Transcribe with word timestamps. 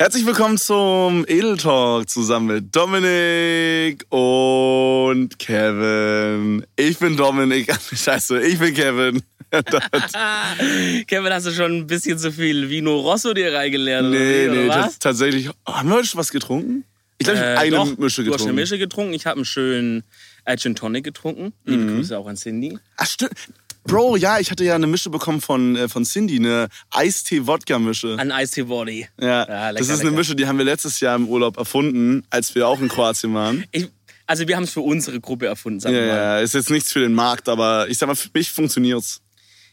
Herzlich 0.00 0.24
willkommen 0.24 0.56
zum 0.56 1.26
Edel 1.28 1.58
Talk 1.58 2.08
zusammen 2.08 2.46
mit 2.46 2.74
Dominik 2.74 4.02
und 4.10 5.38
Kevin. 5.38 6.64
Ich 6.74 6.98
bin 6.98 7.18
Dominik, 7.18 7.70
scheiße, 7.94 8.40
ich 8.40 8.58
bin 8.58 8.72
Kevin. 8.72 9.22
Kevin, 11.06 11.32
hast 11.34 11.48
du 11.48 11.50
schon 11.50 11.72
ein 11.80 11.86
bisschen 11.86 12.18
zu 12.18 12.32
viel 12.32 12.70
Vino 12.70 12.98
Rosso 12.98 13.34
dir 13.34 13.52
reingelernt? 13.52 14.08
Nee, 14.10 14.48
oder 14.48 14.54
nee, 14.62 14.68
was? 14.68 14.76
das, 14.86 14.98
tatsächlich. 15.00 15.50
Oh, 15.66 15.74
haben 15.74 15.90
wir 15.90 15.96
heute 15.96 16.06
schon 16.08 16.18
was 16.20 16.30
getrunken? 16.30 16.84
Ich 17.18 17.26
glaube, 17.26 17.38
ich 17.38 17.44
habe 17.44 17.54
Äh, 17.56 17.58
eine 17.58 17.76
doch, 17.76 17.98
Mische 17.98 18.24
Du 18.24 18.32
hast 18.32 18.40
eine 18.40 18.52
getrunken. 18.52 18.54
Mische 18.54 18.78
getrunken. 18.78 19.12
Ich 19.12 19.26
habe 19.26 19.36
einen 19.36 19.44
schönen 19.44 20.04
Gin 20.56 20.74
Tonic 20.76 21.04
getrunken. 21.04 21.52
Liebe 21.66 21.82
Mhm. 21.82 21.96
Grüße 21.96 22.16
auch 22.16 22.26
an 22.26 22.36
Cindy. 22.36 22.78
Ach, 22.96 23.06
stimmt. 23.06 23.32
Bro, 23.84 24.16
ja, 24.16 24.38
ich 24.38 24.50
hatte 24.50 24.64
ja 24.64 24.74
eine 24.74 24.86
Mische 24.86 25.10
bekommen 25.10 25.40
von, 25.40 25.74
äh, 25.76 25.88
von 25.88 26.04
Cindy, 26.04 26.36
eine 26.36 26.68
Eistee-Wodka-Mische. 26.90 28.16
An 28.18 28.30
Ice 28.30 28.64
Body. 28.64 29.08
Ja, 29.20 29.26
Ja, 29.48 29.72
das 29.72 29.80
lecker, 29.80 29.80
ist 29.80 29.90
eine 29.90 29.98
lecker. 30.10 30.16
Mische, 30.18 30.36
die 30.36 30.46
haben 30.46 30.58
wir 30.58 30.64
letztes 30.64 31.00
Jahr 31.00 31.16
im 31.16 31.28
Urlaub 31.28 31.56
erfunden, 31.56 32.24
als 32.30 32.54
wir 32.54 32.66
auch 32.68 32.80
in 32.80 32.88
Kroatien 32.88 33.34
waren. 33.34 33.64
Ich, 33.72 33.88
also 34.26 34.46
wir 34.46 34.56
haben 34.56 34.64
es 34.64 34.70
für 34.70 34.80
unsere 34.80 35.20
Gruppe 35.20 35.46
erfunden, 35.46 35.80
sagen 35.80 35.94
Ja, 35.94 36.00
wir 36.02 36.08
mal. 36.08 36.16
ja, 36.16 36.40
ist 36.40 36.54
jetzt 36.54 36.70
nichts 36.70 36.92
für 36.92 37.00
den 37.00 37.14
Markt, 37.14 37.48
aber 37.48 37.88
ich 37.88 37.98
sag 37.98 38.06
mal, 38.06 38.14
für 38.14 38.28
mich 38.34 38.50
funktioniert's. 38.50 39.20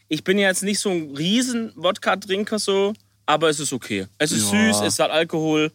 Ich 0.08 0.24
bin 0.24 0.38
ja 0.38 0.48
jetzt 0.48 0.62
nicht 0.62 0.78
so 0.80 0.90
ein 0.90 1.14
riesen 1.16 1.72
Wodka-Trinker 1.76 2.58
so, 2.58 2.94
aber 3.26 3.50
es 3.50 3.60
ist 3.60 3.72
okay. 3.72 4.06
Es 4.18 4.32
ist 4.32 4.50
Ja. 4.52 4.72
süß, 4.72 4.80
es 4.86 4.98
hat 4.98 5.10
Alkohol, 5.10 5.70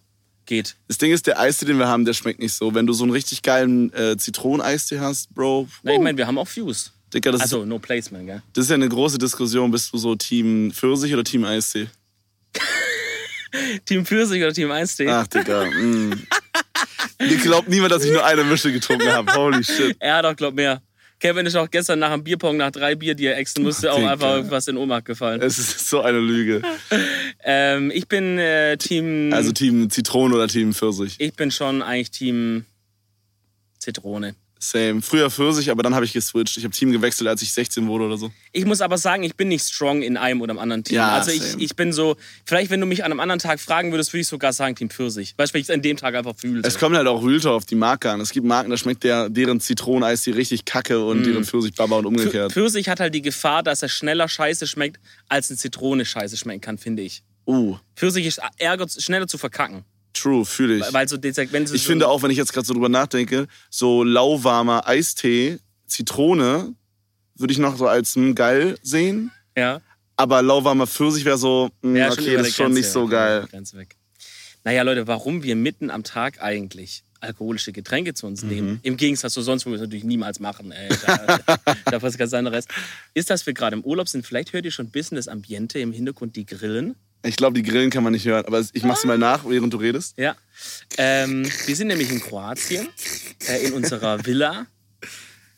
geht. 0.45 0.75
Das 0.87 0.97
Ding 0.97 1.11
ist, 1.13 1.27
der 1.27 1.39
Eistee, 1.39 1.65
den 1.65 1.77
wir 1.77 1.87
haben, 1.87 2.03
der 2.03 2.13
schmeckt 2.13 2.39
nicht 2.39 2.53
so. 2.53 2.73
Wenn 2.73 2.85
du 2.87 2.91
so 2.93 3.03
einen 3.03 3.13
richtig 3.13 3.43
geilen 3.43 3.93
äh, 3.93 4.17
Zitroneneistee 4.17 4.99
hast, 4.99 5.33
Bro, 5.33 5.67
Na, 5.83 5.93
ich 5.93 5.99
meine, 5.99 6.17
wir 6.17 6.27
haben 6.27 6.37
auch 6.37 6.47
Fuse. 6.47 6.89
Digga, 7.13 7.31
das, 7.31 7.41
Also, 7.41 7.61
ist, 7.61 7.67
no 7.67 7.79
placement, 7.79 8.25
gell? 8.25 8.41
das 8.53 8.65
ist 8.65 8.69
ja 8.69 8.75
eine 8.75 8.89
große 8.89 9.17
Diskussion. 9.17 9.69
Bist 9.71 9.93
du 9.93 9.97
so 9.97 10.15
Team 10.15 10.71
Pfirsich 10.73 11.13
oder 11.13 11.23
Team 11.23 11.43
Eistee? 11.45 11.87
Team 13.85 14.05
Pfirsich 14.05 14.41
oder 14.41 14.53
Team 14.53 14.71
Eistee? 14.71 15.07
Ach, 15.09 15.27
Digga. 15.27 15.65
mm. 15.65 16.27
Glaubt 17.43 17.69
niemand, 17.69 17.91
dass 17.91 18.03
ich 18.03 18.11
nur 18.11 18.25
eine 18.25 18.43
Mische 18.43 18.71
getrunken 18.71 19.07
habe. 19.09 19.31
Holy 19.33 19.63
shit. 19.63 19.95
Er 19.99 20.15
hat 20.17 20.25
auch, 20.25 20.35
glaub 20.35 20.55
mehr. 20.55 20.81
Kevin 21.19 21.45
ist 21.45 21.55
auch 21.55 21.69
gestern 21.69 21.99
nach 21.99 22.11
einem 22.11 22.23
Bierpong, 22.23 22.57
nach 22.57 22.71
drei 22.71 22.95
Bier, 22.95 23.15
die 23.15 23.27
er 23.27 23.37
exen 23.37 23.63
musste, 23.63 23.91
auch 23.93 23.97
Digga. 23.97 24.11
einfach 24.11 24.35
irgendwas 24.35 24.67
in 24.67 24.75
Ohnmacht 24.75 25.05
gefallen. 25.05 25.41
Es 25.41 25.57
ist 25.57 25.87
so 25.87 26.01
eine 26.01 26.19
Lüge. 26.19 26.61
Ähm, 27.45 27.91
ich 27.93 28.07
bin 28.07 28.37
äh, 28.37 28.75
Team. 28.77 29.31
Also 29.31 29.51
Team 29.53 29.89
Zitrone 29.89 30.35
oder 30.35 30.47
Team 30.47 30.73
Pfirsich. 30.73 31.15
ich 31.19 31.33
bin 31.33 31.49
schon 31.51 31.81
eigentlich 31.81 32.11
Team 32.11 32.65
Zitrone. 33.79 34.35
Same. 34.63 35.01
Früher 35.01 35.29
Pfirsich, 35.29 35.69
aber 35.69 35.83
dann 35.83 35.93
habe 35.93 36.05
ich 36.05 36.13
geswitcht. 36.13 36.57
Ich 36.57 36.63
habe 36.63 36.73
Team 36.73 36.91
gewechselt, 36.91 37.27
als 37.27 37.41
ich 37.41 37.51
16 37.51 37.87
wurde 37.87 38.05
oder 38.05 38.17
so. 38.17 38.31
Ich 38.51 38.65
muss 38.65 38.81
aber 38.81 38.97
sagen, 38.97 39.23
ich 39.23 39.35
bin 39.35 39.49
nicht 39.49 39.67
strong 39.67 40.01
in 40.01 40.15
einem 40.15 40.41
oder 40.41 40.51
im 40.51 40.59
anderen 40.59 40.83
Team. 40.83 40.95
Ja, 40.95 41.09
also 41.09 41.31
ich, 41.31 41.57
ich 41.57 41.75
bin 41.75 41.91
so, 41.91 42.15
vielleicht 42.45 42.71
wenn 42.71 42.79
du 42.79 42.85
mich 42.85 43.03
an 43.03 43.11
einem 43.11 43.19
anderen 43.19 43.39
Tag 43.39 43.59
fragen 43.59 43.91
würdest, 43.91 44.13
würde 44.13 44.21
ich 44.21 44.27
sogar 44.27 44.53
sagen 44.53 44.75
Team 44.75 44.89
Pfirsich. 44.89 45.33
Weil 45.37 45.47
ich 45.53 45.63
es 45.63 45.69
an 45.69 45.81
dem 45.81 45.97
Tag 45.97 46.15
einfach 46.15 46.35
fühle. 46.35 46.61
Es 46.63 46.79
kommt 46.79 46.95
halt 46.95 47.07
auch 47.07 47.25
Real 47.25 47.39
Talk 47.39 47.53
auf 47.53 47.65
die 47.65 47.75
Marke 47.75 48.09
an. 48.09 48.21
Es 48.21 48.31
gibt 48.31 48.47
Marken, 48.47 48.69
da 48.69 48.77
schmeckt 48.77 49.03
der, 49.03 49.29
deren 49.29 49.59
Zitroneneistee 49.59 50.31
richtig 50.31 50.65
kacke 50.65 51.03
und 51.03 51.25
deren 51.25 51.43
Pfirsich 51.43 51.73
Baba 51.75 51.97
und 51.97 52.05
umgekehrt. 52.05 52.53
Pfirsich 52.53 52.87
hat 52.87 52.99
halt 52.99 53.13
die 53.13 53.21
Gefahr, 53.21 53.63
dass 53.63 53.81
er 53.81 53.89
schneller 53.89 54.29
scheiße 54.29 54.65
schmeckt, 54.67 54.99
als 55.27 55.49
eine 55.49 55.57
Zitrone 55.57 56.05
scheiße 56.05 56.37
schmecken 56.37 56.61
kann, 56.61 56.77
finde 56.77 57.03
ich. 57.03 57.23
Uh, 57.45 57.77
Pfirsich 57.95 58.25
ist 58.25 58.41
ärger, 58.57 58.87
schneller 58.87 59.27
zu 59.27 59.37
verkacken. 59.37 59.83
True, 60.13 60.45
fühle 60.45 60.77
ich. 60.77 60.93
Weil 60.93 61.07
so, 61.07 61.17
wenn 61.21 61.67
sie 61.67 61.75
Ich 61.75 61.83
so 61.83 61.87
finde 61.87 62.07
auch, 62.07 62.21
wenn 62.23 62.31
ich 62.31 62.37
jetzt 62.37 62.53
gerade 62.53 62.65
so 62.65 62.73
drüber 62.73 62.89
nachdenke, 62.89 63.47
so 63.69 64.03
lauwarmer 64.03 64.87
Eistee, 64.87 65.59
Zitrone, 65.87 66.73
würde 67.35 67.51
ich 67.51 67.59
noch 67.59 67.77
so 67.77 67.87
als 67.87 68.15
hm, 68.15 68.35
geil 68.35 68.77
sehen. 68.81 69.31
Ja. 69.57 69.81
Aber 70.15 70.41
lauwarmer 70.41 70.87
Pfirsich 70.87 71.25
wäre 71.25 71.37
so, 71.37 71.69
hm, 71.81 71.95
Ja, 71.95 72.11
okay, 72.11 72.35
das 72.37 72.47
ist 72.49 72.55
schon 72.55 72.67
Grenze, 72.67 72.79
nicht 72.79 72.89
so 72.89 73.03
ja, 73.05 73.09
geil. 73.09 73.47
Grenze 73.49 73.77
weg. 73.77 73.95
Naja, 74.63 74.83
Leute, 74.83 75.07
warum 75.07 75.43
wir 75.43 75.55
mitten 75.55 75.89
am 75.89 76.03
Tag 76.03 76.41
eigentlich 76.41 77.03
alkoholische 77.19 77.71
Getränke 77.71 78.13
zu 78.13 78.25
Mhm. 78.25 78.31
uns 78.31 78.43
nehmen, 78.43 78.79
im 78.83 78.97
Gegensatz 78.97 79.33
zu 79.33 79.41
sonst, 79.41 79.65
wo 79.65 79.69
wir 79.69 79.75
es 79.75 79.81
natürlich 79.81 80.03
niemals 80.03 80.39
machen, 80.39 80.71
ey, 80.71 80.89
da, 81.05 81.37
da 81.85 82.01
was 82.01 82.17
ganz 82.17 82.33
anderes, 82.33 82.65
ist, 83.13 83.29
dass 83.29 83.45
wir 83.45 83.53
gerade 83.53 83.75
im 83.75 83.83
Urlaub 83.83 84.09
sind. 84.09 84.25
Vielleicht 84.25 84.53
hört 84.53 84.65
ihr 84.65 84.71
schon 84.71 84.87
ein 84.87 84.91
bisschen 84.91 85.15
das 85.15 85.27
Ambiente 85.27 85.79
im 85.79 85.91
Hintergrund, 85.93 86.35
die 86.35 86.45
Grillen. 86.45 86.95
Ich 87.25 87.37
glaube, 87.37 87.55
die 87.55 87.63
Grillen 87.63 87.89
kann 87.89 88.03
man 88.03 88.13
nicht 88.13 88.25
hören, 88.25 88.45
aber 88.45 88.63
ich 88.73 88.83
mach's 88.83 89.05
mal 89.05 89.17
nach, 89.17 89.45
während 89.47 89.73
du 89.73 89.77
redest. 89.77 90.17
Ja. 90.17 90.35
Ähm, 90.97 91.49
wir 91.65 91.75
sind 91.75 91.87
nämlich 91.87 92.11
in 92.11 92.19
Kroatien, 92.19 92.89
äh, 93.47 93.65
in 93.65 93.73
unserer 93.73 94.25
Villa. 94.25 94.65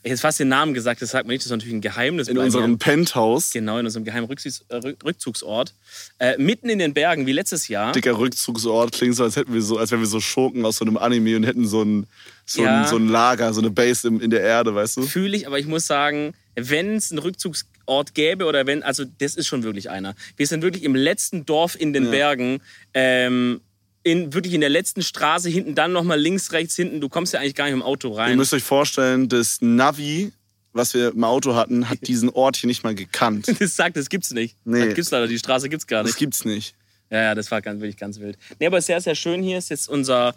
Ich 0.03 0.11
hätte 0.11 0.21
fast 0.21 0.39
den 0.39 0.49
Namen 0.49 0.75
gesagt, 0.75 1.01
das 1.01 1.09
sagt 1.09 1.25
man 1.25 1.33
nicht, 1.33 1.41
das 1.41 1.47
ist 1.47 1.51
natürlich 1.51 1.73
ein 1.73 1.81
Geheimnis. 1.81 2.27
In 2.27 2.37
unserem 2.37 2.73
mir. 2.73 2.77
Penthouse. 2.77 3.49
Genau, 3.49 3.79
in 3.79 3.85
unserem 3.87 4.05
geheimen 4.05 4.27
Rückzugs 4.27 4.63
äh, 4.69 4.75
Rück- 4.75 5.03
Rückzugsort. 5.03 5.73
Äh, 6.19 6.37
mitten 6.37 6.69
in 6.69 6.77
den 6.77 6.93
Bergen, 6.93 7.25
wie 7.25 7.31
letztes 7.31 7.67
Jahr. 7.67 7.91
Dicker 7.91 8.15
Rückzugsort 8.19 8.91
klingt 8.91 9.15
so, 9.15 9.23
als 9.23 9.35
hätten 9.35 9.51
wir 9.51 9.63
so, 9.63 9.79
als 9.79 9.89
wären 9.89 10.01
wir 10.01 10.07
so 10.07 10.19
Schurken 10.19 10.63
aus 10.63 10.75
so 10.77 10.85
einem 10.85 10.97
Anime 10.97 11.35
und 11.37 11.43
hätten 11.45 11.67
so 11.67 11.81
ein, 11.81 12.05
so 12.45 12.63
Ja. 12.63 12.81
ein, 12.83 12.87
so 12.87 12.97
ein 12.97 13.07
Lager, 13.07 13.53
so 13.53 13.61
eine 13.61 13.71
Base 13.71 14.07
in, 14.07 14.19
in 14.19 14.29
der 14.29 14.41
Erde, 14.41 14.73
weißt 14.75 14.97
du? 14.97 15.01
Fühle 15.03 15.35
ich, 15.35 15.47
aber 15.47 15.59
ich 15.59 15.65
muss 15.65 15.87
sagen, 15.87 16.33
wenn 16.55 16.95
es 16.95 17.11
einen 17.11 17.19
Rückzugsort 17.19 18.13
gäbe 18.13 18.45
oder 18.45 18.65
wenn, 18.67 18.83
also 18.83 19.03
das 19.19 19.35
ist 19.35 19.47
schon 19.47 19.63
wirklich 19.63 19.89
einer. 19.89 20.15
Wir 20.37 20.47
sind 20.47 20.61
wirklich 20.61 20.83
im 20.83 20.95
letzten 20.95 21.45
Dorf 21.45 21.75
in 21.79 21.91
den 21.93 22.11
Bergen, 22.11 22.61
ähm, 22.93 23.61
in, 24.03 24.33
wirklich 24.33 24.53
in 24.53 24.61
der 24.61 24.69
letzten 24.69 25.01
Straße 25.01 25.49
hinten, 25.49 25.73
dann 25.73 25.91
nochmal 25.91 26.19
links, 26.19 26.51
rechts, 26.51 26.75
hinten. 26.75 27.01
Du 27.01 27.09
kommst 27.09 27.33
ja 27.33 27.39
eigentlich 27.39 27.55
gar 27.55 27.65
nicht 27.65 27.73
im 27.73 27.81
Auto 27.81 28.11
Ihr 28.11 28.17
rein. 28.17 28.37
müsst 28.37 28.53
euch 28.53 28.61
vorstellen, 28.63 29.27
das 29.27 29.57
Navi, 29.61 30.31
was 30.73 30.93
wir 30.93 31.09
im 31.13 31.23
Auto 31.23 31.55
hatten, 31.55 31.89
hat 31.89 31.99
diesen 32.07 32.29
Ort 32.29 32.57
hier 32.57 32.67
nicht 32.67 32.83
mal 32.83 32.93
gekannt. 32.93 33.47
Das 33.59 33.75
sagt, 33.75 33.97
das 33.97 34.09
gibt's 34.09 34.31
nicht. 34.31 34.55
Nee. 34.63 34.85
Das 34.85 34.93
gibt's 34.95 35.09
leider, 35.11 35.27
die 35.27 35.39
Straße 35.39 35.69
gibt's 35.69 35.87
gar 35.87 36.03
Das 36.03 36.11
nicht. 36.11 36.19
gibt's 36.19 36.45
nicht. 36.45 36.75
Ja, 37.09 37.21
ja, 37.21 37.35
das 37.35 37.49
war 37.49 37.61
ganz, 37.61 37.81
wirklich 37.81 37.97
ganz 37.97 38.19
wild. 38.19 38.37
Nee, 38.59 38.67
aber 38.67 38.79
sehr, 38.81 39.01
sehr 39.01 39.15
schön 39.15 39.41
hier 39.41 39.57
ist 39.57 39.69
jetzt 39.69 39.89
unser, 39.89 40.35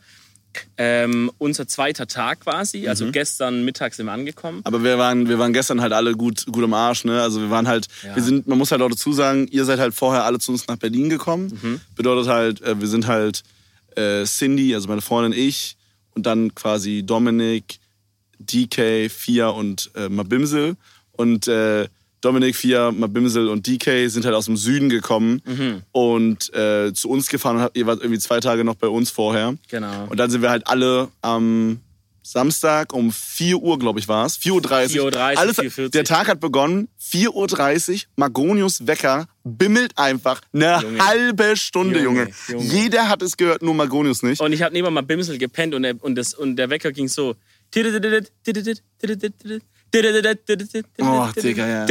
ähm, 0.77 1.31
unser 1.39 1.67
zweiter 1.69 2.07
Tag 2.07 2.41
quasi. 2.41 2.89
Also 2.89 3.07
Mhm. 3.07 3.13
gestern 3.13 3.65
Mittag 3.65 3.95
sind 3.95 4.07
wir 4.07 4.13
angekommen. 4.13 4.61
Aber 4.65 4.83
wir 4.85 4.99
waren, 4.99 5.29
wir 5.29 5.39
waren 5.39 5.53
gestern 5.53 5.81
halt 5.81 5.93
alle 5.93 6.13
gut, 6.13 6.47
gut 6.47 6.65
am 6.65 6.75
Arsch, 6.75 7.05
ne? 7.05 7.21
Also 7.23 7.41
wir 7.41 7.51
waren 7.51 7.67
halt, 7.69 7.87
Ja. 8.05 8.15
wir 8.17 8.23
sind, 8.23 8.47
man 8.47 8.59
muss 8.59 8.71
halt 8.73 8.83
auch 8.83 8.89
dazu 8.91 9.13
sagen, 9.13 9.47
ihr 9.51 9.65
seid 9.65 9.79
halt 9.79 9.95
vorher 9.95 10.25
alle 10.25 10.39
zu 10.39 10.53
uns 10.53 10.67
nach 10.69 10.77
Berlin 10.77 11.09
gekommen. 11.09 11.59
Mhm. 11.63 11.81
Bedeutet 11.97 12.29
halt, 12.29 12.61
äh, 12.63 12.81
wir 12.81 12.89
sind 12.89 13.07
halt 13.07 13.43
äh, 13.97 14.25
Cindy, 14.25 14.75
also 14.75 14.89
meine 14.89 15.01
Freundin, 15.03 15.39
ich 15.39 15.77
und 16.15 16.25
dann 16.27 16.55
quasi 16.55 17.03
Dominik, 17.05 17.79
DK, 18.39 19.09
Fia 19.09 19.49
und 19.49 19.91
äh, 19.97 20.09
Mabimsel. 20.09 20.77
Und 21.13 21.49
äh, 21.49 21.89
Dominik, 22.21 22.57
Fia, 22.57 22.91
Mabimsel 22.91 23.49
und 23.49 23.67
DK 23.67 24.09
sind 24.09 24.25
halt 24.25 24.35
aus 24.35 24.47
dem 24.47 24.57
Süden 24.57 24.89
gekommen 24.89 25.41
Mhm. 25.45 25.83
und 25.93 26.53
äh, 26.55 26.93
zu 26.93 27.09
uns 27.09 27.29
gefahren 27.29 27.57
und 27.63 27.71
ihr 27.75 27.87
wart 27.87 28.01
irgendwie 28.03 28.19
zwei 28.19 28.41
Tage 28.41 28.65
noch 28.65 28.75
bei 28.75 28.89
uns 28.89 29.11
vorher. 29.11 29.55
Genau. 29.69 30.07
Und 30.09 30.17
dann 30.19 30.31
sind 30.31 30.43
wir 30.43 30.51
halt 30.51 30.67
alle 30.67 31.09
am 31.23 31.81
Samstag 32.23 32.93
um 32.93 33.11
4 33.11 33.57
Uhr, 33.57 33.79
glaube 33.79 34.01
ich, 34.01 34.09
war 34.09 34.27
es. 34.27 34.37
4.30 34.39 35.01
Uhr. 35.01 35.09
4.30 35.09 35.33
Uhr, 35.33 35.39
Alles, 35.39 35.59
4.40 35.59 35.89
Der 35.93 36.05
Tag 36.05 36.29
hat 36.29 36.41
begonnen. 36.41 36.89
4.30 37.01 37.93
Uhr. 37.95 38.01
Magonius 38.17 38.87
Wecker 38.87 39.27
bimmelt 39.45 39.97
einfach 39.97 40.43
eine 40.53 40.81
Junge. 40.83 41.07
halbe 41.07 41.57
Stunde, 41.57 42.03
Junge. 42.03 42.29
Junge. 42.49 42.65
Jeder 42.65 43.09
hat 43.09 43.23
es 43.23 43.37
gehört, 43.39 43.63
nur 43.63 43.73
Magonius 43.75 44.23
nicht. 44.23 44.43
Und 44.43 44.53
ich 44.53 44.61
habe 44.63 44.75
neben 44.75 44.93
mal 44.93 45.01
Bimsel 45.03 45.39
gepennt 45.39 45.75
und 45.75 45.85
der, 45.85 45.95
und, 46.05 46.17
das, 46.17 46.35
und 46.35 46.57
der 46.57 46.69
Wecker 46.69 46.93
ging 46.93 47.09
so. 47.09 47.35
Oh, 51.01 51.29
Digga, 51.41 51.67
ja. 51.67 51.85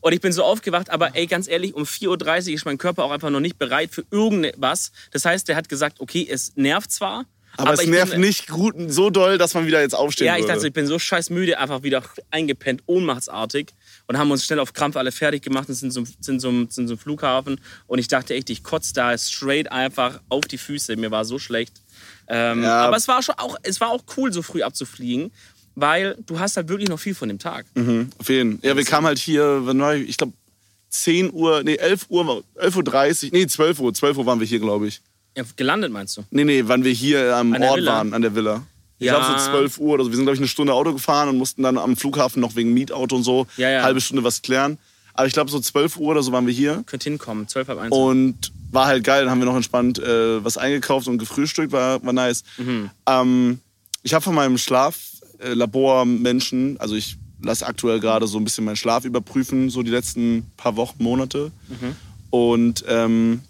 Und 0.00 0.12
ich 0.12 0.20
bin 0.20 0.32
so 0.32 0.44
aufgewacht, 0.44 0.90
aber 0.90 1.16
ey, 1.16 1.26
ganz 1.26 1.48
ehrlich, 1.48 1.74
um 1.74 1.84
4.30 1.84 2.48
Uhr 2.48 2.54
ist 2.54 2.64
mein 2.64 2.78
Körper 2.78 3.04
auch 3.04 3.10
einfach 3.10 3.30
noch 3.30 3.40
nicht 3.40 3.58
bereit 3.58 3.90
für 3.92 4.04
irgendwas. 4.10 4.92
Das 5.12 5.24
heißt, 5.24 5.48
der 5.48 5.56
hat 5.56 5.68
gesagt, 5.68 6.00
okay, 6.00 6.26
es 6.30 6.52
nervt 6.56 6.92
zwar, 6.92 7.24
aber, 7.58 7.72
es 7.72 7.80
ich 7.80 7.88
nervt 7.88 8.12
bin, 8.12 8.20
nicht 8.20 8.48
gut, 8.48 8.74
so 8.88 9.08
doll, 9.10 9.38
dass 9.38 9.54
man 9.54 9.66
wieder 9.66 9.80
jetzt 9.80 9.94
aufstehen 9.94 10.26
Ja, 10.26 10.34
ich 10.36 10.42
würde. 10.42 10.54
dachte, 10.54 10.66
ich 10.66 10.72
bin 10.74 10.86
so 10.86 10.98
scheiß 10.98 11.30
müde, 11.30 11.58
einfach 11.58 11.82
wieder 11.82 12.02
eingepennt, 12.30 12.82
ohnmachtsartig. 12.86 13.72
Und 14.06 14.18
haben 14.18 14.30
uns 14.30 14.44
schnell 14.44 14.60
auf 14.60 14.72
Krampf 14.74 14.96
alle 14.96 15.10
fertig 15.10 15.42
gemacht 15.42 15.68
und 15.68 15.74
sind 15.74 15.90
zum, 15.92 16.06
sind 16.20 16.40
zum, 16.40 16.68
sind 16.70 16.88
zum 16.88 16.98
Flughafen. 16.98 17.60
Und 17.86 17.98
ich 17.98 18.08
dachte 18.08 18.34
echt, 18.34 18.50
ich 18.50 18.62
kotze 18.62 18.92
da 18.92 19.16
straight 19.16 19.72
einfach 19.72 20.20
auf 20.28 20.44
die 20.44 20.58
Füße. 20.58 20.96
Mir 20.96 21.10
war 21.10 21.24
so 21.24 21.38
schlecht. 21.38 21.80
Ähm, 22.28 22.62
Ja. 22.62 22.82
Aber 22.82 22.96
es 22.96 23.08
war 23.08 23.22
schon 23.22 23.36
auch, 23.38 23.56
es 23.62 23.80
war 23.80 23.88
auch 23.88 24.02
cool, 24.16 24.32
so 24.32 24.42
früh 24.42 24.62
abzufliegen, 24.62 25.32
weil 25.76 26.16
du 26.26 26.40
hast 26.40 26.56
halt 26.56 26.68
wirklich 26.68 26.88
noch 26.88 26.98
viel 26.98 27.14
von 27.14 27.28
dem 27.28 27.38
Tag. 27.38 27.66
Mhm, 27.74 28.10
auf 28.18 28.28
jeden 28.28 28.58
Ja, 28.62 28.76
wir 28.76 28.84
kamen 28.84 29.06
halt 29.06 29.18
hier, 29.18 29.62
ich 30.06 30.16
glaube 30.16 30.32
10 30.90 31.32
Uhr, 31.32 31.62
nee, 31.62 31.76
11 31.76 32.06
Uhr, 32.08 32.42
11.30 32.60 33.24
Uhr, 33.26 33.30
nee, 33.32 33.46
12 33.46 33.78
Uhr, 33.80 33.94
12 33.94 34.16
Uhr 34.18 34.26
waren 34.26 34.40
wir 34.40 34.46
hier, 34.46 34.58
glaube 34.60 34.88
ich. 34.88 35.00
Ja, 35.36 35.44
gelandet 35.56 35.92
meinst 35.92 36.16
du? 36.16 36.22
Nee, 36.30 36.44
nee, 36.44 36.62
wann 36.66 36.82
wir 36.84 36.92
hier 36.92 37.36
am 37.36 37.52
Ort 37.52 37.76
Villa? 37.76 37.92
waren, 37.92 38.14
an 38.14 38.22
der 38.22 38.34
Villa. 38.34 38.62
Ich 38.98 39.06
Ja. 39.06 39.18
glaube 39.18 39.38
so 39.38 39.50
12 39.50 39.78
Uhr 39.78 39.94
oder 39.94 40.04
so. 40.04 40.10
Wir 40.10 40.16
sind, 40.16 40.24
glaube 40.24 40.36
ich, 40.36 40.40
eine 40.40 40.48
Stunde 40.48 40.72
Auto 40.72 40.92
gefahren 40.94 41.28
und 41.28 41.36
mussten 41.36 41.62
dann 41.62 41.76
am 41.76 41.96
Flughafen 41.98 42.40
noch 42.40 42.56
wegen 42.56 42.72
Mietauto 42.72 43.14
und 43.16 43.24
so 43.24 43.46
Ja, 43.58 43.68
ja. 43.68 43.82
halbe 43.82 44.00
Stunde 44.00 44.24
was 44.24 44.40
klären. 44.40 44.78
Aber 45.12 45.26
ich 45.26 45.34
glaube, 45.34 45.50
so 45.50 45.60
12 45.60 45.98
Uhr 45.98 46.08
oder 46.12 46.22
so 46.22 46.32
waren 46.32 46.46
wir 46.46 46.54
hier. 46.54 46.82
Könnt 46.86 47.04
hinkommen, 47.04 47.46
12 47.48 47.68
halb 47.68 47.78
eins. 47.80 47.94
Und 47.94 48.52
war 48.70 48.86
halt 48.86 49.04
geil. 49.04 49.24
Dann 49.24 49.30
haben 49.30 49.38
wir 49.40 49.46
noch 49.46 49.56
entspannt 49.56 49.98
äh, 49.98 50.42
was 50.42 50.56
eingekauft 50.56 51.08
und 51.08 51.18
gefrühstückt. 51.18 51.72
War, 51.72 52.02
war 52.04 52.12
nice. 52.14 52.42
Mhm. 52.56 52.90
Ähm, 53.06 53.60
ich 54.02 54.14
habe 54.14 54.22
von 54.22 54.34
meinem 54.34 54.56
Schlaflabormenschen, 55.40 56.78
also 56.80 56.94
ich 56.94 57.16
lasse 57.42 57.66
aktuell 57.66 58.00
gerade 58.00 58.26
so 58.26 58.38
ein 58.38 58.44
bisschen 58.44 58.64
meinen 58.64 58.76
Schlaf 58.76 59.04
überprüfen, 59.04 59.70
so 59.70 59.82
die 59.82 59.90
letzten 59.90 60.50
paar 60.56 60.76
Wochen, 60.76 61.02
Monate. 61.02 61.52
Mhm. 61.68 61.96
Und 62.30 62.84
ähm, 62.88 63.40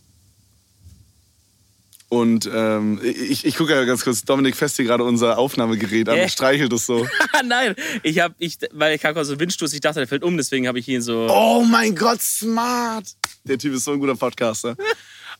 Und 2.08 2.48
ähm, 2.52 3.00
ich, 3.02 3.44
ich 3.44 3.56
gucke 3.56 3.72
ja 3.74 3.84
ganz 3.84 4.04
kurz, 4.04 4.22
Dominik 4.24 4.54
fest 4.56 4.76
hier 4.76 4.84
gerade 4.84 5.02
unser 5.04 5.38
Aufnahmegerät 5.38 6.08
an 6.08 6.16
Äh. 6.18 6.28
streichelt 6.28 6.72
es 6.72 6.86
so. 6.86 7.06
Nein, 7.44 7.74
ich 8.02 8.20
habe, 8.20 8.34
ich, 8.38 8.58
weil 8.72 8.94
ich 8.96 9.04
habe 9.04 9.24
so 9.24 9.32
einen 9.32 9.40
Windstoß, 9.40 9.72
ich 9.72 9.80
dachte, 9.80 10.00
der 10.00 10.08
fällt 10.08 10.22
um, 10.22 10.36
deswegen 10.36 10.68
habe 10.68 10.78
ich 10.78 10.86
ihn 10.88 11.02
so. 11.02 11.26
Oh 11.30 11.64
mein 11.68 11.94
Gott, 11.96 12.20
smart! 12.22 13.06
Der 13.44 13.58
Typ 13.58 13.74
ist 13.74 13.84
so 13.84 13.92
ein 13.92 13.98
guter 14.00 14.14
Podcaster. 14.16 14.76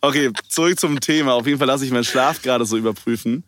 Okay, 0.01 0.31
zurück 0.49 0.79
zum 0.79 0.99
Thema. 1.01 1.35
Auf 1.35 1.47
jeden 1.47 1.59
Fall 1.59 1.67
lasse 1.69 1.85
ich 1.85 1.91
meinen 1.91 2.05
Schlaf 2.05 2.43
gerade 2.43 2.65
so 2.65 2.77
überprüfen. 2.77 3.45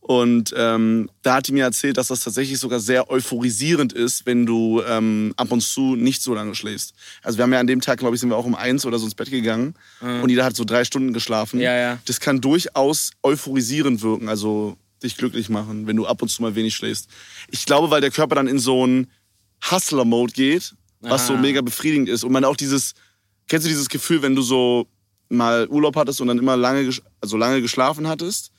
Und 0.00 0.54
ähm, 0.56 1.10
da 1.22 1.34
hat 1.34 1.46
die 1.46 1.52
mir 1.52 1.64
erzählt, 1.64 1.96
dass 1.96 2.08
das 2.08 2.20
tatsächlich 2.20 2.58
sogar 2.58 2.80
sehr 2.80 3.10
euphorisierend 3.10 3.92
ist, 3.92 4.24
wenn 4.26 4.46
du 4.46 4.82
ähm, 4.82 5.34
ab 5.36 5.52
und 5.52 5.60
zu 5.60 5.94
nicht 5.94 6.22
so 6.22 6.34
lange 6.34 6.54
schläfst. 6.54 6.94
Also 7.22 7.38
wir 7.38 7.44
haben 7.44 7.52
ja 7.52 7.60
an 7.60 7.66
dem 7.66 7.80
Tag, 7.80 7.98
glaube 7.98 8.14
ich, 8.14 8.20
sind 8.20 8.30
wir 8.30 8.36
auch 8.36 8.46
um 8.46 8.54
eins 8.54 8.86
oder 8.86 8.98
so 8.98 9.04
ins 9.04 9.14
Bett 9.14 9.30
gegangen 9.30 9.74
und 10.00 10.30
jeder 10.30 10.44
hat 10.44 10.56
so 10.56 10.64
drei 10.64 10.84
Stunden 10.84 11.12
geschlafen. 11.12 11.58
Mhm. 11.58 11.62
Ja, 11.62 11.76
ja. 11.76 11.98
Das 12.06 12.18
kann 12.18 12.40
durchaus 12.40 13.12
euphorisierend 13.22 14.00
wirken, 14.02 14.28
also 14.28 14.76
dich 15.02 15.16
glücklich 15.16 15.48
machen, 15.48 15.86
wenn 15.86 15.96
du 15.96 16.06
ab 16.06 16.22
und 16.22 16.28
zu 16.28 16.42
mal 16.42 16.54
wenig 16.54 16.74
schläfst. 16.74 17.08
Ich 17.50 17.66
glaube, 17.66 17.90
weil 17.90 18.00
der 18.00 18.10
Körper 18.10 18.34
dann 18.34 18.48
in 18.48 18.58
so 18.58 18.82
einen 18.82 19.10
Hustler-Mode 19.70 20.32
geht, 20.32 20.74
was 21.00 21.26
so 21.26 21.36
mega 21.36 21.60
befriedigend 21.60 22.08
ist. 22.08 22.24
Und 22.24 22.32
man 22.32 22.44
auch 22.44 22.56
dieses, 22.56 22.94
kennst 23.48 23.66
du 23.66 23.68
dieses 23.68 23.88
Gefühl, 23.88 24.22
wenn 24.22 24.34
du 24.34 24.42
so 24.42 24.86
mal 25.28 25.68
Urlaub 25.68 25.96
hattest 25.96 26.20
und 26.20 26.28
dann 26.28 26.38
immer 26.38 26.56
lange, 26.56 26.90
also 27.20 27.36
lange 27.36 27.62
geschlafen 27.62 28.08
hattest? 28.08 28.50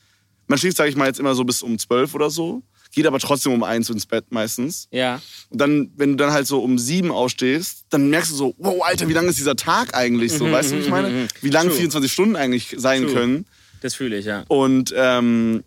Man 0.52 0.58
schläft, 0.58 0.76
sage 0.76 0.90
ich 0.90 0.96
mal, 0.96 1.06
jetzt 1.06 1.18
immer 1.18 1.34
so 1.34 1.44
bis 1.44 1.62
um 1.62 1.78
zwölf 1.78 2.14
oder 2.14 2.28
so, 2.28 2.62
geht 2.94 3.06
aber 3.06 3.18
trotzdem 3.18 3.54
um 3.54 3.62
eins 3.62 3.88
ins 3.88 4.04
Bett 4.04 4.26
meistens. 4.28 4.86
Ja. 4.90 5.18
Und 5.48 5.58
dann, 5.62 5.90
wenn 5.96 6.10
du 6.10 6.16
dann 6.16 6.30
halt 6.34 6.46
so 6.46 6.62
um 6.62 6.78
sieben 6.78 7.10
aufstehst, 7.10 7.86
dann 7.88 8.10
merkst 8.10 8.32
du 8.32 8.34
so, 8.36 8.54
wow, 8.58 8.82
Alter, 8.84 9.08
wie 9.08 9.14
lang 9.14 9.26
ist 9.30 9.38
dieser 9.38 9.56
Tag 9.56 9.94
eigentlich 9.96 10.30
so? 10.30 10.52
weißt 10.52 10.72
du, 10.72 10.76
wie 10.76 10.80
ich 10.80 10.90
meine? 10.90 11.26
Wie 11.40 11.48
lang 11.48 11.64
Mhm, 11.68 11.70
True. 11.70 11.78
24 11.78 12.12
Stunden 12.12 12.36
eigentlich 12.36 12.74
sein 12.76 13.04
True. 13.04 13.14
können. 13.14 13.46
Das 13.80 13.94
fühle 13.94 14.18
ich, 14.18 14.26
ja. 14.26 14.44
Und, 14.48 14.92
ähm, 14.94 15.64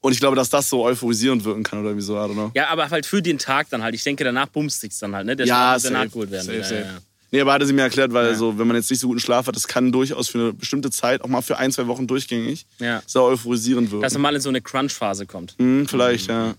und 0.00 0.12
ich 0.12 0.18
glaube, 0.18 0.34
dass 0.34 0.50
das 0.50 0.68
so 0.68 0.82
euphorisierend 0.84 1.44
wirken 1.44 1.62
kann 1.62 1.78
oder 1.78 1.96
wieso, 1.96 2.14
I 2.14 2.28
don't 2.28 2.32
know. 2.32 2.50
Ja, 2.54 2.66
aber 2.66 2.90
halt 2.90 3.06
für 3.06 3.22
den 3.22 3.38
Tag 3.38 3.70
dann 3.70 3.84
halt. 3.84 3.94
Ich 3.94 4.02
denke, 4.02 4.24
danach 4.24 4.48
bumst 4.48 4.80
sich's 4.80 4.98
dann 4.98 5.14
halt, 5.14 5.26
ne? 5.26 5.36
Der 5.36 5.46
Ja, 5.46 5.78
Schlaf 5.78 5.82
danach 5.84 6.10
gut 6.10 6.32
werden. 6.32 6.46
safe, 6.46 6.58
ja, 6.58 6.64
safe. 6.64 6.74
Ja, 6.80 6.86
ja. 6.94 6.98
Nee, 7.32 7.40
aber 7.40 7.54
hatte 7.54 7.66
sie 7.66 7.72
mir 7.72 7.82
erklärt, 7.82 8.12
weil 8.12 8.26
Ja. 8.28 8.34
so, 8.34 8.58
wenn 8.58 8.66
man 8.66 8.76
jetzt 8.76 8.90
nicht 8.90 9.00
so 9.00 9.08
guten 9.08 9.18
Schlaf 9.20 9.46
hat, 9.46 9.56
das 9.56 9.66
kann 9.66 9.90
durchaus 9.90 10.28
für 10.28 10.38
eine 10.38 10.52
bestimmte 10.52 10.90
Zeit, 10.90 11.22
auch 11.22 11.28
mal 11.28 11.40
für 11.42 11.56
ein, 11.58 11.72
zwei 11.72 11.86
Wochen 11.86 12.06
durchgängig, 12.06 12.66
Ja. 12.78 13.02
sehr 13.06 13.22
euphorisierend 13.22 13.90
wirken. 13.90 14.02
Dass 14.02 14.12
man 14.12 14.22
mal 14.22 14.34
in 14.34 14.40
so 14.42 14.50
eine 14.50 14.60
Crunch-Phase 14.60 15.26
kommt. 15.26 15.54
hm, 15.58 15.88
vielleicht, 15.88 16.28
ja. 16.28 16.54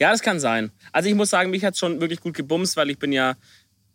Ja, 0.00 0.10
das 0.10 0.22
kann 0.22 0.40
sein. 0.40 0.72
Also 0.90 1.08
ich 1.08 1.14
muss 1.14 1.30
sagen, 1.30 1.50
mich 1.50 1.64
hat 1.64 1.76
schon 1.76 2.00
wirklich 2.00 2.20
gut 2.20 2.34
gebumst, 2.34 2.76
weil 2.76 2.90
ich 2.90 2.98
bin 2.98 3.12
ja 3.12 3.36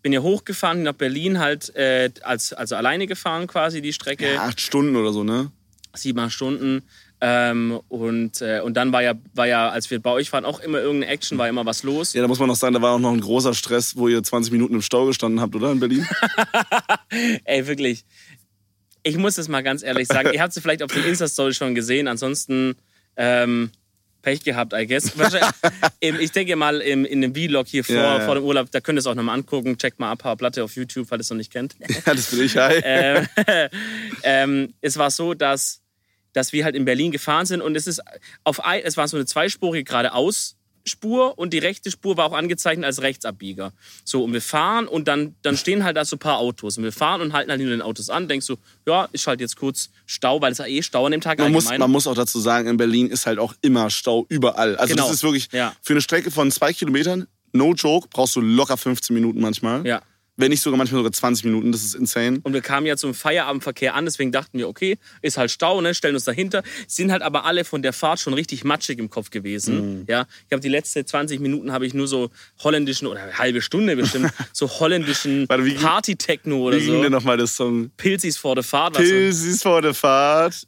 bin 0.04 0.14
ja 0.14 0.22
hochgefahren 0.22 0.84
nach 0.84 0.94
Berlin 0.94 1.40
halt 1.40 1.76
äh, 1.76 2.12
als 2.22 2.54
also 2.54 2.76
alleine 2.76 3.08
gefahren 3.08 3.48
quasi 3.48 3.82
die 3.82 3.92
Strecke 3.92 4.34
ja. 4.36 4.44
Acht 4.44 4.62
Stunden 4.62 4.96
oder 4.96 5.12
so, 5.12 5.24
ne? 5.24 5.52
sieben 5.96 6.20
acht 6.20 6.32
Stunden 6.32 6.84
ähm, 7.20 7.80
und 7.88 8.42
äh, 8.42 8.62
und 8.62 8.76
dann 8.76 8.92
war 8.92 9.02
ja 9.02 9.14
war 9.34 9.48
ja 9.48 9.70
als 9.70 9.90
wir 9.90 10.00
bei 10.00 10.12
euch 10.12 10.32
waren 10.34 10.46
auch 10.46 10.60
immer 10.60 10.80
irgendeine 10.80 11.12
Action 11.12 11.38
war 11.38 11.50
immer 11.50 11.66
was 11.66 11.84
los 11.84 12.14
Ja, 12.14 12.22
da 12.22 12.28
muss 12.28 12.40
man 12.40 12.48
noch 12.48 12.56
sagen, 12.56 12.74
da 12.74 12.82
war 12.82 12.94
auch 12.94 13.00
noch 13.00 13.12
ein 13.12 13.22
großer 13.22 13.54
Stress, 13.54 13.96
wo 13.96 14.08
ihr 14.08 14.22
20 14.22 14.52
Minuten 14.52 14.76
im 14.76 14.82
Stau 14.82 15.06
gestanden 15.06 15.42
habt, 15.42 15.56
oder? 15.56 15.72
In 15.72 15.80
Berlin? 15.80 16.08
ey 17.46 17.66
wirklich 17.68 18.06
ich 19.04 19.18
muss 19.18 19.38
es 19.38 19.48
mal 19.48 19.62
ganz 19.64 19.84
ehrlich 19.84 20.08
sagen 20.08 20.32
ihr 20.34 20.42
habt 20.42 20.56
es 20.56 20.62
vielleicht 20.62 20.84
auf 20.84 20.92
den 20.92 21.06
Insta 21.06 21.28
Story 21.28 21.54
schon 21.54 21.74
gesehen 21.76 22.08
ansonsten 22.08 22.76
ähm, 23.16 23.72
Pech 24.28 24.44
gehabt, 24.44 24.74
I 24.74 24.86
guess. 24.86 25.14
Ich 26.02 26.32
denke 26.34 26.58
mal 26.58 26.82
im, 26.82 27.06
in 27.06 27.22
dem 27.22 27.34
Vlog 27.34 27.66
hier 27.68 27.86
vor, 27.86 27.96
Ja, 27.96 28.18
ja. 28.18 28.26
vor 28.26 28.36
dem 28.36 28.44
Urlaub, 28.44 28.70
da 28.72 28.82
könnt 28.82 28.98
ihr 28.98 29.00
es 29.00 29.08
auch 29.08 29.16
nochmal 29.16 29.36
angucken. 29.36 29.78
Checkt 29.78 30.00
mal 30.00 30.12
ab, 30.12 30.38
Platte 30.38 30.66
auf 30.66 30.76
YouTube, 30.76 31.08
falls 31.08 31.20
ihr 31.20 31.22
es 31.22 31.30
noch 31.30 31.38
nicht 31.38 31.54
kennt. 31.54 31.76
ja, 32.06 32.14
das 32.14 32.32
bin 32.32 32.42
ich, 32.42 32.58
hi. 32.58 32.82
ähm, 32.84 33.28
ähm, 34.24 34.74
es 34.82 34.98
war 34.98 35.12
so, 35.12 35.34
dass, 35.34 35.82
dass 36.38 36.54
wir 36.54 36.64
halt 36.64 36.76
in 36.76 36.86
Berlin 36.86 37.12
gefahren 37.12 37.46
sind 37.46 37.62
und 37.62 37.76
es 37.76 37.88
ist 37.88 38.02
auf 38.44 38.64
ein, 38.64 38.82
es 38.84 38.96
war 38.96 39.08
so 39.08 39.18
eine 39.18 39.26
zweispurige 39.26 39.84
geradeaus-Spur 39.84 41.38
und 41.38 41.54
die 41.54 41.58
rechte 41.58 41.92
Spur 41.92 42.16
war 42.18 42.26
auch 42.26 42.34
angezeichnet 42.34 42.86
als 42.86 43.02
Rechtsabbieger. 43.02 43.74
So, 44.06 44.24
und 44.24 44.34
wir 44.34 44.42
fahren 44.42 44.88
und 44.88 45.08
dann, 45.08 45.36
dann 45.42 45.58
stehen 45.58 45.84
halt 45.84 45.98
da 45.98 46.06
so 46.06 46.16
ein 46.16 46.20
paar 46.20 46.38
Autos 46.38 46.78
und 46.78 46.84
wir 46.84 46.92
fahren 46.92 47.22
und 47.22 47.34
halten 47.34 47.50
halt 47.52 47.60
hinter 47.60 47.76
den 47.76 47.82
Autos 47.82 48.10
an, 48.10 48.28
denkst 48.28 48.48
du, 48.48 48.56
ja, 48.86 49.10
ich 49.12 49.22
schalte 49.22 49.44
jetzt 49.44 49.56
kurz 49.58 49.90
Stau, 50.06 50.40
weil 50.42 50.52
es 50.54 50.60
war 50.60 50.68
eh 50.68 50.82
Stau 50.82 51.06
an 51.06 51.12
dem 51.12 51.22
Tag 51.22 51.40
Man 51.40 51.52
muss, 51.52 51.66
man 51.78 51.92
muss 51.92 52.08
auch 52.08 52.16
dazu 52.16 52.40
sagen, 52.40 52.68
in 52.68 52.78
Berlin 52.78 53.08
ist 53.10 53.26
halt 53.26 53.40
auch 53.40 53.54
immer 53.62 53.90
Stau 53.90 54.26
überall. 54.30 54.76
Also 54.78 54.94
Genau. 54.94 55.08
das 55.08 55.16
ist 55.16 55.24
wirklich, 55.24 55.50
Ja. 55.52 55.76
für 55.82 55.94
eine 55.94 56.02
Strecke 56.02 56.32
von 56.32 56.52
zwei 56.52 56.72
Kilometern, 56.74 57.28
no 57.54 57.74
joke, 57.74 58.08
brauchst 58.12 58.36
du 58.36 58.42
locker 58.42 58.78
15 58.78 59.14
Minuten 59.14 59.42
manchmal. 59.42 59.86
ja. 59.86 60.02
Wenn 60.40 60.52
nicht 60.52 60.62
sogar 60.62 60.78
manchmal 60.78 61.00
sogar 61.00 61.12
20 61.12 61.46
Minuten, 61.46 61.72
das 61.72 61.84
ist 61.84 61.96
insane. 61.96 62.40
Und 62.44 62.54
wir 62.54 62.62
kamen 62.62 62.86
ja 62.86 62.96
zum 62.96 63.14
Feierabendverkehr 63.16 63.96
an, 63.96 64.06
deswegen 64.06 64.32
dachten 64.32 64.58
wir, 64.60 64.68
okay, 64.70 64.98
ist 65.24 65.38
halt 65.38 65.50
Stau, 65.50 65.82
ne, 65.82 65.96
stellen 65.96 66.14
uns 66.16 66.26
dahinter. 66.26 66.62
Sind 66.88 67.12
halt 67.12 67.24
aber 67.24 67.46
alle 67.46 67.66
von 67.66 67.82
der 67.82 67.92
Fahrt 67.92 68.20
schon 68.20 68.34
richtig 68.36 68.64
matschig 68.64 69.00
im 69.00 69.10
Kopf 69.10 69.32
gewesen. 69.32 70.00
Mhm. 70.02 70.06
Ja, 70.08 70.28
ich 70.48 70.52
habe 70.54 70.62
die 70.62 70.70
letzten 70.70 71.06
20 71.06 71.40
Minuten 71.40 71.72
habe 71.72 71.86
ich 71.88 71.94
nur 71.96 72.08
so 72.08 72.30
holländischen 72.64 73.08
oder 73.08 73.22
eine 73.24 73.38
halbe 73.38 73.62
Stunde 73.62 73.96
bestimmt 73.96 74.32
so 74.54 74.70
holländischen 74.70 75.50
Warte, 75.50 75.66
wie 75.66 75.72
ging- 75.74 75.82
Party-Techno 75.82 76.58
oder 76.58 76.78
Wie 76.78 76.86
ging 76.86 76.94
denn 77.02 77.12
so. 77.12 77.18
nochmal 77.18 77.38
das 77.38 77.56
Song? 77.56 77.90
Pilzis 77.98 78.38
vor 78.38 78.54
der 78.56 78.64
Fahrt. 78.64 78.96
so- 78.96 79.02
Pilsis 79.02 79.64
vor 79.64 79.82
der 79.82 79.94
Fahrt. 79.96 80.56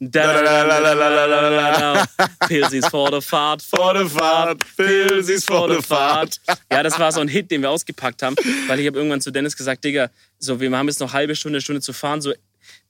Pilzis 2.48 2.86
vor 2.88 3.10
der 3.10 3.22
Fahrt, 3.22 3.62
Vor 3.62 3.94
der 3.94 4.06
Fahrt, 4.06 4.62
Pilsis 4.76 5.44
vor 5.44 5.68
der 5.68 5.82
Fahrt. 5.82 6.40
Ja, 6.70 6.82
das 6.82 6.98
war 6.98 7.12
so 7.12 7.20
ein 7.20 7.28
Hit, 7.28 7.50
den 7.50 7.62
wir 7.62 7.70
ausgepackt 7.70 8.22
haben, 8.22 8.36
weil 8.66 8.80
ich 8.80 8.86
habe 8.86 8.96
irgendwann 8.98 9.20
zu 9.20 9.30
Dennis 9.30 9.56
gesagt, 9.56 9.59
Digga, 9.64 10.10
so, 10.38 10.60
wir 10.60 10.70
haben 10.76 10.88
jetzt 10.88 11.00
noch 11.00 11.08
eine 11.08 11.14
halbe 11.14 11.36
Stunde, 11.36 11.60
Stunde 11.60 11.80
zu 11.80 11.92
fahren. 11.92 12.20
So, 12.20 12.32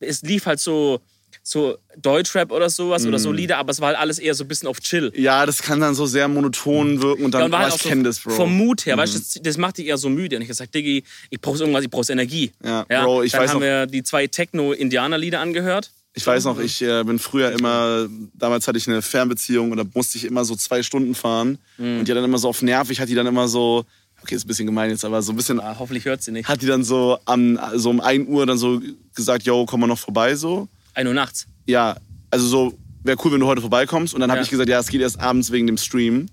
es 0.00 0.22
lief 0.22 0.46
halt 0.46 0.60
so, 0.60 1.00
so 1.42 1.78
Deutschrap 1.96 2.52
oder 2.52 2.68
sowas 2.68 3.06
oder 3.06 3.16
Mm. 3.18 3.20
so 3.20 3.32
Lieder, 3.32 3.56
aber 3.58 3.70
es 3.70 3.80
war 3.80 3.88
halt 3.88 3.98
alles 3.98 4.18
eher 4.18 4.34
so 4.34 4.44
ein 4.44 4.48
bisschen 4.48 4.68
auf 4.68 4.78
Chill. 4.80 5.10
Ja, 5.16 5.46
das 5.46 5.62
kann 5.62 5.80
dann 5.80 5.94
so 5.94 6.04
sehr 6.06 6.28
monoton 6.28 7.00
wirken 7.02 7.24
und 7.24 7.32
dann, 7.32 7.40
Ja, 7.42 7.46
und 7.46 7.52
war 7.52 7.60
oh, 7.60 7.62
halt 7.62 7.74
ich 7.74 7.80
auch 7.80 7.84
so 7.84 7.88
kenne 7.88 8.02
das, 8.02 8.18
Bro. 8.20 8.32
Mhm. 8.32 8.36
vom 8.36 8.56
Mut 8.56 8.84
her, 8.86 8.96
weißt 8.96 9.14
du, 9.14 9.18
das, 9.18 9.38
das 9.42 9.56
macht 9.56 9.78
dich 9.78 9.86
eher 9.86 9.96
so 9.96 10.08
müde. 10.10 10.36
Und 10.36 10.42
ich 10.42 10.48
gesagt, 10.48 10.74
Diggi, 10.74 11.02
ich 11.30 11.40
brauche 11.40 11.58
irgendwas, 11.58 11.82
ich 11.84 11.90
brauche 11.90 12.12
Energie. 12.12 12.52
Ja, 12.64 12.84
Bro, 12.84 13.22
ich 13.22 13.32
dann 13.32 13.42
weiß 13.42 13.50
haben 13.50 13.56
noch- 13.56 13.62
wir 13.62 13.86
die 13.86 14.02
zwei 14.02 14.26
Techno-Indianer-Lieder 14.26 15.40
angehört. 15.40 15.90
Ich 16.12 16.26
weiß 16.26 16.44
noch, 16.44 16.58
ich 16.58 16.82
äh, 16.82 17.04
bin 17.04 17.20
früher 17.20 17.52
immer, 17.52 18.08
damals 18.34 18.66
hatte 18.66 18.76
ich 18.78 18.88
eine 18.88 19.00
Fernbeziehung 19.00 19.70
und 19.70 19.76
da 19.76 19.84
musste 19.94 20.18
ich 20.18 20.24
immer 20.24 20.44
so 20.44 20.56
zwei 20.56 20.82
Stunden 20.82 21.14
fahren. 21.14 21.58
Mhm. 21.78 22.00
Und 22.00 22.08
die 22.08 22.12
hat 22.12 22.16
dann 22.18 22.24
immer 22.24 22.38
so 22.38 22.48
auf 22.48 22.62
nervig, 22.62 23.00
hat 23.00 23.08
die 23.08 23.14
dann 23.14 23.28
immer 23.28 23.46
so, 23.46 23.84
okay, 24.22 24.34
ist 24.34 24.44
ein 24.44 24.48
bisschen 24.48 24.66
gemein 24.66 24.90
jetzt, 24.90 25.04
aber 25.04 25.22
so 25.22 25.32
ein 25.32 25.36
bisschen, 25.36 25.60
Ah, 25.60 25.76
hoffentlich 25.78 26.04
hört 26.04 26.22
sie 26.22 26.32
nicht. 26.32 26.48
hat 26.48 26.62
die 26.62 26.66
dann 26.66 26.84
so 26.84 27.18
am, 27.24 27.58
so 27.74 27.90
um 27.90 28.00
1 28.00 28.28
Uhr 28.28 28.46
dann 28.46 28.58
so 28.58 28.80
gesagt, 29.14 29.44
yo, 29.44 29.64
komm 29.66 29.80
mal 29.80 29.86
noch 29.86 29.98
vorbei 29.98 30.34
so. 30.34 30.68
1 30.94 31.06
Uhr 31.08 31.14
nachts. 31.14 31.46
Ja, 31.66 31.96
also 32.30 32.46
so, 32.46 32.74
wäre 33.02 33.16
cool, 33.24 33.32
wenn 33.32 33.40
du 33.40 33.46
heute 33.46 33.60
vorbeikommst. 33.60 34.14
Und 34.14 34.20
dann 34.20 34.30
habe 34.30 34.40
Ja. 34.40 34.44
ich 34.44 34.50
gesagt, 34.50 34.68
ja, 34.68 34.78
es 34.78 34.88
geht 34.88 35.00
erst 35.00 35.20
abends 35.20 35.50
wegen 35.52 35.66
dem 35.66 35.76
Stream. 35.78 36.26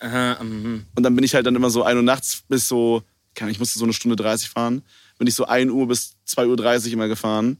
Aha, 0.00 0.42
mhm. 0.42 0.84
Und 0.94 1.02
dann 1.02 1.14
bin 1.14 1.24
ich 1.24 1.34
halt 1.34 1.46
dann 1.46 1.54
immer 1.54 1.70
so 1.70 1.82
1 1.82 1.96
Uhr 1.96 2.02
nachts 2.02 2.42
bis 2.48 2.66
so, 2.68 3.02
keine 3.34 3.46
Ahnung, 3.46 3.52
ich 3.52 3.58
musste 3.58 3.78
so 3.78 3.84
eine 3.84 3.92
Stunde 3.92 4.16
30 4.16 4.48
fahren, 4.48 4.82
bin 5.18 5.28
ich 5.28 5.34
so 5.34 5.44
1 5.44 5.70
Uhr 5.70 5.86
bis 5.86 6.14
2 6.24 6.46
Uhr 6.46 6.56
30 6.56 6.92
immer 6.92 7.06
gefahren. 7.08 7.58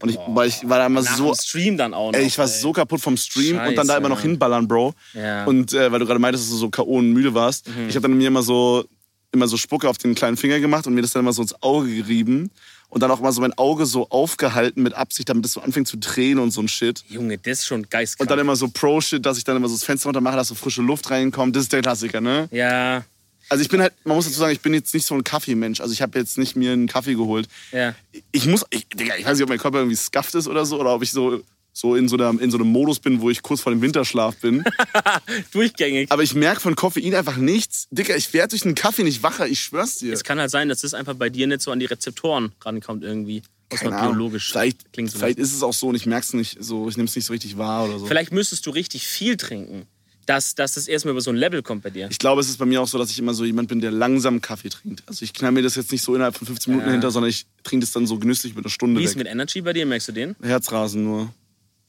Und 0.00 0.10
ich, 0.10 0.18
weil 0.28 0.48
ich 0.48 0.68
war 0.68 0.78
da 0.78 0.86
immer 0.86 1.02
Nach 1.02 1.16
so, 1.16 1.26
dem 1.32 1.34
Stream 1.34 1.76
dann 1.76 1.92
auch 1.92 2.12
noch. 2.12 2.18
ey, 2.18 2.24
ich 2.26 2.38
war 2.38 2.44
ey. 2.46 2.52
so 2.60 2.72
kaputt 2.72 3.00
vom 3.00 3.16
Stream 3.16 3.58
und 3.58 3.64
dann 3.76 3.86
da 3.86 3.94
Scheiße, 3.94 3.98
immer 3.98 4.08
noch 4.08 4.20
hinballern, 4.20 4.68
Bro. 4.68 4.94
Ja. 5.12 5.42
Mhm. 5.42 5.48
Und 5.48 5.72
äh, 5.72 5.90
weil 5.90 5.98
du 5.98 6.06
gerade 6.06 6.20
meintest, 6.20 6.44
dass 6.44 6.50
du 6.52 6.56
so 6.56 6.70
K.O. 6.70 6.98
und 6.98 7.12
müde 7.12 7.34
warst, 7.34 7.66
ich 7.88 7.96
habe 7.96 8.02
dann 8.08 8.16
mir 8.16 8.28
immer 8.28 8.42
so 8.42 8.84
immer 9.32 9.48
so 9.48 9.56
Spucke 9.56 9.88
auf 9.88 9.98
den 9.98 10.14
kleinen 10.14 10.36
Finger 10.36 10.60
gemacht 10.60 10.86
und 10.86 10.94
mir 10.94 11.02
das 11.02 11.12
dann 11.12 11.20
immer 11.20 11.32
so 11.32 11.42
ins 11.42 11.62
Auge 11.62 11.94
gerieben 11.94 12.50
und 12.88 13.02
dann 13.02 13.10
auch 13.10 13.20
mal 13.20 13.32
so 13.32 13.40
mein 13.40 13.52
Auge 13.58 13.84
so 13.86 14.08
aufgehalten 14.08 14.82
mit 14.82 14.94
Absicht, 14.94 15.28
damit 15.28 15.44
es 15.44 15.52
so 15.52 15.60
anfängt 15.60 15.86
zu 15.88 15.98
drehen 15.98 16.38
und 16.38 16.50
so 16.50 16.62
ein 16.62 16.68
Shit. 16.68 17.04
Junge, 17.08 17.36
das 17.36 17.60
ist 17.60 17.66
schon 17.66 17.88
geistkrank. 17.88 18.22
Und 18.22 18.30
dann 18.30 18.38
immer 18.38 18.56
so 18.56 18.68
Pro-Shit, 18.68 19.24
dass 19.24 19.36
ich 19.36 19.44
dann 19.44 19.56
immer 19.56 19.68
so 19.68 19.74
das 19.74 19.84
Fenster 19.84 20.06
runter 20.08 20.20
mache, 20.22 20.36
dass 20.36 20.48
so 20.48 20.54
frische 20.54 20.80
Luft 20.82 21.10
reinkommt. 21.10 21.54
Das 21.54 21.64
ist 21.64 21.72
der 21.72 21.82
Klassiker, 21.82 22.20
ne? 22.22 22.48
ja, 22.50 23.04
Also 23.50 23.62
ich 23.62 23.68
bin 23.68 23.82
halt, 23.82 23.92
man 24.04 24.16
muss 24.16 24.24
dazu 24.24 24.38
sagen, 24.38 24.52
ich 24.52 24.60
bin 24.60 24.72
jetzt 24.72 24.94
nicht 24.94 25.06
so 25.06 25.14
ein 25.14 25.24
Kaffeemensch. 25.24 25.80
Also 25.82 25.92
ich 25.92 26.00
habe 26.00 26.18
jetzt 26.18 26.38
nicht 26.38 26.56
mir 26.56 26.72
einen 26.72 26.86
Kaffee 26.86 27.14
geholt. 27.14 27.48
ja. 27.72 27.94
Ich 28.32 28.46
muss, 28.46 28.64
ich, 28.70 28.88
Digga, 28.88 29.16
ich 29.16 29.26
weiß 29.26 29.36
nicht, 29.36 29.42
ob 29.42 29.50
mein 29.50 29.58
Körper 29.58 29.78
irgendwie 29.78 29.96
skafft 29.96 30.34
ist 30.34 30.48
oder 30.48 30.64
so, 30.64 30.80
oder 30.80 30.94
ob 30.94 31.02
ich 31.02 31.12
so, 31.12 31.42
so, 31.78 31.94
in, 31.94 32.08
so 32.08 32.16
einer, 32.16 32.30
in 32.40 32.50
so 32.50 32.58
einem 32.58 32.72
Modus 32.72 32.98
bin, 32.98 33.20
wo 33.20 33.30
ich 33.30 33.40
kurz 33.40 33.60
vor 33.60 33.70
dem 33.70 33.80
Winterschlaf 33.80 34.36
bin. 34.38 34.64
Durchgängig. 35.52 36.10
Aber 36.10 36.24
ich 36.24 36.34
merke 36.34 36.60
von 36.60 36.74
Koffein 36.74 37.14
einfach 37.14 37.36
nichts. 37.36 37.86
Digga, 37.92 38.16
ich 38.16 38.32
werde 38.32 38.48
durch 38.48 38.64
einen 38.64 38.74
Kaffee 38.74 39.04
nicht 39.04 39.22
wacher, 39.22 39.46
ich 39.46 39.60
schwör's 39.60 39.96
dir. 39.98 40.12
Es 40.12 40.24
kann 40.24 40.40
halt 40.40 40.50
sein, 40.50 40.68
dass 40.68 40.80
das 40.80 40.92
einfach 40.94 41.14
bei 41.14 41.30
dir 41.30 41.46
nicht 41.46 41.62
so 41.62 41.70
an 41.70 41.78
die 41.78 41.86
Rezeptoren 41.86 42.52
rankommt 42.64 43.04
irgendwie. 43.04 43.42
Muss 43.70 43.80
Keine 43.80 43.96
Ahnung. 43.96 44.14
biologisch. 44.14 44.50
Vielleicht, 44.50 44.92
klingt 44.92 45.10
so. 45.12 45.18
vielleicht 45.18 45.38
ist 45.38 45.54
es 45.54 45.62
auch 45.62 45.72
so 45.72 45.88
und 45.88 45.94
ich 45.94 46.06
merk's 46.06 46.32
nicht 46.32 46.56
so, 46.60 46.88
ich 46.88 46.96
nehme 46.96 47.08
es 47.08 47.14
nicht 47.14 47.26
so 47.26 47.32
richtig 47.32 47.58
wahr 47.58 47.84
oder 47.84 47.98
so. 48.00 48.06
Vielleicht 48.06 48.32
müsstest 48.32 48.66
du 48.66 48.70
richtig 48.70 49.06
viel 49.06 49.36
trinken, 49.36 49.86
dass, 50.26 50.56
dass 50.56 50.74
das 50.74 50.88
erstmal 50.88 51.12
über 51.12 51.20
so 51.20 51.30
ein 51.30 51.36
Level 51.36 51.62
kommt 51.62 51.82
bei 51.84 51.90
dir. 51.90 52.08
Ich 52.10 52.18
glaube, 52.18 52.40
es 52.40 52.48
ist 52.48 52.56
bei 52.58 52.64
mir 52.66 52.80
auch 52.82 52.88
so, 52.88 52.98
dass 52.98 53.10
ich 53.10 53.18
immer 53.20 53.34
so 53.34 53.44
jemand 53.44 53.68
bin, 53.68 53.80
der 53.80 53.90
langsam 53.92 54.40
Kaffee 54.40 54.70
trinkt. 54.70 55.02
Also 55.06 55.22
ich 55.22 55.32
knall 55.32 55.52
mir 55.52 55.62
das 55.62 55.76
jetzt 55.76 55.92
nicht 55.92 56.02
so 56.02 56.14
innerhalb 56.14 56.34
von 56.36 56.46
15 56.46 56.72
Minuten 56.72 56.88
Ja. 56.88 56.92
hinter, 56.94 57.10
sondern 57.10 57.28
ich 57.30 57.46
trinke 57.62 57.84
das 57.84 57.92
dann 57.92 58.06
so 58.06 58.18
genüsslich 58.18 58.54
mit 58.56 58.64
einer 58.64 58.70
Stunde 58.70 59.00
Wie 59.00 59.04
ist 59.04 59.10
weg. 59.12 59.18
mit 59.18 59.26
Energy 59.28 59.60
bei 59.60 59.72
dir? 59.74 59.86
Merkst 59.86 60.08
du 60.08 60.12
den? 60.12 60.34
Herzrasen 60.42 61.04
nur. 61.04 61.32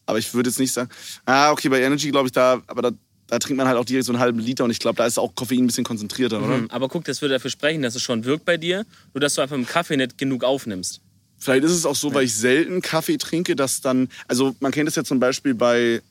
Aber 0.10 0.18
ich 0.18 0.34
würde 0.34 0.50
jetzt 0.50 0.58
nicht 0.58 0.74
sagen, 0.74 0.90
ah, 1.26 1.52
okay, 1.52 1.70
bei 1.70 1.82
Energy 1.84 2.10
glaube 2.10 2.26
ich 2.28 2.32
da, 2.32 2.64
aber 2.66 2.82
da, 2.82 2.92
da 3.28 3.38
trinkt 3.38 3.58
man 3.58 3.68
halt 3.68 3.78
auch 3.78 3.86
direkt 3.86 4.06
so 4.08 4.12
einen 4.12 4.20
halben 4.20 4.40
Liter 4.40 4.64
und 4.64 4.72
ich 4.72 4.80
glaube, 4.80 4.96
da 4.98 5.06
ist 5.06 5.20
auch 5.20 5.36
Koffein 5.36 5.60
ein 5.64 5.68
bisschen 5.68 5.84
konzentrierter, 5.84 6.42
oder? 6.44 6.56
Hm, 6.56 6.68
Aber 6.72 6.88
guck, 6.88 7.04
das 7.06 7.22
würde 7.22 7.36
dafür 7.36 7.52
sprechen, 7.52 7.84
dass 7.84 7.94
es 7.94 8.02
schon 8.02 8.26
wirkt 8.26 8.44
bei 8.44 8.58
dir, 8.58 8.88
nur 9.14 9.22
dass 9.22 9.36
du 9.36 9.42
einfach 9.42 9.56
im 9.56 9.68
Kaffee 9.68 9.98
nicht 9.98 10.18
genug 10.18 10.44
aufnimmst. 10.44 11.00
Vielleicht 11.38 11.64
ist 11.64 11.74
es 11.74 11.86
auch 11.86 11.96
so, 11.96 12.12
weil 12.14 12.24
ich 12.26 12.34
selten 12.34 12.82
Kaffee 12.82 13.18
trinke, 13.18 13.56
dass 13.56 13.82
dann, 13.82 14.10
also 14.28 14.56
man 14.62 14.72
kennt 14.72 14.90
es 14.90 14.96
ja 14.96 15.04
zum 15.04 15.20
Beispiel 15.20 15.54
bei, 15.54 16.02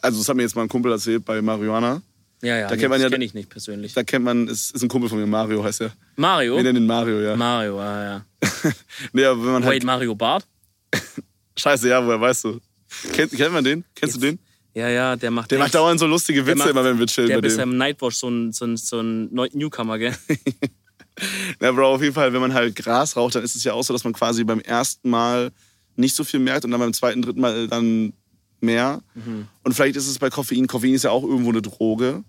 also 0.00 0.18
das 0.20 0.28
hat 0.28 0.36
mir 0.36 0.42
jetzt 0.42 0.54
mal 0.54 0.62
ein 0.62 0.68
Kumpel 0.68 0.92
erzählt, 0.92 1.24
bei 1.24 1.42
Marihuana. 1.42 2.02
Ja, 2.42 2.56
ja, 2.56 2.68
Da 2.68 2.76
nee, 2.76 2.80
kennt 2.82 2.90
man 2.90 2.98
das 3.00 3.02
ja- 3.02 3.10
kenne 3.10 3.24
ich 3.24 3.34
nicht 3.34 3.50
persönlich. 3.50 3.92
Da 3.92 4.04
kennt 4.04 4.24
man, 4.24 4.46
es 4.48 4.70
ist 4.70 4.80
ein 4.82 4.88
Kumpel 4.88 5.10
von 5.10 5.18
mir, 5.18 5.26
Mario 5.26 5.64
heißt 5.64 5.80
er. 5.82 5.92
Mario? 6.14 6.54
Wir 6.56 6.62
nennen 6.62 6.84
ihn 6.84 6.86
Mario, 6.86 7.20
ja. 7.20 7.34
Mario, 7.36 7.80
ah, 7.80 8.04
ja. 8.04 8.24
nee, 9.12 9.24
aber 9.24 9.44
wenn 9.44 9.52
man 9.54 9.64
halt, 9.64 9.74
Wait, 9.74 9.84
Mario 9.84 10.14
Bart? 10.14 10.46
scheiße, 11.58 11.88
ja, 11.88 12.04
woher 12.06 12.20
weißt 12.20 12.44
du? 12.44 12.60
Kennt, 13.12 13.32
kennt 13.32 13.52
man 13.52 13.64
den? 13.64 13.84
Kennst 13.94 14.16
du 14.16 14.20
den? 14.20 14.38
Ja, 14.74 14.88
ja, 14.88 15.16
der 15.16 15.30
macht 15.30 15.50
Der 15.50 15.58
macht 15.58 15.74
dauernd 15.74 15.98
so 15.98 16.06
lustige 16.06 16.46
Witze 16.46 16.58
macht- 16.58 16.70
immer, 16.70 16.84
wenn 16.84 16.98
wir 16.98 17.06
chillen 17.06 17.28
Der 17.28 17.42
ist 17.42 17.58
dem. 17.58 17.72
im 17.72 17.76
Nightwatch 17.76 18.16
so 18.16 18.28
ein, 18.28 18.52
so 18.52 18.64
ein, 18.66 18.76
so 18.76 19.00
ein 19.00 19.24
Newcomer, 19.52 19.98
gell? 19.98 20.14
Ja, 21.60 21.72
Bro, 21.72 21.94
auf 21.94 22.02
jeden 22.02 22.14
Fall, 22.14 22.32
wenn 22.32 22.40
man 22.40 22.54
halt 22.54 22.74
Gras 22.76 23.14
raucht, 23.16 23.34
dann 23.34 23.42
ist 23.44 23.54
es 23.54 23.64
ja 23.64 23.74
auch 23.74 23.82
so, 23.82 23.92
dass 23.92 24.04
man 24.04 24.12
quasi 24.14 24.42
beim 24.44 24.60
ersten 24.60 25.10
Mal 25.10 25.50
nicht 25.96 26.14
so 26.14 26.24
viel 26.24 26.40
merkt 26.40 26.64
und 26.64 26.70
dann 26.70 26.80
beim 26.80 26.94
zweiten, 26.94 27.20
dritten 27.20 27.40
Mal 27.40 27.68
dann 27.68 28.14
mehr. 28.60 29.02
Mhm. 29.14 29.46
Und 29.62 29.74
vielleicht 29.74 29.96
ist 29.96 30.08
es 30.08 30.18
bei 30.18 30.30
Koffein, 30.30 30.66
Koffein 30.66 30.94
ist 30.94 31.04
ja 31.04 31.10
auch 31.10 31.24
irgendwo 31.24 31.50
eine 31.50 31.60
Droge. 31.60 32.24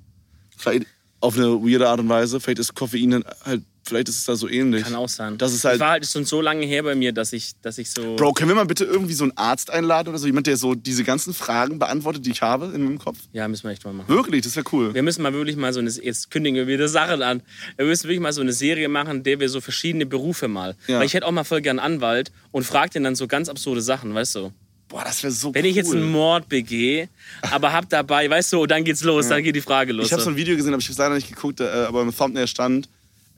Vielleicht 0.57 0.87
auf 1.21 1.37
eine 1.37 1.45
weirde 1.63 1.87
Art 1.87 2.01
und 2.01 2.09
Weise. 2.09 2.41
Vielleicht 2.41 2.59
ist 2.59 2.75
Koffein 2.75 3.11
dann 3.11 3.23
halt, 3.45 3.61
vielleicht 3.83 4.09
ist 4.09 4.17
es 4.17 4.25
da 4.25 4.35
so 4.35 4.47
ähnlich. 4.47 4.83
Kann 4.83 4.95
auch 4.95 5.09
sein. 5.09 5.37
Das 5.37 5.53
ist 5.53 5.63
halt- 5.65 5.75
Ich 5.75 5.79
war 5.81 5.91
halt 5.91 6.05
schon 6.05 6.25
so 6.25 6.41
lange 6.41 6.65
her 6.65 6.83
bei 6.83 6.95
mir, 6.95 7.11
dass 7.11 7.33
ich, 7.33 7.51
dass 7.61 7.77
ich 7.77 7.89
so. 7.91 8.15
Bro, 8.15 8.33
können 8.33 8.49
wir 8.49 8.55
mal 8.55 8.65
bitte 8.65 8.85
irgendwie 8.85 9.13
so 9.13 9.23
einen 9.23 9.35
Arzt 9.37 9.69
einladen 9.69 10.09
oder 10.09 10.17
so? 10.17 10.25
Jemand, 10.27 10.47
der 10.47 10.57
so 10.57 10.75
diese 10.75 11.03
ganzen 11.03 11.33
Fragen 11.33 11.79
beantwortet, 11.79 12.25
die 12.25 12.31
ich 12.31 12.41
habe 12.41 12.71
in 12.73 12.83
meinem 12.83 12.99
Kopf? 12.99 13.17
Ja, 13.33 13.47
müssen 13.47 13.63
wir 13.63 13.71
echt 13.71 13.83
mal 13.85 13.93
machen. 13.93 14.07
Wirklich, 14.09 14.41
das 14.43 14.55
wäre 14.55 14.65
cool. 14.71 14.93
Wir 14.93 15.03
müssen 15.03 15.21
mal 15.21 15.33
wirklich 15.33 15.55
mal 15.55 15.73
so 15.73 15.79
eine, 15.79 15.89
jetzt 15.89 16.31
kündigen 16.31 16.55
wir 16.55 16.67
wieder 16.67 16.87
Sachen 16.87 17.21
an. 17.21 17.41
Wir 17.77 17.85
müssen 17.85 18.03
wirklich 18.03 18.19
mal 18.21 18.33
so 18.33 18.41
eine 18.41 18.53
Serie 18.53 18.87
machen, 18.89 19.17
in 19.17 19.23
der 19.23 19.39
wir 19.39 19.49
so 19.49 19.61
verschiedene 19.61 20.05
Berufe 20.05 20.47
mal. 20.47 20.75
Ja. 20.87 20.99
Weil 20.99 21.05
ich 21.05 21.13
hätte 21.13 21.25
auch 21.27 21.31
mal 21.31 21.43
voll 21.43 21.61
gern 21.61 21.79
einen 21.79 21.95
Anwalt 21.95 22.31
und 22.51 22.63
frag 22.63 22.91
den 22.91 23.03
dann 23.03 23.15
so 23.15 23.27
ganz 23.27 23.49
absurde 23.49 23.81
Sachen, 23.81 24.13
weißt 24.13 24.35
du? 24.35 24.51
Boah, 24.87 25.03
das 25.05 25.23
wäre 25.23 25.31
so 25.31 25.53
Wenn 25.53 25.63
cool. 25.63 25.69
ich 25.69 25.75
jetzt 25.77 25.93
einen 25.93 26.11
Mord 26.11 26.49
begehe, 26.49 27.07
aber 27.49 27.71
hab 27.71 27.87
dabei, 27.89 28.29
weißt 28.29 28.51
du, 28.51 28.65
dann 28.65 28.83
geht's 28.83 29.01
los, 29.03 29.29
dann 29.29 29.41
geht 29.41 29.55
die 29.55 29.61
Frage 29.61 29.93
los. 29.93 30.07
Ich 30.07 30.11
habe 30.11 30.21
so 30.21 30.29
ein 30.29 30.35
Video 30.35 30.53
gesehen, 30.57 30.73
aber 30.73 30.81
ich 30.81 30.89
habe 30.89 30.97
leider 31.01 31.15
nicht 31.15 31.29
geguckt, 31.29 31.61
äh, 31.61 31.63
aber 31.87 32.01
im 32.01 32.13
Thumbnail 32.13 32.45
stand, 32.47 32.89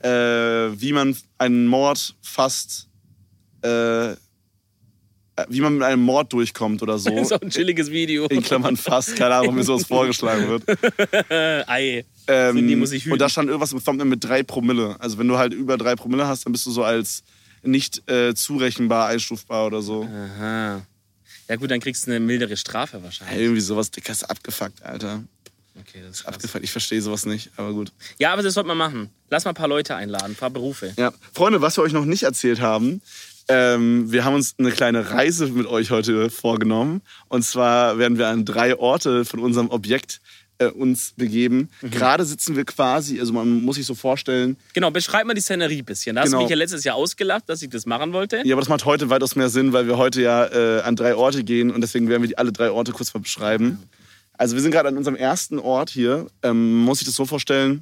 äh, 0.03 0.79
wie 0.79 0.93
man 0.93 1.15
einen 1.37 1.65
Mord 1.65 2.15
fast, 2.21 2.87
äh, 3.61 4.15
wie 5.49 5.61
man 5.61 5.75
mit 5.75 5.83
einem 5.83 6.03
Mord 6.03 6.31
durchkommt 6.31 6.83
oder 6.83 6.99
so. 6.99 7.09
das 7.09 7.27
ist 7.27 7.31
auch 7.31 7.41
ein 7.41 7.49
chilliges 7.49 7.89
Video. 7.89 8.27
In 8.27 8.43
Klammern 8.43 8.77
fast, 8.77 9.15
keine 9.15 9.35
Ahnung, 9.35 9.55
mir 9.55 9.63
sowas 9.63 9.83
vorgeschlagen 9.87 10.47
wird. 10.47 10.63
Ei. 11.67 12.05
Ähm, 12.27 12.67
die 12.67 12.75
muss 12.75 12.91
ich 12.91 13.03
hüten. 13.03 13.13
und 13.13 13.19
da 13.19 13.29
stand 13.29 13.47
irgendwas 13.49 13.73
im 13.73 13.83
Thumbnail 13.83 14.07
mit 14.07 14.23
drei 14.23 14.43
Promille. 14.43 14.95
Also 14.99 15.17
wenn 15.17 15.27
du 15.27 15.37
halt 15.37 15.53
über 15.53 15.77
drei 15.77 15.95
Promille 15.95 16.27
hast, 16.27 16.45
dann 16.45 16.53
bist 16.53 16.65
du 16.65 16.71
so 16.71 16.83
als 16.83 17.23
nicht 17.63 18.09
äh, 18.09 18.33
zurechenbar, 18.35 19.07
einstufbar 19.07 19.67
oder 19.67 19.81
so. 19.81 20.03
Aha. 20.03 20.85
Ja 21.49 21.55
gut, 21.55 21.71
dann 21.71 21.79
kriegst 21.79 22.07
du 22.07 22.11
eine 22.11 22.19
mildere 22.19 22.55
Strafe 22.57 23.01
wahrscheinlich. 23.03 23.39
Irgendwie 23.39 23.61
sowas, 23.61 23.91
Dicker, 23.91 24.11
ist 24.11 24.23
abgefuckt, 24.23 24.81
Alter. 24.83 25.23
Okay, 25.79 25.99
das 26.05 26.17
ist 26.17 26.23
krass. 26.23 26.35
Abgefuckt, 26.35 26.63
ich 26.63 26.71
verstehe 26.71 27.01
sowas 27.01 27.25
nicht, 27.25 27.49
aber 27.57 27.73
gut. 27.73 27.91
Ja, 28.19 28.31
aber 28.33 28.43
das 28.43 28.53
sollte 28.53 28.67
man 28.67 28.77
machen. 28.77 29.09
Lass 29.29 29.45
mal 29.45 29.51
ein 29.51 29.55
paar 29.55 29.67
Leute 29.67 29.95
einladen, 29.95 30.31
ein 30.33 30.35
paar 30.35 30.49
Berufe. 30.51 30.93
Ja, 30.97 31.11
Freunde, 31.33 31.61
was 31.61 31.77
wir 31.77 31.83
euch 31.83 31.93
noch 31.93 32.05
nicht 32.05 32.23
erzählt 32.23 32.61
haben, 32.61 33.01
ähm, 33.49 34.11
wir 34.11 34.23
haben 34.23 34.35
uns 34.35 34.55
eine 34.57 34.71
kleine 34.71 35.09
Reise 35.11 35.47
mit 35.47 35.65
euch 35.67 35.91
heute 35.91 36.29
vorgenommen. 36.29 37.01
Und 37.27 37.43
zwar 37.43 37.97
werden 37.97 38.17
wir 38.17 38.27
an 38.27 38.45
drei 38.45 38.77
Orte 38.77 39.25
von 39.25 39.39
unserem 39.39 39.69
Objekt 39.69 40.21
äh, 40.59 40.67
uns 40.67 41.13
begeben. 41.17 41.69
Mhm. 41.81 41.89
Gerade 41.91 42.23
sitzen 42.25 42.55
wir 42.55 42.63
quasi, 42.63 43.19
also 43.19 43.33
man 43.33 43.63
muss 43.63 43.75
sich 43.77 43.85
so 43.87 43.95
vorstellen, 43.95 44.55
Genau, 44.73 44.91
beschreib 44.91 45.25
mal 45.25 45.33
die 45.33 45.41
Szenerie 45.41 45.79
ein 45.79 45.85
bisschen. 45.85 46.15
Da 46.15 46.21
hast 46.21 46.27
Genau. 46.29 46.37
du 46.37 46.43
mich 46.43 46.51
ja 46.51 46.55
letztes 46.55 46.83
Jahr 46.83 46.95
ausgelacht, 46.95 47.49
dass 47.49 47.61
ich 47.63 47.69
das 47.69 47.85
machen 47.87 48.13
wollte. 48.13 48.43
ja, 48.45 48.53
aber 48.53 48.61
das 48.61 48.69
macht 48.69 48.85
heute 48.85 49.09
weitaus 49.09 49.35
mehr 49.35 49.49
Sinn, 49.49 49.73
weil 49.73 49.87
wir 49.87 49.97
heute 49.97 50.21
ja 50.21 50.45
äh, 50.45 50.81
an 50.83 50.95
drei 50.95 51.15
Orte 51.15 51.43
gehen 51.43 51.71
und 51.71 51.81
deswegen 51.81 52.07
werden 52.07 52.21
wir 52.21 52.29
die 52.29 52.37
alle 52.37 52.51
drei 52.53 52.69
Orte 52.69 52.91
kurz 52.91 53.13
mal 53.13 53.19
beschreiben. 53.21 53.79
Also 54.43 54.55
wir 54.55 54.61
sind 54.61 54.71
gerade 54.71 54.89
an 54.89 54.97
unserem 54.97 55.15
ersten 55.15 55.57
Ort 55.57 55.89
hier. 55.89 56.27
Ähm, 56.41 56.83
muss 56.83 56.99
sich 56.99 57.07
das 57.07 57.15
so 57.15 57.25
vorstellen, 57.25 57.81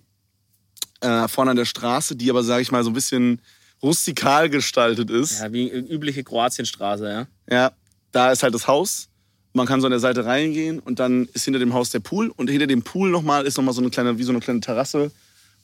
äh, 0.99 1.27
vorne 1.27 1.49
an 1.49 1.57
der 1.57 1.65
Straße, 1.65 2.15
die 2.15 2.29
aber, 2.29 2.43
sage 2.43 2.61
ich 2.61 2.71
mal, 2.71 2.83
so 2.83 2.91
ein 2.91 2.93
bisschen 2.93 3.41
rustikal 3.81 4.47
gestaltet 4.47 5.09
ist. 5.09 5.39
Ja, 5.39 5.51
wie 5.51 5.67
übliche 5.71 6.23
Kroatienstraße, 6.23 7.09
ja. 7.09 7.27
Ja, 7.49 7.71
da 8.11 8.31
ist 8.31 8.43
halt 8.43 8.53
das 8.53 8.67
Haus. 8.67 9.09
Man 9.53 9.65
kann 9.65 9.81
so 9.81 9.87
an 9.87 9.91
der 9.91 9.99
Seite 9.99 10.23
reingehen 10.25 10.77
und 10.77 10.99
dann 10.99 11.27
ist 11.33 11.45
hinter 11.45 11.57
dem 11.57 11.73
Haus 11.73 11.89
der 11.89 11.99
Pool 11.99 12.29
und 12.29 12.47
hinter 12.47 12.67
dem 12.67 12.83
Pool 12.83 13.09
nochmal 13.09 13.47
ist 13.47 13.57
nochmal 13.57 13.73
so 13.73 13.81
eine 13.81 13.89
kleine, 13.89 14.19
wie 14.19 14.23
so 14.23 14.31
eine 14.31 14.39
kleine 14.39 14.59
Terrasse, 14.59 15.09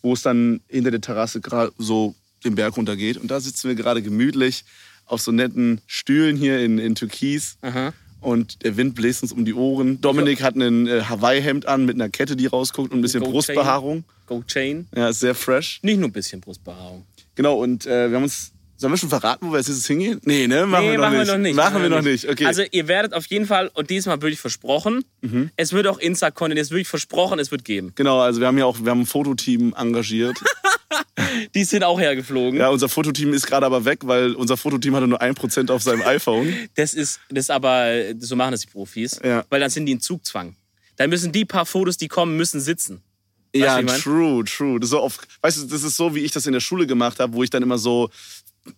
wo 0.02 0.14
es 0.14 0.24
dann 0.24 0.62
hinter 0.68 0.90
der 0.90 1.02
Terrasse 1.02 1.42
gerade 1.42 1.74
so 1.78 2.16
den 2.44 2.56
Berg 2.56 2.76
runtergeht. 2.76 3.18
Und 3.18 3.30
da 3.30 3.40
sitzen 3.40 3.68
wir 3.68 3.76
gerade 3.76 4.02
gemütlich 4.02 4.66
auf 5.06 5.22
so 5.22 5.32
netten 5.32 5.80
Stühlen 5.86 6.38
hier 6.38 6.60
in, 6.60 6.80
in 6.80 6.96
Türkis. 6.96 7.58
Aha. 7.62 7.94
Und 8.28 8.62
der 8.66 8.76
Wind 8.76 8.94
bläst 8.94 9.24
uns 9.24 9.32
um 9.32 9.46
die 9.46 9.54
Ohren. 9.54 10.02
Dominik 10.02 10.44
hat 10.44 10.58
ein 10.58 10.86
äh, 10.86 11.04
Hawaii-Hemd 11.04 11.66
an 11.66 11.86
mit 11.86 11.96
einer 11.96 12.10
Kette, 12.10 12.36
die 12.36 12.48
rausguckt 12.48 12.92
und 12.92 13.00
ein 13.00 13.02
bisschen 13.02 13.22
Gold 13.22 13.32
Brustbehaarung. 13.32 14.04
Go 14.26 14.44
Chain. 14.46 14.86
Ja, 14.94 15.08
ist 15.08 15.22
sehr 15.22 15.34
fresh. 15.34 15.80
Nicht 15.82 15.98
nur 15.98 16.10
ein 16.10 16.12
bisschen 16.12 16.42
Brustbehaarung. 16.42 17.06
Genau, 17.36 17.64
und 17.64 17.86
äh, 17.86 18.10
wir 18.10 18.18
haben 18.18 18.24
uns. 18.24 18.52
Sollen 18.80 18.94
wir 18.94 18.98
schon 18.98 19.10
verraten, 19.10 19.48
wo 19.48 19.52
wir 19.52 19.60
jetzt 19.60 19.88
hingehen? 19.88 20.22
Nee, 20.24 20.48
ne? 20.48 20.68
Machen, 20.68 20.86
nee, 20.86 20.92
wir, 20.92 20.98
noch 21.00 21.06
machen 21.06 21.18
nicht. 21.18 21.28
wir 21.28 21.34
noch 21.34 21.42
nicht. 21.42 21.56
Machen 21.56 21.82
wir 21.82 21.90
noch 21.90 22.02
nicht. 22.04 22.30
Okay. 22.30 22.44
Mhm. 22.44 22.48
Also 22.48 22.64
ihr 22.72 22.88
werdet 22.88 23.14
auf 23.14 23.26
jeden 23.26 23.48
Fall, 23.48 23.72
und 23.74 23.90
diesmal 23.90 24.22
wirklich 24.22 24.40
versprochen, 24.40 25.04
es 25.56 25.74
wird 25.74 25.88
auch 25.88 25.98
Insta-Content, 25.98 26.60
es 26.60 26.70
wird 26.70 26.78
wirklich 26.78 26.88
versprochen, 26.88 27.40
es 27.40 27.52
wird 27.52 27.66
geben. 27.66 27.92
Genau, 27.96 28.20
also 28.20 28.40
wir 28.40 28.48
haben 28.48 28.58
ja 28.58 28.66
auch, 28.66 28.78
wir 28.80 28.92
haben 28.92 29.02
ein 29.02 29.06
Fototeam 29.08 29.74
engagiert. 29.76 30.38
Die 31.56 31.64
sind 31.64 31.84
auch 31.84 32.00
hergeflogen. 32.00 32.60
ja, 32.60 32.70
unser 32.70 32.88
Fototeam 32.88 33.34
ist 33.34 33.48
gerade 33.48 33.66
aber 33.66 33.84
weg, 33.84 34.02
weil 34.04 34.34
unser 34.36 34.56
Fototeam 34.58 34.96
hatte 34.96 35.08
nur 35.08 35.22
1% 35.22 35.72
auf 35.72 35.82
seinem 35.82 36.02
iPhone. 36.04 36.54
Das 36.76 36.94
ist, 36.94 37.20
das 37.30 37.46
ist 37.46 37.52
aber, 37.52 37.92
so 38.20 38.36
machen 38.36 38.52
das 38.52 38.62
die 38.62 38.68
Profis. 38.68 39.20
Ja. 39.24 39.44
Weil 39.50 39.60
dann 39.60 39.70
sind 39.70 39.88
die 39.88 39.92
in 39.94 40.00
Zugzwang. 40.00 40.56
Dann 40.96 41.10
müssen 41.10 41.32
die 41.32 41.46
paar 41.46 41.66
Fotos, 41.66 41.98
die 41.98 42.08
kommen, 42.08 42.38
müssen 42.38 42.60
sitzen. 42.62 43.02
ja, 43.54 43.80
ich 43.80 43.86
mein? 43.86 44.00
true, 44.00 44.44
true. 44.44 44.80
Das 44.80 44.88
ist, 44.88 44.92
so 44.92 45.02
oft, 45.02 45.28
weißt 45.42 45.58
du, 45.64 45.68
das 45.68 45.84
ist 45.84 45.98
so, 45.98 46.14
wie 46.16 46.20
ich 46.20 46.32
das 46.32 46.46
in 46.46 46.54
der 46.54 46.60
Schule 46.60 46.88
gemacht 46.88 47.20
habe, 47.20 47.34
wo 47.34 47.44
ich 47.44 47.50
dann 47.50 47.64
immer 47.64 47.78
so 47.78 48.10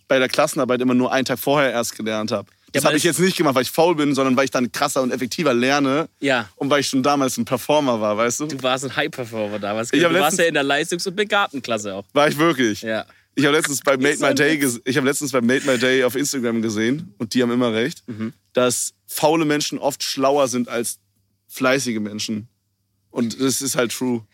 bei 0.08 0.19
der 0.19 0.27
Klassenarbeit 0.27 0.81
immer 0.81 0.93
nur 0.93 1.12
einen 1.12 1.25
Tag 1.25 1.39
vorher 1.39 1.72
erst 1.72 1.96
gelernt 1.96 2.31
habe. 2.31 2.50
Das 2.72 2.84
aber 2.84 2.89
habe 2.89 2.98
ich 2.98 3.03
jetzt 3.03 3.19
nicht 3.19 3.36
gemacht, 3.36 3.55
weil 3.55 3.63
ich 3.63 3.72
faul 3.72 3.96
bin, 3.96 4.13
sondern 4.13 4.38
weil 4.38 4.46
ich 4.46 4.51
dann 4.51 4.72
krasser 4.72 5.01
und 5.01 5.12
effektiver 5.12 5.53
lerne. 5.53 6.08
Ja. 6.19 6.50
Und 6.55 6.69
weil 6.69 6.81
ich 6.81 6.88
schon 6.88 7.01
damals 7.01 7.38
ein 7.38 7.46
Performer 7.46 8.00
war, 8.00 8.15
weißt 8.15 8.41
du? 8.41 8.46
Du 8.46 8.62
warst 8.62 8.86
ein 8.86 8.96
High-Performer 8.96 9.58
damals. 9.58 9.91
Ich 9.91 10.01
Du 10.03 10.13
warst 10.13 10.38
ja 10.38 10.46
in 10.46 10.53
der 10.53 10.63
Leistungs- 10.63 11.08
und 11.08 11.15
Begabtenklasse 11.15 11.96
auch. 11.96 12.05
War 12.13 12.27
ich 12.27 12.38
wirklich. 12.38 12.84
Ja. 12.84 13.05
Ich 13.36 13.46
habe 13.46 13.55
letztens 13.55 13.79
bei 13.81 13.98
Made 13.98 14.17
My 14.19 14.36
Day, 14.36 14.63
ich 14.86 14.98
habe 14.98 15.08
letztens 15.08 15.31
bei 15.31 15.41
Made 15.41 15.62
My 15.65 15.77
Day 15.77 16.03
auf 16.03 16.15
Instagram 16.15 16.62
gesehen 16.62 17.13
und 17.17 17.34
die 17.34 17.41
haben 17.41 17.51
immer 17.51 17.74
recht, 17.74 18.03
Mhm. 18.08 18.34
dass 18.53 18.93
faule 19.08 19.46
Menschen 19.46 19.79
oft 19.79 20.03
schlauer 20.03 20.48
sind 20.48 20.67
als 20.67 21.00
fleißige 21.48 22.00
Menschen. 22.00 22.50
Und 23.12 23.39
das 23.41 23.62
ist 23.62 23.75
halt 23.75 23.91
true. 23.93 24.25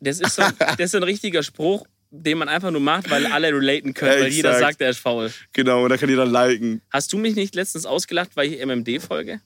Das 0.00 0.18
ist, 0.18 0.34
so, 0.34 0.42
das 0.58 0.78
ist 0.78 0.90
so 0.92 0.96
ein 0.96 1.02
richtiger 1.04 1.42
Spruch, 1.42 1.86
den 2.22 2.38
man 2.38 2.48
einfach 2.48 2.70
nur 2.70 2.80
macht, 2.80 3.10
weil 3.10 3.26
alle 3.26 3.48
relaten 3.48 3.92
können, 3.94 4.20
weil 4.22 4.32
jeder 4.32 4.58
sagt, 4.58 4.80
er 4.80 4.90
ist 4.90 4.98
faul. 4.98 5.32
Genau, 5.52 5.84
und 5.84 5.90
da 5.90 5.96
kann 5.96 6.08
jeder 6.08 6.26
liken. 6.26 6.80
Hast 6.90 7.12
du 7.12 7.18
mich 7.18 7.34
nicht 7.34 7.54
letztens 7.54 7.86
ausgelacht, 7.86 8.30
weil 8.36 8.52
ich 8.52 8.64
MMD 8.64 9.02
folge? 9.02 9.40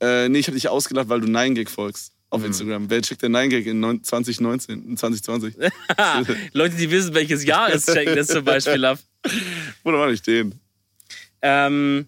Äh, 0.00 0.28
nee, 0.28 0.38
ich 0.38 0.46
habe 0.46 0.54
dich 0.54 0.68
ausgedacht, 0.68 1.08
weil 1.08 1.20
du 1.20 1.26
9gag 1.26 1.68
folgst 1.68 2.12
auf 2.30 2.44
Instagram. 2.44 2.88
Wer 2.88 3.02
checkt 3.02 3.22
der 3.22 3.28
9gag 3.28 3.64
in 3.64 3.80
neun- 3.80 4.02
2019, 4.02 4.84
in 4.90 4.96
2020? 4.96 5.54
Leute, 6.52 6.76
die 6.76 6.90
wissen, 6.90 7.12
welches 7.14 7.44
Jahr 7.44 7.72
es 7.72 7.86
checken 7.92 8.14
das 8.16 8.28
zum 8.28 8.44
Beispiel 8.44 8.84
ab. 8.84 8.98
Oder 9.84 9.98
war 9.98 10.10
nicht 10.10 10.26
den? 10.26 10.54
Ähm, 11.42 12.06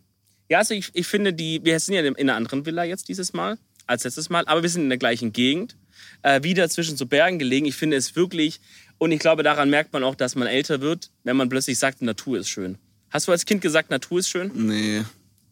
ja, 0.49 0.59
also 0.59 0.75
ich, 0.75 0.91
ich 0.95 1.07
finde, 1.07 1.33
die, 1.33 1.61
wir 1.65 1.79
sind 1.81 1.95
ja 1.95 2.03
in 2.03 2.17
einer 2.17 2.37
anderen 2.37 2.65
Villa 2.65 2.85
jetzt 2.85 3.09
dieses 3.09 3.33
Mal 3.33 3.59
als 3.87 4.05
letztes 4.05 4.31
Mal, 4.31 4.45
aber 4.47 4.63
wir 4.63 4.69
sind 4.69 4.83
in 4.83 4.89
der 4.91 4.99
gleichen 4.99 5.33
Gegend, 5.33 5.77
äh, 6.23 6.43
wieder 6.43 6.69
zwischen 6.69 6.97
so 6.97 7.07
Bergen 7.07 7.39
gelegen. 7.39 7.67
Ich 7.67 7.75
finde 7.75 7.97
es 7.97 8.15
wirklich, 8.17 8.61
und 9.03 9.11
ich 9.11 9.19
glaube, 9.19 9.43
daran 9.43 9.69
merkt 9.69 9.93
man 9.93 10.05
auch, 10.05 10.15
dass 10.15 10.37
man 10.37 10.47
älter 10.47 10.81
wird, 10.81 11.11
wenn 11.25 11.37
man 11.37 11.49
plötzlich 11.49 11.77
sagt, 11.77 12.03
Natur 12.03 12.39
ist 12.39 12.49
schön. 12.49 12.79
Hast 13.11 13.27
du 13.27 13.33
als 13.33 13.45
Kind 13.45 13.61
gesagt, 13.61 13.91
Natur 13.91 14.21
ist 14.21 14.29
schön? 14.29 14.53
Nee. 14.55 15.03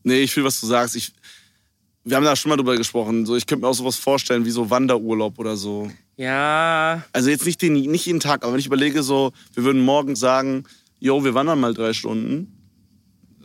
Nee, 0.05 0.21
ich 0.21 0.31
fühle, 0.31 0.47
was 0.47 0.61
du 0.61 0.69
sagst. 0.69 0.95
Ich, 0.95 1.13
wir 2.05 2.17
haben 2.17 2.23
da 2.23 2.37
schon 2.37 2.51
mal 2.51 2.57
drüber 2.57 2.77
gesprochen. 2.77 3.27
So, 3.27 3.35
ich 3.35 3.49
könnte 3.49 3.63
mir 3.65 3.69
auch 3.69 3.75
sowas 3.75 3.97
vorstellen 3.97 4.45
wie 4.45 4.53
so 4.53 4.71
Wanderurlaub 4.71 5.37
oder 5.37 5.57
so. 5.57 5.91
Ja, 6.17 7.05
Also 7.13 7.29
jetzt 7.29 7.45
nicht, 7.45 7.61
den, 7.61 7.73
nicht 7.73 8.07
jeden 8.07 8.21
Tag, 8.21 8.45
aber 8.45 8.53
wenn 8.53 8.61
ich 8.61 8.67
überlege, 8.67 9.03
so, 9.03 9.33
wir 9.55 9.65
würden 9.65 9.83
morgen 9.83 10.15
sagen, 10.15 10.63
yo, 11.01 11.25
wir 11.25 11.35
wandern 11.35 11.59
mal 11.59 11.75
drei 11.75 11.93
Stunden. 11.93 12.57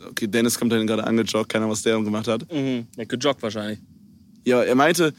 Okay, 0.08 0.28
Dennis 0.28 0.56
kommt 0.56 0.70
dann 0.70 0.86
gerade 0.86 1.04
angejoggt, 1.04 1.48
keiner, 1.48 1.68
was 1.68 1.82
der 1.82 2.00
gemacht 2.00 2.28
hat. 2.28 2.48
mhm. 2.52 2.86
ja 2.96 3.04
gejoggt 3.06 3.42
wahrscheinlich. 3.42 3.80
Ja, 4.44 4.62
er 4.62 4.76
meinte, 4.76 5.12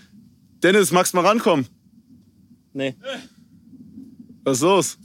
Dennis, 0.64 0.92
magst 0.92 1.12
du 1.12 1.18
mal 1.18 1.26
rankommen? 1.28 1.68
Nee. 2.72 2.96
Was 4.48 4.60
ist 4.60 4.64
los? 4.64 4.98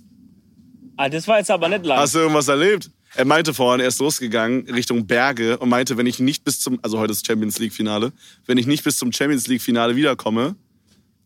Ah, 0.96 1.08
das 1.08 1.26
war 1.26 1.38
jetzt 1.38 1.50
aber 1.50 1.68
nicht 1.68 1.84
lang. 1.84 1.98
Hast 1.98 2.14
du 2.14 2.20
irgendwas 2.20 2.46
erlebt? 2.46 2.92
Er 3.16 3.24
meinte 3.24 3.52
vorhin, 3.52 3.80
er 3.80 3.88
ist 3.88 3.98
losgegangen 3.98 4.70
Richtung 4.70 5.08
Berge 5.08 5.58
und 5.58 5.68
meinte, 5.68 5.96
wenn 5.96 6.06
ich 6.06 6.20
nicht 6.20 6.44
bis 6.44 6.60
zum, 6.60 6.78
also 6.82 7.00
heute 7.00 7.10
ist 7.10 7.26
Champions 7.26 7.58
League 7.58 7.72
Finale, 7.72 8.12
wenn 8.46 8.56
ich 8.56 8.68
nicht 8.68 8.84
bis 8.84 8.98
zum 8.98 9.10
Champions 9.10 9.48
League 9.48 9.60
Finale 9.60 9.96
wiederkomme, 9.96 10.54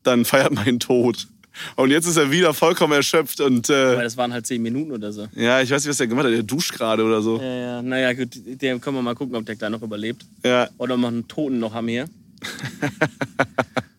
dann 0.03 0.25
feiert 0.25 0.55
mein 0.55 0.81
Tod. 0.81 1.27
Und 1.75 1.91
jetzt 1.91 2.07
ist 2.07 2.17
er 2.17 2.31
wieder 2.31 2.55
vollkommen 2.55 2.95
erschöpft 2.95 3.43
und 3.43 3.69
Weil 3.69 3.99
äh, 3.99 4.03
das 4.05 4.17
waren 4.17 4.33
halt 4.33 4.47
zehn 4.47 4.63
Minuten 4.63 4.93
oder 4.93 5.13
so. 5.13 5.29
ja, 5.35 5.61
ich 5.61 5.71
weiß 5.71 5.83
nicht, 5.83 5.91
was 5.91 5.99
der 5.99 6.07
gemacht 6.07 6.25
hat. 6.25 6.33
Der 6.33 6.43
duscht 6.43 6.73
gerade 6.73 7.05
oder 7.05 7.21
so. 7.21 7.39
Ja, 7.39 7.55
ja. 7.55 7.83
Naja, 7.83 8.15
gut, 8.15 8.31
der 8.35 8.79
können 8.79 8.97
wir 8.97 9.03
mal 9.03 9.15
gucken, 9.15 9.37
ob 9.37 9.45
der 9.45 9.57
da 9.57 9.69
noch 9.69 9.83
überlebt. 9.83 10.25
Ja. 10.43 10.71
Oder 10.79 10.95
ob 10.95 11.01
wir 11.03 11.09
einen 11.09 11.29
Toten 11.29 11.59
noch 11.59 11.75
haben 11.75 11.89
hier. 11.89 12.07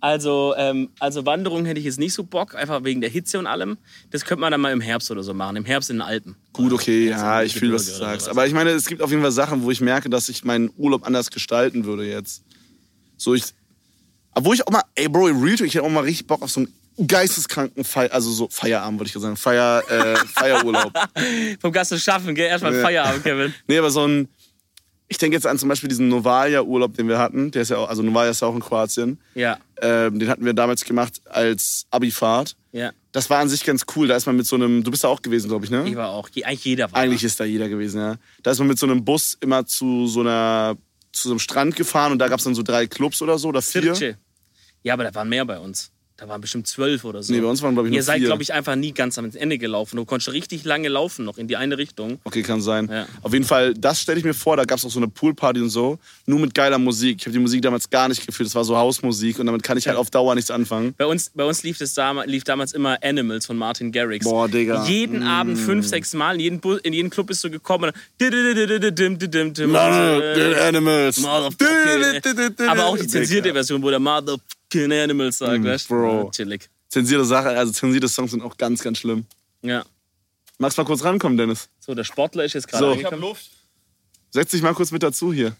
also, 0.00 0.54
ähm, 0.56 0.90
also 0.98 1.26
Wanderung 1.26 1.64
hätte 1.64 1.78
ich 1.78 1.86
jetzt 1.86 1.98
nicht 1.98 2.14
so 2.14 2.24
Bock, 2.24 2.54
einfach 2.54 2.84
wegen 2.84 3.00
der 3.00 3.10
Hitze 3.10 3.38
und 3.38 3.46
allem. 3.46 3.78
Das 4.10 4.24
könnte 4.24 4.40
man 4.40 4.50
dann 4.50 4.60
mal 4.60 4.72
im 4.72 4.80
Herbst 4.80 5.10
oder 5.10 5.22
so 5.22 5.34
machen. 5.34 5.56
Im 5.56 5.64
Herbst 5.64 5.90
in 5.90 5.96
den 5.96 6.02
Alpen. 6.02 6.36
Gut, 6.52 6.72
okay, 6.72 7.08
ja, 7.08 7.40
im 7.40 7.46
ich 7.46 7.54
fühle, 7.54 7.74
was 7.74 7.86
du 7.86 7.92
sagst. 7.92 8.28
Aber 8.28 8.46
ich 8.46 8.52
meine, 8.52 8.70
es 8.70 8.86
gibt 8.86 9.02
auf 9.02 9.10
jeden 9.10 9.22
Fall 9.22 9.32
Sachen, 9.32 9.62
wo 9.62 9.70
ich 9.70 9.80
merke, 9.80 10.08
dass 10.08 10.28
ich 10.28 10.44
meinen 10.44 10.70
Urlaub 10.76 11.06
anders 11.06 11.30
gestalten 11.30 11.84
würde 11.84 12.04
jetzt. 12.04 12.42
So, 13.16 13.34
ich. 13.34 13.44
Obwohl 14.34 14.54
ich 14.54 14.66
auch 14.66 14.72
mal, 14.72 14.82
ey, 14.94 15.08
Bro, 15.08 15.26
Real 15.26 15.56
Talk, 15.56 15.66
ich 15.66 15.74
hätte 15.74 15.84
auch 15.84 15.90
mal 15.90 16.04
richtig 16.04 16.26
Bock 16.26 16.42
auf 16.42 16.50
so 16.50 16.60
einen 16.60 17.06
geisteskranken 17.06 17.84
Feier, 17.84 18.12
also 18.12 18.30
so 18.30 18.48
Feierabend, 18.50 19.00
würde 19.00 19.10
ich 19.14 19.20
sagen. 19.20 19.36
Feier, 19.36 19.82
äh, 19.88 20.16
Feierurlaub. 20.26 20.92
Vom 21.60 21.72
Gast 21.72 21.90
zu 21.90 21.98
schaffen, 21.98 22.34
gell? 22.34 22.46
Erstmal 22.46 22.74
Ja. 22.74 22.82
Feierabend, 22.82 23.22
Kevin. 23.22 23.54
Nee, 23.66 23.78
aber 23.78 23.90
so 23.90 24.06
ein. 24.06 24.28
Ich 25.12 25.18
denke 25.18 25.36
jetzt 25.36 25.46
an 25.46 25.58
zum 25.58 25.68
Beispiel 25.68 25.88
diesen 25.88 26.06
Novalia-Urlaub, 26.08 26.94
den 26.94 27.08
wir 27.08 27.18
hatten. 27.18 27.50
Der 27.50 27.62
ist 27.62 27.70
ja 27.70 27.78
auch, 27.78 27.88
also 27.88 28.00
Novalia 28.00 28.30
ist 28.30 28.42
ja 28.42 28.46
auch 28.48 28.54
in 28.54 28.60
Kroatien. 28.60 29.18
Ja, 29.34 29.58
Ähm, 29.82 30.20
den 30.20 30.28
hatten 30.28 30.44
wir 30.44 30.54
damals 30.54 30.84
gemacht 30.84 31.20
als 31.28 31.86
Abifahrt. 31.90 32.56
ja. 32.72 32.92
Das 33.12 33.28
war 33.28 33.40
an 33.40 33.48
sich 33.48 33.64
ganz 33.64 33.86
cool. 33.96 34.06
Da 34.06 34.14
ist 34.14 34.26
man 34.26 34.36
mit 34.36 34.46
so 34.46 34.54
einem. 34.54 34.84
Du 34.84 34.92
bist 34.92 35.02
da 35.02 35.08
auch 35.08 35.20
gewesen, 35.20 35.48
glaube 35.48 35.64
ich, 35.64 35.70
ne? 35.72 35.84
Ich 35.88 35.96
war 35.96 36.10
auch. 36.10 36.28
Eigentlich 36.44 36.64
jeder 36.64 36.92
war. 36.92 37.00
Eigentlich 37.00 37.24
ist 37.24 37.40
da 37.40 37.44
jeder 37.44 37.68
gewesen, 37.68 37.98
ja. 38.00 38.14
Da 38.44 38.52
ist 38.52 38.60
man 38.60 38.68
mit 38.68 38.78
so 38.78 38.86
einem 38.86 39.04
Bus 39.04 39.36
immer 39.40 39.66
zu 39.66 40.06
so 40.06 40.20
einer 40.20 40.76
zu 41.12 41.22
so 41.26 41.30
einem 41.30 41.40
Strand 41.40 41.74
gefahren 41.74 42.12
und 42.12 42.20
da 42.20 42.28
gab 42.28 42.38
es 42.38 42.44
dann 42.44 42.54
so 42.54 42.62
drei 42.62 42.86
Clubs 42.86 43.20
oder 43.20 43.36
so 43.36 43.48
oder 43.48 43.62
vier. 43.62 43.96
Sirce. 43.96 44.16
Ja, 44.84 44.94
aber 44.94 45.02
da 45.02 45.12
waren 45.12 45.28
mehr 45.28 45.44
bei 45.44 45.58
uns. 45.58 45.90
Da 46.20 46.28
waren 46.28 46.40
bestimmt 46.42 46.66
zwölf 46.66 47.04
oder 47.04 47.22
so. 47.22 47.32
Nee, 47.32 47.40
bei 47.40 47.46
uns 47.46 47.62
waren 47.62 47.72
glaube 47.72 47.88
ich 47.88 47.92
nur 47.92 47.96
Ihr 47.96 48.02
seid, 48.02 48.20
glaube 48.20 48.42
ich, 48.42 48.52
einfach 48.52 48.76
nie 48.76 48.92
ganz 48.92 49.16
am 49.16 49.30
Ende 49.34 49.56
gelaufen. 49.56 49.96
Du 49.96 50.04
konntest 50.04 50.30
richtig 50.32 50.64
lange 50.64 50.88
laufen 50.88 51.24
noch 51.24 51.38
in 51.38 51.48
die 51.48 51.56
eine 51.56 51.78
Richtung. 51.78 52.18
Okay, 52.24 52.42
kann 52.42 52.60
sein. 52.60 52.90
Ja. 52.92 53.06
Auf 53.22 53.32
jeden 53.32 53.46
Fall, 53.46 53.72
das 53.72 54.02
stelle 54.02 54.18
ich 54.18 54.24
mir 54.24 54.34
vor. 54.34 54.58
Da 54.58 54.64
gab 54.64 54.78
es 54.78 54.84
auch 54.84 54.90
so 54.90 54.98
eine 54.98 55.08
Poolparty 55.08 55.62
und 55.62 55.70
so. 55.70 55.98
Nur 56.26 56.38
mit 56.38 56.54
geiler 56.54 56.78
Musik. 56.78 57.16
Ich 57.20 57.26
habe 57.26 57.32
die 57.32 57.38
Musik 57.38 57.62
damals 57.62 57.88
gar 57.88 58.06
nicht 58.08 58.26
gefühlt. 58.26 58.46
Das 58.46 58.54
war 58.54 58.64
so 58.64 58.76
Hausmusik 58.76 59.38
und 59.38 59.46
damit 59.46 59.62
kann 59.62 59.78
ich 59.78 59.88
halt 59.88 59.96
auf 59.96 60.10
Dauer 60.10 60.34
nichts 60.34 60.50
anfangen. 60.50 60.94
Bei 60.98 61.06
uns, 61.06 61.30
bei 61.34 61.44
uns 61.44 61.62
lief, 61.62 61.78
das 61.78 61.94
dam 61.94 62.20
lief 62.26 62.44
damals 62.44 62.72
immer 62.72 62.98
Animals 63.02 63.46
von 63.46 63.56
Martin 63.56 63.90
Garrix. 63.90 64.24
Boah, 64.24 64.46
Digga. 64.46 64.84
Mm. 64.84 64.88
Jeden 64.88 65.22
Abend 65.22 65.58
fünf, 65.58 65.86
sechs 65.86 66.12
Mal. 66.12 66.34
In 66.34 66.40
jeden, 66.40 66.60
Bu 66.60 66.74
in 66.74 66.92
jeden 66.92 67.08
Club 67.08 67.28
bist 67.28 67.42
du 67.44 67.50
gekommen. 67.50 67.92
Animals. 70.68 71.24
Aber 71.24 72.84
auch 72.84 72.98
die 72.98 73.06
zensierte 73.06 73.54
Version, 73.54 73.82
wo 73.82 73.88
der 73.88 74.00
Motherfucking 74.72 74.92
Animals 74.92 75.38
sagt, 75.38 75.64
weißt 75.64 75.90
du? 75.90 75.94
Mm, 75.94 75.98
Bro. 75.98 76.24
Ja, 76.24 76.30
Chillig. 76.30 76.70
Zensierte 76.88 77.24
Sache, 77.24 77.48
also 77.50 77.72
zensierte 77.72 78.08
Songs 78.08 78.30
sind 78.32 78.42
auch 78.42 78.56
ganz, 78.56 78.82
ganz 78.82 78.98
schlimm. 78.98 79.24
Ja. 79.62 79.84
Magst 80.58 80.76
du 80.76 80.82
mal 80.82 80.86
kurz 80.86 81.04
rankommen, 81.04 81.38
Dennis? 81.38 81.68
So, 81.78 81.94
der 81.94 82.04
Sportler 82.04 82.44
ist 82.44 82.54
jetzt 82.54 82.68
gerade 82.68 82.84
So. 82.84 82.92
Ich 82.98 83.04
hab. 83.04 83.18
Luft. 83.18 83.50
Setz 84.30 84.50
dich 84.50 84.62
mal 84.62 84.74
kurz 84.74 84.90
mit 84.90 85.02
dazu 85.02 85.32
hier. 85.32 85.56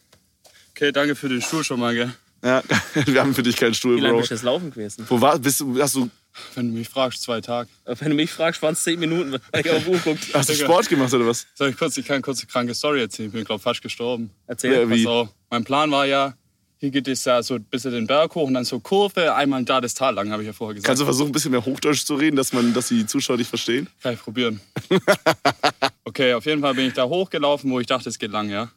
Okay, 0.73 0.93
danke 0.93 1.14
für 1.14 1.29
den 1.29 1.40
Stuhl 1.43 1.64
schon 1.64 1.81
mal, 1.81 1.95
gell? 1.95 2.12
Ja, 2.43 2.62
wir 3.07 3.21
haben 3.21 3.35
für 3.35 3.43
dich 3.43 3.57
keinen 3.57 3.75
Stuhl, 3.75 3.97
Wie 3.97 4.00
lange 4.00 4.14
Bro. 4.14 4.21
bist 4.21 4.31
du 4.31 4.35
jetzt 4.35 4.45
laufen 4.45 4.71
gewesen? 4.71 5.05
Wo 5.09 5.21
war, 5.21 5.38
bist 5.38 5.61
du, 5.61 5.81
hast 5.81 5.95
du, 5.95 6.09
Wenn 6.55 6.69
du 6.73 6.79
mich 6.79 6.88
fragst, 6.88 7.23
zwei 7.23 7.40
Tage. 7.40 7.69
Wenn 7.85 8.11
du 8.11 8.14
mich 8.14 8.31
fragst, 8.31 8.62
waren 8.62 8.73
es 8.73 8.83
zehn 8.83 8.99
Minuten, 8.99 9.33
weil 9.52 9.61
ich 9.67 9.71
auf 9.71 9.87
Uhr 9.87 9.99
guckt. 9.99 10.26
hast 10.33 10.49
du. 10.49 10.55
Sport 10.55 10.88
gemacht 10.88 11.12
oder 11.12 11.26
was? 11.26 11.47
Soll 11.55 11.71
ich 11.71 11.76
kurz, 11.76 11.97
ich 11.97 12.07
kann 12.07 12.14
eine 12.14 12.23
kurze 12.23 12.47
kranke 12.47 12.75
Story 12.75 13.00
erzählen. 13.00 13.29
Ich 13.29 13.33
bin, 13.35 13.45
glaube 13.45 13.62
fast 13.62 13.83
gestorben. 13.83 14.31
Erzähl. 14.47 14.73
Ja, 14.73 14.88
wie? 14.90 15.05
Pass 15.05 15.12
auf. 15.12 15.29
Mein 15.50 15.64
Plan 15.64 15.90
war 15.90 16.07
ja, 16.07 16.35
hier 16.81 16.91
geht 16.91 17.07
es 17.09 17.27
ja 17.27 17.43
so 17.43 17.57
ein 17.57 17.65
bisschen 17.65 17.93
den 17.93 18.07
Berg 18.07 18.35
hoch 18.35 18.47
und 18.49 18.55
dann 18.55 18.65
so 18.65 18.81
Kurve, 18.81 19.35
einmal 19.35 19.63
da 19.65 19.83
das 19.83 19.93
Tal 19.93 20.15
lang, 20.15 20.31
habe 20.33 20.43
ich 20.43 20.47
ja 20.47 20.55
vorher 20.55 20.75
gesagt. 20.75 20.87
Kannst 20.87 21.03
du 21.03 21.05
versuchen, 21.05 21.29
ein 21.29 21.33
bisschen 21.33 21.51
mehr 21.51 21.65
Hochdeutsch 21.65 22.07
zu 22.07 22.15
reden, 22.15 22.37
dass, 22.37 22.55
man, 22.55 22.73
dass 22.73 22.89
die 22.89 23.05
Zuschauer 23.05 23.37
dich 23.37 23.49
verstehen? 23.49 23.87
Kann 24.03 24.15
ich 24.15 24.21
probieren. 24.21 24.61
okay, 26.05 26.33
auf 26.33 26.47
jeden 26.47 26.63
Fall 26.63 26.75
bin 26.75 26.87
ich 26.87 26.95
da 26.95 27.05
hochgelaufen, 27.05 27.71
wo 27.71 27.81
ich 27.81 27.87
dachte, 27.87 28.09
es 28.09 28.19
geht 28.19 28.33
lang, 28.33 28.49
ja. 28.49 28.71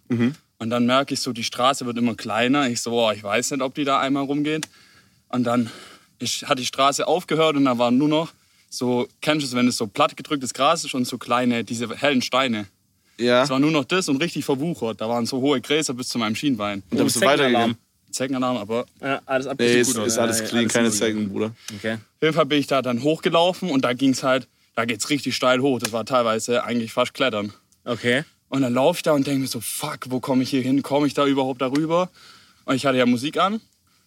Und 0.58 0.70
dann 0.70 0.86
merke 0.86 1.14
ich 1.14 1.22
so, 1.22 1.32
die 1.32 1.46
Straße 1.46 1.86
wird 1.86 1.98
immer 1.98 2.16
kleiner. 2.16 2.68
Ich 2.68 2.82
so, 2.82 2.92
boah, 2.92 3.14
ich 3.14 3.24
weiß 3.24 3.52
nicht, 3.52 3.62
ob 3.62 3.74
die 3.74 3.86
da 3.86 4.02
einmal 4.02 4.26
rumgehen. 4.26 4.66
Und 5.30 5.46
dann 5.46 5.72
ich, 6.20 6.44
hat 6.44 6.60
die 6.60 6.66
Straße 6.66 7.08
aufgehört 7.08 7.56
und 7.56 7.66
da 7.66 7.78
waren 7.78 7.98
nur 7.98 8.10
noch 8.10 8.34
so, 8.70 9.08
kennst 9.22 9.46
du 9.46 9.48
es, 9.48 9.56
wenn 9.56 9.68
es 9.68 9.78
so 9.78 9.88
platt 9.88 10.18
gedrücktes 10.18 10.54
Gras 10.54 10.84
ist 10.84 10.94
und 10.94 11.06
so 11.06 11.18
kleine, 11.18 11.64
diese 11.64 11.96
hellen 11.96 12.22
Steine. 12.22 12.66
Ja. 13.18 13.44
Es 13.44 13.50
war 13.50 13.60
nur 13.60 13.72
noch 13.72 13.86
das 13.86 14.10
und 14.10 14.18
richtig 14.18 14.44
verwuchert. 14.44 15.00
Da 15.00 15.08
waren 15.08 15.26
so 15.26 15.40
hohe 15.40 15.62
Gräser 15.62 15.94
bis 15.94 16.10
zu 16.10 16.18
meinem 16.18 16.36
Schienbein. 16.36 16.84
Und 16.90 16.98
dann 16.98 17.06
bist 17.06 17.18
du 17.18 17.22
weitergegangen. 17.22 17.78
Zeckenalarm, 18.14 18.58
aber 18.58 18.86
Ja, 19.02 19.22
alles 19.26 19.46
Nee, 19.46 19.52
abgeschickt. 19.52 19.80
ist, 19.88 19.98
ist 19.98 20.18
alles 20.18 20.40
Ja, 20.40 20.46
clean, 20.46 20.68
keine. 20.68 20.92
Zecken, 20.92 21.30
Bruder. 21.30 21.54
Okay. 21.76 21.94
Auf 21.96 22.22
jeden 22.22 22.34
Fall 22.34 22.46
bin 22.46 22.60
ich 22.60 22.68
da 22.68 22.82
dann 22.82 23.04
hochgelaufen 23.04 23.70
und 23.70 23.84
da 23.84 23.94
ging 23.94 24.12
es 24.12 24.24
halt, 24.24 24.48
da 24.76 24.86
geht's 24.86 25.10
richtig 25.10 25.36
steil 25.36 25.62
hoch. 25.62 25.80
Das 25.80 25.92
war 25.92 26.06
teilweise 26.06 26.64
eigentlich 26.64 26.94
fast 26.94 27.14
Klettern. 27.14 27.54
Okay. 27.86 28.24
Und 28.50 28.62
dann 28.62 28.74
laufe 28.74 28.98
ich 29.00 29.04
da 29.04 29.14
und 29.14 29.26
denke 29.28 29.42
mir 29.42 29.48
so, 29.48 29.60
fuck, 29.60 30.00
wo 30.10 30.20
komme 30.20 30.44
ich 30.44 30.50
hier 30.50 30.62
hin? 30.62 30.84
Komme 30.84 31.08
ich 31.08 31.14
da 31.16 31.26
überhaupt 31.26 31.62
darüber? 31.62 32.10
Und 32.66 32.76
ich 32.76 32.86
hatte 32.86 32.98
ja 32.98 33.06
Musik 33.06 33.38
an. 33.38 33.60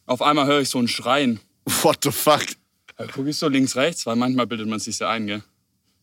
Auf 0.06 0.22
einmal 0.22 0.46
höre 0.46 0.60
ich 0.60 0.68
so 0.70 0.78
ein 0.78 0.88
Schreien. 0.88 1.40
What 1.82 1.98
the 2.04 2.12
fuck? 2.12 2.44
Da 2.96 3.06
gucke 3.06 3.28
ich 3.28 3.36
so 3.36 3.48
links, 3.48 3.74
rechts, 3.76 4.06
weil 4.06 4.16
manchmal 4.16 4.46
bildet 4.46 4.68
man 4.68 4.78
sich 4.78 4.98
ja 5.00 5.10
ein, 5.10 5.26
gell? 5.26 5.42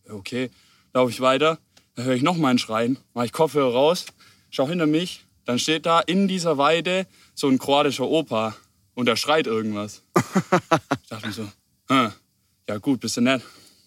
Okay, 0.10 0.52
laufe 0.94 1.10
ich 1.12 1.22
weiter. 1.22 1.58
Da 1.96 2.04
höre 2.04 2.16
ich 2.16 2.22
noch 2.22 2.36
mal 2.38 2.50
ein 2.50 2.58
Schreien. 2.60 2.98
Mache 3.14 3.28
ich 3.28 3.32
Kopfhörer 3.32 3.72
raus, 3.72 4.06
schau 4.50 4.68
hinter 4.68 4.86
mich. 4.88 5.24
Dann 5.46 5.58
steht 5.60 5.86
da 5.86 6.00
in 6.02 6.28
dieser 6.28 6.58
Weide 6.58 7.06
so 7.36 7.48
ein 7.48 7.58
kroatischer 7.60 8.08
Opa. 8.08 8.56
Und 8.96 9.08
der 9.08 9.16
schreit 9.16 9.48
irgendwas. 9.48 10.04
ich 11.04 11.10
dachte 11.10 11.26
mir 11.28 11.34
so, 11.34 11.48
hm, 11.90 12.12
ja 12.70 12.78
gut, 12.78 13.00
bist 13.00 13.18
du 13.18 13.22
nett. 13.22 13.42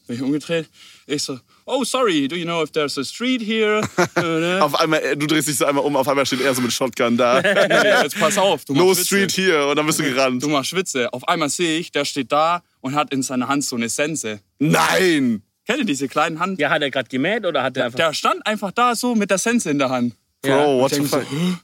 Bin 0.09 0.17
ich 0.17 0.23
umgedreht. 0.23 0.69
Ich 1.07 1.23
so, 1.23 1.39
oh 1.65 1.83
sorry, 1.85 2.27
do 2.29 2.35
you 2.37 2.45
know 2.45 2.63
if 2.63 2.71
there's 2.73 2.97
a 2.99 3.05
street 3.05 3.41
here? 3.43 3.81
Äh, 4.17 4.61
Auf 4.61 4.75
einmal, 4.81 5.01
äh, 5.03 5.17
du 5.17 5.27
drehst 5.27 5.47
dich 5.49 5.57
so 5.57 5.65
einmal 5.65 5.85
um, 5.85 5.95
auf 5.97 6.09
einmal 6.09 6.25
steht 6.27 6.41
er 6.41 6.55
so 6.55 6.61
mit 6.63 6.73
Shotgun 6.73 7.17
da. 7.17 7.41
jetzt 8.03 8.19
pass 8.19 8.37
auf. 8.39 8.65
Du 8.65 8.75
no 8.75 8.91
Witze. 8.91 9.05
street 9.05 9.33
here. 9.37 9.67
Und 9.69 9.77
dann 9.77 9.87
bist 9.87 9.99
du 10.01 10.05
gerannt. 10.05 10.43
Du 10.43 10.49
machst 10.49 10.71
Schwitze. 10.71 11.13
Auf 11.13 11.27
einmal 11.29 11.49
sehe 11.49 11.79
ich, 11.79 11.91
der 11.93 12.05
steht 12.05 12.31
da 12.33 12.63
und 12.81 12.95
hat 12.95 13.13
in 13.13 13.23
seiner 13.23 13.47
Hand 13.49 13.65
so 13.65 13.77
eine 13.77 13.89
Sense. 13.89 14.41
Nein! 14.59 15.43
Kennt 15.67 15.79
ihr 15.81 15.85
diese 15.85 16.07
kleinen 16.09 16.39
Hand? 16.41 16.59
Ja, 16.61 16.71
hat 16.71 16.83
er 16.83 16.91
gerade 16.91 17.09
gemäht 17.09 17.45
oder 17.45 17.63
hat 17.65 17.77
er 17.77 17.87
einfach. 17.87 17.97
Der 17.97 18.13
stand 18.13 18.47
einfach 18.47 18.71
da 18.73 18.95
so 18.95 19.15
mit 19.17 19.31
der 19.31 19.39
Sense 19.39 19.69
in 19.71 19.79
der 19.79 19.91
Hand. 19.91 20.15
Bro, 20.43 20.81
what 20.81 20.93
Ich 20.93 20.99
the 20.99 21.05
so, 21.07 21.17
fuck? 21.19 21.27
"Hä?" 21.31 21.57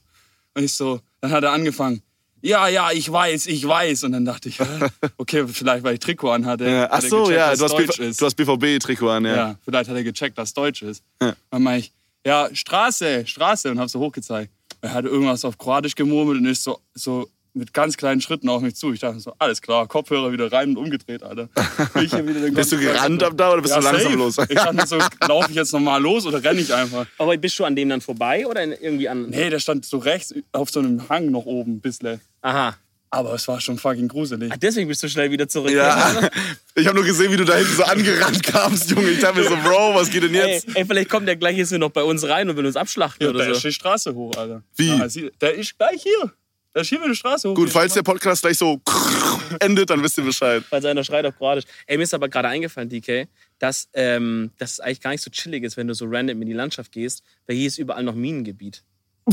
Und 0.55 0.65
ich 0.65 0.73
so, 0.73 1.01
dann 1.21 1.31
hat 1.31 1.45
er 1.45 1.53
angefangen. 1.53 2.03
Ja, 2.43 2.67
ja, 2.67 2.91
ich 2.91 3.11
weiß, 3.11 3.47
ich 3.47 3.67
weiß. 3.67 4.05
Und 4.05 4.13
dann 4.13 4.25
dachte 4.25 4.49
ich, 4.49 4.59
okay, 5.17 5.47
vielleicht 5.47 5.85
weil 5.85 5.95
ich 5.95 6.01
Trikot 6.01 6.31
anhatte. 6.31 6.69
Ja, 6.69 6.89
ach 6.91 6.97
hat 6.97 7.05
er 7.05 7.09
so, 7.09 7.23
gecheckt, 7.23 7.39
ja, 7.39 7.55
du 7.55 7.65
hast, 7.65 7.73
Deutsch 7.73 7.99
ist. 8.01 8.21
du 8.21 8.27
hast 8.27 8.35
BVB-Trikot 8.35 9.09
an, 9.09 9.25
ja. 9.25 9.37
ja. 9.37 9.59
vielleicht 9.65 9.89
hat 9.89 9.97
er 9.97 10.03
gecheckt, 10.03 10.37
dass 10.37 10.53
Deutsch 10.53 10.83
ist. 10.83 11.05
Ja. 11.21 11.35
Dann 11.51 11.63
meine 11.63 11.79
ich, 11.79 11.93
ja, 12.27 12.49
Straße, 12.53 13.27
Straße 13.27 13.71
und 13.71 13.79
hab 13.79 13.89
so 13.89 14.01
hochgezeigt. 14.01 14.53
Er 14.81 14.93
hat 14.93 15.05
irgendwas 15.05 15.45
auf 15.45 15.57
Kroatisch 15.57 15.95
gemurmelt 15.95 16.39
und 16.39 16.47
ist 16.47 16.65
so, 16.65 16.81
so 16.95 17.29
mit 17.55 17.75
ganz 17.75 17.97
kleinen 17.97 18.21
Schritten 18.21 18.49
auf 18.49 18.63
mich 18.63 18.75
zu. 18.77 18.93
Ich 18.93 19.01
dachte 19.01 19.21
so, 19.21 19.35
alles 19.39 19.61
klar, 19.61 19.87
Kopfhörer 19.87 20.33
wieder 20.33 20.51
rein 20.51 20.71
und 20.71 20.77
umgedreht, 20.79 21.23
Alter. 21.23 21.49
Bin 21.93 22.05
ich 22.05 22.11
hier 22.15 22.27
wieder 22.27 22.41
den 22.41 22.55
Bist 22.55 22.73
du 22.73 22.79
gerannt 22.79 23.23
ab 23.23 23.35
da 23.37 23.53
oder 23.53 23.61
bist 23.63 23.75
Ja, 23.75 23.81
du 23.81 23.85
langsam 23.87 24.03
safe. 24.05 24.17
los? 24.17 24.39
Ich 24.49 24.55
dachte 24.57 24.75
mir 24.75 24.87
so, 24.87 24.99
laufe 25.29 25.51
ich 25.51 25.57
jetzt 25.57 25.73
nochmal 25.73 26.01
los 26.01 26.25
oder 26.27 26.43
renne 26.43 26.61
ich 26.61 26.73
einfach? 26.73 27.07
Aber 27.19 27.37
bist 27.37 27.59
du 27.59 27.65
an 27.65 27.77
dem 27.77 27.89
dann 27.91 28.01
vorbei 28.01 28.47
oder 28.47 28.65
irgendwie 28.65 29.09
an. 29.09 29.29
Nee, 29.29 29.51
der 29.51 29.59
stand 29.59 29.85
so 29.85 29.99
rechts 29.99 30.35
auf 30.53 30.71
so 30.71 30.81
einem 30.81 31.09
Hang 31.09 31.31
noch 31.31 31.45
oben, 31.45 31.81
bisschen. 31.81 32.21
Aha. 32.41 32.75
Aber 33.15 33.35
es 33.35 33.47
war 33.47 33.61
schon 33.61 33.77
fucking 33.77 34.09
gruselig. 34.09 34.51
Ah, 34.51 34.57
deswegen 34.57 34.89
bist 34.89 35.03
du 35.03 35.09
schnell 35.11 35.31
wieder 35.31 35.47
zurück. 35.47 35.71
Ja, 35.71 36.31
ich 36.75 36.87
habe 36.87 36.97
nur 36.97 37.05
gesehen, 37.05 37.31
wie 37.31 37.37
du 37.37 37.45
da 37.45 37.57
hinten 37.57 37.77
so 37.77 37.83
angerannt 37.85 38.43
kamst, 38.43 38.91
Junge. 38.91 39.11
Ich 39.11 39.21
dachte 39.21 39.39
mir 39.41 39.45
so, 39.47 39.55
Bro, 39.57 39.95
was 39.95 40.09
geht 40.09 40.23
denn 40.23 40.35
Ey, 40.35 40.55
jetzt? 40.55 40.75
ey, 40.75 40.87
vielleicht 40.87 41.11
kommt 41.11 41.29
der 41.29 41.37
gleich 41.37 41.59
jetzt 41.59 41.71
nur 41.73 41.81
noch 41.81 41.91
bei 41.91 42.03
uns 42.03 42.27
rein 42.27 42.49
und 42.49 42.57
will 42.57 42.65
uns 42.65 42.77
abschlachten 42.77 43.23
Ja, 43.23 43.29
oder 43.29 43.41
der 43.41 43.49
so. 43.49 43.53
ist 43.59 43.65
die 43.65 43.73
Straße 43.73 44.15
hoch, 44.15 44.33
Alter. 44.39 44.63
Wie? 44.77 44.99
Sie- 45.11 45.31
der 45.43 45.55
ist 45.55 45.77
gleich 45.77 46.03
hier. 46.03 46.33
Ist 46.75 46.89
hier 46.89 47.01
mit 47.01 47.11
der 47.11 47.15
Straße 47.15 47.51
hoch. 47.51 47.55
Gut, 47.55 47.69
falls 47.69 47.93
der 47.93 48.03
Podcast 48.03 48.43
gleich 48.43 48.57
so 48.57 48.81
endet, 49.61 49.91
dann 49.91 50.03
wisst 50.03 50.17
ihr 50.17 50.25
Bescheid. 50.25 50.65
Weil 50.71 50.81
seiner 50.81 51.05
schreit 51.05 51.27
auf 51.27 51.37
Kroatisch. 51.37 51.65
Ey, 51.87 51.99
mir 51.99 52.05
ist 52.05 52.15
aber 52.15 52.29
gerade 52.31 52.49
eingefallen, 52.49 52.89
DK, 52.89 53.29
dass, 53.59 53.89
ähm, 53.93 54.51
dass 54.57 54.73
es 54.73 54.81
eigentlich 54.81 55.01
gar 55.01 55.11
nicht 55.11 55.23
so 55.23 55.31
chillig 55.31 55.65
ist, 55.65 55.77
wenn 55.77 55.87
du 55.87 55.95
so 55.95 56.07
random 56.09 56.41
in 56.41 56.49
die 56.49 56.55
Landschaft 56.55 56.93
gehst, 56.93 57.23
weil 57.47 57.57
hier 57.57 57.67
ist 57.67 57.79
überall 57.79 58.03
noch 58.03 58.15
Minengebiet. 58.15 58.83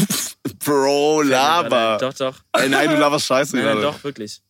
Bro, 0.60 1.22
laber. 1.22 1.98
Doch, 2.02 2.14
doch. 2.14 2.40
Ey, 2.52 2.68
nein, 2.68 2.90
du 2.90 2.98
laberst 2.98 3.26
scheiße 3.28 3.56
Nein, 3.56 3.66
gerade. 3.66 3.82
doch, 3.82 4.04
wirklich. 4.04 4.42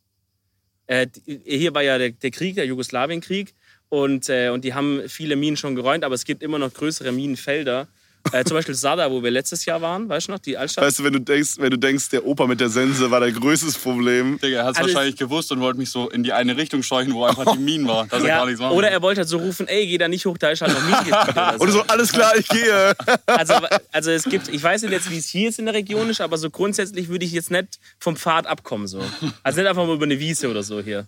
Äh, 0.88 1.08
hier 1.46 1.74
war 1.76 1.84
ja 1.84 2.00
der, 2.00 2.10
der 2.10 2.32
Krieg, 2.32 2.56
der 2.56 2.66
Jugoslawienkrieg. 2.66 3.54
Und, 3.90 4.30
äh, 4.30 4.50
und 4.50 4.64
die 4.64 4.74
haben 4.74 5.08
viele 5.08 5.36
Minen 5.36 5.58
schon 5.58 5.76
geräumt, 5.76 6.04
aber 6.04 6.16
es 6.16 6.26
gibt 6.26 6.42
immer 6.42 6.60
noch 6.60 6.74
größere 6.74 7.12
Minenfelder. 7.12 7.88
Äh, 8.32 8.44
zum 8.44 8.56
Beispiel 8.58 8.76
Sada, 8.76 9.10
wo 9.12 9.24
wir 9.24 9.32
letztes 9.32 9.66
Jahr 9.66 9.82
waren, 9.82 10.08
weißt 10.10 10.28
du 10.28 10.32
noch, 10.34 10.40
die 10.40 10.58
Altstadt. 10.58 10.84
Weißt 10.86 11.00
du, 11.00 11.04
wenn 11.04 11.14
du 11.14 11.20
denkst, 11.20 11.56
wenn 11.58 11.72
du 11.72 11.78
denkst, 11.78 12.10
der 12.10 12.26
Opa 12.26 12.46
mit 12.48 12.60
der 12.60 12.70
Sense 12.70 13.10
war 13.12 13.20
dein 13.20 13.34
größtes 13.34 13.78
Problem. 13.78 14.40
Digga, 14.40 14.60
er 14.60 14.66
hat 14.66 14.72
es 14.74 14.78
Also- 14.80 14.94
wahrscheinlich 14.94 15.16
gewusst 15.18 15.52
und 15.52 15.60
wollte 15.62 15.80
mich 15.80 15.90
so 15.90 16.10
in 16.10 16.24
die 16.24 16.34
eine 16.34 16.56
Richtung 16.58 16.84
scheuchen, 16.84 17.14
wo 17.14 17.24
einfach 17.26 17.52
die 17.54 17.60
Minen 17.60 17.88
war. 17.88 18.08
Dass 18.08 18.22
er 18.24 18.28
ja, 18.30 18.38
gar 18.38 18.46
nichts 18.46 18.60
machen 18.62 18.76
oder 18.76 18.90
er 18.90 19.02
wollte 19.02 19.20
halt 19.22 19.30
so 19.30 19.38
rufen, 19.38 19.68
ey, 19.68 19.88
geh 19.88 19.98
da 19.98 20.08
nicht 20.08 20.26
hoch, 20.26 20.38
da 20.38 20.50
ist 20.50 20.62
halt 20.62 20.74
noch 20.74 20.82
Minengebiet 20.84 21.14
oder 21.30 21.54
so. 21.58 21.60
Und 21.64 21.68
du 21.68 21.74
so, 21.74 21.82
alles 21.84 22.12
klar, 22.12 22.36
ich 22.38 22.48
gehe. 22.48 22.94
Also, 23.26 23.54
also 23.92 24.12
es 24.12 24.24
gibt, 24.24 24.48
ich 24.50 24.62
weiß 24.62 24.82
nicht 24.84 24.92
jetzt, 24.92 25.10
wie 25.10 25.18
es 25.18 25.28
hier 25.28 25.44
jetzt 25.44 25.60
in 25.60 25.66
der 25.66 25.74
Region 25.74 26.10
ist, 26.10 26.22
aber 26.22 26.38
so 26.38 26.50
grundsätzlich 26.50 27.08
würde 27.10 27.26
ich 27.26 27.32
jetzt 27.32 27.52
nicht 27.52 27.80
vom 28.00 28.16
Pfad 28.16 28.48
abkommen. 28.48 28.88
So. 28.88 29.02
Also 29.44 29.60
nicht 29.62 29.70
einfach 29.70 29.86
mal 29.86 29.96
über 29.96 30.06
eine 30.06 30.20
Wiese 30.20 30.50
oder 30.50 30.64
so 30.64 30.82
hier. 30.82 31.06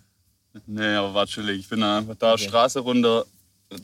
Nee, 0.66 0.94
aber 0.94 1.14
war 1.14 1.26
chillig. 1.26 1.60
Ich 1.60 1.68
bin 1.68 1.80
dann 1.80 1.98
einfach 2.02 2.14
da 2.18 2.36
Straße 2.36 2.80
runter. 2.80 3.24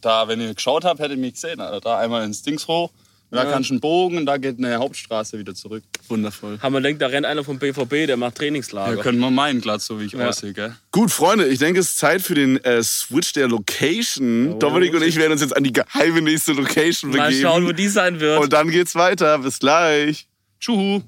Da, 0.02 0.28
wenn 0.28 0.38
ihr 0.40 0.52
geschaut 0.54 0.84
habt, 0.84 1.00
hättet 1.00 1.12
ihr 1.16 1.20
mich 1.20 1.32
gesehen. 1.34 1.60
Alter. 1.60 1.80
Da 1.80 1.98
einmal 1.98 2.22
ins 2.24 2.42
Dings 2.42 2.66
hoch. 2.68 2.90
Und 3.30 3.36
da 3.36 3.44
Ja. 3.44 3.50
kannst 3.52 3.68
du 3.68 3.74
einen 3.74 3.80
Bogen 3.80 4.16
und 4.16 4.26
da 4.26 4.38
geht 4.38 4.56
eine 4.58 4.76
Hauptstraße 4.78 5.38
wieder 5.38 5.54
zurück. 5.54 5.82
Wundervoll. 6.08 6.58
Haben 6.62 6.72
wir 6.72 6.80
denkt, 6.80 7.02
da 7.02 7.08
rennt 7.08 7.26
einer 7.26 7.44
vom 7.44 7.58
BVB, 7.58 8.06
der 8.06 8.16
macht 8.16 8.36
Trainingslager. 8.36 8.96
Ja, 8.96 9.02
können 9.02 9.18
wir 9.18 9.30
meinen, 9.30 9.60
glatt, 9.60 9.82
so 9.82 10.00
wie 10.00 10.04
ich 10.06 10.12
Ja. 10.12 10.28
aussehe, 10.28 10.54
gell? 10.54 10.74
Gut, 10.92 11.10
Freunde, 11.10 11.46
ich 11.46 11.58
denke, 11.58 11.80
es 11.80 11.88
ist 11.88 11.98
Zeit 11.98 12.22
für 12.22 12.34
den 12.34 12.56
äh, 12.64 12.82
Switch 12.82 13.34
der 13.34 13.48
Location. 13.48 14.58
Dominik 14.58 14.94
und 14.94 15.02
ich 15.02 15.16
werden 15.16 15.32
uns 15.32 15.42
jetzt 15.42 15.54
an 15.56 15.62
die 15.64 15.72
geheime 15.74 16.22
nächste 16.22 16.52
Location 16.52 17.10
Mal 17.10 17.26
begeben. 17.28 17.42
schauen, 17.42 17.66
wo 17.66 17.72
die 17.72 17.88
sein 17.88 18.18
wird. 18.20 18.40
und 18.40 18.52
dann 18.52 18.70
geht's 18.70 18.94
weiter. 18.94 19.38
Bis 19.38 19.58
gleich. 19.58 20.26
Tschuhu. 20.60 21.02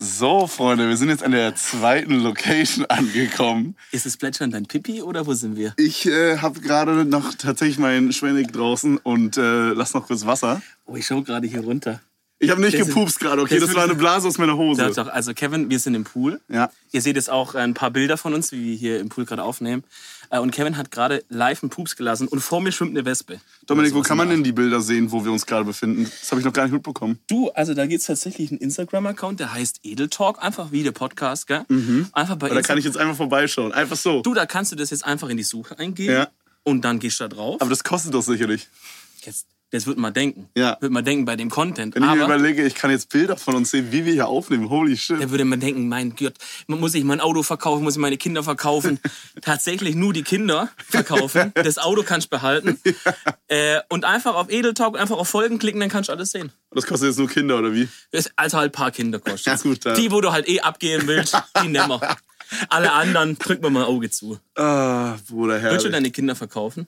So, 0.00 0.46
Freunde, 0.46 0.88
wir 0.88 0.96
sind 0.96 1.08
jetzt 1.08 1.24
an 1.24 1.32
der 1.32 1.56
zweiten 1.56 2.20
Location 2.20 2.86
angekommen. 2.88 3.74
ist 3.90 4.06
es 4.06 4.16
Plätschern 4.16 4.52
dein 4.52 4.66
Pipi 4.66 5.02
oder 5.02 5.26
wo 5.26 5.34
sind 5.34 5.56
wir? 5.56 5.74
Ich 5.76 6.06
äh, 6.06 6.38
habe 6.38 6.60
gerade 6.60 7.04
noch 7.04 7.34
tatsächlich 7.34 7.78
meinen 7.78 8.12
Schwennig 8.12 8.52
draußen 8.52 8.98
und 8.98 9.36
äh, 9.36 9.70
lass 9.70 9.94
noch 9.94 10.06
kurz 10.06 10.24
Wasser. 10.24 10.62
Oh, 10.86 10.94
ich 10.94 11.04
schaue 11.04 11.24
gerade 11.24 11.48
hier 11.48 11.62
runter. 11.62 12.00
Ich 12.38 12.50
habe 12.50 12.60
nicht 12.60 12.78
Das 12.78 12.86
gepupst 12.86 13.18
gerade, 13.18 13.42
okay? 13.42 13.58
das 13.58 13.66
Das 13.66 13.76
war 13.76 13.82
eine 13.82 13.96
Blase 13.96 14.28
aus 14.28 14.38
meiner 14.38 14.56
Hose. 14.56 14.86
Doch, 14.86 14.94
doch. 14.94 15.08
Also 15.08 15.34
Kevin, 15.34 15.68
wir 15.68 15.80
sind 15.80 15.96
im 15.96 16.04
Pool. 16.04 16.40
Ja. 16.48 16.70
Ihr 16.92 17.02
seht 17.02 17.16
jetzt 17.16 17.30
auch 17.30 17.56
ein 17.56 17.74
paar 17.74 17.90
Bilder 17.90 18.16
von 18.16 18.32
uns, 18.34 18.52
wie 18.52 18.64
wir 18.64 18.76
hier 18.76 19.00
im 19.00 19.08
Pool 19.08 19.24
gerade 19.24 19.42
aufnehmen. 19.42 19.82
Äh, 20.30 20.38
Und 20.38 20.50
Kevin 20.50 20.76
hat 20.76 20.90
gerade 20.90 21.24
live 21.28 21.62
einen 21.62 21.70
Pups 21.70 21.96
gelassen 21.96 22.28
und 22.28 22.40
vor 22.40 22.60
mir 22.60 22.72
schwimmt 22.72 22.90
eine 22.90 23.04
Wespe. 23.04 23.40
Dominik, 23.66 23.94
wo 23.94 24.02
kann 24.02 24.16
man 24.16 24.28
denn 24.28 24.44
die 24.44 24.52
Bilder 24.52 24.80
sehen, 24.80 25.10
wo 25.12 25.24
wir 25.24 25.32
uns 25.32 25.46
gerade 25.46 25.64
befinden? 25.64 26.04
Das 26.20 26.30
habe 26.30 26.40
ich 26.40 26.44
noch 26.44 26.52
gar 26.52 26.64
nicht 26.64 26.72
mitbekommen. 26.72 27.18
Du, 27.28 27.50
also 27.50 27.74
da 27.74 27.86
gibt 27.86 28.00
es 28.00 28.06
tatsächlich 28.06 28.50
einen 28.50 28.60
Instagram-Account, 28.60 29.40
der 29.40 29.52
heißt 29.52 29.80
Edeltalk, 29.84 30.42
einfach 30.42 30.70
wie 30.72 30.82
der 30.82 30.92
Podcast, 30.92 31.46
gell? 31.46 31.64
Einfach 32.12 32.36
bei 32.36 32.50
Oder 32.50 32.62
kann 32.62 32.76
Insta- 32.76 32.78
ich 32.80 32.84
jetzt 32.84 32.96
einfach 32.98 33.16
vorbeischauen? 33.16 33.72
Einfach 33.72 33.96
so. 33.96 34.22
Du, 34.22 34.34
da 34.34 34.46
kannst 34.46 34.72
du 34.72 34.76
das 34.76 34.90
jetzt 34.90 35.04
einfach 35.04 35.28
in 35.28 35.36
die 35.36 35.42
Suche 35.42 35.78
eingeben 35.78 36.12
Ja. 36.12 36.28
und 36.62 36.82
dann 36.82 36.98
gehst 36.98 37.20
du 37.20 37.24
da 37.24 37.28
drauf. 37.28 37.60
Aber 37.60 37.70
das 37.70 37.84
kostet 37.84 38.12
doch 38.14 38.22
sicherlich. 38.22 38.68
Jetzt, 39.24 39.46
das 39.70 39.86
wird 39.86 39.98
man 39.98 40.14
denken. 40.14 40.48
Ja. 40.56 40.78
Wird 40.80 40.92
man 40.92 41.04
denken 41.04 41.24
bei 41.24 41.36
dem 41.36 41.50
Content. 41.50 41.94
Wenn 41.94 42.02
ich 42.02 42.08
mir 42.10 42.24
überlege, 42.24 42.64
ich 42.64 42.74
kann 42.74 42.90
jetzt 42.90 43.10
Bilder 43.10 43.36
von 43.36 43.54
uns 43.54 43.70
sehen, 43.70 43.88
wie 43.90 44.04
wir 44.04 44.12
hier 44.12 44.28
aufnehmen. 44.28 44.70
Holy 44.70 44.96
shit. 44.96 45.20
da 45.20 45.30
würde 45.30 45.44
man 45.44 45.60
denken, 45.60 45.88
mein 45.88 46.16
Gott, 46.16 46.34
muss 46.66 46.94
ich 46.94 47.04
mein 47.04 47.20
Auto 47.20 47.42
verkaufen, 47.42 47.84
muss 47.84 47.94
ich 47.94 48.00
meine 48.00 48.16
Kinder 48.16 48.42
verkaufen. 48.42 48.98
Tatsächlich 49.42 49.94
nur 49.94 50.12
die 50.12 50.22
Kinder 50.22 50.70
verkaufen. 50.88 51.52
Das 51.68 51.78
Auto 51.78 52.02
kannst 52.02 52.28
du 52.28 52.30
behalten. 52.30 52.78
Äh, 53.48 53.80
und 53.88 54.04
einfach 54.04 54.34
auf 54.34 54.50
Edeltalk, 54.50 54.98
einfach 54.98 55.16
auf 55.16 55.28
Folgen 55.28 55.58
klicken, 55.58 55.80
dann 55.80 55.90
kannst 55.90 56.08
du 56.08 56.12
alles 56.12 56.30
sehen. 56.30 56.52
Das 56.70 56.86
kostet 56.86 57.08
jetzt 57.08 57.18
nur 57.18 57.28
Kinder, 57.28 57.58
oder 57.58 57.74
wie? 57.74 57.88
Das 58.10 58.30
also 58.36 58.58
halt 58.58 58.70
ein 58.70 58.72
paar 58.72 58.90
Kinder 58.90 59.18
kostet. 59.18 59.46
Ja, 59.46 59.56
gut, 59.56 59.84
ja. 59.84 59.94
Die, 59.94 60.10
wo 60.10 60.20
du 60.20 60.32
halt 60.32 60.48
eh 60.48 60.60
abgehen 60.60 61.06
willst, 61.06 61.36
die 61.62 61.68
nehmen 61.68 61.88
wir. 61.88 62.16
Alle 62.70 62.92
anderen 62.92 63.38
drücken 63.38 63.62
wir 63.62 63.70
mal 63.70 63.80
ein 63.80 63.86
Auge 63.88 64.10
zu. 64.10 64.38
Ah, 64.56 65.16
Bruder, 65.28 65.54
Willst 65.54 65.64
du 65.64 65.68
herrlich. 65.70 65.92
deine 65.92 66.10
Kinder 66.10 66.34
verkaufen? 66.34 66.86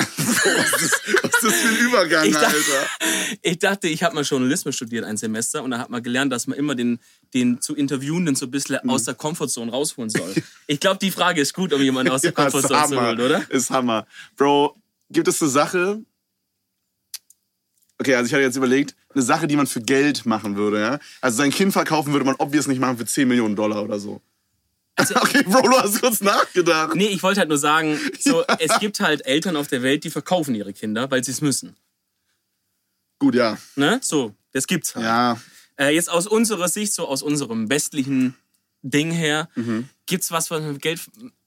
Was 0.42 0.82
ist 0.82 1.42
das 1.42 1.54
für 1.54 1.68
ein 1.68 1.76
Übergang, 1.76 2.26
Ich 2.26 2.32
dachte- 2.34 2.46
Alter? 2.46 3.38
Ich 3.42 3.58
dachte, 3.58 3.88
ich 3.88 4.02
habe 4.02 4.14
mal 4.14 4.24
Journalismus 4.24 4.74
studiert 4.76 5.04
ein 5.04 5.16
Semester 5.16 5.62
und 5.62 5.70
da 5.70 5.78
hat 5.78 5.90
man 5.90 6.02
gelernt, 6.02 6.32
dass 6.32 6.46
man 6.46 6.58
immer 6.58 6.74
den, 6.74 6.98
den 7.34 7.60
zu 7.60 7.74
Interviewenden 7.74 8.34
so 8.34 8.46
ein 8.46 8.50
bisschen 8.50 8.78
Mhm. 8.82 8.90
aus 8.90 9.04
der 9.04 9.14
Komfortzone 9.14 9.70
rausholen 9.70 10.10
soll. 10.10 10.34
Ich 10.66 10.80
glaube, 10.80 10.98
die 11.00 11.10
Frage 11.10 11.40
ist 11.40 11.54
gut, 11.54 11.72
um 11.72 11.80
jemanden 11.82 12.12
aus 12.12 12.22
der 12.22 12.32
Ja, 12.36 12.46
ist 12.46 12.52
Komfortzone 12.52 12.88
zu 12.88 13.00
holen, 13.00 13.20
oder? 13.20 13.50
Ist 13.50 13.70
Hammer. 13.70 14.06
Bro, 14.36 14.76
gibt 15.10 15.28
es 15.28 15.40
eine 15.40 15.50
Sache... 15.50 16.00
Okay, 17.98 18.14
also 18.14 18.26
ich 18.28 18.32
hatte 18.32 18.42
jetzt 18.42 18.56
überlegt, 18.56 18.94
eine 19.12 19.22
Sache, 19.22 19.46
die 19.46 19.56
man 19.56 19.66
für 19.66 19.82
Geld 19.82 20.24
machen 20.24 20.56
würde, 20.56 20.80
ja? 20.80 20.98
Also 21.20 21.36
sein 21.38 21.50
Kind 21.50 21.72
verkaufen 21.74 22.12
würde 22.14 22.24
man 22.24 22.34
obvious 22.38 22.66
nicht 22.66 22.78
machen 22.80 22.96
für 22.96 23.04
10 23.04 23.28
Millionen 23.28 23.56
Dollar 23.56 23.82
oder 23.84 23.98
so. 23.98 24.22
okay, 25.16 25.42
Bro, 25.44 25.62
du 25.62 25.76
hast 25.78 26.00
kurz 26.00 26.20
nachgedacht. 26.20 26.94
Nee, 26.94 27.08
ich 27.08 27.22
wollte 27.22 27.40
halt 27.40 27.48
nur 27.48 27.58
sagen, 27.58 27.98
so, 28.18 28.44
es 28.58 28.78
gibt 28.80 29.00
halt 29.00 29.24
Eltern 29.26 29.56
auf 29.56 29.68
der 29.68 29.82
Welt, 29.82 30.04
die 30.04 30.10
verkaufen 30.10 30.54
ihre 30.54 30.72
Kinder, 30.72 31.10
weil 31.10 31.22
sie 31.24 31.30
es 31.32 31.40
müssen. 31.40 31.76
Gut, 33.18 33.34
ja. 33.34 33.58
Ne? 33.76 34.00
So, 34.02 34.34
das 34.52 34.66
gibt's 34.66 34.94
halt. 34.94 35.04
Ja, 35.04 35.40
Äh, 35.78 35.94
jetzt 35.94 36.10
aus 36.10 36.26
unserer 36.26 36.68
Sicht, 36.68 36.92
so 36.92 37.06
aus 37.08 37.22
unserem 37.22 37.70
westlichen 37.70 38.34
Ding 38.82 39.10
her, 39.10 39.48
Mhm. 39.54 39.88
gibt's 40.06 40.30
was, 40.30 40.50
was 40.50 40.60
man 40.62 40.72
mit 40.74 40.82
Geld 40.82 41.00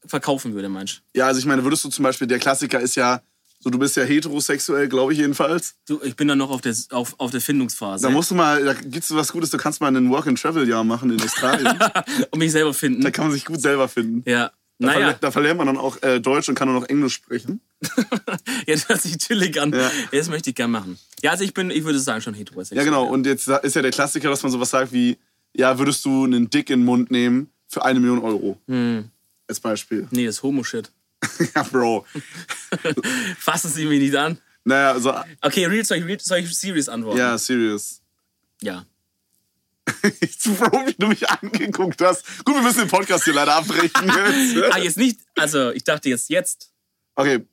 verkaufen 0.05 0.53
würde, 0.53 0.69
meinst 0.69 1.01
Ja, 1.15 1.27
also 1.27 1.39
ich 1.39 1.45
meine, 1.45 1.63
würdest 1.63 1.83
du 1.85 1.89
zum 1.89 2.03
Beispiel, 2.03 2.27
der 2.27 2.39
Klassiker 2.39 2.79
ist 2.79 2.95
ja, 2.95 3.21
so 3.63 3.69
du 3.69 3.79
bist 3.79 3.95
ja 3.95 4.03
heterosexuell, 4.03 4.87
glaube 4.89 5.13
ich 5.13 5.19
jedenfalls. 5.19 5.75
du? 5.87 6.01
Ich 6.03 6.15
bin 6.15 6.27
da 6.27 6.35
noch 6.35 6.49
auf 6.49 6.61
der, 6.61 6.75
auf, 6.91 7.15
auf 7.17 7.31
der 7.31 7.41
Findungsphase. 7.41 8.03
Da 8.03 8.09
musst 8.09 8.31
du 8.31 8.35
mal, 8.35 8.63
da 8.63 8.73
gibt's 8.73 9.13
was 9.13 9.31
Gutes, 9.31 9.49
du 9.51 9.57
kannst 9.57 9.79
mal 9.81 9.87
einen 9.87 10.09
Work-and-Travel-Jahr 10.09 10.83
machen 10.83 11.09
in 11.11 11.21
Australien. 11.21 11.79
um 12.31 12.39
mich 12.39 12.51
selber 12.51 12.73
finden. 12.73 13.01
da 13.01 13.11
kann 13.11 13.25
man 13.25 13.33
sich 13.33 13.45
gut 13.45 13.61
selber 13.61 13.87
finden. 13.87 14.29
Ja. 14.29 14.51
Da, 14.79 14.87
Naja, 14.87 15.09
verle- 15.11 15.17
da 15.21 15.31
verlernt 15.31 15.57
man 15.59 15.67
dann 15.67 15.77
auch 15.77 16.01
äh, 16.01 16.19
Deutsch 16.19 16.49
und 16.49 16.55
kann 16.55 16.67
dann 16.67 16.75
auch 16.77 16.89
Englisch 16.89 17.13
sprechen. 17.13 17.61
jetzt 18.65 18.89
hört 18.89 19.01
sich 19.01 19.17
chillig 19.17 19.61
an. 19.61 19.71
Ja. 19.71 19.89
Das 20.11 20.29
möchte 20.29 20.49
ich 20.49 20.55
gern 20.55 20.71
machen. 20.71 20.97
Ja, 21.21 21.31
also 21.31 21.43
ich 21.43 21.53
bin, 21.53 21.69
ich 21.69 21.83
würde 21.83 21.99
sagen, 21.99 22.21
schon 22.21 22.33
heterosexuell. 22.33 22.79
Ja, 22.79 22.83
genau. 22.83 23.05
Und 23.05 23.25
jetzt 23.25 23.47
ist 23.47 23.75
ja 23.75 23.81
der 23.81 23.91
Klassiker, 23.91 24.29
dass 24.29 24.43
man 24.43 24.51
sowas 24.51 24.71
sagt 24.71 24.91
wie, 24.91 25.17
ja, 25.55 25.77
würdest 25.77 26.03
du 26.05 26.25
einen 26.25 26.49
Dick 26.49 26.69
in 26.69 26.79
den 26.79 26.85
Mund 26.85 27.11
nehmen 27.11 27.49
für 27.67 27.85
eine 27.85 27.99
Million 27.99 28.19
Euro? 28.19 28.59
Hm. 28.67 29.05
Als 29.47 29.59
Beispiel. 29.59 30.07
Nee, 30.11 30.25
das 30.25 30.35
ist 30.37 30.43
Homo-Shit. 30.43 30.91
ja, 31.55 31.63
Bro. 31.63 32.05
Fassen 33.37 33.71
Sie 33.71 33.85
mich 33.85 33.99
nicht 33.99 34.15
an. 34.15 34.37
Naja, 34.63 34.99
so, 34.99 35.13
Okay, 35.41 35.65
real, 35.65 35.83
soll 35.83 35.97
ich, 35.97 36.05
real, 36.05 36.19
soll 36.19 36.39
ich 36.39 36.57
serious 36.57 36.87
antworten? 36.89 37.17
ja, 37.19 37.37
serious. 37.37 38.01
Ja. 38.61 38.85
Bro, 39.85 40.87
wie 40.87 40.93
du 40.97 41.07
mich 41.07 41.27
angeguckt 41.29 42.01
hast. 42.01 42.25
Gut, 42.45 42.55
wir 42.55 42.61
müssen 42.61 42.79
den 42.79 42.87
Podcast 42.87 43.25
hier 43.25 43.33
leider 43.33 43.55
abbrechen 43.55 44.09
Ah, 44.09 44.77
jetzt. 44.77 44.83
jetzt 44.85 44.97
nicht, 44.97 45.19
also 45.35 45.71
ich 45.71 45.83
dachte 45.83 46.07
jetzt 46.09 46.29
jetzt. 46.29 46.71
Okay, 47.15 47.45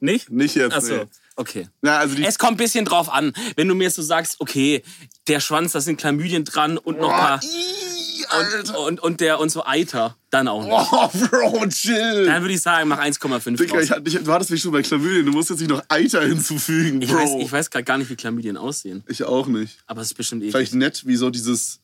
Nicht? 0.00 0.30
nicht 0.30 0.54
jetzt. 0.54 0.72
Achso, 0.74 0.96
nee. 0.96 1.06
Okay. 1.36 1.68
Na, 1.82 1.98
also 1.98 2.16
Es 2.22 2.38
kommt 2.38 2.52
ein 2.52 2.56
bisschen 2.56 2.84
drauf 2.84 3.08
an. 3.12 3.32
Wenn 3.56 3.68
du 3.68 3.74
mir 3.74 3.84
jetzt 3.84 3.96
so 3.96 4.02
sagst, 4.02 4.36
okay, 4.40 4.82
der 5.28 5.40
Schwanz, 5.40 5.72
da 5.72 5.80
sind 5.80 6.00
Chlamydien 6.00 6.44
dran 6.44 6.78
und 6.78 6.98
noch 6.98 7.10
ein 7.12 7.18
paar. 7.20 7.40
Und, 7.42 8.32
Alter. 8.54 8.80
und, 8.80 9.00
und 9.00 9.20
der 9.20 9.38
und 9.38 9.50
so 9.50 9.64
Eiter, 9.64 10.16
dann 10.30 10.48
auch 10.48 10.64
nicht. 10.64 10.72
Oh, 10.90 11.08
Bro, 11.28 11.66
chill. 11.68 12.24
Dann 12.26 12.42
würde 12.42 12.54
ich 12.54 12.60
sagen, 12.62 12.88
mach 12.88 12.98
1,5 12.98 13.56
Digga, 13.56 13.80
ich, 13.80 13.90
dich- 14.02 14.24
du 14.24 14.32
hattest 14.32 14.50
mich 14.50 14.60
schon 14.62 14.72
bei 14.72 14.82
Chlamydien, 14.82 15.26
du 15.26 15.32
musst 15.32 15.50
jetzt 15.50 15.60
nicht 15.60 15.68
noch 15.68 15.82
Eiter 15.88 16.22
hinzufügen, 16.22 17.02
Ich 17.02 17.10
Bro. 17.10 17.18
weiß, 17.18 17.30
ich 17.44 17.52
weiß 17.52 17.70
gerade 17.70 17.84
gar 17.84 17.98
nicht, 17.98 18.10
wie 18.10 18.16
Chlamydien 18.16 18.56
aussehen. 18.56 19.04
Ich 19.06 19.22
auch 19.22 19.46
nicht. 19.46 19.78
Aber 19.86 20.00
es 20.00 20.08
ist 20.08 20.14
bestimmt 20.14 20.42
eklig. 20.42 20.52
Vielleicht 20.52 20.74
nett, 20.74 21.06
wie 21.06 21.16
so 21.16 21.30
dieses. 21.30 21.80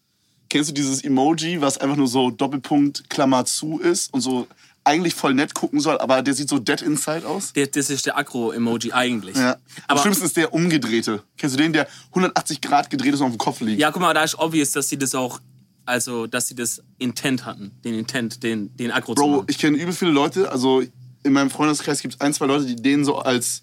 Kennst 0.49 0.69
du 0.71 0.75
dieses 0.75 1.03
Emoji, 1.05 1.61
was 1.61 1.79
einfach 1.79 1.97
nur 1.97 2.09
so 2.09 2.31
Doppelpunkt 2.31 3.09
Klammer 3.09 3.45
zu 3.45 3.79
ist 3.79 4.12
und 4.12 4.21
so 4.21 4.47
eigentlich 4.85 5.14
voll 5.14 5.35
nett 5.35 5.55
gucken 5.55 5.81
soll, 5.81 5.99
aber 5.99 6.23
der 6.23 6.35
sieht 6.35 6.49
so 6.49 6.59
dead 6.59 6.83
inside 6.83 7.27
aus? 7.27 7.53
Der, 7.53 7.66
das 7.66 7.90
ist 7.90 8.07
der 8.07 8.16
Akro-Emoji 8.18 8.92
eigentlich. 8.92 9.37
Ja. 9.37 9.53
Am 9.53 9.59
Aber 9.88 10.01
schlimmsten 10.01 10.25
ist 10.25 10.37
der 10.37 10.53
umgedrehte. 10.53 11.23
Kennst 11.37 11.57
du 11.57 11.62
den, 11.62 11.73
der 11.73 11.87
180 12.09 12.61
Grad 12.61 12.90
gedreht 12.90 13.14
ist 13.14 13.21
und 13.21 13.27
auf 13.27 13.33
dem 13.33 13.38
Kopf 13.38 13.61
liegt? 13.61 13.81
ja, 13.81 13.90
guck 13.90 14.03
mal, 14.03 14.12
da 14.14 14.23
ist 14.25 14.38
obvious, 14.38 14.73
dass 14.73 14.88
sie 14.88 14.99
das 14.99 15.14
auch, 15.14 15.40
also, 15.85 16.27
dass 16.27 16.49
sie 16.49 16.55
das 16.55 16.83
Intent 16.99 17.45
hatten. 17.45 17.73
Den 17.85 17.95
Intent, 17.95 18.42
den, 18.42 18.77
den 18.77 18.90
Akro 18.90 19.14
zu 19.14 19.23
Bro, 19.23 19.29
machen. 19.29 19.47
ich 19.49 19.59
kenne 19.59 19.77
übel 19.77 19.92
viele 19.92 20.11
Leute, 20.11 20.51
also 20.51 20.83
in 21.25 21.33
meinem 21.33 21.51
Freundeskreis 21.51 22.01
gibt 22.01 22.14
es 22.14 22.21
ein, 22.21 22.35
zwei 22.35 22.47
Leute, 22.47 22.66
die 22.66 22.77
den 22.77 23.05
so 23.05 23.18
als, 23.18 23.62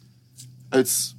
als 0.69 1.15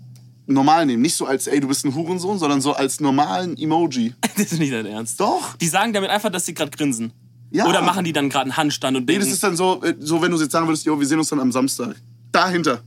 normal 0.46 0.86
nehmen. 0.86 1.02
Nicht 1.02 1.14
so 1.14 1.26
als, 1.26 1.46
ey, 1.46 1.60
du 1.60 1.68
bist 1.68 1.84
ein 1.84 1.94
Hurensohn, 1.94 2.38
sondern 2.38 2.60
so 2.60 2.72
als 2.72 3.00
normalen 3.00 3.56
Emoji. 3.56 4.14
Das 4.36 4.52
ist 4.52 4.58
nicht 4.58 4.72
dein 4.72 4.86
Ernst. 4.86 5.20
Doch. 5.20 5.54
Die 5.56 5.68
sagen 5.68 5.92
damit 5.92 6.08
einfach, 6.08 6.30
dass 6.30 6.46
sie 6.46 6.54
gerade 6.54 6.70
grinsen. 6.70 7.12
Ja. 7.52 7.66
Oder 7.66 7.82
machen 7.82 8.04
die 8.04 8.12
dann 8.12 8.28
gerade 8.30 8.44
einen 8.44 8.56
Handstand 8.56 8.96
und 8.96 9.02
Nee, 9.04 9.14
denken, 9.14 9.24
das 9.26 9.34
ist 9.34 9.42
dann 9.42 9.56
so, 9.56 9.82
äh, 9.82 9.94
so 9.98 10.22
wenn 10.22 10.30
du 10.30 10.38
jetzt 10.40 10.52
sagen 10.52 10.66
würdest, 10.68 10.84
yo, 10.86 10.98
wir 10.98 11.06
sehen 11.06 11.18
uns 11.18 11.28
dann 11.28 11.40
am 11.40 11.50
Samstag. 11.50 11.96
Dahinter. 12.32 12.82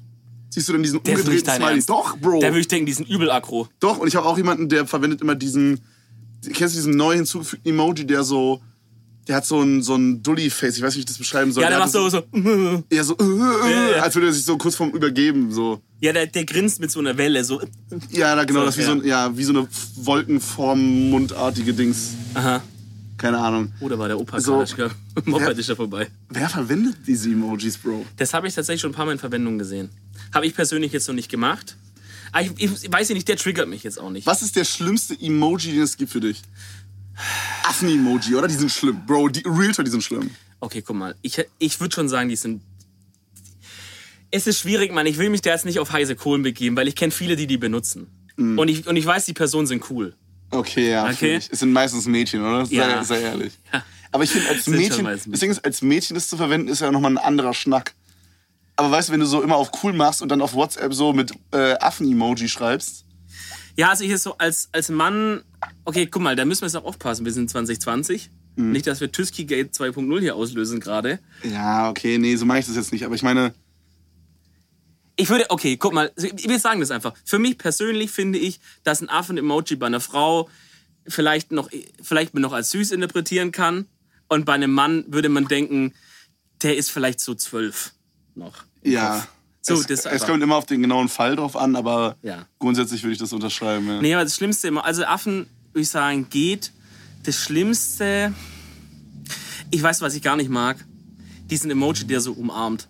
Siehst 0.49 0.69
du 0.69 0.73
dann 0.73 0.83
diesen 0.83 1.01
der 1.03 1.13
ist 1.15 1.19
nicht 1.19 1.27
umgedrehten 1.27 1.45
dein 1.47 1.55
Smiley? 1.57 1.73
Ernst. 1.73 1.89
Doch, 1.89 2.17
Bro. 2.17 2.39
Da 2.39 2.47
würde 2.47 2.59
ich 2.59 2.67
denken, 2.67 2.85
die 2.85 2.93
sind 2.93 3.09
übel 3.09 3.29
aggro. 3.31 3.67
Doch, 3.79 3.97
und 3.97 4.07
ich 4.07 4.15
habe 4.15 4.25
auch 4.27 4.37
jemanden, 4.37 4.69
der 4.69 4.85
verwendet 4.87 5.21
immer 5.21 5.35
diesen, 5.35 5.81
kennst 6.53 6.75
du 6.75 6.77
diesen 6.77 6.95
neu 6.95 7.15
hinzugefügten 7.15 7.71
Emoji, 7.73 8.05
der 8.05 8.23
so, 8.23 8.61
der 9.27 9.37
hat 9.37 9.45
so 9.45 9.59
ein, 9.61 9.81
so 9.81 9.95
ein 9.95 10.21
Dully-Face, 10.21 10.77
ich 10.77 10.83
weiß 10.83 10.89
nicht, 10.89 10.97
wie 10.97 10.99
ich 10.99 11.05
das 11.07 11.17
beschreiben 11.17 11.51
soll. 11.51 11.63
Ja, 11.63 11.69
der 11.69 11.79
hat 11.79 11.85
macht 11.85 11.93
so, 11.93 12.07
so. 12.07 12.23
eher 12.89 13.03
so, 13.03 13.17
äh, 13.17 13.23
äh, 13.23 13.71
Ja, 13.71 13.89
ja. 13.97 14.03
als 14.03 14.13
würde 14.15 14.27
er 14.27 14.33
sich 14.33 14.45
so 14.45 14.57
kurz 14.57 14.75
vorm 14.75 14.91
Übergeben, 14.91 15.51
so. 15.51 15.81
Ja, 15.99 16.13
der, 16.13 16.27
der 16.27 16.45
grinst 16.45 16.79
mit 16.79 16.91
so 16.91 16.99
einer 16.99 17.17
Welle, 17.17 17.43
so. 17.43 17.61
Ja, 18.11 18.35
da, 18.35 18.43
genau, 18.43 18.59
So, 18.59 18.65
das 18.67 18.77
ist 18.77 18.79
wie 18.79 18.83
ja. 18.83 18.87
so, 18.87 19.01
ein, 19.01 19.05
ja, 19.05 19.37
wie 19.37 19.43
so 19.43 19.53
eine 19.53 19.67
Wolkenform-mundartige 19.95 21.73
Dings. 21.73 22.09
Aha. 22.35 22.61
Keine 23.23 23.37
Ahnung. 23.39 23.71
Oder 23.79 23.97
war 23.97 24.09
der 24.09 24.19
Opa 24.19 24.37
So. 24.41 24.61
ja 25.25 25.75
vorbei. 25.75 26.09
Wer 26.27 26.49
verwendet 26.49 26.97
diese 27.07 27.29
Emojis, 27.29 27.77
Bro? 27.77 28.05
Das 28.17 28.33
habe 28.33 28.49
ich 28.49 28.53
tatsächlich 28.53 28.81
schon 28.81 28.91
ein 28.91 28.93
paar 28.93 29.05
Mal 29.05 29.13
in 29.13 29.17
Verwendung 29.17 29.57
gesehen. 29.57 29.91
Habe 30.33 30.45
ich 30.45 30.53
persönlich 30.53 30.91
jetzt 30.91 31.07
noch 31.07 31.15
nicht 31.15 31.31
gemacht. 31.31 31.77
Aber 32.33 32.43
ich, 32.43 32.51
ich 32.59 32.91
weiß 32.91 33.07
ja 33.07 33.15
nicht, 33.15 33.29
der 33.29 33.37
triggert 33.37 33.69
mich 33.69 33.81
jetzt 33.83 33.97
auch 33.97 34.09
nicht. 34.09 34.27
Was 34.27 34.41
ist 34.41 34.57
der 34.57 34.65
schlimmste 34.65 35.17
Emoji, 35.17 35.71
den 35.71 35.83
es 35.83 35.95
gibt 35.95 36.11
für 36.11 36.19
dich? 36.19 36.41
Affen-Emoji, 37.63 38.35
oder? 38.35 38.49
Die 38.49 38.55
sind 38.55 38.69
schlimm. 38.69 39.05
Bro, 39.05 39.29
die 39.29 39.43
Realtor, 39.45 39.85
die 39.85 39.91
sind 39.91 40.03
schlimm. 40.03 40.29
Okay, 40.59 40.81
guck 40.81 40.97
mal. 40.97 41.15
Ich, 41.21 41.41
ich 41.59 41.79
würde 41.79 41.95
schon 41.95 42.09
sagen, 42.09 42.27
die 42.27 42.35
sind. 42.35 42.61
Es 44.31 44.47
ist 44.47 44.59
schwierig, 44.59 44.91
Mann. 44.91 45.05
Ich 45.05 45.17
will 45.17 45.29
mich 45.29 45.39
da 45.39 45.51
jetzt 45.51 45.63
nicht 45.63 45.79
auf 45.79 45.93
heiße 45.93 46.17
Kohlen 46.17 46.43
begeben, 46.43 46.75
weil 46.75 46.89
ich 46.89 46.95
kenne 46.97 47.13
viele, 47.13 47.37
die 47.37 47.47
die 47.47 47.57
benutzen. 47.57 48.07
Mhm. 48.35 48.59
Und, 48.59 48.67
ich, 48.67 48.85
und 48.85 48.97
ich 48.97 49.05
weiß, 49.05 49.23
die 49.23 49.33
Personen 49.33 49.65
sind 49.67 49.89
cool. 49.89 50.13
Okay, 50.53 50.91
ja. 50.91 51.09
Okay. 51.09 51.35
Es 51.49 51.59
sind 51.59 51.71
meistens 51.73 52.05
Mädchen, 52.05 52.41
oder? 52.41 52.65
Sei, 52.65 52.75
Ja. 52.75 53.03
sei 53.03 53.21
ehrlich. 53.21 53.53
Ja. 53.71 53.83
Aber 54.11 54.23
ich 54.23 54.29
finde, 54.31 54.49
als 54.49 54.67
Mädchen, 54.67 55.05
Ding 55.25 55.49
ist, 55.51 55.65
als 55.65 55.81
Mädchen 55.81 56.13
das 56.15 56.27
zu 56.29 56.37
verwenden, 56.37 56.67
ist 56.67 56.81
ja 56.81 56.91
nochmal 56.91 57.11
ein 57.11 57.17
anderer 57.17 57.53
Schnack. 57.53 57.93
Aber 58.75 58.91
weißt 58.91 59.09
du, 59.09 59.13
wenn 59.13 59.19
du 59.19 59.25
so 59.25 59.41
immer 59.41 59.55
auf 59.55 59.71
cool 59.83 59.93
machst 59.93 60.21
und 60.21 60.29
dann 60.29 60.41
auf 60.41 60.53
WhatsApp 60.53 60.93
so 60.93 61.13
mit 61.13 61.31
äh, 61.51 61.73
Affen-Emoji 61.79 62.47
schreibst, 62.49 63.05
Ja, 63.75 63.89
also 63.89 64.03
ich 64.03 64.11
ist 64.11 64.23
so 64.23 64.37
als, 64.37 64.69
als 64.71 64.89
Mann, 64.89 65.43
okay, 65.85 66.05
guck 66.07 66.21
mal, 66.21 66.35
da 66.35 66.45
müssen 66.45 66.61
wir 66.61 66.67
jetzt 66.67 66.75
auch 66.75 66.85
aufpassen. 66.85 67.25
Wir 67.25 67.33
sind 67.33 67.49
2020. 67.49 68.29
Mhm. 68.55 68.71
Nicht, 68.71 68.85
dass 68.85 69.01
wir 69.01 69.11
Tüski 69.11 69.45
Gate 69.45 69.73
2.0 69.73 70.19
hier 70.19 70.35
auslösen 70.35 70.79
gerade. 70.79 71.19
ja, 71.43 71.89
okay, 71.89 72.17
nee, 72.19 72.35
so 72.35 72.45
mache 72.45 72.59
ich 72.59 72.67
das 72.67 72.75
jetzt 72.75 72.91
nicht. 72.93 73.03
Aber 73.05 73.15
ich 73.15 73.23
meine, 73.23 73.53
Ich 75.15 75.29
würde, 75.29 75.45
okay, 75.49 75.77
guck 75.77 75.93
mal, 75.93 76.11
wir 76.15 76.59
sagen 76.59 76.79
das 76.79 76.89
einfach. 76.91 77.13
Für 77.23 77.37
mich 77.39 77.57
persönlich 77.57 78.11
finde 78.11 78.39
ich, 78.39 78.59
dass 78.83 79.01
ein 79.01 79.09
Affen-Emoji 79.09 79.75
bei 79.75 79.85
einer 79.87 79.99
Frau 79.99 80.49
vielleicht 81.07 81.51
noch, 81.51 81.69
vielleicht 82.01 82.33
man 82.33 82.41
noch 82.41 82.53
als 82.53 82.71
süß 82.71 82.91
interpretieren 82.91 83.51
kann. 83.51 83.85
Und 84.27 84.45
bei 84.45 84.53
einem 84.53 84.71
Mann 84.71 85.05
würde 85.09 85.29
man 85.29 85.47
denken, 85.47 85.93
der 86.63 86.77
ist 86.77 86.89
vielleicht 86.91 87.19
so 87.19 87.35
zwölf 87.35 87.93
noch. 88.35 88.63
ja. 88.83 89.19
Kopf. 89.19 89.27
So, 89.65 89.75
es, 89.75 89.87
das 89.87 90.05
es 90.05 90.25
kommt 90.25 90.43
immer 90.43 90.57
auf 90.57 90.65
den 90.65 90.81
genauen 90.81 91.07
Fall 91.07 91.37
drauf 91.37 91.55
an, 91.55 91.77
aber 91.77 92.17
Ja. 92.21 92.45
grundsätzlich 92.59 93.01
würde 93.03 93.13
ich 93.13 93.19
das 93.19 93.31
unterschreiben. 93.31 93.87
Ja. 93.87 94.01
Nee, 94.01 94.13
aber 94.13 94.25
das 94.25 94.35
Schlimmste 94.35 94.67
immer, 94.67 94.83
also 94.83 95.05
Affen, 95.05 95.47
würde 95.71 95.83
ich 95.83 95.87
sagen, 95.89 96.27
geht. 96.29 96.73
Das 97.23 97.37
Schlimmste, 97.37 98.33
ich 99.71 99.81
weiß, 99.81 100.01
was 100.01 100.15
ich 100.15 100.21
gar 100.21 100.35
nicht 100.35 100.49
mag, 100.49 100.83
diesen 101.49 101.71
Emoji, 101.71 102.05
der 102.05 102.19
so 102.19 102.33
umarmt. 102.33 102.89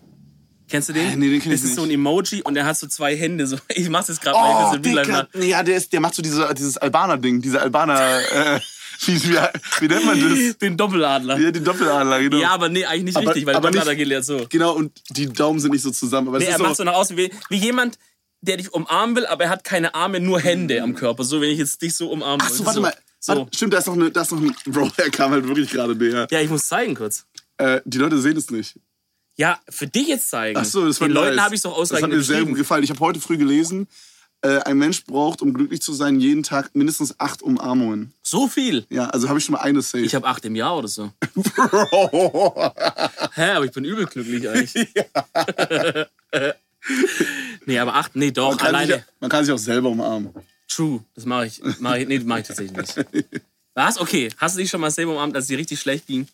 Kennst 0.68 0.88
du 0.88 0.92
den? 0.94 1.12
Äh, 1.12 1.16
nee, 1.16 1.30
den 1.30 1.40
kenn 1.42 1.52
ich 1.52 1.60
Das 1.60 1.64
ist 1.64 1.70
nicht. 1.70 1.74
so 1.76 1.82
ein 1.82 1.90
Emoji 1.90 2.42
und 2.42 2.54
der 2.54 2.64
hat 2.64 2.76
so 2.78 2.86
zwei 2.86 3.16
Hände. 3.16 3.46
So. 3.46 3.56
Ich 3.68 3.88
mach's 3.90 4.08
jetzt 4.08 4.22
gerade 4.22 4.36
mal. 4.38 4.70
Oh, 4.70 4.74
ein 4.74 4.82
bisschen 4.82 5.02
Dicker. 5.04 5.28
Nee, 5.34 5.48
ja, 5.50 5.62
der, 5.62 5.76
ist, 5.76 5.92
der 5.92 6.00
macht 6.00 6.14
so 6.14 6.22
diese, 6.22 6.52
dieses 6.54 6.78
Albaner-Ding, 6.78 7.42
diese 7.42 7.60
Albaner, 7.60 8.00
äh, 8.32 8.60
wie, 9.06 9.22
wie, 9.24 9.36
wie 9.80 9.88
nennt 9.88 10.06
man 10.06 10.20
das? 10.20 10.58
Den 10.62 10.76
Doppeladler. 10.76 11.38
Ja, 11.38 11.50
den 11.50 11.64
Doppeladler, 11.64 12.20
genau. 12.20 12.36
Ja, 12.38 12.50
aber 12.50 12.68
nee, 12.68 12.84
eigentlich 12.86 13.04
nicht 13.04 13.16
Aber- 13.16 13.26
richtig, 13.28 13.44
weil 13.46 13.52
der 13.52 13.58
aber 13.58 13.70
Doppeladler 13.70 13.94
nicht- 13.94 14.08
geht 14.10 14.24
so. 14.24 14.46
Genau, 14.48 14.72
und 14.72 14.92
die 15.10 15.26
Daumen 15.26 15.60
sind 15.60 15.72
nicht 15.72 15.82
so 15.82 15.90
zusammen. 15.90 16.28
Aber 16.28 16.38
Nee, 16.38 16.46
er 16.46 16.56
ist 16.56 16.62
macht 16.62 16.76
so 16.76 16.84
nach 16.84 16.94
außen 16.94 17.16
wie, 17.16 17.30
wie 17.50 17.56
jemand, 17.56 17.98
der 18.40 18.56
dich 18.56 18.72
umarmen 18.72 19.16
will, 19.16 19.26
aber 19.26 19.44
er 19.44 19.50
hat 19.50 19.64
keine 19.64 19.94
Arme, 19.94 20.20
nur 20.20 20.40
Hände 20.40 20.82
am 20.82 20.94
Körper. 20.94 21.24
So, 21.24 21.40
wenn 21.40 21.50
ich 21.50 21.58
jetzt 21.58 21.82
dich 21.82 21.94
so 21.94 22.10
umarmen 22.10 22.40
Ach 22.44 22.50
so, 22.50 22.64
warte 22.64 22.80
mal. 22.80 22.94
So. 23.20 23.36
Warte, 23.36 23.56
stimmt, 23.56 23.72
da 23.74 23.78
ist 23.78 23.86
noch, 23.86 23.94
eine, 23.94 24.10
da 24.10 24.20
ist 24.22 24.32
noch 24.32 24.40
ein. 24.40 24.54
Bro, 24.66 24.90
er 24.98 25.10
kam 25.10 25.30
halt 25.32 25.46
wirklich 25.48 25.70
gerade 25.70 25.94
näher. 25.94 26.26
Ja, 26.30 26.40
ich 26.40 26.50
muss 26.50 26.66
zeigen 26.68 26.94
kurz. 26.94 27.24
Äh, 27.56 27.80
die 27.84 27.98
Leute 27.98 28.18
sehen 28.20 28.36
es 28.36 28.50
nicht. 28.50 28.76
Ja, 29.36 29.58
für 29.68 29.86
dich 29.86 30.06
jetzt 30.08 30.30
zeigen. 30.30 30.58
Ach 30.58 30.64
so, 30.64 30.86
das 30.86 30.98
Den 30.98 31.10
Leuten 31.10 31.40
habe 31.42 31.54
ich 31.54 31.60
doch 31.62 31.70
Das 31.70 31.90
hat 31.90 31.96
ausreichend 31.98 32.10
mir 32.10 32.22
sehr 32.22 32.36
gut 32.36 32.40
geschrieben. 32.46 32.58
gefallen. 32.58 32.84
Ich 32.84 32.90
habe 32.90 33.00
heute 33.00 33.20
früh 33.20 33.36
gelesen, 33.36 33.88
äh, 34.42 34.58
ein 34.60 34.78
Mensch 34.78 35.04
braucht, 35.04 35.42
um 35.42 35.52
glücklich 35.54 35.82
zu 35.82 35.92
sein, 35.92 36.20
jeden 36.20 36.42
Tag 36.44 36.74
mindestens 36.74 37.18
acht 37.18 37.42
Umarmungen. 37.42 38.12
So 38.22 38.46
viel. 38.46 38.86
Ja, 38.90 39.06
also 39.10 39.28
habe 39.28 39.38
ich 39.40 39.44
schon 39.44 39.54
mal 39.54 39.60
eine 39.62 39.82
safe. 39.82 40.04
Ich 40.04 40.14
habe 40.14 40.26
acht 40.28 40.44
im 40.44 40.54
Jahr 40.54 40.76
oder 40.76 40.86
so. 40.88 41.10
Bro. 41.34 42.72
Hä, 43.34 43.50
aber 43.50 43.64
ich 43.64 43.72
bin 43.72 43.84
übel 43.84 44.06
glücklich 44.06 44.48
eigentlich. 44.48 44.88
nee, 47.66 47.78
aber 47.78 47.94
acht, 47.94 48.14
nee, 48.16 48.30
doch, 48.30 48.50
Man 48.50 48.58
sich, 48.58 48.66
alleine. 48.68 48.92
ja- 48.96 49.02
man 49.20 49.30
kann 49.30 49.44
sich 49.44 49.52
auch 49.52 49.58
selber 49.58 49.88
umarmen. 49.88 50.30
True, 50.68 51.04
das 51.14 51.24
mache 51.24 51.46
ich. 51.46 51.60
Mach 51.78 51.96
ich 51.96 52.06
nee, 52.08 52.18
das 52.18 52.26
mache 52.26 52.40
ich 52.40 52.46
tatsächlich 52.46 52.76
nicht. 52.76 53.42
Was? 53.74 53.98
Okay, 53.98 54.28
hast 54.36 54.54
du 54.56 54.60
dich 54.60 54.70
schon 54.70 54.80
mal 54.80 54.90
selber 54.90 55.12
umarmt, 55.12 55.34
als 55.34 55.44
es 55.44 55.48
dir 55.48 55.58
richtig 55.58 55.80
schlecht 55.80 56.06
ging? 56.06 56.26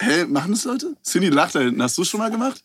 Hä, 0.00 0.24
machen 0.24 0.52
das 0.52 0.64
Leute? 0.64 0.96
Cindy 1.04 1.28
lacht 1.28 1.54
da 1.54 1.60
hinten. 1.60 1.82
Hast 1.82 1.96
du 1.98 2.02
es 2.02 2.08
schon 2.08 2.20
mal 2.20 2.30
gemacht? 2.30 2.64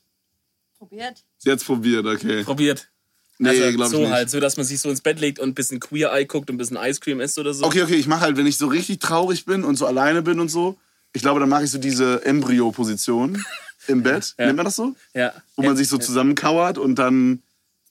Probiert. 0.77 1.23
Sie 1.37 1.51
hat's 1.51 1.63
probiert, 1.65 2.05
okay. 2.05 2.43
Probiert. 2.43 2.89
Nee, 3.37 3.49
also, 3.49 3.75
glaub 3.75 3.87
ich 3.87 3.91
so 3.91 3.99
nicht. 3.99 4.11
halt, 4.11 4.29
so 4.29 4.39
dass 4.39 4.55
man 4.55 4.65
sich 4.65 4.79
so 4.79 4.89
ins 4.89 5.01
Bett 5.01 5.19
legt 5.19 5.39
und 5.39 5.49
ein 5.49 5.53
bisschen 5.53 5.81
Queer 5.81 6.13
Eye 6.13 6.25
guckt 6.25 6.49
und 6.49 6.55
ein 6.55 6.57
bisschen 6.57 6.77
Ice 6.77 7.01
Cream 7.01 7.19
isst 7.19 7.37
oder 7.37 7.53
so. 7.53 7.65
Okay, 7.65 7.83
okay, 7.83 7.95
ich 7.95 8.07
mache 8.07 8.21
halt, 8.21 8.37
wenn 8.37 8.47
ich 8.47 8.57
so 8.57 8.67
richtig 8.67 8.99
traurig 8.99 9.43
bin 9.45 9.65
und 9.65 9.75
so 9.75 9.85
alleine 9.85 10.21
bin 10.21 10.39
und 10.39 10.49
so, 10.49 10.77
ich 11.11 11.21
glaube, 11.21 11.41
dann 11.41 11.49
mache 11.49 11.65
ich 11.65 11.71
so 11.71 11.77
diese 11.77 12.25
Embryo-Position 12.25 13.43
im 13.87 14.03
Bett. 14.03 14.35
Ja. 14.37 14.45
Nennt 14.45 14.57
man 14.57 14.65
das 14.65 14.77
so? 14.77 14.95
Ja. 15.13 15.33
Wo 15.57 15.63
man 15.63 15.75
sich 15.75 15.89
so 15.89 15.97
zusammenkauert 15.97 16.77
und 16.77 16.95
dann, 16.95 17.41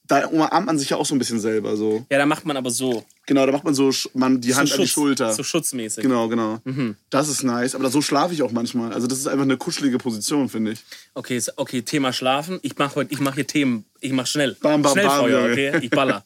da 0.07 0.27
umarmt 0.27 0.67
man 0.67 0.79
sich 0.79 0.90
ja 0.90 0.99
auch 0.99 1.07
so 1.07 1.14
ein 1.14 1.19
bisschen 1.19 1.40
selber 1.40 1.77
so. 1.77 2.05
Ja, 2.11 2.19
da 2.19 2.27
macht 2.27 2.45
man 2.45 2.57
aber 2.59 2.71
so. 2.71 3.05
Genau, 3.27 3.47
da 3.47 3.53
macht 3.53 3.64
man 3.64 3.75
so 3.75 3.90
man, 4.12 4.40
die 4.40 4.55
Hand 4.55 4.69
so 4.69 4.75
an 4.75 4.81
die 4.81 4.87
Schutz- 4.87 4.93
Schulter. 4.95 5.33
So 5.33 5.43
schutzmäßig. 5.43 6.03
Genau, 6.03 6.29
genau. 6.29 6.61
Mhm. 6.64 6.97
Das 7.09 7.29
ist 7.29 7.43
nice. 7.43 7.75
Aber 7.75 7.88
so 7.90 8.03
schlafe 8.03 8.35
ich 8.35 8.43
auch 8.43 8.53
manchmal. 8.53 8.93
Also 8.93 9.07
das 9.07 9.19
ist 9.19 9.27
einfach 9.27 9.45
eine 9.45 9.57
kuschelige 9.57 9.97
Position, 9.99 10.49
finde 10.51 10.73
ich. 10.73 10.81
Okay, 11.14 11.38
so- 11.38 11.53
okay, 11.57 11.81
Thema 11.83 12.12
Schlafen. 12.12 12.59
Ich 12.62 12.77
mache 12.77 12.97
heute, 12.97 13.12
ich 13.14 13.21
mache 13.21 13.37
hier 13.37 13.47
Themen. 13.47 13.87
Ich 14.01 14.12
mache 14.12 14.27
schnell. 14.27 14.57
Bam, 14.61 14.83
bam, 14.83 14.93
Schnellfeuer, 14.93 15.43
bam, 15.43 15.53
okay? 15.53 15.79
Ich 15.83 15.90
baller. 15.90 16.25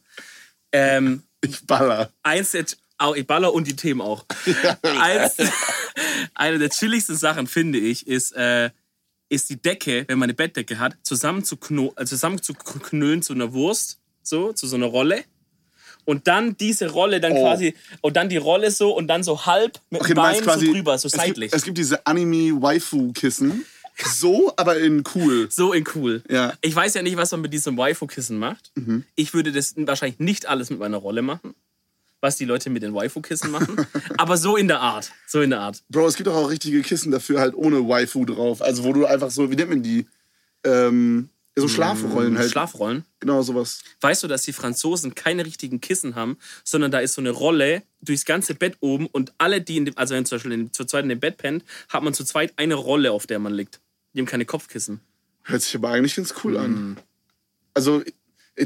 ähm, 0.72 1.22
Ich 1.40 1.64
baller. 1.64 2.10
eins 2.24 2.50
der, 2.50 2.64
auch, 2.98 3.14
ich 3.14 3.24
baller 3.28 3.54
und 3.54 3.68
die 3.68 3.76
Themen 3.76 4.00
auch. 4.00 4.24
eins, 4.82 5.36
eine 6.34 6.58
der 6.58 6.70
chilligsten 6.70 7.16
Sachen, 7.16 7.46
finde 7.46 7.78
ich, 7.78 8.06
ist, 8.08 8.32
äh, 8.32 8.70
ist 9.28 9.50
die 9.50 9.60
Decke, 9.60 10.04
wenn 10.08 10.18
man 10.18 10.26
eine 10.26 10.34
Bettdecke 10.34 10.78
hat, 10.78 10.96
zusammen 11.02 11.44
zu, 11.44 11.56
kno 11.56 11.92
äh, 11.96 12.04
zusammen 12.06 12.40
zu 12.42 12.54
knüllen 12.54 13.22
zu 13.22 13.32
einer 13.34 13.52
Wurst, 13.52 13.98
so, 14.22 14.52
zu 14.52 14.66
so 14.66 14.76
einer 14.76 14.86
Rolle. 14.86 15.24
Und 16.04 16.26
dann 16.26 16.56
diese 16.56 16.88
Rolle 16.90 17.20
dann 17.20 17.32
Oh. 17.32 17.42
quasi, 17.42 17.74
und 18.00 18.16
dann 18.16 18.30
die 18.30 18.38
Rolle 18.38 18.70
so 18.70 18.96
und 18.96 19.08
dann 19.08 19.22
so 19.22 19.44
halb 19.44 19.78
mit 19.90 20.00
Okay, 20.00 20.14
dem 20.14 20.16
Bein 20.16 20.40
quasi, 20.42 20.66
so 20.66 20.72
drüber, 20.72 20.96
so 20.96 21.06
es, 21.08 21.12
gibt, 21.12 21.24
seitlich. 21.24 21.52
es 21.52 21.62
gibt 21.64 21.76
diese 21.76 22.06
Anime-Waifu-Kissen. 22.06 23.64
So, 24.14 24.52
aber 24.56 24.78
in 24.78 25.02
cool. 25.14 25.48
So 25.50 25.72
in 25.72 25.84
cool. 25.94 26.22
Ja. 26.30 26.54
Ich 26.60 26.74
weiß 26.74 26.94
ja 26.94 27.02
nicht, 27.02 27.16
was 27.16 27.32
man 27.32 27.40
mit 27.40 27.52
diesem 27.52 27.76
Waifu-Kissen 27.76 28.38
macht. 28.38 28.70
Mhm. 28.76 29.04
Ich 29.16 29.34
würde 29.34 29.50
das 29.52 29.74
wahrscheinlich 29.76 30.20
nicht 30.20 30.46
alles 30.46 30.70
mit 30.70 30.78
meiner 30.78 30.98
Rolle 30.98 31.20
machen, 31.22 31.54
was 32.20 32.36
die 32.36 32.44
Leute 32.44 32.70
mit 32.70 32.82
den 32.82 32.94
Waifu-Kissen 32.94 33.50
machen. 33.50 33.86
Aber 34.18 34.36
so 34.36 34.56
in 34.56 34.68
der 34.68 34.80
Art. 34.80 35.12
So 35.26 35.40
in 35.40 35.50
der 35.50 35.60
Art. 35.60 35.82
Bro, 35.88 36.08
es 36.08 36.16
gibt 36.16 36.26
doch 36.26 36.34
auch 36.34 36.50
richtige 36.50 36.82
Kissen 36.82 37.10
dafür, 37.12 37.40
halt 37.40 37.54
ohne 37.54 37.88
Waifu 37.88 38.24
drauf. 38.24 38.62
Also 38.62 38.84
wo 38.84 38.92
du 38.92 39.06
einfach 39.06 39.30
so, 39.30 39.50
wie 39.50 39.56
nennt 39.56 39.70
man 39.70 39.82
die? 39.82 40.06
Ähm, 40.64 41.30
so 41.56 41.68
Schlafrollen 41.68 42.38
halt. 42.38 42.50
Schlafrollen. 42.50 43.04
Genau, 43.20 43.42
sowas. 43.42 43.82
Weißt 44.00 44.22
du, 44.22 44.28
dass 44.28 44.42
die 44.42 44.52
Franzosen 44.52 45.14
keine 45.14 45.44
richtigen 45.44 45.80
Kissen 45.80 46.14
haben, 46.14 46.36
sondern 46.64 46.90
da 46.90 47.00
ist 47.00 47.14
so 47.14 47.20
eine 47.20 47.30
Rolle 47.30 47.82
durchs 48.00 48.24
ganze 48.24 48.54
Bett 48.54 48.76
oben 48.80 49.06
und 49.06 49.32
alle, 49.38 49.60
die 49.60 49.76
in 49.76 49.84
dem, 49.84 49.98
also 49.98 50.14
wenn 50.14 50.24
zum 50.24 50.36
Beispiel 50.36 50.52
in, 50.52 50.72
zu 50.72 50.84
zweit 50.84 51.02
in 51.02 51.08
dem 51.08 51.20
Bett 51.20 51.36
pennt, 51.36 51.64
hat 51.88 52.02
man 52.02 52.14
zu 52.14 52.24
zweit 52.24 52.52
eine 52.56 52.74
Rolle, 52.74 53.12
auf 53.12 53.26
der 53.26 53.38
man 53.38 53.52
liegt. 53.52 53.80
Die 54.14 54.20
haben 54.20 54.26
keine 54.26 54.44
Kopfkissen. 54.44 55.00
Hört 55.42 55.62
sich 55.62 55.74
aber 55.74 55.90
eigentlich 55.90 56.14
ganz 56.14 56.34
cool 56.44 56.56
an. 56.56 56.98
Also, 57.74 58.02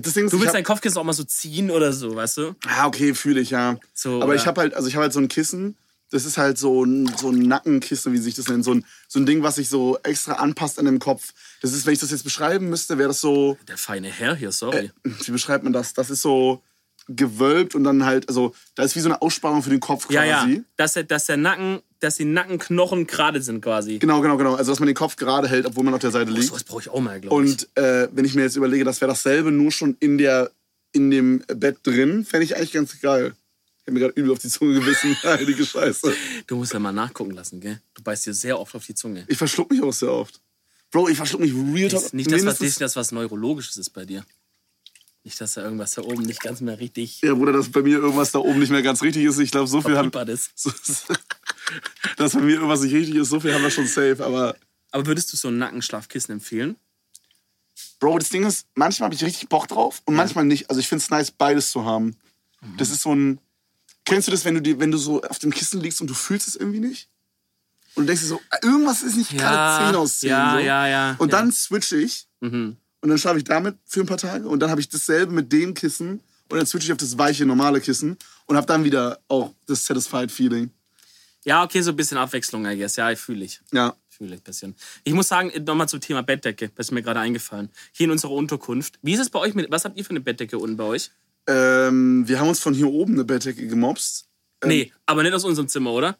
das 0.00 0.14
Ding 0.14 0.26
ist, 0.26 0.32
Du 0.32 0.38
willst 0.38 0.48
hab, 0.48 0.54
dein 0.54 0.64
Kopfkissen 0.64 0.98
auch 0.98 1.04
mal 1.04 1.12
so 1.12 1.24
ziehen 1.24 1.70
oder 1.70 1.92
so, 1.92 2.14
weißt 2.14 2.36
du? 2.38 2.54
Ah, 2.66 2.86
okay, 2.86 3.14
fühle 3.14 3.40
ich, 3.40 3.50
ja. 3.50 3.78
So, 3.92 4.22
aber 4.22 4.34
ja. 4.34 4.40
ich 4.40 4.46
habe 4.46 4.60
halt, 4.60 4.74
also 4.74 4.88
ich 4.88 4.94
habe 4.94 5.04
halt 5.04 5.12
so 5.12 5.20
ein 5.20 5.28
Kissen, 5.28 5.76
das 6.10 6.26
ist 6.26 6.36
halt 6.36 6.58
so 6.58 6.84
ein, 6.84 7.10
so 7.16 7.30
ein 7.30 7.38
Nackenkissen, 7.38 8.12
wie 8.12 8.18
sich 8.18 8.34
das 8.34 8.48
nennt. 8.48 8.64
So 8.64 8.74
ein, 8.74 8.84
so 9.08 9.18
ein 9.18 9.26
Ding, 9.26 9.42
was 9.42 9.56
sich 9.56 9.68
so 9.68 9.98
extra 10.02 10.34
anpasst 10.34 10.78
an 10.78 10.84
dem 10.84 10.98
Kopf. 10.98 11.32
Das 11.62 11.72
ist, 11.72 11.86
wenn 11.86 11.94
ich 11.94 12.00
das 12.00 12.10
jetzt 12.10 12.24
beschreiben 12.24 12.68
müsste, 12.68 12.98
wäre 12.98 13.08
das 13.08 13.20
so, 13.20 13.56
Der 13.66 13.78
feine 13.78 14.08
Herr 14.08 14.34
hier, 14.34 14.52
sorry. 14.52 14.90
wie 15.04 15.30
beschreibt 15.30 15.64
man 15.64 15.72
das? 15.72 15.94
Das 15.94 16.10
ist 16.10 16.20
so 16.20 16.62
gewölbt 17.08 17.74
und 17.74 17.84
dann 17.84 18.04
halt, 18.04 18.28
also 18.28 18.54
da 18.74 18.82
ist 18.82 18.96
wie 18.96 19.00
so 19.00 19.08
eine 19.08 19.20
Aussparung 19.22 19.62
für 19.62 19.70
den 19.70 19.80
Kopf 19.80 20.08
quasi. 20.08 20.16
Ja, 20.16 20.46
ja. 20.46 20.60
Dass, 20.76 20.94
der, 20.94 21.04
dass 21.04 21.26
der 21.26 21.36
Nacken, 21.36 21.80
dass 22.00 22.16
die 22.16 22.24
Nackenknochen 22.24 23.06
gerade 23.06 23.42
sind 23.42 23.60
quasi. 23.60 23.98
Genau, 23.98 24.20
genau, 24.20 24.36
genau. 24.36 24.54
Also 24.54 24.72
dass 24.72 24.80
man 24.80 24.86
den 24.86 24.94
Kopf 24.94 25.16
gerade 25.16 25.48
hält, 25.48 25.66
obwohl 25.66 25.84
man 25.84 25.94
auf 25.94 26.00
der 26.00 26.10
Seite 26.10 26.30
liegt. 26.30 26.46
So 26.46 26.54
was 26.54 26.64
brauche 26.64 26.82
ich 26.82 26.88
auch 26.88 27.00
mal, 27.00 27.20
glaube 27.20 27.44
ich. 27.44 27.52
Und 27.52 27.76
äh, 27.76 28.08
wenn 28.12 28.24
ich 28.24 28.34
mir 28.34 28.42
jetzt 28.42 28.56
überlege, 28.56 28.84
das 28.84 29.00
wäre 29.00 29.10
dasselbe, 29.10 29.50
nur 29.50 29.72
schon 29.72 29.96
in, 30.00 30.18
der, 30.18 30.50
in 30.92 31.10
dem 31.10 31.44
Bett 31.48 31.78
drin, 31.82 32.24
fände 32.24 32.44
ich 32.44 32.56
eigentlich 32.56 32.72
ganz 32.72 33.00
geil. 33.00 33.34
Ich 33.82 33.86
habe 33.88 33.94
mir 33.94 34.00
gerade 34.00 34.14
übel 34.14 34.30
auf 34.30 34.38
die 34.38 34.48
Zunge 34.48 34.74
gebissen. 34.74 35.16
Heilige 35.24 35.66
Scheiße. 35.66 36.14
Du 36.46 36.56
musst 36.56 36.72
ja 36.72 36.78
mal 36.78 36.92
nachgucken 36.92 37.32
lassen, 37.32 37.60
gell? 37.60 37.80
Du 37.94 38.02
beißt 38.02 38.26
dir 38.26 38.34
sehr 38.34 38.60
oft 38.60 38.74
auf 38.76 38.86
die 38.86 38.94
Zunge. 38.94 39.24
Ich 39.26 39.38
verschluck 39.38 39.70
mich 39.70 39.82
auch 39.82 39.92
sehr 39.92 40.12
oft. 40.12 40.40
Bro, 40.92 41.08
ich 41.08 41.16
verschluck 41.16 41.40
mich 41.40 41.52
real 41.52 41.88
talk. 41.88 42.12
Nicht, 42.12 42.30
das, 42.30 42.44
was, 42.44 42.60
nicht 42.60 42.80
das, 42.80 42.94
was 42.94 43.10
Neurologisches 43.10 43.78
ist 43.78 43.90
bei 43.90 44.04
dir. 44.04 44.24
Nicht, 45.24 45.40
dass 45.40 45.54
da 45.54 45.62
irgendwas 45.62 45.92
da 45.94 46.02
oben 46.02 46.22
nicht 46.22 46.40
ganz 46.40 46.60
mehr 46.60 46.78
richtig 46.80 47.20
Ja, 47.22 47.34
Bruder, 47.34 47.52
dass 47.52 47.70
bei 47.70 47.82
mir 47.82 47.98
irgendwas 47.98 48.32
da 48.32 48.40
oben 48.40 48.58
nicht 48.58 48.70
mehr 48.70 48.82
ganz 48.82 49.02
richtig 49.02 49.24
ist. 49.24 49.38
Ich 49.38 49.52
glaube, 49.52 49.68
so 49.68 49.80
viel 49.80 49.96
haben. 49.96 50.10
ist. 50.28 50.50
So, 50.56 50.72
dass 52.16 52.32
bei 52.32 52.40
mir 52.40 52.54
irgendwas 52.56 52.80
nicht 52.80 52.92
richtig 52.92 53.14
ist, 53.14 53.28
so 53.28 53.38
viel 53.38 53.54
haben 53.54 53.62
wir 53.62 53.70
schon 53.70 53.86
safe. 53.86 54.18
Aber, 54.24 54.56
Aber 54.90 55.06
würdest 55.06 55.32
du 55.32 55.36
so 55.36 55.48
ein 55.48 55.58
Nackenschlafkissen 55.58 56.32
empfehlen? 56.32 56.76
Bro, 58.00 58.18
das 58.18 58.30
Ding 58.30 58.44
ist, 58.44 58.66
manchmal 58.74 59.06
habe 59.06 59.14
ich 59.14 59.22
richtig 59.22 59.48
Bock 59.48 59.68
drauf 59.68 60.02
und 60.06 60.16
manchmal 60.16 60.44
nicht. 60.44 60.68
Also 60.68 60.80
ich 60.80 60.88
finde 60.88 61.02
es 61.04 61.10
nice, 61.10 61.30
beides 61.30 61.70
zu 61.70 61.84
haben. 61.84 62.16
Mhm. 62.60 62.76
Das 62.78 62.90
ist 62.90 63.02
so 63.02 63.14
ein. 63.14 63.38
Kennst 64.04 64.26
du 64.26 64.32
das, 64.32 64.44
wenn 64.44 64.54
du, 64.54 64.60
die, 64.62 64.80
wenn 64.80 64.90
du 64.90 64.98
so 64.98 65.22
auf 65.22 65.38
dem 65.38 65.52
Kissen 65.52 65.80
liegst 65.80 66.00
und 66.00 66.08
du 66.08 66.14
fühlst 66.14 66.48
es 66.48 66.56
irgendwie 66.56 66.80
nicht? 66.80 67.08
Und 67.94 68.04
du 68.04 68.06
denkst 68.08 68.22
dir 68.22 68.28
so, 68.28 68.40
irgendwas 68.62 69.02
ist 69.02 69.16
nicht 69.16 69.30
gerade 69.30 69.86
10 69.92 69.94
aus 69.94 70.18
10. 70.18 70.30
ja, 70.30 70.52
so. 70.54 70.58
ja, 70.58 70.86
ja. 70.88 71.16
Und 71.18 71.30
ja. 71.30 71.38
dann 71.38 71.52
switche 71.52 71.96
ich 71.96 72.26
Mhm. 72.42 72.76
Und 73.02 73.08
dann 73.08 73.18
schlafe 73.18 73.38
ich 73.38 73.44
damit 73.44 73.76
für 73.84 74.00
ein 74.00 74.06
paar 74.06 74.16
Tage 74.16 74.48
und 74.48 74.60
dann 74.60 74.70
habe 74.70 74.80
ich 74.80 74.88
dasselbe 74.88 75.32
mit 75.32 75.52
dem 75.52 75.74
Kissen 75.74 76.20
und 76.48 76.56
dann 76.56 76.66
switche 76.66 76.86
ich 76.86 76.92
auf 76.92 76.98
das 76.98 77.18
weiche, 77.18 77.44
normale 77.44 77.80
Kissen 77.80 78.16
und 78.46 78.56
habe 78.56 78.66
dann 78.66 78.84
wieder 78.84 79.18
auch 79.28 79.52
das 79.66 79.84
Satisfied 79.84 80.32
Feeling. 80.32 80.70
Ja, 81.44 81.64
okay, 81.64 81.82
so 81.82 81.90
ein 81.90 81.96
bisschen 81.96 82.18
Abwechslung, 82.18 82.64
I 82.66 82.78
guess. 82.78 82.96
Ja, 82.96 83.10
ich 83.10 83.18
fühle 83.18 83.44
ich. 83.44 83.60
Ja. 83.72 83.96
Fühle 84.08 84.36
ich 84.36 84.42
bisschen. 84.42 84.76
Ich 85.02 85.12
muss 85.12 85.28
sagen, 85.28 85.50
nochmal 85.64 85.88
zum 85.88 86.00
Thema 86.00 86.22
Bettdecke, 86.22 86.70
das 86.74 86.86
ist 86.86 86.92
mir 86.92 87.02
gerade 87.02 87.18
eingefallen. 87.18 87.70
Hier 87.92 88.04
in 88.04 88.12
unserer 88.12 88.32
Unterkunft. 88.32 88.98
Wie 89.02 89.14
ist 89.14 89.20
es 89.20 89.30
bei 89.30 89.40
euch 89.40 89.54
mit, 89.54 89.70
was 89.70 89.84
habt 89.84 89.96
ihr 89.96 90.04
für 90.04 90.10
eine 90.10 90.20
Bettdecke 90.20 90.58
unten 90.58 90.76
bei 90.76 90.84
euch? 90.84 91.10
Ähm, 91.48 92.28
wir 92.28 92.38
haben 92.38 92.48
uns 92.48 92.60
von 92.60 92.74
hier 92.74 92.88
oben 92.88 93.14
eine 93.14 93.24
Bettdecke 93.24 93.66
gemobst. 93.66 94.28
Ähm, 94.62 94.68
nee, 94.68 94.92
aber 95.06 95.24
nicht 95.24 95.32
aus 95.32 95.44
unserem 95.44 95.66
Zimmer, 95.66 95.92
oder? 95.92 96.16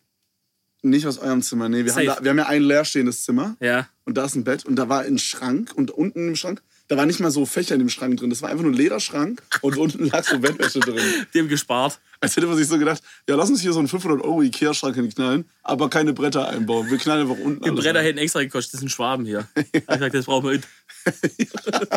Nicht 0.82 1.06
aus 1.06 1.18
eurem 1.18 1.42
Zimmer, 1.42 1.68
nee. 1.68 1.84
Wir 1.84 1.94
haben, 1.94 2.06
da, 2.06 2.18
wir 2.22 2.30
haben 2.30 2.38
ja 2.38 2.46
ein 2.46 2.62
leerstehendes 2.62 3.22
Zimmer. 3.22 3.56
Ja. 3.60 3.88
Und 4.04 4.16
da 4.16 4.24
ist 4.24 4.34
ein 4.34 4.42
Bett 4.42 4.64
und 4.64 4.74
da 4.74 4.88
war 4.88 5.02
ein 5.02 5.18
Schrank 5.18 5.72
und 5.76 5.92
unten 5.92 6.26
im 6.26 6.34
Schrank, 6.34 6.60
da 6.92 6.98
war 6.98 7.06
nicht 7.06 7.20
mal 7.20 7.30
so 7.30 7.46
Fächer 7.46 7.72
in 7.74 7.78
dem 7.78 7.88
Schrank 7.88 8.18
drin. 8.18 8.28
Das 8.28 8.42
war 8.42 8.50
einfach 8.50 8.64
nur 8.64 8.72
ein 8.72 8.76
Lederschrank 8.76 9.42
und 9.62 9.78
unten 9.78 10.10
lag 10.10 10.24
so 10.24 10.38
Bettwäsche 10.38 10.78
drin. 10.78 11.00
Die 11.34 11.38
haben 11.38 11.48
gespart. 11.48 11.98
Als 12.20 12.36
hätte 12.36 12.46
man 12.46 12.58
sich 12.58 12.68
so 12.68 12.78
gedacht, 12.78 13.02
ja, 13.26 13.34
lass 13.34 13.48
uns 13.48 13.62
hier 13.62 13.72
so 13.72 13.78
einen 13.78 13.88
500 13.88 14.22
Euro 14.22 14.42
Ikea-Schrank 14.42 14.94
hinknallen, 14.94 15.46
aber 15.62 15.88
keine 15.88 16.12
Bretter 16.12 16.50
einbauen. 16.50 16.90
Wir 16.90 16.98
knallen 16.98 17.22
einfach 17.30 17.42
unten 17.42 17.64
Die 17.64 17.70
Bretter 17.70 18.00
rein. 18.00 18.04
hätten 18.04 18.18
extra 18.18 18.42
gekostet. 18.42 18.74
Das 18.74 18.80
sind 18.80 18.90
Schwaben 18.90 19.24
hier. 19.24 19.48
Ich 19.72 19.86
gesagt, 19.86 20.14
das 20.14 20.26
brauchen 20.26 20.50
wir 20.50 20.52
nicht. 20.56 20.68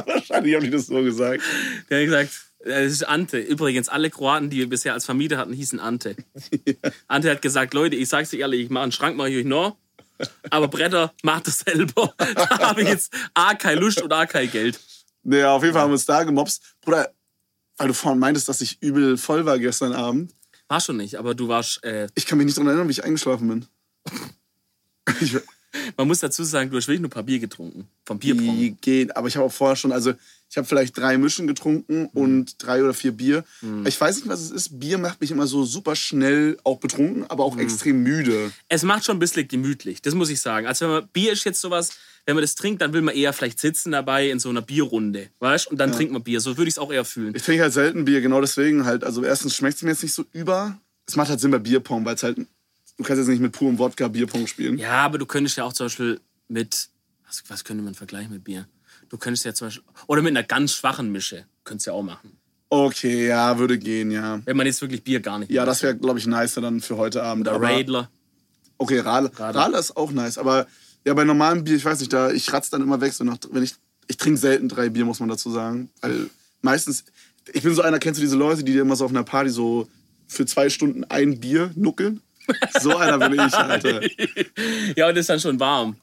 Wahrscheinlich 0.05 0.55
haben 0.55 0.63
die 0.63 0.69
das 0.69 0.87
so 0.87 1.03
gesagt. 1.03 1.43
Der 1.89 1.99
hat 1.99 2.05
gesagt, 2.05 2.31
äh, 2.59 2.83
das 2.85 2.93
ist 2.93 3.03
Ante. 3.03 3.39
Übrigens, 3.39 3.89
alle 3.89 4.09
Kroaten, 4.09 4.49
die 4.49 4.59
wir 4.59 4.69
bisher 4.69 4.93
als 4.93 5.03
Vermieter 5.03 5.37
hatten, 5.37 5.51
hießen 5.51 5.81
Ante. 5.81 6.15
Ante 7.09 7.29
hat 7.29 7.41
gesagt, 7.41 7.73
Leute, 7.73 7.97
ich 7.97 8.07
sag's 8.07 8.33
euch 8.33 8.39
ehrlich, 8.39 8.61
ich 8.61 8.69
mache 8.69 8.83
einen 8.83 8.93
Schrank, 8.93 9.17
mache 9.17 9.29
ich 9.29 9.39
euch 9.39 9.45
noch. 9.45 9.75
Aber 10.49 10.67
Bretter, 10.67 11.13
macht 11.23 11.47
das 11.47 11.59
selber. 11.59 12.13
Da 12.35 12.59
habe 12.59 12.81
ich 12.81 12.87
jetzt 12.89 13.13
A, 13.33 13.53
keine 13.55 13.79
Lust 13.79 14.01
und 14.01 14.11
A, 14.13 14.25
kein 14.25 14.49
Geld. 14.49 14.79
Naja, 15.23 15.51
auf 15.53 15.63
jeden 15.63 15.73
Fall 15.73 15.83
haben 15.83 15.89
wir 15.89 15.95
uns 15.95 16.05
da 16.05 16.23
gemobst. 16.23 16.61
Bruder, 16.81 17.11
weil 17.77 17.87
du 17.87 17.93
vorhin 17.93 18.19
meintest, 18.19 18.47
dass 18.47 18.61
ich 18.61 18.81
übel 18.81 19.17
voll 19.17 19.45
war 19.45 19.59
gestern 19.59 19.93
Abend. 19.93 20.33
War 20.67 20.79
schon 20.81 20.97
nicht, 20.97 21.15
aber 21.15 21.35
du 21.35 21.47
warst, 21.47 21.83
äh, 21.83 22.07
Ich 22.15 22.25
kann 22.25 22.37
mich 22.37 22.45
nicht 22.45 22.57
daran 22.57 22.67
erinnern, 22.67 22.87
wie 22.87 22.93
ich 22.93 23.03
eingeschlafen 23.03 23.47
bin. 23.47 23.65
Ich, 25.21 25.35
man 25.97 26.07
muss 26.07 26.19
dazu 26.19 26.43
sagen, 26.43 26.69
du 26.69 26.77
hast 26.77 26.87
wirklich 26.87 27.01
nur 27.01 27.09
ein 27.09 27.13
paar 27.13 27.23
Bier 27.23 27.39
getrunken. 27.39 27.87
Vom 28.05 28.19
Bierpong. 28.19 28.57
die 28.57 28.75
geht, 28.81 29.15
aber 29.15 29.27
ich 29.27 29.35
habe 29.35 29.45
auch 29.45 29.53
vorher 29.53 29.75
schon, 29.75 29.91
also 29.91 30.13
ich 30.49 30.57
habe 30.57 30.67
vielleicht 30.67 30.97
drei 30.97 31.17
Mischen 31.17 31.47
getrunken 31.47 32.07
und 32.13 32.55
drei 32.63 32.81
oder 32.81 32.93
vier 32.93 33.11
Bier. 33.11 33.43
Ich 33.85 33.99
weiß 33.99 34.15
nicht, 34.17 34.27
was 34.27 34.41
es 34.41 34.51
ist. 34.51 34.79
Bier 34.79 34.97
macht 34.97 35.19
mich 35.19 35.31
immer 35.31 35.47
so 35.47 35.65
super 35.65 35.95
schnell 35.95 36.57
auch 36.63 36.79
betrunken, 36.79 37.25
aber 37.29 37.43
auch 37.43 37.57
extrem 37.57 38.03
müde. 38.03 38.51
Es 38.69 38.83
macht 38.83 39.05
schon 39.05 39.17
ein 39.17 39.19
bisschen 39.19 39.47
gemütlich, 39.47 40.01
das 40.01 40.13
muss 40.13 40.29
ich 40.29 40.39
sagen. 40.39 40.67
Also 40.67 40.85
wenn 40.85 40.93
man, 40.93 41.07
Bier 41.09 41.33
ist 41.33 41.43
jetzt 41.43 41.59
sowas, 41.59 41.91
wenn 42.25 42.35
man 42.35 42.41
das 42.41 42.55
trinkt, 42.55 42.81
dann 42.81 42.93
will 42.93 43.01
man 43.01 43.15
eher 43.15 43.33
vielleicht 43.33 43.59
sitzen 43.59 43.91
dabei 43.91 44.29
in 44.29 44.39
so 44.39 44.49
einer 44.49 44.61
Bierrunde, 44.61 45.29
weißt? 45.39 45.67
Und 45.67 45.77
dann 45.77 45.91
trinkt 45.91 46.13
man 46.13 46.23
Bier. 46.23 46.39
So 46.39 46.57
würde 46.57 46.69
ich 46.69 46.75
es 46.75 46.79
auch 46.79 46.91
eher 46.91 47.05
fühlen. 47.05 47.33
Ich 47.35 47.43
trinke 47.43 47.63
halt 47.63 47.73
selten 47.73 48.05
Bier, 48.05 48.21
genau 48.21 48.41
deswegen 48.41 48.85
halt. 48.85 49.03
Also 49.03 49.23
erstens 49.23 49.55
schmeckt 49.55 49.77
es 49.77 49.83
mir 49.83 49.91
jetzt 49.91 50.03
nicht 50.03 50.13
so 50.13 50.25
über. 50.31 50.79
Es 51.07 51.15
macht 51.15 51.29
halt 51.29 51.39
Sinn 51.39 51.51
bei 51.51 51.59
Bierpong, 51.59 52.03
weil 52.05 52.15
es 52.15 52.23
halt, 52.23 52.37
du 52.97 53.03
kannst 53.03 53.19
jetzt 53.19 53.27
nicht 53.27 53.41
mit 53.41 53.51
purem 53.51 53.77
Wodka 53.77 54.07
Bierpong 54.07 54.47
spielen. 54.47 54.77
Ja, 54.77 55.03
aber 55.05 55.17
du 55.17 55.25
könntest 55.25 55.57
ja 55.57 55.63
auch 55.63 55.73
zum 55.73 55.85
Beispiel 55.85 56.19
mit, 56.47 56.89
was, 57.27 57.43
was 57.47 57.63
könnte 57.63 57.83
man 57.83 57.95
vergleichen 57.95 58.31
mit 58.31 58.43
Bier? 58.43 58.67
Du 59.09 59.17
könntest 59.17 59.45
ja 59.45 59.53
zum 59.53 59.67
Beispiel, 59.67 59.83
oder 60.07 60.21
mit 60.21 60.31
einer 60.31 60.43
ganz 60.43 60.73
schwachen 60.73 61.11
Mische, 61.11 61.45
könntest 61.63 61.87
du 61.87 61.91
ja 61.91 61.95
auch 61.97 62.03
machen. 62.03 62.37
Okay, 62.69 63.27
ja, 63.27 63.57
würde 63.59 63.77
gehen, 63.77 64.11
ja. 64.11 64.41
Wenn 64.45 64.57
man 64.57 64.65
jetzt 64.65 64.81
wirklich 64.81 65.03
Bier 65.03 65.19
gar 65.19 65.39
nicht 65.39 65.51
Ja, 65.51 65.65
das 65.65 65.83
wäre, 65.83 65.95
glaube 65.95 66.19
ich, 66.19 66.25
nicer 66.27 66.61
dann 66.61 66.81
für 66.81 66.97
heute 66.97 67.23
Abend. 67.23 67.47
Oder 67.47 67.55
aber- 67.57 67.69
Radler. 67.69 68.09
Okay, 68.77 68.99
Radler. 68.99 69.31
Radler. 69.39 69.61
Radler 69.61 69.79
ist 69.79 69.95
auch 69.95 70.11
nice, 70.11 70.37
aber 70.37 70.67
ja, 71.05 71.13
bei 71.13 71.23
normalem 71.23 71.63
Bier, 71.63 71.75
ich 71.75 71.85
weiß 71.85 71.99
nicht, 71.99 72.11
da 72.11 72.31
ich 72.31 72.51
ratz 72.51 72.69
dann 72.69 72.81
immer 72.81 72.99
weg, 72.99 73.13
so 73.13 73.23
nach, 73.23 73.37
wenn 73.51 73.63
ich 73.63 73.75
ich 74.07 74.17
trinke 74.17 74.37
selten 74.39 74.69
drei 74.69 74.89
Bier, 74.89 75.05
muss 75.05 75.19
man 75.19 75.29
dazu 75.29 75.49
sagen, 75.49 75.89
weil 76.01 76.29
meistens 76.61 77.05
ich 77.53 77.63
bin 77.63 77.73
so 77.75 77.81
einer, 77.83 77.99
kennst 77.99 78.19
du 78.19 78.23
diese 78.23 78.35
Leute, 78.35 78.63
die 78.63 78.73
dir 78.73 78.81
immer 78.81 78.95
so 78.95 79.05
auf 79.05 79.11
einer 79.11 79.23
Party 79.23 79.49
so 79.49 79.87
für 80.27 80.45
zwei 80.45 80.69
Stunden 80.69 81.03
ein 81.05 81.39
Bier 81.39 81.71
nuckeln? 81.75 82.21
So 82.81 82.95
einer 82.97 83.17
bin 83.29 83.33
ich, 83.45 83.53
Alter. 83.53 84.01
Ja, 84.95 85.09
und 85.09 85.15
ist 85.17 85.29
dann 85.29 85.39
schon 85.39 85.59
warm. 85.59 85.95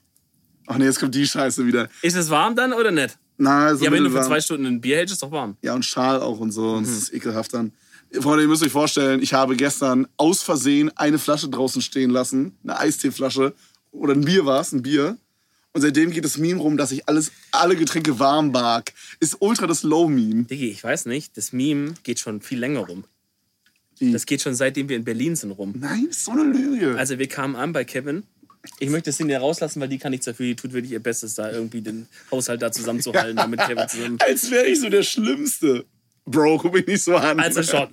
Ach 0.67 0.77
nee, 0.79 0.85
jetzt 0.85 1.01
kommt 1.01 1.15
die 1.15 1.27
Scheiße 1.27 1.67
wieder. 1.67 1.89
Ist 2.03 2.17
es 2.17 2.31
warm 2.31 2.55
dann 2.57 2.73
oder 2.73 2.91
nicht? 2.91 3.19
Na, 3.39 3.75
so 3.75 3.85
Ja, 3.85 3.91
wenn 3.91 3.99
du 3.99 4.05
für 4.05 4.15
mittelwarm. 4.15 4.27
zwei 4.27 4.41
Stunden 4.41 4.67
ein 4.67 4.81
Bier 4.81 4.97
hältst, 4.97 5.15
ist 5.15 5.23
doch 5.23 5.31
warm. 5.33 5.57
Ja, 5.63 5.75
und 5.75 5.85
Schal 5.85 6.21
auch 6.21 6.39
und 6.39 6.53
so. 6.53 6.75
Und 6.75 6.85
das 6.87 6.93
Mhm. 6.93 6.99
ist 6.99 7.15
ekelhaft 7.15 7.55
dann. 7.55 7.73
Freunde, 8.21 8.43
ihr 8.45 8.49
müsst 8.49 8.63
euch 8.63 8.71
vorstellen, 8.73 9.23
ich 9.23 9.33
habe 9.33 9.57
gestern 9.57 10.07
aus 10.19 10.43
Versehen 10.43 10.91
eine 10.97 11.19
Flasche 11.19 11.49
draußen 11.49 11.81
stehen 11.83 12.11
lassen. 12.11 12.57
Eine 12.63 12.79
Eisteeflasche. 12.79 13.55
Oder 13.91 14.15
ein 14.15 14.25
Bier 14.25 14.45
war 14.47 14.61
es, 14.61 14.73
ein 14.73 14.83
Bier. 14.83 15.17
Und 15.73 15.81
seitdem 15.81 16.11
geht 16.11 16.25
das 16.27 16.37
Meme 16.37 16.61
rum, 16.61 16.77
dass 16.77 16.93
ich 16.93 17.09
alles, 17.09 17.33
alle 17.51 17.75
Getränke 17.75 18.19
warm 18.19 18.51
mag. 18.51 18.93
Ist 19.21 19.39
ultra 19.41 19.67
das 19.67 19.83
Low-Meme. 19.83 20.45
Diggi, 20.45 20.69
ich 20.71 20.85
weiß 20.85 21.07
nicht, 21.07 21.37
das 21.39 21.53
Meme 21.55 21.95
geht 22.05 22.21
schon 22.21 22.43
viel 22.43 22.59
länger 22.59 22.81
rum. 22.81 23.05
Wie? 24.03 24.13
Das 24.13 24.27
geht 24.27 24.43
schon 24.43 24.55
seitdem 24.55 24.89
wir 24.89 24.97
in 24.97 25.05
Berlin 25.05 25.37
sind 25.37 25.53
rum. 25.53 25.75
Nein, 25.79 26.09
ist 26.11 26.25
so 26.25 26.33
eine 26.33 26.43
Lüge. 26.43 26.99
Also 26.99 27.21
wir 27.21 27.29
kamen 27.29 27.55
an 27.55 27.73
bei 27.73 27.85
Kevin. 27.85 28.25
Ich 28.81 28.91
möchte 28.91 29.11
das 29.11 29.17
Ding 29.17 29.29
ja 29.29 29.39
rauslassen, 29.39 29.81
weil 29.81 29.89
die 29.89 29.99
kann 29.99 30.11
nichts 30.11 30.27
dafür. 30.27 30.47
Die 30.47 30.57
tut 30.57 30.73
wirklich 30.73 30.93
ihr 30.93 31.01
Bestes, 31.01 31.37
da 31.37 31.51
irgendwie 31.51 31.83
den 31.83 32.09
Haushalt 32.31 32.63
da 32.63 32.73
zusammenzuhalten, 32.73 33.37
damit 33.37 33.61
Kevin 33.61 33.89
zusammen. 33.89 34.19
Als 34.27 34.51
wäre 34.51 34.67
ich 34.67 34.81
so 34.81 34.89
der 34.89 35.05
Schlimmste. 35.05 35.85
Bro, 36.25 36.59
guck 36.59 36.75
mich 36.75 36.87
nicht 36.87 37.05
so 37.05 37.17
an. 37.17 37.39
Also 37.39 37.63
schon. 37.63 37.89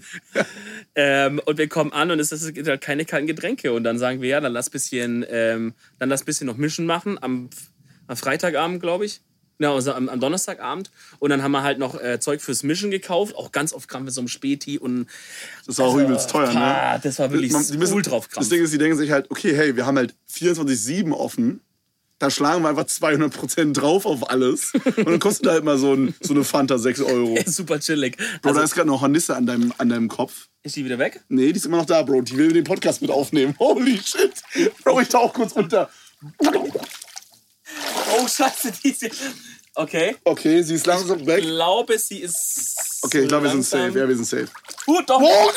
ähm, 0.96 1.40
und 1.46 1.58
wir 1.60 1.68
kommen 1.68 1.94
an 1.94 2.10
und 2.10 2.20
es 2.20 2.54
gibt 2.54 2.68
halt 2.68 2.82
keine 2.82 3.06
kalten 3.06 3.28
Getränke. 3.28 3.72
Und 3.74 3.84
dann 3.84 4.00
sagen 4.00 4.22
wir, 4.22 4.30
ja, 4.30 4.42
dann 4.42 4.54
lass 4.54 4.72
bisschen, 4.72 5.24
ähm, 5.30 5.74
dann 6.00 6.10
lass 6.10 6.24
bisschen 6.24 6.48
noch 6.48 6.58
Mischen 6.58 6.88
machen 6.88 7.22
am, 7.22 7.50
am 8.08 8.18
Freitagabend, 8.18 8.82
glaube 8.82 9.06
ich. 9.06 9.22
Ja, 9.62 9.74
also 9.74 9.92
am, 9.94 10.08
am 10.08 10.20
Donnerstagabend. 10.22 10.90
Und 11.20 11.30
dann 11.32 11.44
haben 11.44 11.52
wir 11.52 11.64
halt 11.64 11.80
noch 11.80 12.00
äh, 12.00 12.20
Zeug 12.20 12.42
fürs 12.42 12.64
Mischen 12.64 12.92
gekauft. 12.92 13.36
Auch 13.36 13.52
ganz 13.52 13.74
oft 13.74 13.90
Kram 13.90 14.06
mit 14.06 14.14
so 14.14 14.22
einem 14.22 14.30
Späti 14.30 14.78
und 14.80 15.08
Das 15.66 15.76
ist 15.76 15.80
auch 15.82 15.98
übelst 15.98 16.30
teuer, 16.30 16.54
ne? 16.54 16.60
Ah, 16.62 16.98
das 16.98 17.20
war 17.20 17.30
wirklich 17.32 17.52
Man- 17.52 17.68
die 17.68 17.78
müssen- 17.78 17.94
cool 17.96 18.02
drauf 18.02 18.30
Das 18.34 18.48
Ding 18.48 18.64
ist, 18.64 18.72
die 18.74 18.78
denken 18.78 18.98
sich 18.98 19.12
halt, 19.12 19.30
okay, 19.30 19.54
hey, 19.56 19.76
wir 19.76 19.86
haben 19.86 19.98
halt 19.98 20.16
24-7 20.34 21.12
offen. 21.12 21.60
Da 22.20 22.30
schlagen 22.30 22.64
wir 22.64 22.70
einfach 22.70 22.84
200% 22.86 23.72
drauf 23.74 24.06
auf 24.06 24.30
alles. 24.30 24.74
Und 24.74 25.06
dann 25.08 25.20
kostet 25.20 25.48
halt 25.52 25.64
mal 25.64 25.78
so, 25.78 25.94
ein, 25.94 26.14
so 26.22 26.34
eine 26.34 26.44
Fanta 26.44 26.78
6 26.78 27.02
Euro. 27.02 27.38
Super 27.46 27.80
chillig. 27.80 28.18
Bro, 28.42 28.50
Also, 28.50 28.60
da 28.60 28.66
ist 28.66 28.76
gerade 28.76 28.88
noch 28.88 29.02
Hornisse 29.02 29.36
an 29.38 29.46
deinem, 29.46 29.74
an 29.78 29.88
deinem 29.90 30.08
Kopf. 30.10 30.48
ist 30.64 30.76
die 30.76 30.84
wieder 30.86 31.00
weg? 31.00 31.22
Nee, 31.30 31.52
die 31.54 31.58
ist 31.58 31.66
immer 31.66 31.78
noch 31.78 31.86
da, 31.86 32.02
Bro. 32.02 32.22
Die 32.24 32.36
will 32.38 32.52
den 32.52 32.66
Podcast 32.66 33.02
mit 33.02 33.10
aufnehmen. 33.12 33.56
Holy 33.60 33.98
shit. 34.04 34.34
Bro, 34.84 35.00
ich 35.02 35.08
tauch 35.10 35.34
kurz 35.34 35.56
runter. 35.56 35.90
Oh, 38.18 38.28
scheiße, 38.28 38.72
die 38.84 38.90
ist 38.90 39.00
hier. 39.02 39.12
Okay. 39.76 40.16
Okay, 40.24 40.62
sie 40.64 40.76
ist 40.76 40.86
langsam 40.86 41.20
Ich 41.22 41.26
weg. 41.28 41.42
glaube, 41.44 41.98
sie 42.00 42.20
ist. 42.20 42.76
Okay, 43.04 43.22
ich 43.22 43.28
glaube, 43.28 43.44
wir 43.46 43.52
sind 43.52 43.64
safe. 43.66 43.98
Ja, 43.98 44.08
wir 44.08 44.16
sind 44.16 44.26
safe. 44.26 44.48
Uh, 44.88 45.02
doch, 45.06 45.22
Oh, 45.22 45.52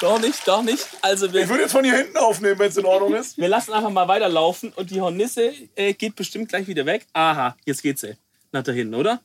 doch 0.00 0.20
nicht, 0.20 0.46
doch 0.46 0.62
nicht. 0.62 0.86
Also 1.00 1.32
wir, 1.32 1.42
ich 1.42 1.48
würde 1.48 1.62
jetzt 1.62 1.72
von 1.72 1.84
hier 1.84 1.96
hinten 1.96 2.16
aufnehmen, 2.18 2.58
wenn 2.58 2.68
es 2.68 2.76
in 2.76 2.84
Ordnung 2.84 3.14
ist. 3.14 3.38
wir 3.38 3.48
lassen 3.48 3.72
einfach 3.72 3.90
mal 3.90 4.08
weiterlaufen 4.08 4.72
und 4.74 4.90
die 4.90 5.00
Hornisse 5.00 5.52
äh, 5.76 5.94
geht 5.94 6.16
bestimmt 6.16 6.48
gleich 6.48 6.66
wieder 6.66 6.84
weg. 6.84 7.06
Aha, 7.12 7.56
jetzt 7.64 7.82
geht 7.82 7.98
sie. 7.98 8.16
Nach 8.52 8.62
da 8.62 8.72
hinten, 8.72 8.94
oder? 8.94 9.20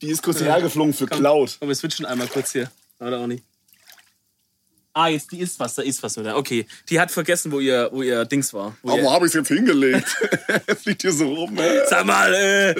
Die 0.00 0.08
ist 0.10 0.22
kurz 0.22 0.38
hierher 0.38 0.60
geflogen 0.60 0.92
für 0.94 1.06
Cloud. 1.06 1.58
Komm, 1.60 1.68
wir 1.68 1.74
switchen 1.76 2.06
einmal 2.06 2.26
kurz 2.26 2.52
hier. 2.52 2.70
Oder 2.98 3.20
auch 3.20 3.26
nicht. 3.26 3.44
Ah, 4.94 5.08
jetzt, 5.08 5.32
die 5.32 5.40
ist 5.40 5.58
was, 5.58 5.74
da 5.74 5.82
ist 5.82 6.02
was 6.02 6.18
wieder. 6.18 6.36
Okay, 6.36 6.66
die 6.90 7.00
hat 7.00 7.10
vergessen, 7.10 7.50
wo 7.50 7.60
ihr, 7.60 7.88
wo 7.92 8.02
ihr 8.02 8.26
Dings 8.26 8.52
war. 8.52 8.76
Wo 8.82 8.92
Aber 8.92 9.02
wo 9.04 9.10
habe 9.12 9.24
ich 9.26 9.30
es 9.30 9.34
jetzt 9.34 9.48
hingelegt? 9.48 10.06
Es 10.66 10.84
liegt 10.84 11.00
hier 11.02 11.12
so 11.12 11.32
rum, 11.32 11.56
ey. 11.58 11.80
sag 11.88 12.04
mal, 12.04 12.32
äh, 12.34 12.74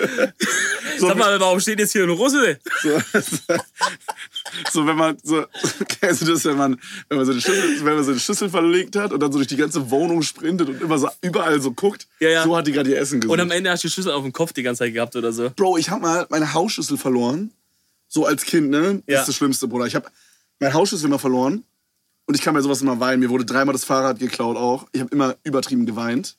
sag 0.99 1.17
mal, 1.17 1.41
warum 1.41 1.59
steht 1.59 1.79
jetzt 1.79 1.93
hier 1.93 2.03
ein 2.03 2.11
Russe? 2.11 2.59
So, 2.83 3.01
so 4.73 4.87
wenn 4.87 4.97
man 4.97 5.17
so, 5.23 5.45
kennst 6.01 6.23
du 6.23 6.27
das, 6.27 6.45
wenn 6.45 6.57
man, 6.57 6.79
wenn 7.09 7.17
man 7.19 7.27
so 7.27 7.33
eine 7.33 7.41
Schüssel, 7.41 7.85
wenn 7.85 7.95
man 7.95 8.05
so 8.05 8.11
eine 8.11 8.21
Schüssel 8.21 8.51
verlegt 8.51 8.97
hat 8.97 9.13
und 9.13 9.21
dann 9.21 9.33
so 9.33 9.39
durch 9.39 9.49
die 9.49 9.57
ganze 9.57 9.91
Wohnung 9.91 10.23
sprintet 10.23 10.69
und 10.69 10.81
immer 10.83 10.99
so 10.99 11.09
überall 11.23 11.61
so 11.61 11.73
guckt, 11.73 12.07
Ja, 12.21 12.29
ja. 12.29 12.45
so 12.45 12.57
hat 12.57 12.67
die 12.67 12.73
gerade 12.73 12.91
ihr 12.91 12.99
Essen 12.99 13.21
gesucht. 13.21 13.33
Und 13.33 13.41
am 13.41 13.51
Ende 13.51 13.71
hast 13.71 13.85
du 13.85 13.89
die 13.89 13.95
Schüssel 13.95 14.13
auf 14.13 14.23
dem 14.23 14.33
Kopf 14.33 14.53
die 14.53 14.63
ganze 14.63 14.81
Zeit 14.81 14.93
gehabt 14.93 15.17
oder 15.17 15.33
so. 15.33 15.51
Bro, 15.57 15.79
ich 15.79 15.89
habe 15.91 16.03
mal 16.03 16.27
meine 16.29 16.53
Hausschüssel 16.53 16.99
verloren. 16.99 17.53
So 18.09 18.27
als 18.27 18.45
Kind, 18.45 18.69
ne? 18.71 19.03
Das 19.07 19.15
Ja. 19.15 19.21
ist 19.21 19.29
das 19.29 19.37
Schlimmste, 19.37 19.67
Bruder. 19.69 19.87
Ich 19.87 19.95
habe 19.95 20.07
meine 20.61 20.75
Hausschüssel 20.75 21.07
immer 21.07 21.19
verloren. 21.19 21.65
Und 22.33 22.37
ich 22.39 22.45
kann 22.45 22.55
bei 22.55 22.63
sowas 22.63 22.81
immer 22.81 22.99
weinen. 22.99 23.21
Mir 23.21 23.29
wurde 23.29 23.45
dreimal 23.45 23.75
das 23.75 23.85
Fahrrad 23.85 24.19
geklaut 24.19 24.57
auch. 24.57 24.87
Ich 24.93 25.03
habe 25.03 25.15
immer 25.15 25.37
übertrieben 25.45 25.85
geweint. 25.85 26.39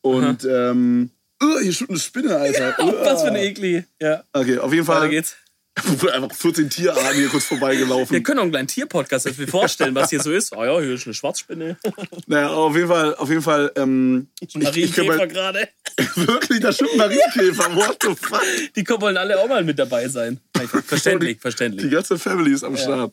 Und, 0.00 0.44
ähm, 0.44 1.10
uh, 1.40 1.60
hier 1.60 1.72
steht 1.72 1.88
eine 1.88 2.00
Spinne, 2.00 2.34
Alter. 2.36 2.74
Was 2.78 3.20
für 3.22 3.28
Uh. 3.28 3.30
eine 3.30 3.44
Ekli. 3.44 3.84
Ja, 4.02 4.24
Okay, 4.32 4.58
auf 4.58 4.72
jeden 4.72 4.84
Fall. 4.84 5.02
weiter 5.02 5.10
geht's. 5.10 5.36
Einfach 6.12 6.34
14 6.34 6.68
Tierarten 6.68 7.14
hier 7.14 7.28
kurz 7.28 7.44
vorbeigelaufen. 7.44 8.12
Wir 8.12 8.24
können 8.24 8.40
auch 8.40 8.42
einen 8.42 8.50
kleinen 8.50 8.66
Tierpodcast 8.66 9.38
wir 9.38 9.46
vorstellen, 9.46 9.94
was 9.94 10.10
hier 10.10 10.20
so 10.20 10.32
ist. 10.32 10.52
Oh 10.56 10.64
ja, 10.64 10.80
hier 10.80 10.94
ist 10.94 11.06
eine 11.06 11.14
Schwarzspinne. 11.14 11.76
Naja, 12.26 12.48
auf 12.48 12.74
jeden 12.74 12.88
Fall, 12.88 13.14
auf 13.14 13.28
jeden 13.28 13.42
Fall, 13.42 13.70
ähm, 13.76 14.26
Marienkäfer 14.54 15.16
mal, 15.16 15.28
gerade. 15.28 15.68
wirklich, 16.16 16.58
da 16.58 16.72
stimmt 16.72 16.96
Marienkäfer, 16.96 17.72
what 17.76 17.98
the 18.02 18.16
fuck? 18.20 18.42
Die 18.74 18.84
wollen 18.88 19.16
alle 19.16 19.38
auch 19.38 19.48
mal 19.48 19.62
mit 19.62 19.78
dabei 19.78 20.08
sein. 20.08 20.40
Verständlich, 20.86 21.36
Die 21.36 21.40
verständlich. 21.40 21.92
ganze 21.92 22.18
Family 22.18 22.52
ist 22.52 22.64
am 22.64 22.76
Start. 22.76 23.12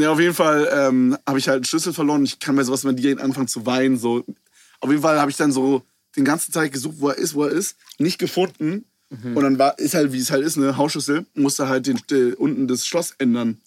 Ja, 0.00 0.10
auf 0.12 0.20
jeden 0.20 0.34
Fall 0.34 0.68
ähm, 0.72 1.16
habe 1.26 1.38
ich 1.38 1.48
halt 1.48 1.56
einen 1.56 1.64
Schlüssel 1.64 1.92
verloren. 1.92 2.24
Ich 2.24 2.38
kann 2.38 2.56
bei 2.56 2.62
sowas 2.64 2.84
immer 2.84 2.92
direkt 2.92 3.20
anfangen 3.20 3.48
zu 3.48 3.66
weinen. 3.66 3.98
So. 3.98 4.24
Auf 4.80 4.90
jeden 4.90 5.02
Fall 5.02 5.18
habe 5.20 5.30
ich 5.30 5.36
dann 5.36 5.52
so 5.52 5.82
den 6.16 6.24
ganzen 6.24 6.52
Tag 6.52 6.72
gesucht, 6.72 6.96
wo 6.98 7.08
er 7.08 7.16
ist, 7.18 7.34
wo 7.34 7.44
er 7.44 7.50
ist, 7.50 7.76
nicht 7.98 8.18
gefunden. 8.18 8.84
Mhm. 9.10 9.36
Und 9.36 9.42
dann 9.42 9.58
war, 9.58 9.78
ist 9.78 9.94
halt, 9.94 10.12
wie 10.12 10.18
es 10.18 10.30
halt 10.30 10.44
ist, 10.44 10.56
eine 10.56 10.76
Hausschlüssel, 10.76 11.26
musste 11.34 11.68
halt 11.68 11.86
den, 11.86 11.98
äh, 12.10 12.34
unten 12.34 12.68
das 12.68 12.86
Schloss 12.86 13.14
ändern. 13.18 13.60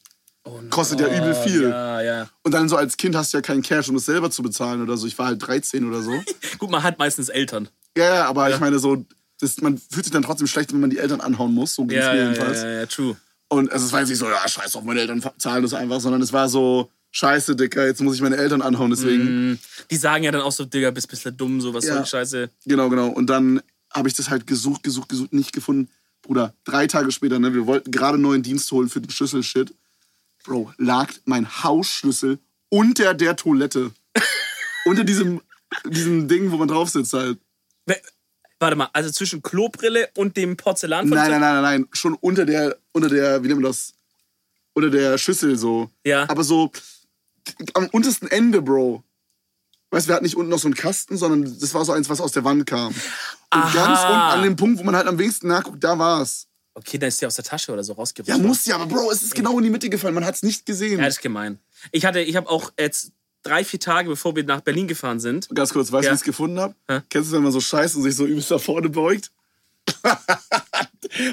Kostet 0.72 1.00
ja 1.00 1.08
übel 1.08 1.36
viel. 1.36 1.68
Oh, 1.68 1.70
Ja, 1.70 2.02
ja. 2.02 2.30
Und 2.44 2.54
dann 2.54 2.68
so 2.68 2.76
als 2.76 2.98
Kind 2.98 3.16
hast 3.16 3.32
du 3.34 3.38
ja 3.38 3.42
keinen 3.42 3.62
Cash, 3.62 3.90
um 3.90 3.96
es 3.98 4.06
selber 4.06 4.32
zu 4.32 4.42
bezahlen 4.42 4.82
oder 4.82 4.98
so. 4.98 5.06
Ich 5.06 5.18
war 5.20 5.28
halt 5.28 5.46
13 5.46 5.88
oder 5.88 6.02
so. 6.02 6.12
Gut, 6.58 6.72
man 6.72 6.82
hat 6.82 6.98
meistens 6.98 7.30
Eltern. 7.30 7.70
Ja, 7.96 8.06
ja, 8.16 8.26
aber 8.26 8.50
ich 8.50 8.60
meine 8.60 8.80
so, 8.80 9.06
das, 9.40 9.62
man 9.62 9.78
fühlt 9.78 10.06
sich 10.06 10.12
dann 10.12 10.24
trotzdem 10.24 10.48
schlecht, 10.48 10.74
wenn 10.74 10.80
man 10.80 10.90
die 10.90 10.98
Eltern 10.98 11.22
anhauen 11.22 11.54
muss. 11.54 11.76
So 11.76 11.86
ging 11.86 12.00
es 12.00 12.06
Ja, 12.06 12.14
mir 12.14 12.18
ja, 12.18 12.24
ja, 12.24 12.32
jedenfalls. 12.32 12.62
ja, 12.62 12.70
ja, 12.70 12.86
true. 12.88 13.18
Und 13.52 13.70
also 13.70 13.86
es 13.86 13.92
war 13.92 14.00
jetzt 14.00 14.08
nicht 14.08 14.18
so, 14.20 14.30
ja, 14.30 14.48
scheiß 14.48 14.78
auf, 14.78 14.84
meine 14.86 15.02
Eltern 15.02 15.22
zahlen 15.38 15.62
das 15.62 15.74
einfach, 15.74 16.00
sondern 16.00 16.22
es 16.22 16.32
war 16.32 16.48
so, 16.48 16.90
scheiße, 17.12 17.58
Dicker, 17.58 17.86
jetzt 17.86 18.00
muss 18.02 18.16
ich 18.16 18.22
meine 18.22 18.38
Eltern 18.38 18.62
anhauen, 18.62 18.92
deswegen. 18.92 19.52
Mm, 19.52 19.60
Die 19.90 19.98
sagen 19.98 20.24
ja 20.24 20.32
dann 20.32 20.40
auch 20.40 20.54
so, 20.54 20.64
Digga, 20.64 20.90
bist 20.92 21.10
bisschen 21.10 21.36
dumm, 21.36 21.60
so 21.60 21.74
was 21.74 21.84
Ja. 21.84 21.96
soll 21.96 22.04
die 22.04 22.10
Scheiße. 22.10 22.50
Genau, 22.66 22.88
genau. 22.88 23.10
Und 23.10 23.28
dann 23.28 23.62
habe 23.94 24.08
ich 24.08 24.14
das 24.14 24.30
halt 24.30 24.48
gesucht, 24.48 24.84
gesucht, 24.84 25.10
gesucht, 25.10 25.34
nicht 25.34 25.52
gefunden. 25.52 25.90
Bruder, 26.22 26.54
drei 26.64 26.88
Tage 26.88 27.12
später, 27.12 27.40
ne, 27.40 27.54
wir 27.54 27.66
wollten 27.68 27.92
gerade 27.92 28.18
neuen 28.18 28.42
Dienst 28.42 28.72
holen 28.72 28.88
für 28.88 29.02
den 29.02 29.10
Schlüssel-Shit. 29.10 29.74
Bro, 30.46 30.72
lag 30.78 31.12
mein 31.26 31.46
Hausschlüssel 31.62 32.40
unter 32.70 33.14
der 33.14 33.36
Toilette. 33.36 33.92
unter 34.86 35.04
diesem, 35.04 35.42
diesem 35.90 36.30
Ding, 36.30 36.52
wo 36.52 36.56
man 36.58 36.70
drauf 36.70 36.90
sitzt 36.90 37.12
halt. 37.12 37.38
Warte 38.62 38.76
mal, 38.76 38.90
also 38.94 39.10
zwischen 39.10 39.42
Klobrille 39.42 40.10
und 40.16 40.38
dem 40.38 40.56
Porzellan 40.56 41.10
Nein, 41.10 41.32
nein, 41.32 41.42
nein, 41.42 41.54
nein, 41.56 41.64
nein. 41.64 41.88
Schon 41.94 42.14
unter 42.14 42.46
der, 42.46 42.78
unter 42.92 43.10
der, 43.10 43.44
wie 43.44 43.48
nennt 43.48 43.60
man 43.60 43.72
das? 43.72 43.96
Unter 44.74 44.92
der 44.92 45.18
Schüssel 45.18 45.58
so. 45.58 45.90
Ja. 46.06 46.30
Aber 46.30 46.44
so 46.44 46.72
am 47.74 47.88
untersten 47.88 48.28
Ende, 48.28 48.62
Bro. 48.62 49.04
Weißt 49.90 50.06
du, 50.06 50.10
wir 50.10 50.16
hatten 50.16 50.26
nicht 50.26 50.38
unten 50.38 50.52
noch 50.52 50.60
so 50.60 50.68
einen 50.68 50.76
Kasten, 50.76 51.18
sondern 51.18 51.60
das 51.60 51.74
war 51.74 51.84
so 51.86 51.92
eins, 51.92 52.08
was 52.08 52.22
aus 52.22 52.34
der 52.34 52.44
Wand 52.44 52.68
kam. 52.68 52.90
Und 52.90 52.96
Aha. 53.50 53.74
ganz 53.74 54.00
unten 54.02 54.14
an 54.14 54.44
dem 54.44 54.56
Punkt, 54.56 54.80
wo 54.80 54.84
man 54.84 54.96
halt 54.96 55.08
am 55.08 55.18
wenigsten 55.18 55.48
nachguckt, 55.48 55.84
da 55.84 55.98
war's. 55.98 56.48
Okay, 56.76 57.00
dann 57.00 57.10
ist 57.10 57.20
die 57.20 57.26
aus 57.26 57.36
der 57.36 57.44
Tasche 57.44 57.72
oder 57.74 57.84
so 57.84 57.94
rausgerutscht. 57.94 58.30
Ja, 58.30 58.38
muss 58.38 58.66
ja, 58.66 58.76
aber 58.76 58.86
Bro, 58.86 59.12
es 59.12 59.24
ist 59.24 59.34
genau 59.34 59.58
in 59.58 59.64
die 59.64 59.72
Mitte 59.72 59.90
gefallen. 59.90 60.14
Man 60.14 60.24
hat's 60.24 60.44
nicht 60.44 60.68
gesehen. 60.68 61.00
Ja, 61.00 61.06
das 61.06 61.16
ist 61.16 61.22
gemein. 61.24 61.58
Ich 61.92 62.06
hatte, 62.06 62.22
ich 62.22 62.36
habe 62.36 62.48
auch 62.48 62.72
jetzt 62.78 63.12
drei, 63.44 63.64
vier 63.64 63.80
Tage, 63.80 64.10
bevor 64.10 64.36
wir 64.36 64.44
nach 64.44 64.62
Berlin 64.62 64.88
gefahren 64.88 65.20
sind. 65.20 65.50
Ganz 65.54 65.72
kurz, 65.74 65.92
weißt 65.92 66.04
du, 66.04 66.08
Ja. 66.08 66.12
wie 66.12 66.16
ich 66.16 66.22
es 66.22 66.26
gefunden 66.26 66.60
habe? 66.60 66.76
Kennst 67.10 67.32
du, 67.32 67.36
wenn 67.36 67.44
man 67.44 67.52
so 67.52 67.60
scheißt 67.62 67.96
und 67.96 68.04
sich 68.04 68.16
so 68.16 68.26
übelst 68.26 68.52
nach 68.52 68.62
vorne 68.62 68.90
beugt? 68.90 69.32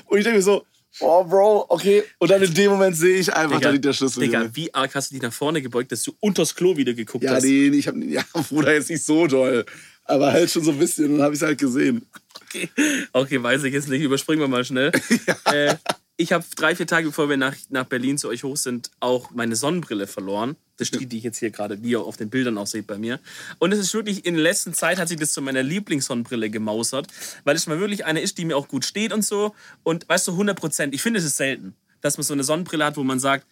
und 0.07 0.19
ich 0.19 0.25
denke 0.25 0.39
mir 0.39 0.43
so, 0.43 0.65
oh, 1.01 1.25
Bro, 1.25 1.67
okay. 1.69 2.03
Und 2.19 2.31
dann 2.31 2.43
in 2.43 2.53
dem 2.55 2.71
Moment 2.73 2.97
sehe 2.97 3.19
ich 3.19 3.33
einfach, 3.33 3.61
da 3.61 3.71
liegt 3.71 3.85
der 3.85 3.93
Schlüssel. 3.93 4.21
Digga, 4.21 4.41
Junge. 4.41 4.57
wie 4.57 4.73
arg 4.75 4.95
hast 4.95 5.11
du 5.11 5.15
dich 5.15 5.23
nach 5.23 5.33
vorne 5.33 5.63
gebeugt, 5.63 5.93
dass 5.93 6.03
du 6.03 6.13
unters 6.21 6.55
Klo 6.55 6.77
wieder 6.77 6.95
geguckt 6.95 7.25
Ja, 7.25 7.33
hast? 7.35 7.45
nee, 7.45 7.69
ich 7.69 7.87
hab, 7.89 7.97
ja, 7.97 8.25
Bruder, 8.49 8.73
jetzt 8.75 8.91
nicht 8.91 9.05
so 9.05 9.27
doll. 9.27 9.65
Aber 10.05 10.33
halt 10.33 10.51
schon 10.51 10.65
so 10.65 10.71
ein 10.71 10.79
bisschen. 10.79 11.13
Dann 11.13 11.23
habe 11.23 11.35
ich 11.35 11.41
es 11.43 11.47
halt 11.47 11.59
gesehen. 11.59 12.07
Okay. 12.47 12.71
okay, 13.13 13.43
weiß 13.43 13.63
ich 13.65 13.75
jetzt 13.75 13.89
nicht. 13.91 14.01
Überspringen 14.01 14.41
wir 14.41 14.49
mal 14.49 14.65
schnell. 14.65 14.91
äh, 15.45 15.75
ich 16.21 16.33
habe 16.33 16.45
drei, 16.57 16.75
vier 16.75 16.87
Tage, 16.87 17.07
bevor 17.07 17.29
wir 17.31 17.37
nach, 17.37 17.55
nach 17.71 17.85
Berlin 17.85 18.19
zu 18.19 18.29
euch 18.29 18.43
hoch 18.43 18.57
sind, 18.57 18.91
auch 19.01 19.31
meine 19.31 19.55
Sonnenbrille 19.57 20.07
verloren. 20.07 20.57
Das 20.77 20.91
ist 20.91 21.01
die, 21.01 21.07
die 21.07 21.19
ich 21.19 21.25
jetzt 21.25 21.39
hier 21.39 21.51
gerade, 21.51 21.79
die 21.79 21.91
ihr 21.91 22.01
auf 22.01 22.17
den 22.17 22.29
Bildern 22.29 22.59
auch 22.59 22.67
seht 22.67 22.87
bei 22.87 22.99
mir. 22.99 23.21
Und 23.59 23.73
es 23.73 23.79
ist 23.79 23.95
wirklich, 23.95 24.27
in 24.27 24.35
der 24.35 24.43
letzten 24.43 24.75
Zeit 24.75 24.99
hat 24.99 25.09
sich 25.09 25.17
das 25.19 25.33
zu 25.33 25.41
meiner 25.41 25.63
Lieblingssonnenbrille 25.63 26.51
gemausert, 26.51 27.07
weil 27.45 27.57
es 27.57 27.67
mal 27.69 27.81
wirklich 27.81 28.05
eine 28.05 28.21
ist, 28.21 28.37
die 28.39 28.45
mir 28.45 28.57
auch 28.57 28.69
gut 28.69 28.85
steht 28.85 29.13
und 29.13 29.25
so. 29.25 29.55
Und 29.85 30.09
weißt 30.09 30.27
du, 30.29 30.33
100 30.33 30.59
Prozent, 30.59 30.95
ich 30.95 31.03
finde 31.03 31.21
es 31.21 31.25
ist 31.25 31.37
selten, 31.37 31.75
dass 32.01 32.17
man 32.19 32.25
so 32.25 32.33
eine 32.35 32.45
Sonnenbrille 32.45 32.85
hat, 32.85 32.97
wo 32.97 33.05
man 33.05 33.19
sagt, 33.21 33.47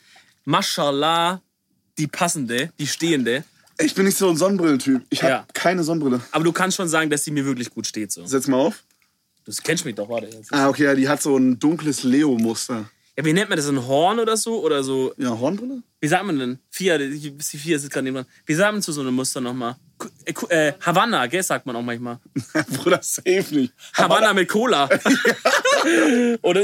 Mashallah, 0.44 1.40
die 1.98 2.06
passende, 2.06 2.72
die 2.78 2.86
stehende. 2.86 3.44
Ich 3.78 3.94
bin 3.94 4.06
nicht 4.06 4.16
so 4.16 4.28
ein 4.30 4.36
Sonnenbrillentyp. 4.36 5.02
Ich 5.10 5.22
habe 5.22 5.32
Ja. 5.32 5.46
keine 5.52 5.84
Sonnenbrille. 5.84 6.20
Aber 6.32 6.44
du 6.44 6.52
kannst 6.52 6.76
schon 6.76 6.88
sagen, 6.88 7.10
dass 7.10 7.24
sie 7.24 7.30
mir 7.30 7.44
wirklich 7.44 7.70
gut 7.70 7.86
steht. 7.86 8.10
So. 8.10 8.24
Setz 8.26 8.46
mal 8.48 8.56
auf. 8.56 8.82
Du 9.46 9.52
kennst 9.62 9.84
mich 9.84 9.94
doch, 9.94 10.08
warte. 10.08 10.26
Jetzt. 10.26 10.52
Ah, 10.52 10.68
okay, 10.68 10.84
ja, 10.84 10.94
die 10.94 11.08
hat 11.08 11.22
so 11.22 11.36
ein 11.36 11.58
dunkles 11.58 12.02
Leo-Muster. 12.02 12.90
Ja, 13.16 13.24
wie 13.24 13.32
nennt 13.32 13.48
man 13.48 13.56
das? 13.56 13.68
Ein 13.68 13.86
Horn 13.86 14.18
oder 14.18 14.36
so? 14.36 14.62
Oder 14.62 14.82
so? 14.82 15.14
Ja, 15.16 15.38
Hornbrille? 15.38 15.82
Wie 16.00 16.08
sagt 16.08 16.26
man 16.26 16.38
denn? 16.38 16.58
Vier, 16.68 16.98
die 16.98 17.18
die 17.18 17.58
vier 17.58 17.78
sitzt 17.78 17.92
gerade 17.92 18.04
neben 18.04 18.16
dran. 18.16 18.26
Wie 18.44 18.54
sagt 18.54 18.72
man 18.72 18.82
zu 18.82 18.92
so 18.92 19.00
einem 19.00 19.14
Muster 19.14 19.40
nochmal? 19.40 19.76
Äh, 20.48 20.72
Havanna, 20.80 21.26
gell, 21.26 21.42
sagt 21.42 21.66
man 21.66 21.76
auch 21.76 21.82
manchmal. 21.82 22.18
Bruder, 22.82 23.00
safe 23.02 23.46
nicht. 23.50 23.72
Havanna 23.94 24.32
mit 24.32 24.48
Cola. 24.48 24.88
Oder? 26.42 26.62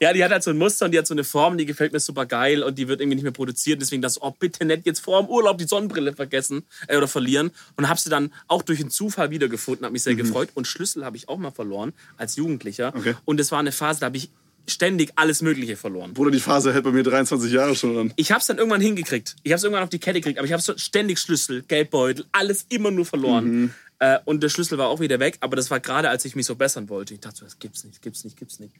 Ja, 0.00 0.12
die 0.12 0.24
hat 0.24 0.32
halt 0.32 0.42
so 0.42 0.50
ein 0.50 0.58
Muster 0.58 0.86
und 0.86 0.92
die 0.92 0.98
hat 0.98 1.06
so 1.06 1.14
eine 1.14 1.24
Form, 1.24 1.58
die 1.58 1.66
gefällt 1.66 1.92
mir 1.92 2.00
super 2.00 2.26
geil 2.26 2.62
und 2.62 2.78
die 2.78 2.88
wird 2.88 3.00
irgendwie 3.00 3.16
nicht 3.16 3.24
mehr 3.24 3.32
produziert. 3.32 3.80
Deswegen 3.80 4.02
das, 4.02 4.20
oh, 4.20 4.32
bitte 4.38 4.64
nicht 4.64 4.86
jetzt 4.86 5.00
vor 5.00 5.22
dem 5.22 5.28
Urlaub 5.28 5.58
die 5.58 5.66
Sonnenbrille 5.66 6.12
vergessen 6.12 6.64
äh, 6.88 6.96
oder 6.96 7.08
verlieren. 7.08 7.50
Und 7.76 7.88
hab 7.88 7.98
sie 7.98 8.10
dann 8.10 8.32
auch 8.48 8.62
durch 8.62 8.80
einen 8.80 8.90
Zufall 8.90 9.30
wiedergefunden, 9.30 9.84
hab 9.84 9.92
mich 9.92 10.02
sehr 10.02 10.14
gefreut. 10.14 10.50
Und 10.54 10.66
Schlüssel 10.66 11.04
habe 11.04 11.16
ich 11.16 11.28
auch 11.28 11.38
mal 11.38 11.50
verloren 11.50 11.92
als 12.16 12.36
Jugendlicher. 12.36 12.92
Okay. 12.94 13.14
Und 13.24 13.40
es 13.40 13.52
war 13.52 13.58
eine 13.58 13.72
Phase, 13.72 14.00
da 14.00 14.06
habe 14.06 14.16
ich 14.16 14.30
ständig 14.66 15.12
alles 15.16 15.42
Mögliche 15.42 15.76
verloren. 15.76 16.14
Bruder, 16.14 16.30
die 16.30 16.40
Phase 16.40 16.72
hält 16.72 16.84
bei 16.84 16.90
mir 16.90 17.02
23 17.02 17.52
Jahre 17.52 17.74
schon 17.76 17.96
an. 17.96 18.12
Ich 18.16 18.32
hab's 18.32 18.46
dann 18.46 18.58
irgendwann 18.58 18.80
hingekriegt. 18.80 19.36
Ich 19.42 19.52
hab's 19.52 19.62
irgendwann 19.62 19.84
auf 19.84 19.90
die 19.90 19.98
Kette 19.98 20.20
gekriegt, 20.20 20.38
aber 20.38 20.46
ich 20.46 20.52
habe 20.52 20.62
so 20.62 20.76
ständig 20.76 21.18
Schlüssel, 21.18 21.62
Geldbeutel, 21.62 22.24
alles 22.32 22.66
immer 22.68 22.90
nur 22.90 23.04
verloren. 23.04 23.74
Äh, 23.98 24.18
und 24.24 24.42
der 24.42 24.48
Schlüssel 24.48 24.78
war 24.78 24.88
auch 24.88 25.00
wieder 25.00 25.20
weg, 25.20 25.38
aber 25.40 25.56
das 25.56 25.70
war 25.70 25.80
gerade, 25.80 26.08
als 26.08 26.24
ich 26.24 26.34
mich 26.36 26.46
so 26.46 26.54
bessern 26.56 26.88
wollte. 26.88 27.14
Ich 27.14 27.20
dachte 27.20 27.38
so, 27.38 27.44
das 27.44 27.58
gibt's 27.58 27.84
nicht, 27.84 28.02
gibt's 28.02 28.24
nicht, 28.24 28.36
gibt's 28.36 28.58
nicht. 28.58 28.74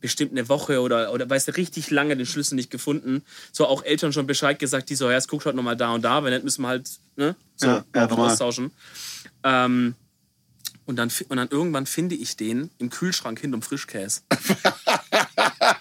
Bestimmt 0.00 0.32
eine 0.32 0.48
Woche 0.48 0.80
oder, 0.80 1.12
oder 1.12 1.28
weißt 1.28 1.48
du, 1.48 1.56
richtig 1.56 1.90
lange 1.90 2.16
den 2.16 2.24
Schlüssel 2.24 2.54
nicht 2.54 2.70
gefunden. 2.70 3.22
So 3.52 3.66
auch 3.66 3.84
Eltern 3.84 4.12
schon 4.12 4.26
Bescheid 4.26 4.58
gesagt, 4.58 4.88
die 4.88 4.94
so, 4.94 5.06
ja, 5.06 5.16
jetzt 5.16 5.28
guck 5.28 5.44
halt 5.44 5.56
nochmal 5.56 5.76
da 5.76 5.92
und 5.92 6.02
da, 6.02 6.24
wenn 6.24 6.32
nicht, 6.32 6.44
müssen 6.44 6.62
wir 6.62 6.68
halt, 6.68 6.88
ne, 7.16 7.36
so 7.56 7.66
Ja, 7.66 7.84
ja, 7.94 8.08
austauschen. 8.08 8.70
Ähm, 9.44 9.94
und 10.90 10.96
dann, 10.96 11.10
und 11.28 11.36
dann 11.36 11.48
irgendwann 11.48 11.86
finde 11.86 12.16
ich 12.16 12.36
den 12.36 12.70
im 12.78 12.90
Kühlschrank 12.90 13.38
hinterm 13.38 13.62
Frischkäse. 13.62 14.22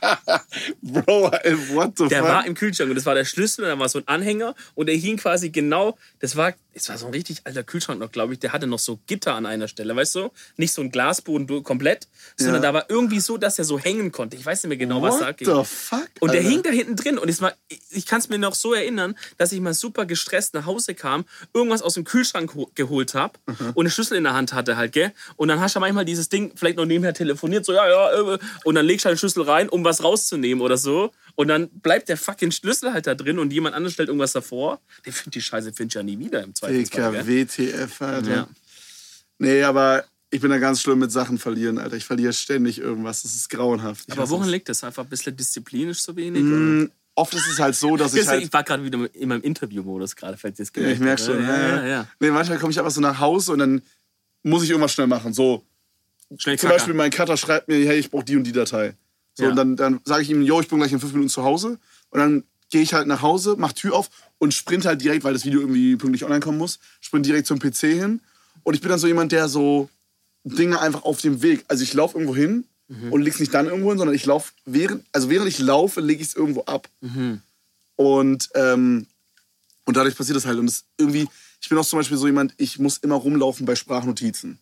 Bro, 0.81 1.31
what 1.73 1.97
the 1.97 2.07
Der 2.07 2.19
fuck? 2.21 2.27
war 2.29 2.45
im 2.45 2.55
Kühlschrank 2.55 2.89
und 2.89 2.95
das 2.95 3.05
war 3.05 3.15
der 3.15 3.25
Schlüssel 3.25 3.63
und 3.63 3.69
dann 3.69 3.79
war 3.79 3.89
so 3.89 3.99
ein 3.99 4.07
Anhänger 4.07 4.55
und 4.75 4.87
der 4.87 4.95
hing 4.95 5.17
quasi 5.17 5.49
genau, 5.49 5.97
das 6.19 6.35
war, 6.35 6.53
das 6.73 6.89
war 6.89 6.97
so 6.97 7.07
ein 7.07 7.11
richtig 7.13 7.41
alter 7.43 7.63
Kühlschrank 7.63 7.99
noch, 7.99 8.11
glaube 8.11 8.33
ich, 8.33 8.39
der 8.39 8.53
hatte 8.53 8.67
noch 8.67 8.79
so 8.79 8.99
Gitter 9.07 9.35
an 9.35 9.45
einer 9.45 9.67
Stelle, 9.67 9.95
weißt 9.95 10.15
du? 10.15 10.29
Nicht 10.57 10.71
so 10.73 10.81
ein 10.81 10.91
Glasboden 10.91 11.63
komplett, 11.63 12.07
sondern 12.37 12.63
Ja. 12.63 12.69
da 12.69 12.73
war 12.73 12.85
irgendwie 12.89 13.19
so, 13.19 13.37
dass 13.37 13.59
er 13.59 13.65
so 13.65 13.77
hängen 13.79 14.11
konnte. 14.11 14.37
Ich 14.37 14.45
weiß 14.45 14.63
nicht 14.63 14.69
mehr 14.69 14.77
genau, 14.77 15.01
was 15.01 15.19
da 15.19 15.27
What 15.29 15.37
ging. 15.37 15.47
the 15.47 15.63
fuck? 15.65 16.07
Und 16.19 16.31
der 16.31 16.39
Alter? 16.41 16.49
hing 16.51 16.63
da 16.63 16.69
hinten 16.69 16.95
drin. 16.95 17.17
Und 17.17 17.27
es 17.29 17.41
war, 17.41 17.53
ich 17.89 18.05
kann 18.05 18.19
es 18.19 18.29
mir 18.29 18.37
noch 18.39 18.55
so 18.55 18.73
erinnern, 18.73 19.15
dass 19.37 19.51
ich 19.51 19.59
mal 19.59 19.73
super 19.73 20.05
gestresst 20.05 20.53
nach 20.53 20.65
Hause 20.65 20.95
kam, 20.95 21.25
irgendwas 21.53 21.81
aus 21.81 21.95
dem 21.95 22.03
Kühlschrank 22.05 22.55
ho- 22.55 22.71
geholt 22.75 23.13
habe 23.13 23.33
und 23.73 23.79
eine 23.79 23.89
Schlüssel 23.89 24.17
in 24.17 24.23
der 24.23 24.33
Hand 24.33 24.53
hatte 24.53 24.77
halt, 24.77 24.93
gell? 24.93 25.11
Und 25.35 25.47
dann 25.49 25.59
hast 25.59 25.75
du 25.75 25.79
manchmal 25.79 26.05
dieses 26.05 26.29
Ding 26.29 26.53
vielleicht 26.55 26.77
noch 26.77 26.85
nebenher 26.85 27.13
telefoniert, 27.13 27.65
so, 27.65 27.73
ja, 27.73 27.87
ja, 27.87 28.33
äh, 28.35 28.39
und 28.63 28.75
dann 28.75 28.85
legst 28.85 29.05
du 29.05 29.07
halt 29.07 29.15
den 29.15 29.19
Schlüssel 29.19 29.43
rein, 29.43 29.69
um 29.69 29.83
was 29.83 30.03
rauszunehmen 30.03 30.38
oder 30.61 30.77
so. 30.77 31.11
Und 31.35 31.47
dann 31.47 31.69
bleibt 31.69 32.09
der 32.09 32.17
fucking 32.17 32.51
Schlüssel 32.51 32.91
halt 32.93 33.07
da 33.07 33.15
drin 33.15 33.39
und 33.39 33.53
jemand 33.53 33.75
anderes 33.75 33.93
stellt 33.93 34.09
irgendwas 34.09 34.33
davor. 34.33 34.81
Der 35.05 35.13
findet 35.13 35.35
die 35.35 35.41
Scheiße, 35.41 35.73
findet 35.73 35.93
ja 35.95 36.03
nie 36.03 36.19
wieder 36.19 36.43
im 36.43 36.53
Zweifelsfall, 36.55 37.11
Dicker, 37.11 37.23
gell? 37.23 37.47
WTF, 37.47 38.01
Alter. 38.01 38.29
Ja. 38.31 38.47
Nee, 39.37 39.63
aber 39.63 40.03
ich 40.31 40.41
bin 40.41 40.49
da 40.51 40.57
ganz 40.57 40.81
schlimm 40.81 40.99
mit 40.99 41.11
Sachen 41.11 41.37
verlieren, 41.37 41.77
Alter. 41.77 41.95
Ich 41.95 42.05
verliere 42.05 42.33
ständig 42.33 42.79
irgendwas. 42.79 43.23
Das 43.23 43.33
ist 43.35 43.49
grauenhaft. 43.49 44.05
Ich 44.07 44.13
Aber 44.13 44.29
woran 44.29 44.45
es. 44.45 44.51
liegt 44.51 44.69
das? 44.69 44.83
Einfach 44.83 45.03
ein 45.03 45.09
bisschen 45.09 45.35
disziplinisch 45.35 46.01
so 46.01 46.15
wenig? 46.15 46.43
Mm, 46.43 46.85
Oft 47.15 47.33
ist 47.33 47.47
es 47.47 47.59
halt 47.59 47.75
so, 47.75 47.97
dass 47.97 48.13
ich 48.15 48.27
halt... 48.27 48.43
Ich 48.43 48.53
war 48.53 48.63
gerade 48.63 48.83
wieder 48.83 49.13
in 49.15 49.29
meinem 49.29 49.41
Interviewmodus 49.41 50.15
gerade, 50.15 50.37
falls 50.37 50.59
ihr 50.59 50.63
es 50.63 50.69
Ja, 50.69 50.81
gemerkt 50.93 50.95
ich 50.95 50.99
merke 51.03 51.21
schon. 51.23 51.43
Ja, 51.43 51.77
ja, 51.77 51.85
ja. 51.87 52.07
Nee, 52.19 52.31
manchmal 52.31 52.59
komme 52.59 52.71
ich 52.71 52.79
einfach 52.79 52.91
so 52.91 53.01
nach 53.01 53.19
Hause 53.19 53.53
und 53.53 53.59
dann 53.59 53.81
muss 54.43 54.63
ich 54.63 54.69
irgendwas 54.69 54.93
schnell 54.93 55.07
machen. 55.07 55.33
So, 55.33 55.63
Schnell 56.37 56.59
zum. 56.59 56.69
Beispiel 56.69 56.93
mein 56.93 57.11
Cutter 57.11 57.37
schreibt 57.37 57.67
mir, 57.67 57.85
hey, 57.87 57.97
ich 57.97 58.11
brauche 58.11 58.23
die 58.23 58.35
und 58.35 58.43
die 58.43 58.51
Datei. 58.51 58.95
So, 59.39 59.45
Ja. 59.45 59.49
und 59.51 59.55
dann, 59.55 59.75
dann 59.77 59.99
sage 60.03 60.21
ich 60.23 60.29
ihm, 60.29 60.41
yo, 60.41 60.59
ich 60.59 60.67
bin 60.67 60.77
gleich 60.79 60.91
in 60.91 60.99
fünf 60.99 61.13
Minuten 61.13 61.29
zu 61.29 61.43
Hause. 61.43 61.79
Und 62.09 62.19
dann 62.19 62.43
gehe 62.69 62.81
ich 62.81 62.93
halt 62.93 63.07
nach 63.07 63.21
Hause, 63.21 63.55
mach 63.57 63.71
Tür 63.73 63.95
auf 63.95 64.09
und 64.37 64.53
sprint 64.53 64.85
halt 64.85 65.01
direkt, 65.01 65.23
weil 65.23 65.33
das 65.33 65.45
Video 65.45 65.61
irgendwie 65.61 65.95
pünktlich 65.95 66.23
online 66.25 66.41
kommen 66.41 66.57
muss, 66.57 66.79
sprint 66.99 67.25
direkt 67.25 67.47
zum 67.47 67.57
PC 67.59 67.77
hin. 67.79 68.21
Und 68.63 68.73
ich 68.73 68.81
bin 68.81 68.89
dann 68.89 68.99
so 68.99 69.07
jemand, 69.07 69.31
der 69.31 69.47
so 69.47 69.89
Dinge 70.43 70.79
einfach 70.81 71.03
auf 71.03 71.21
dem 71.21 71.41
Weg, 71.41 71.63
also 71.69 71.83
ich 71.83 71.93
laufe 71.93 72.17
irgendwo 72.17 72.35
hin 72.35 72.65
und 73.11 73.21
leg's 73.21 73.39
nicht 73.39 73.53
dann 73.53 73.67
irgendwo 73.67 73.89
hin, 73.89 73.97
sondern 73.99 74.15
ich 74.15 74.25
laufe, 74.25 74.51
während, 74.65 75.05
also 75.13 75.29
während 75.29 75.47
ich 75.47 75.59
laufe, 75.59 76.01
lege 76.01 76.21
ich 76.21 76.29
es 76.29 76.35
irgendwo 76.35 76.61
ab. 76.63 76.89
Und, 77.95 78.49
ähm, 78.55 79.05
und 79.85 79.97
dadurch 79.97 80.15
passiert 80.15 80.35
das 80.37 80.45
halt. 80.45 80.57
Und 80.59 80.65
das 80.67 80.83
irgendwie, 80.97 81.27
ich 81.61 81.69
bin 81.69 81.77
auch 81.77 81.85
zum 81.85 81.99
Beispiel 81.99 82.17
so 82.17 82.25
jemand, 82.27 82.53
ich 82.57 82.79
muss 82.79 82.97
immer 82.97 83.15
rumlaufen 83.15 83.65
bei 83.65 83.75
Sprachnotizen. 83.75 84.57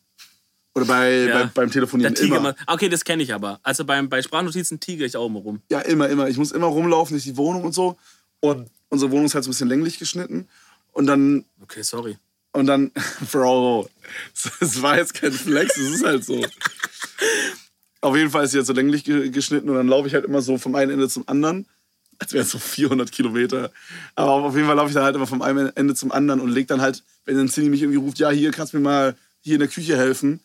Oder 0.78 0.86
bei, 0.86 1.26
Ja. 1.26 1.44
bei, 1.44 1.50
beim 1.54 1.72
Telefonieren. 1.72 2.14
Immer. 2.16 2.40
mal. 2.40 2.56
Okay, 2.68 2.88
das 2.88 3.04
kenne 3.04 3.24
ich 3.24 3.34
aber. 3.34 3.60
Also 3.64 3.84
beim, 3.84 4.10
bei 4.10 4.22
Sprachnotizen 4.22 4.80
tiger 4.80 5.06
ich 5.06 5.18
auch 5.18 5.26
immer 5.28 5.40
rum. 5.40 5.62
Ja, 5.70 5.80
immer, 5.82 6.08
immer. 6.08 6.28
Ich 6.30 6.38
muss 6.38 6.52
immer 6.52 6.68
rumlaufen 6.68 7.16
durch 7.16 7.24
die 7.24 7.36
Wohnung 7.38 7.64
und 7.64 7.74
so. 7.74 7.98
Und 8.40 8.70
unsere 8.90 9.12
Wohnung 9.12 9.26
ist 9.26 9.34
halt 9.36 9.44
so 9.44 9.50
ein 9.50 9.52
bisschen 9.54 9.68
länglich 9.70 9.98
geschnitten. 10.00 10.48
Und 10.94 11.08
dann, 11.08 11.46
Okay, 11.62 11.82
sorry. 11.84 12.18
und 12.54 12.68
dann, 12.68 12.92
Bro, 13.32 13.90
es 14.62 14.82
war 14.82 14.98
jetzt 14.98 15.14
kein 15.16 15.32
Flex, 15.32 15.76
es 15.78 15.96
ist 15.96 16.06
halt 16.06 16.24
so. 16.24 16.44
Auf 18.02 18.16
jeden 18.16 18.30
Fall 18.30 18.46
ist 18.46 18.52
sie 18.52 18.58
jetzt 18.58 18.68
so 18.68 18.74
länglich 18.74 19.04
ge- 19.04 19.30
geschnitten 19.30 19.70
und 19.70 19.76
dann 19.76 19.88
laufe 19.88 20.08
ich 20.08 20.14
halt 20.14 20.26
immer 20.26 20.42
so 20.42 20.58
vom 20.58 20.76
einen 20.76 20.92
Ende 20.92 21.10
zum 21.10 21.28
anderen. 21.28 21.66
Als 22.20 22.34
wären 22.34 22.44
es 22.44 22.52
so 22.52 22.58
400 22.60 23.12
Kilometer. 23.12 23.72
Aber 24.16 24.32
auf 24.34 24.56
jeden 24.56 24.68
Fall 24.68 24.76
laufe 24.76 24.90
ich 24.90 24.94
dann 24.96 25.04
halt 25.04 25.16
immer 25.16 25.28
vom 25.28 25.42
einen 25.42 25.76
Ende 25.76 25.94
zum 25.96 26.12
anderen 26.12 26.40
und 26.40 26.50
leg 26.50 26.68
dann 26.68 26.82
halt, 26.82 27.04
wenn 27.26 27.36
dann 27.38 27.48
Cindy 27.50 27.70
mich 27.70 27.82
irgendwie 27.82 28.00
ruft, 28.00 28.18
ja, 28.20 28.30
hier 28.30 28.52
kannst 28.52 28.74
du 28.74 28.78
mir 28.78 28.84
mal 28.84 29.16
hier 29.42 29.56
in 29.56 29.60
der 29.60 29.68
Küche 29.70 29.98
helfen. 29.98 30.40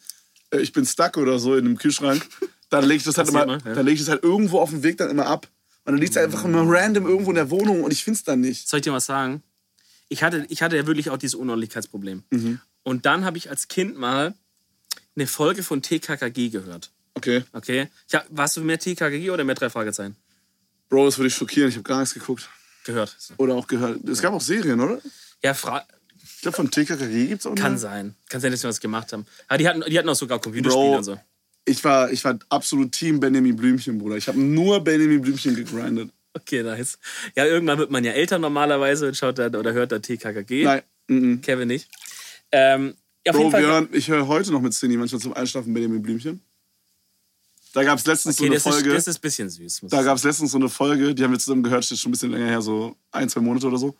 Äh, 0.53 0.61
Ich 0.61 0.73
bin 0.73 0.87
stuck 0.87 1.17
oder 1.17 1.39
so 1.39 1.55
in 1.57 1.67
einem 1.67 1.79
Kühlschrank. 1.79 2.27
Dann 2.71 2.85
lege 2.85 2.97
ich 2.97 3.05
das 3.05 3.19
halt 3.19 3.29
immer, 3.29 3.47
mal, 3.47 3.59
ja. 3.65 3.75
dann 3.75 3.85
lege 3.85 3.95
ich 3.95 4.01
das 4.01 4.09
halt 4.09 4.23
irgendwo 4.23 4.59
auf 4.61 4.71
dem 4.71 4.83
Weg 4.83 4.97
dann 4.97 5.11
immer 5.11 5.27
ab. 5.27 5.49
Und 5.85 5.93
dann 5.93 6.01
liegt 6.01 6.13
es 6.13 6.17
einfach 6.17 6.45
immer 6.45 6.63
random 6.65 7.07
irgendwo 7.07 7.31
in 7.31 7.35
der 7.37 7.51
Wohnung 7.51 7.83
und 7.83 7.93
ich 7.93 8.05
finde 8.05 8.17
es 8.19 8.25
dann 8.25 8.41
nicht. 8.41 8.69
Soll 8.69 8.79
ich 8.79 8.85
dir 8.85 8.93
was 8.93 9.07
sagen? 9.07 9.43
Ich 10.09 10.23
hatte, 10.23 10.47
ich 10.49 10.63
hatte 10.63 10.77
ja 10.77 10.87
wirklich 10.87 11.11
auch 11.11 11.17
dieses 11.19 11.35
Unordentlichkeitsproblem. 11.35 12.23
Mhm. 12.31 12.61
Und 12.85 13.05
dann 13.05 13.25
habe 13.25 13.37
ich 13.37 13.51
als 13.51 13.69
Kind 13.69 13.99
mal 13.99 14.35
eine 15.17 15.27
Folge 15.27 15.63
von 15.63 15.83
TKKG 15.83 16.51
gehört. 16.51 16.91
Okay. 17.15 17.45
Okay? 17.53 17.89
Hab, 18.13 18.27
warst 18.31 18.57
du 18.57 18.63
mehr 18.63 18.79
TKKG 18.79 19.31
oder 19.31 19.45
mehr 19.45 19.55
drei 19.55 19.69
Fragezeichen? 19.71 20.17
Bro, 20.89 21.07
das 21.07 21.19
würde 21.19 21.29
ich 21.29 21.35
schockieren. 21.35 21.69
Ich 21.69 21.75
habe 21.77 21.85
gar 21.85 22.01
nichts 22.01 22.15
geguckt. 22.15 22.49
gehört. 22.85 23.17
Oder 23.39 23.55
auch 23.55 23.67
gehört. 23.67 24.07
Es 24.09 24.23
gab 24.23 24.33
auch 24.33 24.41
Serien, 24.41 24.81
oder? 24.81 25.01
Ja, 25.43 25.55
fra 25.55 25.85
Ich 26.23 26.43
glaube, 26.43 26.57
von 26.57 26.71
TKKG 26.71 27.27
gibt 27.27 27.41
es 27.41 27.47
auch 27.47 27.55
kann 27.55 27.73
eine. 27.73 27.79
sein. 27.79 28.15
Kann 28.29 28.41
sein, 28.41 28.51
dass 28.51 28.63
wir 28.63 28.69
was 28.69 28.81
gemacht 28.81 29.13
haben. 29.13 29.27
Aber 29.49 29.59
die 29.59 29.69
hatten, 29.69 29.83
die 29.89 29.99
hatten 29.99 30.09
auch 30.09 30.15
sogar 30.15 30.41
Computerspiele 30.41 30.89
Bro. 30.89 30.97
und 30.99 31.05
so. 31.05 31.21
Ich 31.65 31.83
war, 31.85 32.11
ich 32.11 32.25
war 32.25 32.39
absolut 32.49 32.93
Team 32.93 33.21
Benjamin 33.21 33.55
Blümchen, 33.55 33.99
Bruder. 33.99 34.17
Ich 34.17 34.27
habe 34.27 34.41
nur 34.41 34.83
Benjamin 34.83 35.21
Blümchen 35.21 35.55
gegrindet. 35.55 36.11
Okay, 36.35 36.63
nice. 36.63 36.99
Ja, 37.37 37.45
irgendwann 37.45 37.79
wird 37.79 37.91
man 37.91 38.05
ja 38.05 38.13
älter 38.13 38.39
normalerweise 38.39 39.09
und 39.09 39.17
schaut 39.17 39.39
dann 39.39 39.55
oder 39.55 39.73
hört 39.73 39.93
dann 39.93 40.03
TKKG. 40.03 40.65
Nein. 40.65 40.83
mhm. 41.09 41.41
Kevin 41.41 41.69
nicht. 41.69 41.89
Ähm, 42.51 42.95
ja, 43.25 43.33
Bro, 43.33 43.53
hören, 43.53 43.89
ich 43.93 44.09
höre 44.09 44.27
heute 44.27 44.51
noch 44.51 44.61
mit 44.61 44.73
Cindy 44.73 44.97
manchmal 44.97 45.21
zum 45.21 45.35
Einschlafen 45.35 45.73
Benjamin 45.73 46.03
Blümchen. 46.03 46.41
Da 47.73 47.85
gab 47.85 47.99
es 47.99 48.07
letztens 48.07 48.39
okay, 48.39 48.47
so 48.47 48.53
eine 48.53 48.55
das 48.55 48.67
ist, 48.67 48.73
Folge. 48.73 48.95
das 48.95 49.07
ist 49.07 49.19
ein 49.19 49.21
bisschen 49.21 49.49
süß. 49.49 49.81
Da 49.89 50.03
gab 50.03 50.17
es 50.17 50.25
letztens 50.25 50.51
so 50.51 50.59
eine 50.59 50.69
Folge, 50.69 51.15
die 51.15 51.23
haben 51.25 51.33
wir 51.33 51.39
zusammen 51.39 51.63
gehört, 51.63 51.85
steht 51.85 51.99
schon 51.99 52.11
ein 52.11 52.13
bisschen 52.13 52.31
länger 52.31 52.47
her, 52.47 52.61
so 52.61 52.97
ein, 53.11 53.29
zwei 53.29 53.41
Monate 53.41 53.67
oder 53.67 53.79
so. 53.79 53.97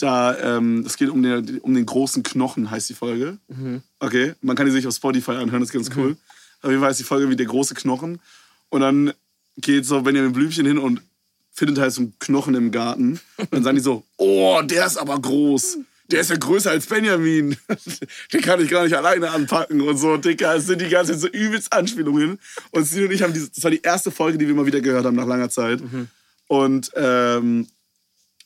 Da, 0.00 0.56
ähm, 0.56 0.84
es 0.86 0.96
geht 0.96 1.10
um 1.10 1.22
den, 1.22 1.58
um 1.58 1.74
den 1.74 1.84
großen 1.84 2.22
Knochen, 2.22 2.70
heißt 2.70 2.88
die 2.88 2.94
Folge. 2.94 3.38
Mhm. 3.48 3.82
Okay, 3.98 4.34
man 4.40 4.56
kann 4.56 4.66
die 4.66 4.72
sich 4.72 4.86
auf 4.86 4.94
Spotify 4.94 5.32
anhören, 5.32 5.60
das 5.60 5.70
ist 5.70 5.74
ganz 5.74 5.90
cool. 5.96 6.16
Auf 6.62 6.70
jeden 6.70 6.82
Fall 6.82 6.90
ist 6.90 7.00
die 7.00 7.04
Folge 7.04 7.28
wie 7.28 7.36
der 7.36 7.46
große 7.46 7.74
Knochen. 7.74 8.20
Und 8.70 8.80
dann 8.80 9.12
geht 9.56 9.84
so 9.84 10.00
Benjamin 10.02 10.32
Blümchen 10.32 10.66
hin 10.66 10.78
und 10.78 11.02
findet 11.52 11.78
halt 11.78 11.92
so 11.92 12.02
einen 12.02 12.18
Knochen 12.18 12.54
im 12.54 12.70
Garten. 12.70 13.20
Und 13.36 13.52
dann 13.52 13.62
sagen 13.62 13.76
die 13.76 13.82
so, 13.82 14.04
oh, 14.16 14.62
der 14.62 14.86
ist 14.86 14.96
aber 14.96 15.20
groß. 15.20 15.78
Der 16.10 16.22
ist 16.22 16.30
ja 16.30 16.36
größer 16.36 16.70
als 16.70 16.86
Benjamin. 16.86 17.56
Den 18.32 18.40
kann 18.40 18.60
ich 18.60 18.68
gar 18.68 18.84
nicht 18.84 18.96
alleine 18.96 19.30
anpacken 19.30 19.80
und 19.80 19.96
so. 19.96 20.16
Dicker, 20.16 20.56
es 20.56 20.66
sind 20.66 20.80
die 20.80 20.88
ganze 20.88 21.12
Zeit 21.12 21.20
so 21.20 21.28
übelst 21.28 21.72
Anspielungen. 21.72 22.40
Und 22.72 22.84
sie 22.84 23.04
und 23.04 23.12
ich 23.12 23.22
haben 23.22 23.32
diese, 23.32 23.50
das 23.50 23.62
war 23.62 23.70
die 23.70 23.82
erste 23.82 24.10
Folge, 24.10 24.38
die 24.38 24.48
wir 24.48 24.54
mal 24.54 24.66
wieder 24.66 24.80
gehört 24.80 25.04
haben 25.04 25.14
nach 25.16 25.26
langer 25.26 25.50
Zeit. 25.50 25.80
Und 26.48 26.90
ähm, 26.96 27.68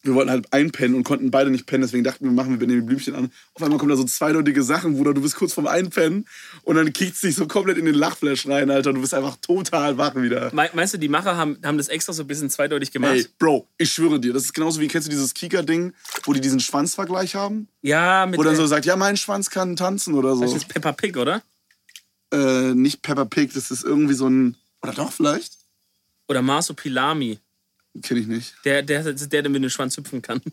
wir 0.04 0.14
wollten 0.14 0.30
halt 0.30 0.52
einpennen 0.52 0.94
und 0.96 1.04
konnten 1.04 1.30
beide 1.30 1.50
nicht 1.50 1.66
pennen, 1.66 1.82
deswegen 1.82 2.04
dachten 2.04 2.24
wir, 2.24 2.30
machen 2.32 2.50
wir 2.50 2.58
Benjamin 2.58 2.86
Blümchen 2.86 3.14
an. 3.14 3.30
Auf 3.54 3.62
einmal 3.62 3.78
kommen 3.78 3.90
da 3.90 3.96
so 3.96 4.04
zweideutige 4.04 4.62
Sachen, 4.62 4.94
Bruder, 4.94 5.14
du 5.14 5.22
bist 5.22 5.34
kurz 5.36 5.52
vorm 5.54 5.66
Einpennen 5.66 6.26
und 6.62 6.76
dann 6.76 6.92
kickt 6.92 7.22
dich 7.22 7.34
so 7.34 7.46
komplett 7.46 7.78
in 7.78 7.86
den 7.86 7.94
Lachflash 7.94 8.46
rein, 8.46 8.70
Alter. 8.70 8.92
Du 8.92 9.00
bist 9.00 9.14
einfach 9.14 9.36
total 9.36 9.96
wach 9.98 10.14
wieder. 10.14 10.54
Me- 10.54 10.70
Meinst 10.74 10.94
du, 10.94 10.98
die 10.98 11.08
Macher 11.08 11.36
haben, 11.36 11.58
haben 11.64 11.78
das 11.78 11.88
extra 11.88 12.12
so 12.12 12.22
ein 12.22 12.26
bisschen 12.26 12.50
zweideutig 12.50 12.92
gemacht? 12.92 13.14
Ey, 13.14 13.26
Bro, 13.38 13.66
ich 13.78 13.90
schwöre 13.90 14.20
dir, 14.20 14.32
das 14.32 14.44
ist 14.44 14.52
genauso 14.54 14.80
wie, 14.80 14.88
kennst 14.88 15.08
du 15.08 15.10
dieses 15.10 15.32
Kika-Ding, 15.34 15.92
wo 16.24 16.32
die 16.32 16.40
diesen 16.40 16.60
Schwanzvergleich 16.60 17.34
haben? 17.34 17.68
Ja, 17.82 18.26
mit 18.26 18.38
Wo 18.38 18.42
dann 18.42 18.56
so 18.56 18.66
sagt, 18.66 18.84
ja, 18.86 18.96
mein 18.96 19.16
Schwanz 19.16 19.50
kann 19.50 19.76
tanzen 19.76 20.14
oder 20.14 20.30
das 20.38 20.50
so. 20.50 20.56
ist 20.56 20.68
Peppa 20.68 20.92
Pig, 20.92 21.16
oder? 21.16 21.42
Äh, 22.32 22.74
nicht 22.74 23.02
Peppa 23.02 23.24
Pig, 23.24 23.52
das 23.54 23.70
ist 23.70 23.84
irgendwie 23.84 24.14
so 24.14 24.28
ein, 24.28 24.56
oder 24.82 24.92
doch 24.92 25.12
vielleicht? 25.12 25.56
Oder 26.28 26.42
Marsupilami. 26.42 27.38
Kenn 28.02 28.16
ich 28.16 28.26
nicht. 28.26 28.54
Der, 28.64 28.82
der, 28.82 29.12
der, 29.12 29.42
der 29.42 29.50
mit 29.50 29.62
dem 29.62 29.70
Schwanz 29.70 29.96
hüpfen 29.96 30.20
kann. 30.20 30.40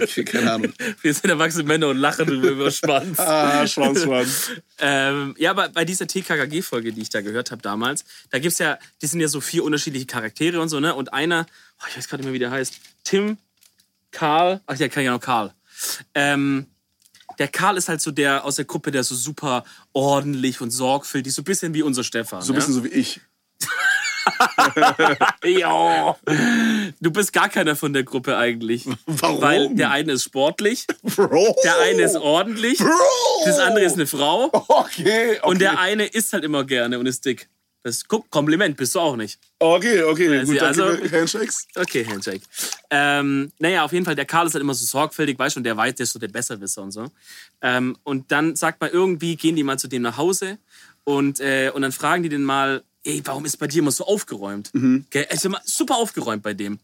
Okay, 0.00 0.24
keine 0.24 0.52
Ahnung. 0.52 0.72
Wir 1.02 1.12
sind 1.12 1.28
erwachsene 1.28 1.64
Männer 1.64 1.88
und 1.88 1.98
lachen 1.98 2.28
über 2.28 2.70
Schwanz. 2.70 3.18
Ah, 3.18 3.66
Schwanz, 3.66 4.02
Schwanz. 4.02 4.50
Ähm, 4.78 5.34
ja, 5.38 5.50
aber 5.50 5.68
bei 5.68 5.84
dieser 5.84 6.06
TKKG-Folge, 6.06 6.92
die 6.92 7.02
ich 7.02 7.10
da 7.10 7.20
gehört 7.20 7.50
habe 7.50 7.60
damals, 7.60 8.04
da 8.30 8.38
gibt's 8.38 8.58
ja, 8.58 8.78
die 9.02 9.06
sind 9.06 9.20
ja 9.20 9.28
so 9.28 9.40
vier 9.40 9.62
unterschiedliche 9.64 10.06
Charaktere 10.06 10.60
und 10.60 10.68
so, 10.68 10.80
ne? 10.80 10.94
Und 10.94 11.12
einer, 11.12 11.46
oh, 11.80 11.84
ich 11.88 11.96
weiß 11.96 12.08
gerade 12.08 12.22
nicht 12.22 12.26
mehr, 12.26 12.34
wie 12.34 12.38
der 12.38 12.50
heißt, 12.50 12.74
Tim, 13.04 13.36
Karl, 14.10 14.60
ach 14.66 14.76
ja, 14.76 14.88
kann 14.88 15.04
ja 15.04 15.12
noch 15.12 15.20
Karl. 15.20 15.52
Ähm, 16.14 16.66
der 17.38 17.48
Karl 17.48 17.76
ist 17.76 17.88
halt 17.88 18.00
so 18.00 18.10
der 18.10 18.44
aus 18.44 18.56
der 18.56 18.64
Gruppe, 18.64 18.90
der 18.90 19.04
so 19.04 19.14
super 19.14 19.64
ordentlich 19.92 20.60
und 20.60 20.70
sorgfältig, 20.70 21.32
so 21.32 21.42
ein 21.42 21.44
bisschen 21.44 21.74
wie 21.74 21.82
unser 21.82 22.04
Stefan. 22.04 22.42
So 22.42 22.52
ein 22.52 22.56
bisschen 22.56 22.74
so 22.74 22.84
wie 22.84 22.88
ich. 22.88 23.20
ja? 25.44 26.16
Du 27.00 27.10
bist 27.10 27.32
gar 27.32 27.48
keiner 27.48 27.76
von 27.76 27.92
der 27.92 28.04
Gruppe 28.04 28.36
eigentlich. 28.36 28.86
Warum? 29.06 29.40
Weil 29.42 29.74
der 29.74 29.90
eine 29.90 30.12
ist 30.12 30.24
sportlich, 30.24 30.86
Bro! 31.02 31.56
der 31.64 31.78
eine 31.80 32.02
ist 32.02 32.16
ordentlich, 32.16 32.78
Bro! 32.78 32.88
das 33.44 33.58
andere 33.58 33.84
ist 33.84 33.94
eine 33.94 34.06
Frau. 34.06 34.50
Okay, 34.52 35.38
okay. 35.38 35.40
Und 35.42 35.60
der 35.60 35.78
eine 35.78 36.06
isst 36.06 36.32
halt 36.32 36.44
immer 36.44 36.64
gerne 36.64 36.98
und 36.98 37.06
ist 37.06 37.24
dick. 37.24 37.48
Das 37.82 37.96
ist 37.96 38.08
guck, 38.08 38.28
Kompliment, 38.30 38.76
bist 38.76 38.94
du 38.94 39.00
auch 39.00 39.16
nicht. 39.16 39.38
Okay, 39.58 40.02
okay, 40.02 40.44
sie 40.44 40.52
gut, 40.52 40.62
also- 40.62 40.98
Handshakes. 41.10 41.66
Okay, 41.74 42.04
Handshake. 42.04 42.42
Ähm, 42.90 43.52
naja, 43.58 43.84
auf 43.84 43.92
jeden 43.92 44.04
Fall, 44.04 44.14
der 44.14 44.26
Karl 44.26 44.46
ist 44.46 44.52
halt 44.52 44.62
immer 44.62 44.74
so 44.74 44.84
sorgfältig, 44.84 45.38
weißt 45.38 45.56
du, 45.56 45.60
und 45.60 45.64
der 45.64 45.76
weiß, 45.76 45.94
der 45.94 46.04
ist 46.04 46.12
so 46.12 46.18
der 46.18 46.28
Besserwisser 46.28 46.82
und 46.82 46.92
so. 46.92 47.06
Ähm, 47.62 47.96
und 48.04 48.30
dann 48.32 48.54
sagt 48.54 48.82
man 48.82 48.90
irgendwie, 48.90 49.34
gehen 49.36 49.56
die 49.56 49.62
mal 49.62 49.78
zu 49.78 49.88
dem 49.88 50.02
nach 50.02 50.18
Hause 50.18 50.58
und, 51.04 51.40
äh, 51.40 51.70
und 51.74 51.80
dann 51.80 51.92
fragen 51.92 52.22
die 52.22 52.28
den 52.28 52.42
mal, 52.44 52.82
ey, 53.04 53.22
warum 53.24 53.44
ist 53.44 53.56
bei 53.56 53.66
dir 53.66 53.80
immer 53.80 53.90
so 53.90 54.04
aufgeräumt? 54.04 54.70
Gell, 55.10 55.26
Es 55.28 55.38
ist 55.38 55.44
immer 55.44 55.60
super 55.64 55.96
aufgeräumt 55.96 56.42
bei 56.42 56.54
dem. 56.54 56.78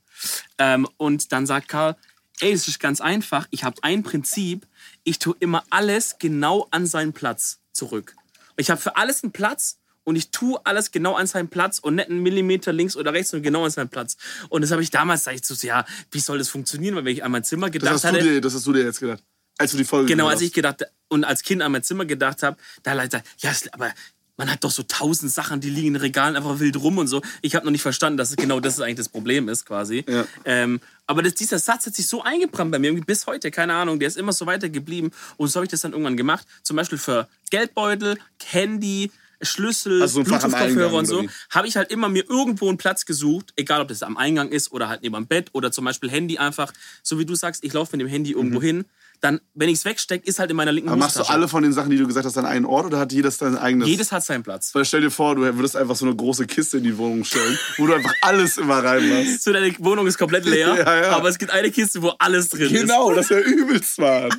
Ähm, 0.58 0.88
und 0.96 1.32
dann 1.32 1.46
sagt 1.46 1.68
Karl, 1.68 1.96
ey, 2.40 2.52
es 2.52 2.68
ist 2.68 2.80
ganz 2.80 3.00
einfach, 3.00 3.46
ich 3.50 3.64
habe 3.64 3.76
ein 3.82 4.02
Prinzip, 4.02 4.66
ich 5.04 5.18
tue 5.18 5.36
immer 5.40 5.64
alles 5.70 6.16
genau 6.18 6.68
an 6.70 6.86
seinen 6.86 7.12
Platz 7.12 7.58
zurück. 7.72 8.14
Ich 8.56 8.70
habe 8.70 8.80
für 8.80 8.96
alles 8.96 9.22
einen 9.22 9.32
Platz 9.32 9.78
und 10.04 10.16
ich 10.16 10.30
tue 10.30 10.58
alles 10.64 10.92
genau 10.92 11.14
an 11.14 11.26
seinen 11.26 11.48
Platz 11.48 11.78
und 11.78 11.96
nicht 11.96 12.08
einen 12.08 12.22
Millimeter 12.22 12.72
links 12.72 12.96
oder 12.96 13.12
rechts, 13.12 13.30
sondern 13.30 13.42
genau 13.42 13.64
an 13.64 13.70
seinen 13.70 13.88
Platz. 13.88 14.16
Und 14.48 14.62
das 14.62 14.70
habe 14.70 14.82
ich 14.82 14.90
damals, 14.90 15.24
sag 15.24 15.34
ich 15.34 15.44
so, 15.44 15.54
ja, 15.66 15.84
wie 16.10 16.20
soll 16.20 16.38
das 16.38 16.48
funktionieren? 16.48 16.94
Weil 16.94 17.04
wenn 17.04 17.12
ich 17.12 17.24
an 17.24 17.32
mein 17.32 17.44
Zimmer 17.44 17.66
Das 17.66 17.72
gedacht 17.72 17.92
hast, 17.94 18.04
du 18.04 18.08
hatte, 18.08 18.22
dir, 18.22 18.40
das 18.40 18.54
hast 18.54 18.66
du 18.66 18.72
dir 18.72 18.84
jetzt 18.84 19.00
gedacht. 19.00 19.22
Als 19.58 19.72
du 19.72 19.78
die 19.78 19.84
Folge 19.84 20.06
genau, 20.06 20.28
als 20.28 20.42
ich 20.42 20.52
gedacht 20.52 20.84
und 21.08 21.24
als 21.24 21.42
Kind 21.42 21.62
an 21.62 21.72
mein 21.72 21.82
Zimmer 21.82 22.04
gedacht 22.04 22.42
habe, 22.42 22.56
da 22.82 22.92
leider, 22.92 23.22
ja, 23.38 23.52
aber 23.72 23.92
man 24.36 24.50
hat 24.50 24.64
doch 24.64 24.70
so 24.70 24.82
tausend 24.82 25.32
Sachen, 25.32 25.60
die 25.60 25.70
liegen 25.70 25.88
in 25.88 25.96
Regalen 25.96 26.36
einfach 26.36 26.58
wild 26.60 26.76
rum 26.76 26.98
und 26.98 27.08
so. 27.08 27.22
Ich 27.42 27.54
habe 27.54 27.64
noch 27.64 27.72
nicht 27.72 27.82
verstanden, 27.82 28.16
dass 28.16 28.34
genau 28.36 28.60
das 28.60 28.80
eigentlich 28.80 28.96
das 28.96 29.08
Problem 29.08 29.48
ist, 29.48 29.64
quasi. 29.66 30.04
Ja. 30.08 30.26
Ähm, 30.44 30.80
aber 31.06 31.22
das, 31.22 31.34
dieser 31.34 31.58
Satz 31.58 31.86
hat 31.86 31.94
sich 31.94 32.06
so 32.06 32.22
eingebrannt 32.22 32.72
bei 32.72 32.78
mir, 32.78 32.92
bis 33.04 33.26
heute, 33.26 33.50
keine 33.50 33.74
Ahnung, 33.74 33.98
der 33.98 34.08
ist 34.08 34.16
immer 34.16 34.32
so 34.32 34.46
weitergeblieben. 34.46 35.10
Und 35.36 35.48
so 35.48 35.56
habe 35.56 35.64
ich 35.64 35.70
das 35.70 35.80
dann 35.80 35.92
irgendwann 35.92 36.16
gemacht. 36.16 36.46
Zum 36.62 36.76
Beispiel 36.76 36.98
für 36.98 37.28
Geldbeutel, 37.50 38.18
Handy, 38.44 39.10
Schlüssel, 39.42 40.02
Also 40.02 40.20
so 40.20 40.24
Bluetooth-Kopfhörer 40.24 40.94
und 40.94 41.06
so, 41.06 41.24
habe 41.50 41.68
ich 41.68 41.76
halt 41.76 41.90
immer 41.90 42.08
mir 42.08 42.28
irgendwo 42.28 42.68
einen 42.68 42.78
Platz 42.78 43.04
gesucht, 43.04 43.52
egal 43.56 43.82
ob 43.82 43.88
das 43.88 44.02
am 44.02 44.16
Eingang 44.16 44.48
ist 44.48 44.72
oder 44.72 44.88
halt 44.88 45.02
neben 45.02 45.14
dem 45.14 45.26
Bett 45.26 45.50
oder 45.52 45.70
zum 45.70 45.84
Beispiel 45.84 46.10
Handy 46.10 46.38
einfach, 46.38 46.72
so 47.02 47.18
wie 47.18 47.26
du 47.26 47.34
sagst, 47.34 47.62
ich 47.62 47.72
laufe 47.72 47.96
mit 47.96 48.00
dem 48.00 48.08
Handy 48.08 48.32
irgendwo 48.32 48.62
hin. 48.62 48.86
Dann, 49.26 49.40
wenn 49.54 49.68
ich 49.68 49.78
es 49.78 49.84
wegstecke, 49.84 50.24
ist 50.24 50.38
halt 50.38 50.52
in 50.52 50.56
meiner 50.56 50.70
linken. 50.70 50.88
Aber 50.88 50.98
machst 50.98 51.16
du 51.16 51.24
alle 51.24 51.48
von 51.48 51.60
den 51.64 51.72
Sachen, 51.72 51.90
die 51.90 51.96
du 51.96 52.06
gesagt 52.06 52.26
hast, 52.26 52.38
an 52.38 52.46
einen 52.46 52.64
Ort 52.64 52.86
oder 52.86 53.00
hat 53.00 53.12
jedes 53.12 53.38
dein 53.38 53.58
eigenes? 53.58 53.88
Jedes 53.88 54.12
hat 54.12 54.24
seinen 54.24 54.44
Platz. 54.44 54.72
Weil 54.72 54.84
stell 54.84 55.00
dir 55.00 55.10
vor, 55.10 55.34
du 55.34 55.42
würdest 55.42 55.74
einfach 55.74 55.96
so 55.96 56.06
eine 56.06 56.14
große 56.14 56.46
Kiste 56.46 56.78
in 56.78 56.84
die 56.84 56.96
Wohnung 56.96 57.24
stellen, 57.24 57.58
wo 57.76 57.88
du 57.88 57.94
einfach 57.94 58.14
alles 58.22 58.56
immer 58.56 58.84
reinmachst. 58.84 59.42
So, 59.42 59.52
deine 59.52 59.74
Wohnung 59.80 60.06
ist 60.06 60.16
komplett 60.16 60.44
leer, 60.44 60.76
Ja, 60.78 61.02
ja. 61.02 61.16
aber 61.16 61.28
es 61.28 61.38
gibt 61.38 61.50
eine 61.50 61.72
Kiste, 61.72 62.02
wo 62.02 62.10
alles 62.20 62.50
drin 62.50 62.72
Genau, 62.72 63.12
das 63.12 63.30
wäre 63.30 63.40
übelst 63.40 63.98
ist. 63.98 63.98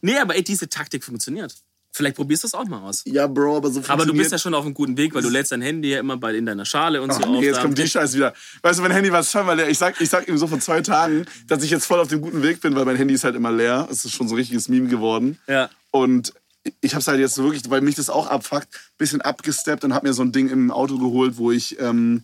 Nee, 0.00 0.16
aber 0.18 0.34
ey, 0.34 0.42
diese 0.42 0.70
Taktik 0.70 1.04
funktioniert. 1.04 1.54
Vielleicht 1.96 2.16
probierst 2.16 2.42
du 2.42 2.48
es 2.48 2.54
auch 2.54 2.64
mal 2.64 2.80
aus. 2.82 3.02
Ja, 3.06 3.28
Bro, 3.28 3.58
aber 3.58 3.70
so 3.70 3.80
Aber 3.86 4.04
du 4.04 4.12
bist 4.12 4.32
ja 4.32 4.38
schon 4.38 4.52
auf 4.52 4.64
einem 4.64 4.74
guten 4.74 4.96
Weg, 4.96 5.14
weil 5.14 5.22
du 5.22 5.28
lädst 5.28 5.52
dein 5.52 5.62
Handy 5.62 5.90
ja 5.90 6.00
immer 6.00 6.16
bei 6.16 6.34
in 6.34 6.44
deiner 6.44 6.64
Schale 6.64 7.00
und 7.00 7.12
so 7.12 7.20
Ach, 7.22 7.28
nee, 7.28 7.42
jetzt 7.44 7.56
auf. 7.58 7.62
kommt 7.62 7.78
die 7.78 7.86
Scheiße 7.86 8.16
wieder. 8.16 8.34
Weißt 8.62 8.80
du, 8.80 8.82
mein 8.82 8.90
Handy 8.90 9.12
war 9.12 9.22
zweimal 9.22 9.56
leer. 9.56 9.68
Ich 9.68 9.78
sag, 9.78 10.00
ich 10.00 10.10
sag 10.10 10.26
ihm 10.26 10.36
so 10.36 10.48
vor 10.48 10.58
zwei 10.58 10.80
Tagen, 10.80 11.24
dass 11.46 11.62
ich 11.62 11.70
jetzt 11.70 11.86
voll 11.86 12.00
auf 12.00 12.08
dem 12.08 12.20
guten 12.20 12.42
Weg 12.42 12.60
bin, 12.60 12.74
weil 12.74 12.84
mein 12.84 12.96
Handy 12.96 13.14
ist 13.14 13.22
halt 13.22 13.36
immer 13.36 13.52
leer. 13.52 13.86
Es 13.92 14.04
ist 14.04 14.10
schon 14.12 14.26
so 14.26 14.34
ein 14.34 14.38
richtiges 14.38 14.68
Meme 14.68 14.88
geworden. 14.88 15.38
Ja. 15.46 15.70
Und 15.92 16.32
ich 16.80 16.96
hab's 16.96 17.06
halt 17.06 17.20
jetzt 17.20 17.36
so 17.36 17.44
wirklich, 17.44 17.62
weil 17.70 17.80
mich 17.80 17.94
das 17.94 18.10
auch 18.10 18.26
abfuckt, 18.26 18.66
bisschen 18.98 19.20
abgesteppt 19.20 19.84
und 19.84 19.94
hab 19.94 20.02
mir 20.02 20.14
so 20.14 20.22
ein 20.22 20.32
Ding 20.32 20.48
im 20.48 20.72
Auto 20.72 20.98
geholt, 20.98 21.36
wo 21.36 21.52
ich, 21.52 21.78
ähm, 21.78 22.22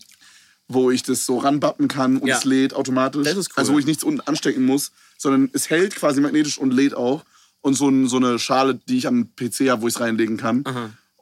wo 0.66 0.91
ich 0.91 1.05
das 1.05 1.27
so 1.27 1.39
ranbappen 1.39 1.87
kann 1.87 2.16
und 2.16 2.27
Ja. 2.27 2.39
es 2.39 2.45
lädt 2.45 2.75
automatisch. 2.75 3.23
Das 3.25 3.37
ist 3.37 3.51
cool. 3.51 3.55
Also 3.59 3.73
wo 3.75 3.79
ich 3.79 3.87
nichts 3.87 4.03
unten 4.03 4.21
anstecken 4.23 4.64
muss, 4.64 4.91
sondern 5.16 5.49
es 5.53 5.71
hält 5.71 5.95
quasi 5.95 6.21
magnetisch 6.21 6.59
und 6.59 6.73
lädt 6.73 6.95
auch. 6.95 7.23
Und 7.62 7.74
so, 7.74 7.88
ein, 7.88 8.08
so 8.08 8.16
eine 8.16 8.38
Schale, 8.38 8.80
die 8.88 8.96
ich 8.98 9.06
am 9.06 9.28
PC 9.36 9.68
habe, 9.68 9.82
wo 9.82 9.88
ich 9.88 9.94
es 9.94 10.00
reinlegen 10.00 10.36
kann. 10.38 10.64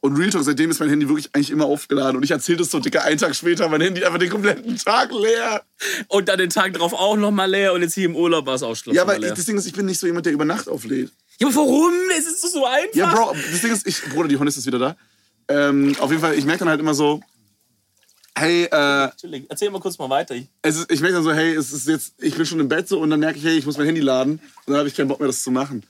Und 0.00 0.16
Real 0.16 0.30
Talk, 0.30 0.44
seitdem 0.44 0.70
ist 0.70 0.78
mein 0.78 0.88
Handy 0.88 1.08
wirklich 1.08 1.28
eigentlich 1.34 1.50
immer 1.50 1.64
aufgeladen. 1.64 2.16
Und 2.16 2.22
ich 2.22 2.30
erzähle 2.30 2.58
das 2.58 2.70
so, 2.70 2.78
Dicker, 2.78 3.02
einen 3.02 3.18
Tag 3.18 3.34
später, 3.34 3.68
mein 3.68 3.80
Handy 3.80 4.04
einfach 4.04 4.20
den 4.20 4.30
kompletten 4.30 4.76
Tag 4.76 5.10
leer. 5.12 5.62
Und 6.06 6.28
dann 6.28 6.38
den 6.38 6.50
Tag 6.50 6.72
drauf 6.74 6.92
auch 6.92 7.16
nochmal 7.16 7.50
leer 7.50 7.72
und 7.72 7.82
jetzt 7.82 7.94
hier 7.94 8.04
im 8.04 8.14
Urlaub 8.14 8.46
war 8.46 8.54
es 8.54 8.62
auch 8.62 8.76
Schluss. 8.76 8.94
Ja, 8.94 9.02
aber 9.02 9.18
das 9.18 9.44
Ding 9.44 9.56
ist, 9.58 9.66
ich 9.66 9.72
bin 9.72 9.86
nicht 9.86 9.98
so 9.98 10.06
jemand, 10.06 10.26
der 10.26 10.32
über 10.32 10.44
Nacht 10.44 10.68
auflädt. 10.68 11.10
ja, 11.40 11.48
aber 11.48 11.56
warum? 11.56 11.92
Es 12.16 12.26
ist 12.26 12.44
doch 12.44 12.48
so 12.48 12.64
einfach. 12.64 12.94
Ja, 12.94 13.12
Bro, 13.12 13.34
das 13.50 13.60
Ding 13.60 13.72
ist, 13.72 13.86
ich, 13.88 14.00
Bruder, 14.04 14.28
die 14.28 14.36
Hornist 14.36 14.58
ist 14.58 14.66
wieder 14.66 14.78
da. 14.78 14.96
Ähm, 15.48 15.96
auf 15.98 16.10
jeden 16.10 16.22
Fall, 16.22 16.34
ich 16.34 16.44
merke 16.44 16.60
dann 16.60 16.68
halt 16.68 16.80
immer 16.80 16.94
so, 16.94 17.20
hey, 18.36 18.68
äh, 18.70 19.04
Entschuldigung, 19.04 19.46
erzähl 19.50 19.70
mal 19.70 19.80
kurz 19.80 19.98
mal 19.98 20.08
weiter. 20.10 20.34
Ist, 20.62 20.90
ich 20.90 21.00
merke 21.00 21.16
dann 21.16 21.24
so, 21.24 21.32
hey, 21.32 21.54
es 21.54 21.72
ist 21.72 21.88
jetzt, 21.88 22.14
ich 22.18 22.34
bin 22.36 22.46
schon 22.46 22.60
im 22.60 22.68
Bett 22.68 22.88
so 22.88 23.00
und 23.00 23.10
dann 23.10 23.20
merke 23.20 23.38
ich, 23.38 23.44
hey, 23.44 23.58
ich 23.58 23.66
muss 23.66 23.76
mein 23.76 23.86
Handy 23.86 24.00
laden 24.00 24.34
und 24.34 24.68
dann 24.68 24.76
habe 24.76 24.88
ich 24.88 24.94
keinen 24.94 25.08
Bock 25.08 25.18
mehr, 25.18 25.26
das 25.26 25.42
zu 25.42 25.50
machen. 25.50 25.82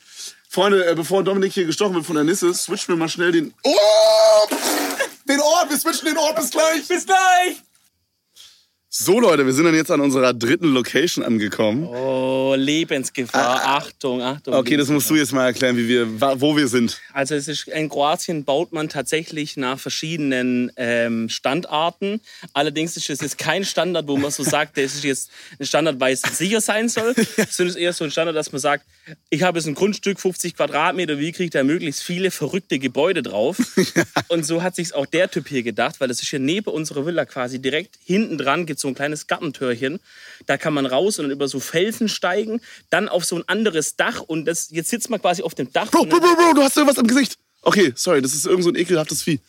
Freunde, 0.48 0.86
äh, 0.86 0.94
bevor 0.94 1.22
Dominik 1.22 1.52
hier 1.52 1.66
gestochen 1.66 1.94
wird 1.94 2.06
von 2.06 2.14
der 2.14 2.24
Nisse, 2.24 2.54
switchen 2.54 2.94
wir 2.94 2.98
mal 2.98 3.08
schnell 3.08 3.32
den. 3.32 3.54
Oh! 3.64 4.48
Den 5.28 5.40
Ort, 5.40 5.68
wir 5.68 5.78
switchen 5.78 6.06
den 6.06 6.16
Ort, 6.16 6.36
bis 6.36 6.50
gleich! 6.50 6.88
Bis 6.88 7.04
gleich! 7.04 7.62
So 9.00 9.20
Leute, 9.20 9.46
wir 9.46 9.52
sind 9.52 9.64
dann 9.64 9.76
jetzt 9.76 9.92
an 9.92 10.00
unserer 10.00 10.34
dritten 10.34 10.74
Location 10.74 11.24
angekommen. 11.24 11.84
Oh, 11.84 12.56
Lebensgefahr. 12.56 13.60
Achtung, 13.64 14.20
Achtung. 14.20 14.52
Ah, 14.54 14.58
Okay, 14.58 14.76
das 14.76 14.88
musst 14.88 15.08
du 15.08 15.14
jetzt 15.14 15.32
mal 15.32 15.46
erklären, 15.46 15.76
wie 15.76 15.86
wir, 15.86 16.20
wo 16.40 16.56
wir 16.56 16.66
sind. 16.66 17.00
Also 17.12 17.36
es 17.36 17.46
ist, 17.46 17.68
in 17.68 17.88
Kroatien 17.88 18.44
baut 18.44 18.72
man 18.72 18.88
tatsächlich 18.88 19.56
nach 19.56 19.78
verschiedenen 19.78 20.72
ähm, 20.74 21.28
Standarten. 21.28 22.20
Allerdings 22.54 22.96
ist 22.96 23.08
es 23.08 23.20
jetzt 23.20 23.38
kein 23.38 23.64
Standard, 23.64 24.08
wo 24.08 24.16
man 24.16 24.32
so 24.32 24.42
sagt, 24.42 24.76
das 24.76 24.96
ist 24.96 25.04
jetzt 25.04 25.30
ein 25.60 25.66
Standard, 25.66 26.00
weil 26.00 26.14
es 26.14 26.22
sicher 26.22 26.60
sein 26.60 26.88
soll. 26.88 27.14
Sondern 27.14 27.36
es 27.36 27.60
ist 27.60 27.76
eher 27.76 27.92
so 27.92 28.02
ein 28.02 28.10
Standard, 28.10 28.34
dass 28.34 28.50
man 28.50 28.60
sagt, 28.60 28.84
ich 29.30 29.44
habe 29.44 29.60
jetzt 29.60 29.68
ein 29.68 29.76
Grundstück, 29.76 30.18
50 30.18 30.56
Quadratmeter, 30.56 31.20
wie 31.20 31.30
kriege 31.30 31.44
ich 31.44 31.50
da 31.50 31.62
möglichst 31.62 32.02
viele 32.02 32.32
verrückte 32.32 32.80
Gebäude 32.80 33.22
drauf? 33.22 33.58
Und 34.26 34.44
so 34.44 34.64
hat 34.64 34.74
sich 34.74 34.92
auch 34.92 35.06
der 35.06 35.30
Typ 35.30 35.46
hier 35.46 35.62
gedacht, 35.62 36.00
weil 36.00 36.08
das 36.08 36.20
ist 36.20 36.30
hier 36.30 36.40
neben 36.40 36.70
unserer 36.70 37.06
Villa 37.06 37.24
quasi 37.26 37.60
direkt 37.60 37.94
hinten 38.04 38.38
dran 38.38 38.66
gibt 38.66 38.80
so 38.88 38.92
ein 38.92 38.94
kleines 38.94 39.26
Gartentürchen. 39.26 40.00
Da 40.46 40.56
kann 40.56 40.74
man 40.74 40.86
raus 40.86 41.18
und 41.18 41.24
dann 41.24 41.32
über 41.32 41.48
so 41.48 41.60
Felsen 41.60 42.08
steigen, 42.08 42.60
dann 42.90 43.08
auf 43.08 43.24
so 43.24 43.36
ein 43.36 43.44
anderes 43.46 43.96
Dach 43.96 44.20
und 44.20 44.46
das, 44.46 44.70
jetzt 44.70 44.90
sitzt 44.90 45.10
man 45.10 45.20
quasi 45.20 45.42
auf 45.42 45.54
dem 45.54 45.72
Dach. 45.72 45.90
Bro, 45.90 46.06
Bro, 46.06 46.20
Bro, 46.20 46.34
Bro, 46.34 46.54
du 46.54 46.62
hast 46.62 46.76
irgendwas 46.76 46.98
am 46.98 47.06
Gesicht. 47.06 47.38
Okay, 47.62 47.92
sorry, 47.94 48.22
das 48.22 48.32
ist 48.32 48.46
irgend 48.46 48.64
so 48.64 48.70
ein 48.70 48.76
ekelhaftes 48.76 49.22
Vieh. 49.22 49.40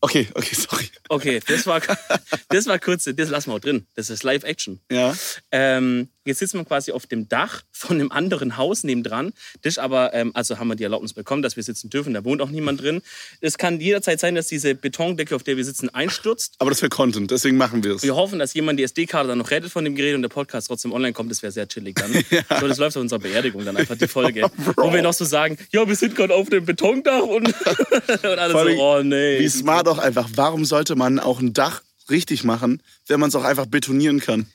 Okay, 0.00 0.28
okay, 0.34 0.54
sorry. 0.68 0.88
Okay, 1.08 1.40
das 1.46 1.66
war, 1.66 1.80
das 2.48 2.66
war 2.66 2.78
kurz, 2.78 3.04
das 3.04 3.28
lassen 3.28 3.50
wir 3.50 3.54
auch 3.54 3.60
drin. 3.60 3.86
Das 3.94 4.10
ist 4.10 4.22
Live-Action. 4.22 4.80
Ja. 4.90 5.16
Ähm, 5.52 6.08
jetzt 6.26 6.38
sitzt 6.38 6.54
man 6.54 6.66
quasi 6.66 6.92
auf 6.92 7.06
dem 7.06 7.28
Dach 7.28 7.62
von 7.72 7.98
einem 7.98 8.12
anderen 8.12 8.56
Haus 8.56 8.84
nebendran. 8.84 9.32
Das 9.62 9.74
ist 9.74 9.78
aber, 9.78 10.12
ähm, 10.14 10.32
also 10.34 10.58
haben 10.58 10.68
wir 10.68 10.76
die 10.76 10.84
Erlaubnis 10.84 11.12
bekommen, 11.12 11.42
dass 11.42 11.56
wir 11.56 11.62
sitzen 11.62 11.90
dürfen. 11.90 12.14
Da 12.14 12.24
wohnt 12.24 12.42
auch 12.42 12.50
niemand 12.50 12.82
drin. 12.82 13.02
Es 13.40 13.58
kann 13.58 13.80
jederzeit 13.80 14.20
sein, 14.20 14.34
dass 14.34 14.48
diese 14.48 14.74
Betondecke, 14.74 15.34
auf 15.34 15.42
der 15.42 15.56
wir 15.56 15.64
sitzen, 15.64 15.88
einstürzt. 15.90 16.54
Aber 16.58 16.70
das 16.70 16.82
wäre 16.82 16.90
Content, 16.90 17.30
deswegen 17.30 17.56
machen 17.56 17.82
wir 17.84 17.94
es. 17.94 18.02
Wir 18.02 18.16
hoffen, 18.16 18.38
dass 18.38 18.54
jemand 18.54 18.78
die 18.78 18.84
SD-Karte 18.84 19.28
dann 19.28 19.38
noch 19.38 19.50
rettet 19.50 19.70
von 19.70 19.84
dem 19.84 19.94
Gerät 19.94 20.14
und 20.14 20.22
der 20.22 20.28
Podcast 20.28 20.68
trotzdem 20.68 20.92
online 20.92 21.12
kommt. 21.12 21.30
Das 21.30 21.42
wäre 21.42 21.52
sehr 21.52 21.68
chillig 21.68 21.96
dann. 21.96 22.12
So, 22.60 22.68
das 22.68 22.78
läuft 22.78 22.96
auf 22.96 23.02
unserer 23.02 23.18
Beerdigung 23.18 23.64
dann 23.64 23.76
einfach 23.76 23.96
die 23.96 24.08
Folge. 24.08 24.50
wo 24.76 24.92
wir 24.92 25.02
noch 25.02 25.12
so 25.12 25.24
sagen, 25.24 25.58
ja, 25.70 25.86
wir 25.86 25.96
sind 25.96 26.14
gerade 26.14 26.34
auf 26.34 26.48
dem 26.48 26.64
Betondach 26.64 27.22
und, 27.22 27.48
und 28.08 28.24
alle 28.24 28.52
so, 28.52 28.82
oh 28.82 29.02
nee. 29.02 29.40
Wie 29.40 29.48
smart 29.48 29.88
auch 29.88 29.98
einfach. 29.98 30.28
Warum 30.34 30.64
sollte 30.64 30.96
man 30.96 31.18
auch 31.18 31.40
ein 31.40 31.52
Dach 31.52 31.82
richtig 32.10 32.44
machen, 32.44 32.82
wenn 33.06 33.20
man 33.20 33.28
es 33.28 33.34
auch 33.34 33.44
einfach 33.44 33.66
betonieren 33.66 34.20
kann? 34.20 34.46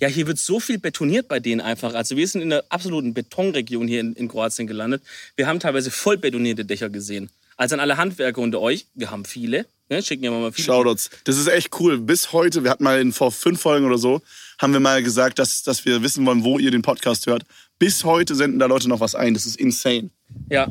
Ja, 0.00 0.08
hier 0.08 0.26
wird 0.26 0.38
so 0.38 0.60
viel 0.60 0.78
betoniert 0.78 1.28
bei 1.28 1.40
denen 1.40 1.60
einfach. 1.60 1.94
Also 1.94 2.16
wir 2.16 2.28
sind 2.28 2.42
in 2.42 2.50
der 2.50 2.64
absoluten 2.68 3.14
Betonregion 3.14 3.88
hier 3.88 4.00
in, 4.00 4.12
in 4.14 4.28
Kroatien 4.28 4.66
gelandet. 4.66 5.02
Wir 5.36 5.46
haben 5.46 5.60
teilweise 5.60 5.90
voll 5.90 6.18
betonierte 6.18 6.64
Dächer 6.64 6.90
gesehen. 6.90 7.30
Also 7.56 7.74
an 7.74 7.80
alle 7.80 7.96
Handwerker 7.96 8.40
unter 8.42 8.60
euch, 8.60 8.86
wir 8.94 9.10
haben 9.10 9.24
viele, 9.24 9.64
ne, 9.88 10.02
schicken 10.02 10.24
ja 10.24 10.30
mal 10.30 10.52
viele. 10.52 10.66
Shoutouts. 10.66 11.10
Das 11.24 11.38
ist 11.38 11.46
echt 11.46 11.80
cool. 11.80 11.98
Bis 11.98 12.32
heute, 12.32 12.64
wir 12.64 12.70
hatten 12.70 12.84
mal 12.84 13.00
in, 13.00 13.12
vor 13.12 13.32
fünf 13.32 13.60
Folgen 13.62 13.86
oder 13.86 13.96
so, 13.96 14.20
haben 14.58 14.74
wir 14.74 14.80
mal 14.80 15.02
gesagt, 15.02 15.38
dass, 15.38 15.62
dass 15.62 15.86
wir 15.86 16.02
wissen 16.02 16.26
wollen, 16.26 16.44
wo 16.44 16.58
ihr 16.58 16.70
den 16.70 16.82
Podcast 16.82 17.26
hört. 17.26 17.44
Bis 17.78 18.04
heute 18.04 18.34
senden 18.34 18.58
da 18.58 18.66
Leute 18.66 18.88
noch 18.88 19.00
was 19.00 19.14
ein. 19.14 19.32
Das 19.32 19.46
ist 19.46 19.56
insane. 19.56 20.10
Ja. 20.50 20.68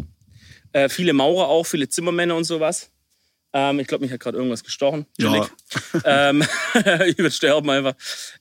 Äh, 0.74 0.90
viele 0.90 1.14
Maurer 1.14 1.48
auch, 1.48 1.66
viele 1.66 1.90
Zimmermänner 1.90 2.36
und 2.36 2.44
sowas. 2.44 2.90
Ähm, 3.58 3.80
ich 3.80 3.88
glaube, 3.88 4.04
mich 4.04 4.12
hat 4.12 4.20
gerade 4.20 4.38
irgendwas 4.38 4.66
gestochen. 4.66 5.06
Ja. 5.18 5.48
Ähm, 6.04 6.44
sterben 7.32 7.70
einfach. 7.70 7.94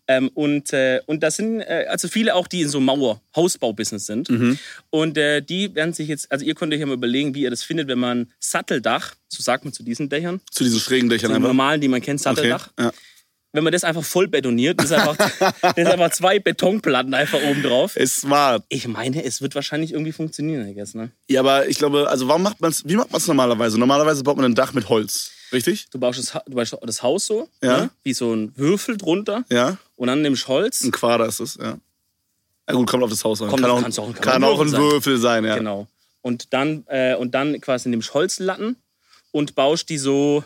Ähm, 0.08 0.28
und, 0.34 0.72
äh, 0.72 1.00
und 1.06 1.22
das 1.22 1.36
sind 1.36 1.60
äh, 1.60 1.86
also 1.88 2.08
viele 2.08 2.34
auch, 2.34 2.48
die 2.48 2.62
in 2.62 2.68
so 2.68 2.80
Mauer, 2.80 3.22
Hausbau-Business 3.36 4.06
sind. 4.06 4.28
Mhm. 4.28 4.58
Und 4.90 5.16
äh, 5.16 5.40
die 5.40 5.72
werden 5.76 5.94
sich 5.94 6.08
jetzt, 6.08 6.32
also 6.32 6.44
ihr 6.44 6.56
könnt 6.56 6.74
euch 6.74 6.80
ja 6.80 6.86
mal 6.86 6.94
überlegen, 6.94 7.32
wie 7.36 7.42
ihr 7.42 7.50
das 7.50 7.62
findet, 7.62 7.86
wenn 7.86 8.00
man 8.00 8.32
Satteldach, 8.40 9.14
so 9.28 9.40
sagt 9.40 9.64
man 9.64 9.72
zu 9.72 9.84
diesen 9.84 10.08
Dächern, 10.08 10.40
Zu 10.50 10.64
diesen 10.64 10.80
schrägen 10.80 11.08
Dächern 11.08 11.30
die 11.30 11.36
einfach. 11.36 11.48
normalen, 11.48 11.80
die 11.80 11.86
man 11.88 12.00
kennt, 12.02 12.20
Okay. 12.20 12.34
Satteldach. 12.34 12.72
Ja. 12.76 12.92
Wenn 13.55 13.62
man 13.64 13.72
das 13.72 13.84
einfach 13.84 14.02
voll 14.05 14.26
betoniert, 14.26 14.80
das 14.80 14.86
ist 14.86 14.92
einfach, 14.92 15.16
ist 15.76 15.86
einfach 15.86 16.11
zwei 16.11 16.40
Betonplatten 16.40 17.14
einfach 17.14 17.40
oben 17.42 17.62
drauf. 17.62 17.96
Ist 17.96 18.20
smart. 18.22 18.64
Ich 18.68 18.88
meine, 18.88 19.24
es 19.24 19.40
wird 19.40 19.55
wahrscheinlich 19.55 19.92
irgendwie 19.92 20.11
funktionieren, 20.11 20.68
I 20.68 20.74
guess, 20.74 20.94
ne? 20.94 21.11
Ja, 21.28 21.38
aber 21.40 21.68
ich 21.68 21.78
glaube, 21.78 22.09
also 22.09 22.26
warum 22.26 22.42
macht 22.42 22.61
man's, 22.61 22.82
wie 22.84 22.96
macht 22.96 23.12
man 23.12 23.20
es 23.20 23.28
normalerweise? 23.28 23.78
Normalerweise 23.78 24.24
baut 24.24 24.36
man 24.36 24.44
ein 24.46 24.55
Dach 24.57 24.72
mit 24.74 24.88
Holz. 24.88 25.30
Richtig? 25.52 25.86
Du 25.90 26.00
baust 26.00 26.18
das, 26.18 26.32
du 26.46 26.55
baust 26.57 26.76
das 26.82 27.02
Haus 27.05 27.26
so, 27.26 27.48
Ja. 27.62 27.82
ne? 27.82 27.90
wie 28.02 28.12
so 28.12 28.34
ein 28.34 28.52
Würfel 28.57 28.96
drunter. 28.96 29.44
Ja. 29.50 29.76
Und 29.94 30.09
dann 30.09 30.20
nimmst 30.22 30.42
du 30.44 30.48
Holz. 30.48 30.82
Ein 30.82 30.90
Quader 30.90 31.26
ist 31.26 31.38
es, 31.38 31.55
ja. 31.55 31.78
Ja 32.68 32.74
gut, 32.74 32.88
kommt 32.90 33.05
auf 33.05 33.11
das 33.11 33.24
Haus 33.24 33.40
an. 33.40 33.48
Kommt- 33.50 33.62
kann 33.62 33.70
auch, 33.70 33.82
kann's 33.82 33.98
auch- 34.00 34.12
kann 34.14 34.22
kann 34.22 34.44
auch 34.44 34.59
ein 34.61 34.66
ein 34.66 34.72
Würfel 34.72 34.90
Würfel 34.94 35.18
sein, 35.18 35.44
ja. 35.44 35.57
Genau. 35.57 35.86
Und 36.22 36.52
dann, 36.52 36.84
äh, 36.88 37.14
und 37.14 37.34
dann 37.36 37.61
quasi 37.61 37.88
nimmst 37.88 38.09
du 38.09 38.14
Holzlatten 38.14 38.74
und 39.30 39.55
baust 39.55 39.88
die 39.90 39.98
so, 39.98 40.42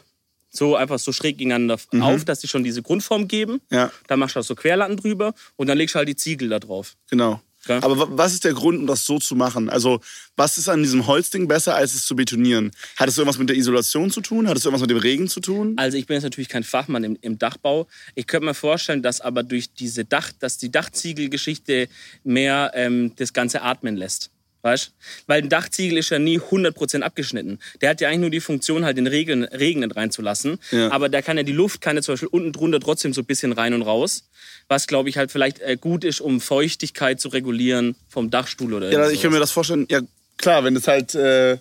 so 0.51 0.76
einfach 0.76 0.99
so 0.99 1.12
schräg 1.12 1.38
gegeneinander 1.38 1.78
auf, 2.01 2.24
dass 2.24 2.40
die 2.40 2.49
schon 2.49 2.64
diese 2.64 2.82
Grundform 2.82 3.28
geben. 3.28 3.55
Mhm. 3.70 3.76
Ja, 3.76 3.92
Dann 4.07 4.18
machst 4.18 4.36
du 4.36 4.40
auch 4.40 4.44
so 4.44 4.55
Querlatten 4.55 4.96
drüber 4.96 5.34
und 5.57 5.66
dann 5.66 5.76
legst 5.78 5.94
du 5.94 5.99
halt 5.99 6.09
die 6.09 6.16
Ziegel 6.16 6.49
da 6.49 6.59
drauf. 6.59 6.96
genau. 7.11 7.40
Ja. 7.66 7.82
Aber 7.82 7.99
wa- 7.99 8.09
was 8.12 8.32
ist 8.32 8.44
der 8.44 8.55
Grund, 8.55 8.78
um 8.78 8.86
das 8.86 9.05
so 9.05 9.18
zu 9.18 9.34
machen? 9.34 9.68
Also, 9.68 10.01
was 10.36 10.57
ist 10.57 10.68
an 10.68 10.80
diesem 10.82 11.07
Holzding 11.09 11.49
besser, 11.49 11.74
als 11.74 11.92
es 11.92 12.07
zu 12.07 12.14
betonieren? 12.16 12.70
Hat 12.96 13.09
es 13.09 13.18
irgendwas 13.18 13.36
mit 13.36 13.49
der 13.51 13.57
Isolation 13.57 14.11
zu 14.12 14.20
tun? 14.22 14.49
Hat 14.49 14.57
es 14.57 14.64
irgendwas 14.64 14.80
mit 14.80 14.90
dem 14.90 14.96
Regen 14.96 15.28
zu 15.28 15.40
tun? 15.40 15.74
Also 15.76 15.99
ich 15.99 16.07
bin 16.07 16.14
jetzt 16.14 16.22
natürlich 16.22 16.49
kein 16.49 16.62
Fachmann 16.62 17.03
im, 17.05 17.18
im 17.20 17.38
Dachbau. 17.38 17.86
Ich 18.14 18.26
könnte 18.28 18.46
mir 18.46 18.55
vorstellen, 18.55 19.03
dass 19.03 19.20
aber 19.20 19.42
durch 19.42 19.72
diese 19.74 20.05
Dach, 20.05 20.30
dass 20.38 20.57
die 20.57 20.70
Dachziegelgeschichte 20.70 21.88
mehr 22.24 22.70
ähm, 22.74 23.12
das 23.16 23.32
Ganze 23.32 23.61
atmen 23.62 23.96
lässt. 23.96 24.30
Weißt? 24.62 24.92
Weil 25.28 25.42
ein 25.42 25.48
Dachziegel 25.48 25.98
ist 25.98 26.11
ja 26.11 26.18
nie 26.18 26.38
100% 26.40 27.02
abgeschnitten. 27.02 27.61
Der 27.80 27.90
hat 27.90 28.00
ja 28.00 28.09
eigentlich 28.09 28.20
nur 28.20 28.30
die 28.30 28.40
Funktion, 28.40 28.84
halt 28.84 28.96
den 28.96 29.06
Regen, 29.06 29.44
Regen 29.44 29.80
nicht 29.80 29.94
reinzulassen. 29.94 30.59
Ja. 30.72 30.90
Aber 30.90 31.09
da 31.09 31.22
kann 31.22 31.36
ja 31.36 31.44
die 31.44 31.52
Luft, 31.52 31.80
kann 31.80 31.94
ja 31.96 32.02
zum 32.02 32.14
Beispiel 32.14 32.28
unten 32.32 32.52
drunter 32.52 32.80
trotzdem 32.80 33.12
so 33.14 33.20
ein 33.22 33.24
bisschen 33.24 33.52
rein 33.52 33.72
und 33.72 33.82
raus. 33.82 34.24
Was, 34.66 34.86
glaube 34.88 35.09
ich, 35.09 35.16
halt 35.16 35.30
vielleicht 35.30 35.61
äh, 35.61 35.76
gut 35.80 36.02
ist, 36.02 36.20
um 36.20 36.40
Feuchtigkeit 36.40 37.20
zu 37.20 37.28
regulieren 37.28 37.94
vom 38.09 38.30
Dachstuhl 38.30 38.74
oder 38.74 38.90
Ja, 38.90 39.09
ich 39.09 39.22
kann 39.22 39.30
mir 39.32 39.38
das 39.38 39.52
vorstellen. 39.52 39.86
Ja, 39.90 40.00
klar, 40.38 40.64
wenn 40.64 40.74
das 40.74 40.88
halt, 40.88 41.14
äh, 41.14 41.59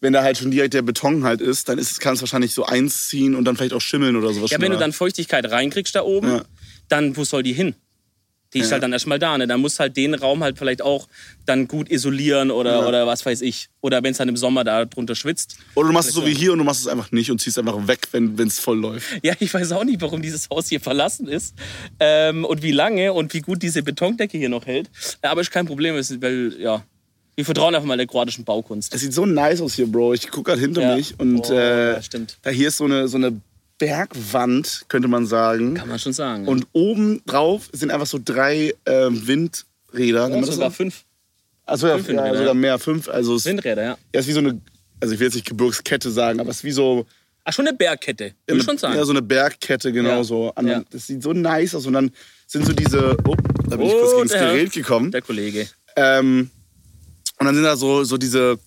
wenn 0.00 0.12
da 0.12 0.22
halt 0.22 0.38
schon 0.38 0.52
direkt 0.52 0.72
der 0.74 0.82
Beton 0.82 1.24
halt 1.24 1.40
ist, 1.40 1.68
dann 1.68 1.78
ist 1.78 2.00
kann 2.00 2.14
es 2.14 2.20
wahrscheinlich 2.22 2.54
so 2.54 2.64
einziehen 2.64 3.34
und 3.34 3.44
dann 3.44 3.56
vielleicht 3.56 3.74
auch 3.74 3.80
schimmeln 3.80 4.14
oder 4.16 4.32
sowas. 4.32 4.50
Ja, 4.52 4.60
wenn 4.60 4.70
du 4.70 4.78
dann 4.78 4.92
Feuchtigkeit 4.92 5.50
reinkriegst 5.50 5.94
da 5.96 6.02
oben, 6.02 6.28
Ja. 6.28 6.44
dann 6.88 7.16
wo 7.16 7.24
soll 7.24 7.42
die 7.42 7.52
hin? 7.52 7.74
Die 8.52 8.58
ist 8.60 8.66
Ja. 8.66 8.72
halt 8.72 8.82
dann 8.82 8.92
erstmal 8.92 9.18
da. 9.18 9.38
Ne? 9.38 9.46
Dann 9.46 9.60
musst 9.60 9.78
halt 9.78 9.96
den 9.96 10.14
Raum 10.14 10.42
halt 10.42 10.58
vielleicht 10.58 10.82
auch 10.82 11.06
dann 11.46 11.68
gut 11.68 11.90
isolieren 11.90 12.50
oder, 12.50 12.80
Ja. 12.80 12.86
oder 12.88 13.06
was 13.06 13.24
weiß 13.24 13.42
ich. 13.42 13.68
Oder 13.80 14.02
wenn 14.02 14.12
es 14.12 14.18
dann 14.18 14.28
im 14.28 14.36
Sommer 14.36 14.64
da 14.64 14.84
drunter 14.84 15.14
schwitzt. 15.14 15.56
Oder 15.76 15.88
du 15.88 15.92
machst 15.94 16.08
es 16.08 16.14
so 16.14 16.26
wie 16.26 16.34
hier 16.34 16.52
und 16.52 16.58
du 16.58 16.64
machst 16.64 16.80
es 16.80 16.88
einfach 16.88 17.12
nicht 17.12 17.30
und 17.30 17.40
ziehst 17.40 17.58
einfach 17.58 17.86
weg, 17.86 18.08
wenn 18.12 18.36
es 18.38 18.58
voll 18.58 18.78
läuft. 18.78 19.06
Ja, 19.22 19.34
ich 19.38 19.52
weiß 19.54 19.72
auch 19.72 19.84
nicht, 19.84 20.00
warum 20.00 20.20
dieses 20.22 20.48
Haus 20.50 20.68
hier 20.68 20.80
verlassen 20.80 21.28
ist 21.28 21.54
ähm, 22.00 22.44
und 22.44 22.62
wie 22.62 22.72
lange 22.72 23.12
und 23.12 23.32
wie 23.34 23.40
gut 23.40 23.62
diese 23.62 23.82
Betondecke 23.82 24.36
hier 24.38 24.48
noch 24.48 24.66
hält. 24.66 24.90
Aber 25.22 25.40
ist 25.40 25.50
kein 25.50 25.66
Problem, 25.66 25.96
ist, 25.96 26.20
weil, 26.20 26.54
ja, 26.58 26.82
wir 27.36 27.44
vertrauen 27.44 27.74
einfach 27.74 27.86
mal 27.86 27.96
der 27.96 28.06
kroatischen 28.06 28.44
Baukunst. 28.44 28.92
Es 28.94 29.00
sieht 29.00 29.14
so 29.14 29.24
nice 29.24 29.60
aus 29.62 29.74
hier, 29.74 29.86
Bro. 29.86 30.14
Ich 30.14 30.28
gucke 30.30 30.50
gerade 30.50 30.60
hinter 30.60 30.82
Ja. 30.82 30.96
mich 30.96 31.18
und 31.18 31.48
Oh, 31.48 31.52
äh, 31.54 31.92
ja, 31.92 32.02
stimmt. 32.02 32.36
da 32.42 32.50
hier 32.50 32.68
ist 32.68 32.76
so 32.78 32.84
eine, 32.84 33.08
so 33.08 33.16
eine 33.16 33.40
Bergwand, 33.80 34.84
könnte 34.88 35.08
man 35.08 35.26
sagen. 35.26 35.74
Kann 35.74 35.88
man 35.88 35.98
schon 35.98 36.12
sagen. 36.12 36.46
Und 36.46 36.66
oben 36.72 37.22
drauf 37.26 37.68
sind 37.72 37.90
einfach 37.90 38.06
so 38.06 38.20
drei 38.24 38.74
ähm, 38.86 39.26
Windräder. 39.26 40.28
ja, 40.28 40.42
sogar 40.44 40.70
so? 40.70 40.76
fünf 40.76 41.04
Achso, 41.66 41.86
ja, 41.88 41.94
fünf 41.96 42.08
ja, 42.08 42.14
Windräder, 42.16 42.38
sogar 42.38 42.54
mehr, 42.54 42.78
fünf. 42.78 43.08
Also 43.08 43.34
es 43.36 43.44
Windräder, 43.44 43.82
ja. 43.82 43.98
ja, 44.14 44.20
ist 44.20 44.28
wie 44.28 44.32
so 44.32 44.38
eine, 44.40 44.60
also 45.00 45.14
ich 45.14 45.20
will 45.20 45.26
jetzt 45.26 45.34
nicht 45.34 45.46
Gebirgskette 45.48 46.10
sagen, 46.10 46.40
aber 46.40 46.50
es 46.50 46.58
ist 46.58 46.64
wie 46.64 46.70
so, 46.72 47.06
Ach, 47.44 47.52
schon 47.54 47.66
eine 47.66 47.76
Bergkette, 47.76 48.34
würde 48.46 48.60
ich 48.60 48.64
schon 48.66 48.76
sagen. 48.78 48.96
ja, 48.96 49.04
so 49.04 49.12
eine 49.12 49.22
Bergkette, 49.22 49.92
genau 49.92 50.08
Ja. 50.18 50.24
so. 50.24 50.52
An- 50.54 50.66
Ja. 50.68 50.82
Das 50.90 51.06
sieht 51.06 51.22
so 51.22 51.32
nice 51.32 51.74
aus. 51.74 51.86
Und 51.86 51.94
dann 51.94 52.10
sind 52.46 52.66
so 52.66 52.72
diese, 52.72 53.16
oh, 53.26 53.34
da 53.68 53.76
bin 53.76 53.86
ich 53.86 53.92
kurz 53.92 54.12
Oh, 54.12 54.16
gegen 54.18 54.28
das 54.28 54.38
Gerät 54.38 54.72
gekommen. 54.72 55.10
Der 55.10 55.22
Kollege. 55.22 55.66
Ähm, 55.96 56.50
und 57.38 57.46
dann 57.46 57.54
sind 57.54 57.64
da 57.64 57.76
so, 57.76 58.04
so 58.04 58.18
diese, 58.18 58.58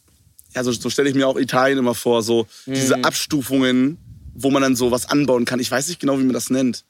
ja, 0.55 0.63
so, 0.63 0.71
so 0.71 0.89
stelle 0.89 1.07
ich 1.09 1.15
mir 1.15 1.27
auch 1.27 1.37
Italien 1.37 1.77
immer 1.77 1.93
vor, 1.93 2.23
so 2.23 2.47
Mhm. 2.65 2.73
diese 2.73 3.03
Abstufungen, 3.03 3.97
wo 4.33 4.49
man 4.51 4.61
dann 4.61 4.75
so 4.75 4.91
was 4.91 5.07
anbauen 5.09 5.45
kann. 5.45 5.59
Ich 5.59 5.69
weiß 5.71 5.87
nicht 5.87 5.99
genau, 5.99 6.17
wie 6.19 6.23
man 6.23 6.33
das 6.33 6.49
nennt. 6.49 6.83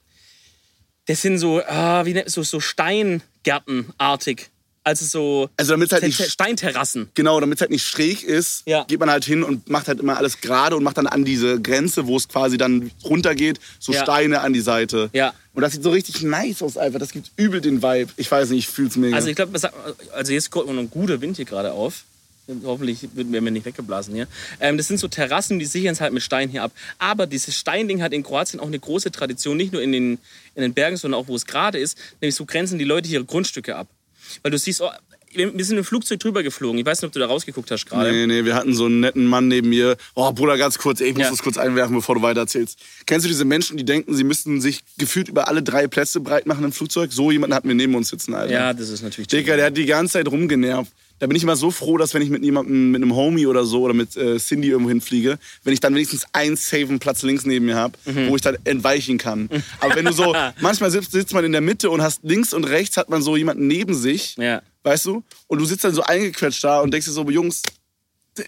Das 1.05 1.21
sind 1.21 1.37
so, 1.37 1.61
ah, 1.61 2.05
wie 2.05 2.13
nennt 2.13 2.29
so, 2.29 2.43
so 2.43 2.59
Steingärtenartig. 2.59 4.49
Also 4.85 5.05
so 5.05 5.49
Also 5.55 5.71
damit 5.73 5.87
es 5.87 5.93
halt 5.93 6.03
nicht, 6.03 6.17
Te- 6.17 6.29
Steinterrassen. 6.29 7.09
genau, 7.13 7.39
damit 7.39 7.57
es 7.57 7.61
halt 7.61 7.71
nicht 7.71 7.87
schräg 7.87 8.21
ist, 8.21 8.63
Ja. 8.65 8.83
geht 8.83 8.99
man 8.99 9.09
halt 9.09 9.23
hin 9.23 9.41
und 9.41 9.69
macht 9.69 9.87
halt 9.87 10.01
immer 10.01 10.17
alles 10.17 10.41
gerade 10.41 10.75
und 10.75 10.83
macht 10.83 10.97
dann 10.97 11.07
an 11.07 11.23
diese 11.23 11.61
Grenze, 11.61 12.05
wo 12.05 12.17
es 12.17 12.27
quasi 12.27 12.57
dann 12.57 12.91
runtergeht, 13.05 13.61
so 13.79 13.93
Ja. 13.93 14.03
Steine 14.03 14.41
an 14.41 14.51
die 14.51 14.59
Seite. 14.59 15.09
Ja. 15.13 15.33
Und 15.53 15.61
das 15.61 15.71
sieht 15.71 15.83
so 15.83 15.91
richtig 15.91 16.21
nice 16.23 16.61
aus 16.61 16.75
einfach. 16.77 16.99
Das 16.99 17.11
gibt 17.11 17.31
übel 17.37 17.61
den 17.61 17.81
Vibe. 17.81 18.11
Ich 18.17 18.29
weiß 18.29 18.49
nicht, 18.49 18.59
ich 18.59 18.67
fühl's 18.67 18.97
mega. 18.97 19.15
Also 19.15 19.29
ich 19.29 19.37
glaube, 19.37 19.57
also 20.13 20.33
jetzt 20.33 20.51
kommt 20.51 20.67
noch 20.67 20.77
ein 20.77 20.89
guter 20.89 21.21
Wind 21.21 21.37
hier 21.37 21.45
gerade 21.45 21.71
auf. 21.71 22.03
Hoffentlich 22.65 23.01
werden 23.13 23.31
wir 23.31 23.41
nicht 23.51 23.65
weggeblasen 23.65 24.13
hier. 24.15 24.27
Ähm, 24.59 24.77
das 24.77 24.87
sind 24.87 24.99
so 24.99 25.07
Terrassen, 25.07 25.59
die 25.59 25.65
sichern 25.65 25.93
es 25.93 26.01
halt 26.01 26.11
mit 26.13 26.23
Stein 26.23 26.49
hier 26.49 26.63
ab. 26.63 26.71
Aber 26.99 27.25
dieses 27.25 27.55
Steinding 27.55 28.01
hat 28.01 28.11
in 28.13 28.23
Kroatien 28.23 28.59
auch 28.59 28.67
eine 28.67 28.79
große 28.79 29.11
Tradition, 29.11 29.55
nicht 29.55 29.71
nur 29.71 29.81
in 29.81 29.91
den, 29.93 30.19
in 30.55 30.61
den 30.61 30.73
Bergen, 30.73 30.97
sondern 30.97 31.21
auch 31.21 31.27
wo 31.27 31.35
es 31.35 31.45
gerade 31.45 31.79
ist. 31.79 31.97
Nämlich 32.21 32.35
so 32.35 32.45
grenzen 32.45 32.77
die 32.77 32.85
Leute 32.85 33.07
ihre 33.09 33.23
Grundstücke 33.23 33.75
ab. 33.75 33.87
Weil 34.41 34.51
du 34.51 34.57
siehst, 34.57 34.81
oh, 34.81 34.89
wir 35.35 35.65
sind 35.65 35.77
im 35.77 35.83
Flugzeug 35.83 36.19
drüber 36.19 36.43
geflogen. 36.43 36.77
Ich 36.79 36.85
weiß 36.85 37.01
nicht, 37.01 37.07
ob 37.07 37.13
du 37.13 37.19
da 37.19 37.25
rausgeguckt 37.25 37.71
hast 37.71 37.85
gerade. 37.85 38.11
Nee, 38.11 38.27
nee, 38.27 38.45
wir 38.45 38.55
hatten 38.55 38.75
so 38.75 38.85
einen 38.85 38.99
netten 38.99 39.25
Mann 39.25 39.47
neben 39.47 39.69
mir. 39.69 39.97
Oh, 40.13 40.31
Bruder, 40.31 40.57
ganz 40.57 40.77
kurz, 40.77 41.01
ich 41.01 41.13
muss 41.13 41.23
Ja. 41.23 41.29
das 41.31 41.41
kurz 41.41 41.57
einwerfen, 41.57 41.95
bevor 41.95 42.15
du 42.15 42.21
weitererzählst. 42.21 42.77
Kennst 43.05 43.25
du 43.25 43.29
diese 43.29 43.45
Menschen, 43.45 43.77
die 43.77 43.83
denken, 43.85 44.13
sie 44.15 44.23
müssten 44.23 44.61
sich 44.61 44.83
gefühlt 44.97 45.29
über 45.29 45.47
alle 45.47 45.63
drei 45.63 45.87
Plätze 45.87 46.19
breit 46.19 46.45
machen 46.45 46.63
im 46.63 46.71
Flugzeug? 46.71 47.11
So 47.13 47.31
jemanden 47.31 47.55
hatten 47.55 47.67
wir 47.67 47.75
neben 47.75 47.95
uns 47.95 48.09
sitzen, 48.09 48.35
Alter. 48.35 48.53
Ja, 48.53 48.73
das 48.73 48.89
ist 48.89 49.01
natürlich. 49.01 49.27
Digga, 49.27 49.55
der 49.55 49.67
hat 49.67 49.77
die 49.77 49.85
ganze 49.85 50.13
Zeit 50.13 50.27
rumgenervt. 50.27 50.91
Da 51.19 51.27
bin 51.27 51.37
ich 51.37 51.43
immer 51.43 51.55
so 51.55 51.71
froh, 51.71 51.97
dass 51.97 52.13
wenn 52.13 52.21
ich 52.21 52.29
mit 52.29 52.43
jemandem, 52.43 52.91
mit 52.91 53.01
einem 53.01 53.15
Homie 53.15 53.45
oder 53.45 53.63
so 53.65 53.81
oder 53.83 53.93
mit 53.93 54.17
äh, 54.17 54.37
Cindy 54.39 54.69
irgendwo 54.69 54.89
hinfliege, 54.89 55.37
wenn 55.63 55.73
ich 55.73 55.79
dann 55.79 55.93
wenigstens 55.95 56.25
einen 56.33 56.57
safen 56.57 56.99
Platz 56.99 57.21
links 57.23 57.45
neben 57.45 57.65
mir 57.65 57.75
habe, 57.75 57.93
Mhm. 58.05 58.29
wo 58.29 58.35
ich 58.35 58.41
dann 58.41 58.57
entweichen 58.65 59.17
kann. 59.17 59.47
Aber 59.79 59.95
wenn 59.95 60.05
du 60.05 60.11
so, 60.11 60.35
manchmal 60.59 60.91
sitzt, 60.91 61.11
sitzt 61.11 61.33
man 61.33 61.45
in 61.45 61.51
der 61.53 61.61
Mitte 61.61 61.89
und 61.89 62.01
hast 62.01 62.21
links 62.23 62.53
und 62.53 62.65
rechts 62.65 62.97
hat 62.97 63.09
man 63.09 63.21
so 63.21 63.37
jemanden 63.37 63.67
neben 63.67 63.93
sich, 63.93 64.35
Ja. 64.37 64.61
weißt 64.83 65.05
du? 65.05 65.23
Und 65.47 65.59
du 65.59 65.65
sitzt 65.65 65.83
dann 65.85 65.93
so 65.93 66.01
eingequetscht 66.03 66.63
da 66.63 66.81
und 66.81 66.91
denkst 66.91 67.05
dir 67.07 67.13
so, 67.13 67.29
Jungs, 67.29 67.61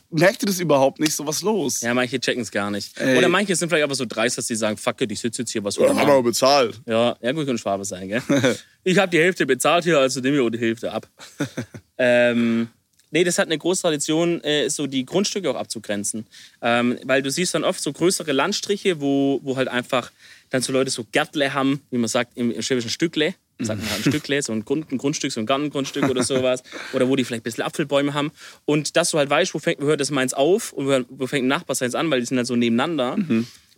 merkt 0.09 0.43
ihr 0.43 0.47
das 0.47 0.59
überhaupt 0.59 0.99
nicht? 0.99 1.13
So 1.13 1.25
was 1.25 1.41
los? 1.41 1.81
Ja, 1.81 1.93
manche 1.93 2.19
checken 2.19 2.41
es 2.41 2.51
gar 2.51 2.71
nicht. 2.71 2.97
Ey. 2.99 3.17
Oder 3.17 3.29
manche 3.29 3.55
sind 3.55 3.69
vielleicht 3.69 3.83
aber 3.83 3.95
so 3.95 4.05
dreist, 4.05 4.37
dass 4.37 4.47
sie 4.47 4.55
sagen, 4.55 4.77
fuck 4.77 5.01
it, 5.01 5.11
ich 5.11 5.19
sitze 5.19 5.43
jetzt 5.43 5.51
hier, 5.51 5.63
was 5.63 5.75
soll 5.75 5.87
Ja, 5.87 5.95
haben 5.95 6.07
wir 6.07 6.23
bezahlt. 6.23 6.81
Ja, 6.85 7.17
ja 7.21 7.31
gut, 7.31 7.45
kann 7.45 7.57
Schwabe 7.57 7.85
sein, 7.85 8.07
gell? 8.07 8.21
ich 8.83 8.97
habe 8.97 9.11
die 9.11 9.19
Hälfte 9.19 9.45
bezahlt 9.45 9.83
hier, 9.83 9.99
also 9.99 10.19
nehme 10.19 10.37
ich 10.37 10.41
auch 10.41 10.49
die 10.49 10.59
Hälfte 10.59 10.91
ab. 10.91 11.07
ähm, 11.97 12.69
nee, 13.11 13.23
das 13.23 13.37
hat 13.37 13.47
eine 13.47 13.57
große 13.57 13.83
Tradition, 13.83 14.43
äh, 14.43 14.69
so 14.69 14.87
die 14.87 15.05
Grundstücke 15.05 15.49
auch 15.49 15.55
abzugrenzen. 15.55 16.25
Ähm, 16.61 16.99
weil 17.03 17.21
du 17.21 17.29
siehst 17.29 17.53
dann 17.53 17.63
oft 17.63 17.81
so 17.81 17.93
größere 17.93 18.31
Landstriche, 18.31 19.01
wo, 19.01 19.39
wo 19.43 19.57
halt 19.57 19.67
einfach 19.67 20.11
dann 20.49 20.61
so 20.61 20.73
Leute 20.73 20.89
so 20.89 21.05
Gärtle 21.11 21.53
haben, 21.53 21.81
wie 21.91 21.97
man 21.97 22.07
sagt, 22.07 22.37
im, 22.37 22.51
im 22.51 22.61
Schwäbischen 22.61 22.89
Stückle. 22.89 23.35
Sagt 23.59 23.81
man 23.81 23.89
halt 23.89 24.05
ein 24.05 24.11
Stückle, 24.11 24.41
so 24.41 24.51
ein, 24.51 24.65
Grund, 24.65 24.91
ein 24.91 24.97
Grundstück, 24.97 25.31
so 25.31 25.39
ein 25.39 25.45
Gartengrundstück 25.45 26.09
oder 26.09 26.23
sowas. 26.23 26.61
Oder 26.93 27.07
wo 27.07 27.15
die 27.15 27.23
vielleicht 27.23 27.41
ein 27.41 27.43
bisschen 27.43 27.63
Apfelbäume 27.63 28.13
haben. 28.13 28.31
Und 28.65 28.97
dass 28.97 29.11
du 29.11 29.17
halt 29.17 29.29
weißt, 29.29 29.53
wo, 29.53 29.59
fängt, 29.59 29.81
wo 29.81 29.85
hört 29.85 30.01
das 30.01 30.11
meins 30.11 30.33
auf 30.33 30.73
und 30.73 31.05
wo, 31.09 31.27
fängt 31.27 31.45
ein 31.45 31.47
Nachbar 31.47 31.75
seins 31.75 31.95
an, 31.95 32.11
weil 32.11 32.19
die 32.19 32.25
sind 32.25 32.37
dann 32.37 32.45
so 32.45 32.55
nebeneinander, 32.55 33.17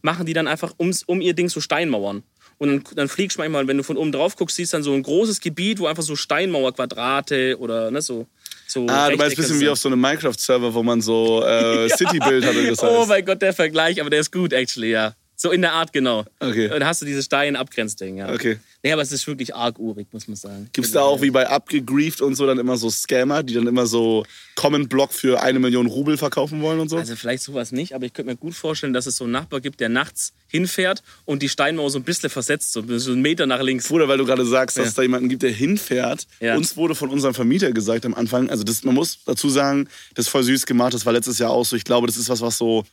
machen 0.02 0.26
die 0.26 0.34
dann 0.34 0.48
einfach 0.48 0.74
ums, 0.80 1.04
um 1.04 1.22
ihr 1.22 1.34
Ding 1.34 1.50
so 1.50 1.62
Steinmauern. 1.62 2.24
Und 2.60 2.70
dann, 2.70 2.96
dann 2.96 3.08
fliegst 3.08 3.38
du 3.38 3.42
manchmal, 3.42 3.68
wenn 3.68 3.78
du 3.78 3.84
von 3.84 3.98
oben 3.98 4.12
drauf 4.12 4.36
guckst, 4.36 4.56
siehst 4.56 4.74
dann 4.74 4.82
so 4.82 4.94
ein 4.94 5.04
großes 5.04 5.42
Gebiet, 5.42 5.80
wo 5.80 5.86
einfach 5.86 6.04
so 6.04 6.16
Steinmauerquadrate 6.16 7.58
oder 7.60 7.92
ne, 7.92 8.02
so. 8.02 8.26
so 8.66 8.88
Ah, 8.88 9.10
du 9.10 9.18
meinst 9.18 9.38
ein 9.38 9.44
bisschen 9.44 9.60
wie 9.60 9.70
auf 9.70 9.78
so 9.78 9.90
einem 9.90 10.02
Minecraft-Server, 10.02 10.74
wo 10.74 10.82
man 10.82 11.02
so 11.02 11.44
äh, 11.46 11.88
City-Build 11.90 12.46
hat 12.46 12.56
und 12.56 12.68
das 12.68 12.82
heißt. 12.82 12.92
Oh 12.92 13.06
mein 13.06 13.24
Gott, 13.24 13.42
der 13.42 13.54
Vergleich, 13.54 14.02
aber 14.02 14.10
der 14.10 14.22
ist 14.22 14.32
gut, 14.32 14.54
actually, 14.54 14.92
ja. 14.92 15.16
So 15.40 15.52
in 15.52 15.62
der 15.62 15.74
Art, 15.74 15.94
genau. 15.94 16.26
Okay. 16.40 16.66
Und 16.66 16.72
dann 16.80 16.86
hast 16.86 17.04
du 17.04 17.06
dieses 17.06 17.26
Stein-Abgrenzding, 17.26 18.18
ja. 18.18 18.34
Okay. 18.34 18.58
Nee, 18.82 18.92
aber 18.92 19.04
es 19.04 19.12
ist 19.12 19.28
wirklich 19.28 19.54
arg 19.54 19.78
urig, 19.78 20.08
muss 20.12 20.28
man 20.28 20.36
sagen. 20.36 20.68
Gibt 20.74 20.88
es 20.88 20.94
da 20.94 21.02
auch 21.02 21.22
wie 21.22 21.30
bei 21.30 21.48
Abgegrieft 21.48 22.22
und 22.22 22.34
so 22.34 22.48
dann 22.48 22.58
immer 22.58 22.76
so 22.76 22.90
Scammer, 22.90 23.44
die 23.44 23.54
dann 23.54 23.68
immer 23.68 23.86
so 23.86 24.26
Common 24.56 24.90
Block 24.90 25.14
für 25.14 25.40
eine 25.44 25.60
Million 25.60 25.86
Rubel 25.86 26.18
verkaufen 26.18 26.64
wollen 26.64 26.80
und 26.80 26.90
so? 26.90 26.98
Also 26.98 27.16
vielleicht 27.16 27.44
sowas 27.44 27.72
nicht, 27.72 27.94
aber 27.94 28.08
ich 28.08 28.14
könnte 28.14 28.32
mir 28.32 28.36
gut 28.38 28.56
vorstellen, 28.56 28.94
dass 28.94 29.06
es 29.06 29.18
so 29.18 29.26
einen 29.26 29.34
Nachbar 29.34 29.62
gibt, 29.62 29.80
der 29.80 29.90
nachts 29.90 30.34
hinfährt 30.48 31.04
und 31.26 31.44
die 31.44 31.50
Steinmauer 31.50 31.92
so 31.92 32.00
ein 32.00 32.04
bisschen 32.04 32.32
versetzt, 32.32 32.74
so 32.74 32.82
einen 32.82 33.22
Meter 33.22 33.46
nach 33.46 33.62
links. 33.62 33.90
Bruder, 33.90 34.08
weil 34.08 34.18
du 34.18 34.26
gerade 34.26 34.44
sagst, 34.46 34.78
dass 34.78 34.86
Ja. 34.86 34.90
es 34.90 34.96
da 34.96 35.04
jemanden 35.04 35.30
gibt, 35.30 35.44
der 35.44 35.52
hinfährt. 35.52 36.26
Ja. 36.40 36.56
Uns 36.58 36.76
wurde 36.78 36.96
von 36.96 37.10
unserem 37.10 37.36
Vermieter 37.36 37.72
gesagt 37.74 38.08
am 38.08 38.16
Anfang, 38.16 38.50
also 38.50 38.64
das, 38.64 38.84
man 38.84 38.96
muss 38.96 39.20
dazu 39.26 39.50
sagen, 39.50 39.88
das 40.16 40.26
ist 40.26 40.30
voll 40.32 40.42
süß 40.44 40.66
gemacht, 40.66 40.96
das 40.96 41.06
war 41.06 41.14
letztes 41.14 41.38
Jahr 41.38 41.52
auch 41.52 41.64
so. 41.66 41.76
Ich 41.76 41.84
glaube, 41.84 42.08
das 42.08 42.18
ist 42.18 42.28
was, 42.30 42.42
was 42.42 42.58
so 42.58 42.86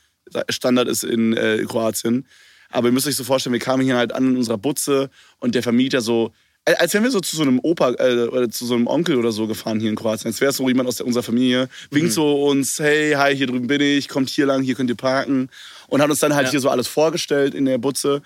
Standard 0.49 0.89
ist 0.89 1.05
in 1.05 1.37
äh, 1.37 1.65
Kroatien. 1.69 2.27
Aber 2.71 2.89
ihr 2.89 2.93
müsst 2.93 3.07
euch 3.07 3.17
so 3.17 3.25
vorstellen, 3.25 3.53
wir 3.53 3.61
kamen 3.61 3.85
hier 3.85 3.97
halt 3.97 4.13
an 4.13 4.31
in 4.31 4.37
unserer 4.37 4.59
Butze 4.59 5.11
und 5.39 5.55
der 5.55 5.63
Vermieter 5.63 6.01
so, 6.01 6.33
äh, 6.65 6.75
als 6.75 6.93
wären 6.95 7.05
wir 7.05 7.11
so 7.11 7.21
zu 7.21 7.37
so 7.37 7.43
einem 7.43 7.61
Opa 7.63 7.91
äh, 7.93 8.27
oder 8.29 8.51
zu 8.51 8.67
so 8.67 8.75
einem 8.75 8.87
Onkel 8.89 9.17
oder 9.17 9.31
so 9.33 9.47
gefahren 9.47 9.79
hier 9.79 9.91
in 9.91 9.97
Kroatien. 9.97 10.27
Als 10.29 10.41
wäre 10.41 10.51
es 10.51 10.57
so 10.57 10.67
jemand 10.67 10.89
aus 10.89 10.97
der, 10.97 11.07
unserer 11.07 11.23
Familie, 11.23 11.69
winkt 11.91 12.13
so 12.13 12.47
uns, 12.47 12.79
hey, 12.81 13.13
hi, 13.13 13.37
hier 13.37 13.47
drüben 13.47 13.67
bin 13.69 13.81
ich, 13.81 14.09
kommt 14.09 14.29
hier 14.29 14.47
lang, 14.47 14.63
hier 14.63 14.75
könnt 14.75 14.91
ihr 14.91 14.97
parken. 14.97 15.51
Und 15.89 16.03
hat 16.03 16.11
uns 16.11 16.19
dann 16.21 16.35
halt 16.35 16.47
Ja. 16.47 16.51
hier 16.53 16.61
so 16.61 16.71
alles 16.71 16.89
vorgestellt 16.89 17.55
in 17.55 17.67
der 17.67 17.79
Butze 17.79 18.23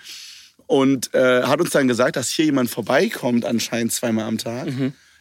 und 0.67 1.13
äh, 1.15 1.43
hat 1.43 1.61
uns 1.61 1.71
dann 1.71 1.89
gesagt, 1.89 2.17
dass 2.17 2.31
hier 2.31 2.45
jemand 2.47 2.71
vorbeikommt, 2.71 3.45
anscheinend 3.45 3.93
zweimal 3.93 4.25
am 4.27 4.39
Tag. 4.39 4.69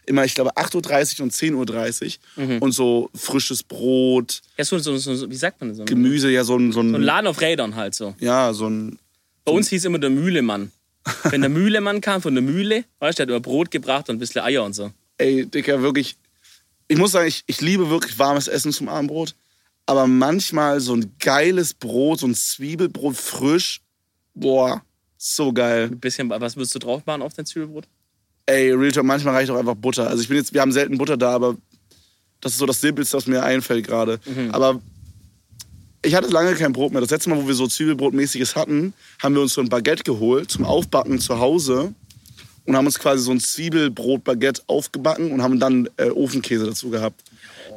Immer, 0.08 0.24
ich 0.26 0.34
glaube, 0.34 0.56
8.30 0.58 1.20
Uhr 1.20 1.24
und 1.24 1.34
10.30 1.34 2.18
Uhr. 2.38 2.62
Und 2.62 2.72
so 2.72 3.10
frisches 3.14 3.62
Brot, 3.62 4.42
Ja, 4.58 4.64
so, 4.66 4.80
so, 4.80 4.98
so, 4.98 5.14
so, 5.16 5.30
wie 5.30 5.36
sagt 5.36 5.60
man 5.60 5.70
das? 5.70 5.78
So 5.78 5.86
Gemüse, 5.86 6.32
ja, 6.32 6.44
so 6.44 6.56
ein, 6.58 6.72
so 6.72 6.82
so 6.82 6.88
ein 6.88 6.96
ein, 6.96 7.02
Laden 7.04 7.28
auf 7.28 7.40
Rädern 7.42 7.76
halt 7.76 7.94
so. 7.94 8.16
ja, 8.20 8.54
so 8.54 8.68
ein, 8.70 8.98
Bei 9.46 9.52
uns 9.52 9.68
hieß 9.70 9.86
immer 9.86 10.00
der 10.00 10.10
Mühlemann. 10.10 10.72
Wenn 11.24 11.42
der 11.42 11.50
Mühlemann 11.50 12.02
kam 12.02 12.22
von 12.22 12.34
der 12.36 12.42
Mühle, 12.42 12.84
weißt 13.00 13.20
du, 13.20 13.26
der 13.26 13.36
hat 13.36 13.38
immer 13.38 13.40
Brot 13.52 13.70
gebracht 13.72 14.10
und 14.10 14.16
ein 14.16 14.20
bisschen 14.20 14.42
Eier 14.42 14.64
und 14.64 14.74
so. 14.74 14.92
ey, 15.18 15.46
Dicker, 15.46 15.82
wirklich, 15.82 16.16
ich 16.88 16.98
muss 16.98 17.12
sagen, 17.12 17.28
ich, 17.28 17.44
ich 17.48 17.60
liebe 17.62 17.90
wirklich 17.90 18.18
warmes 18.18 18.48
Essen 18.48 18.72
zum 18.74 18.88
Abendbrot. 18.90 19.36
Aber 19.86 20.06
manchmal 20.08 20.80
so 20.82 20.94
ein 20.96 21.14
geiles 21.20 21.74
Brot, 21.74 22.20
so 22.20 22.28
ein 22.28 22.36
Zwiebelbrot 22.36 23.16
frisch, 23.16 23.82
boah, 24.34 24.82
so 25.18 25.52
geil. 25.54 25.90
Ein 25.92 26.00
bisschen, 26.00 26.30
was 26.30 26.56
würdest 26.58 26.76
du 26.76 26.80
drauf 26.80 27.06
machen 27.06 27.22
auf 27.22 27.34
dein 27.34 27.46
Zwiebelbrot? 27.46 27.88
Ey, 28.48 28.72
Real 28.72 28.92
Talk, 28.92 29.06
manchmal 29.06 29.36
reicht 29.36 29.52
auch 29.52 29.58
einfach 29.58 29.76
Butter. 29.76 30.10
Also 30.10 30.22
ich 30.24 30.28
bin 30.30 30.38
jetzt, 30.38 30.54
wir 30.54 30.62
haben 30.62 30.72
selten 30.72 30.98
Butter 30.98 31.18
da, 31.18 31.32
aber 31.32 31.56
das 32.42 32.54
ist 32.54 32.58
so 32.60 32.66
das 32.66 32.82
Simpelste, 32.82 33.18
was 33.18 33.28
mir 33.28 33.44
einfällt 33.44 33.86
gerade. 33.86 34.20
Aber 34.52 34.82
ich 36.02 36.16
hatte 36.16 36.30
lange 36.30 36.54
kein 36.56 36.72
Brot 36.72 36.92
mehr. 36.92 37.02
Das 37.02 37.10
letzte 37.10 37.30
Mal, 37.30 37.42
wo 37.44 37.48
wir 37.48 37.54
so 37.56 37.68
Zwiebelbrotmäßiges 37.68 38.56
hatten, 38.56 38.94
haben 39.22 39.36
wir 39.36 39.42
uns 39.42 39.54
so 39.54 39.62
ein 39.62 39.70
Baguette 39.70 40.04
geholt 40.04 40.50
zum 40.50 40.64
Aufbacken 40.64 41.20
zu 41.20 41.40
Hause 41.40 41.94
und 42.66 42.76
haben 42.78 42.86
uns 42.86 43.00
quasi 43.00 43.24
so 43.24 43.32
ein 43.32 43.40
Zwiebelbrot-Baguette 43.40 44.62
aufgebacken 44.68 45.32
und 45.32 45.42
haben 45.42 45.60
dann 45.60 45.90
äh, 45.98 46.10
Ofenkäse 46.10 46.66
dazu 46.68 46.90
gehabt. 46.90 47.22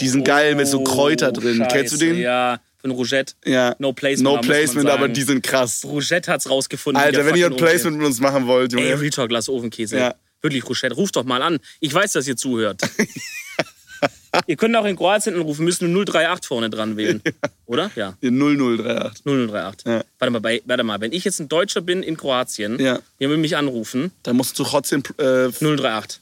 Die 0.01 0.09
sind 0.09 0.25
geil 0.25 0.55
mit 0.55 0.69
so 0.69 0.85
Kräuter 0.85 1.33
drin. 1.33 1.61
Oh, 1.61 1.65
Scheiße, 1.65 1.77
Kennst 1.77 1.93
du 1.95 1.97
den? 1.99 2.19
Ja, 2.19 2.61
von 2.81 2.93
Rougette. 2.93 3.35
Ja. 3.45 3.75
No 3.79 3.93
Placement, 3.93 4.37
No 4.37 4.41
Placement, 4.41 4.89
aber 4.89 5.09
die 5.09 5.23
sind 5.23 5.43
krass. 5.43 5.85
Rougette 5.85 6.31
hat's 6.31 6.49
rausgefunden. 6.49 7.03
Alter, 7.03 7.27
wenn 7.27 7.37
ihr 7.37 7.47
ein 7.47 7.57
Placement 7.57 7.97
mit 7.99 8.07
uns 8.07 8.21
machen 8.21 8.47
wollt, 8.47 8.73
Ey, 8.75 8.91
Junge. 8.91 9.01
Retalk, 9.01 9.31
lass 9.33 9.49
Ofenkäse. 9.49 9.99
Ja. 9.99 10.15
Wirklich, 10.43 10.69
Rochette, 10.69 10.95
ruft 10.95 11.17
doch 11.17 11.25
mal 11.25 11.43
an. 11.43 11.59
Ich 11.81 11.93
weiß, 11.93 12.13
dass 12.13 12.27
ihr 12.27 12.37
zuhört. 12.37 12.81
ihr 14.47 14.57
könnt 14.57 14.75
auch 14.77 14.85
in 14.87 14.97
Kroatien 14.97 15.35
anrufen, 15.35 15.65
müsst 15.65 15.83
nur 15.83 15.91
038 16.05 16.47
vorne 16.47 16.71
dran 16.71 16.97
wählen. 16.97 17.23
Oder? 17.67 17.91
Ja, 17.97 18.15
0038. 18.23 19.25
0038. 19.25 19.87
Ja. 19.87 20.05
Warte, 20.19 20.31
mal, 20.33 20.39
bei, 20.41 20.63
warte 20.65 20.83
mal, 20.85 21.01
wenn 21.01 21.13
ich 21.13 21.25
jetzt 21.25 21.41
ein 21.41 21.49
Deutscher 21.49 21.81
bin 21.81 22.03
in 22.03 22.17
Kroatien, 22.17 22.79
Ja. 22.79 23.01
ihr 23.19 23.29
will 23.31 23.37
mich 23.37 23.57
anrufen, 23.57 24.13
Da 24.23 24.33
musst 24.33 24.59
du 24.59 24.65
trotzdem. 24.65 25.03
Äh, 25.19 25.49
038. 25.51 26.21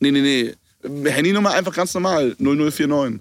Nee, 0.00 0.10
nee, 0.10 0.20
nee. 0.20 0.54
Handynummer 1.10 1.52
einfach 1.52 1.74
ganz 1.74 1.94
normal. 1.94 2.34
0049. 2.38 3.20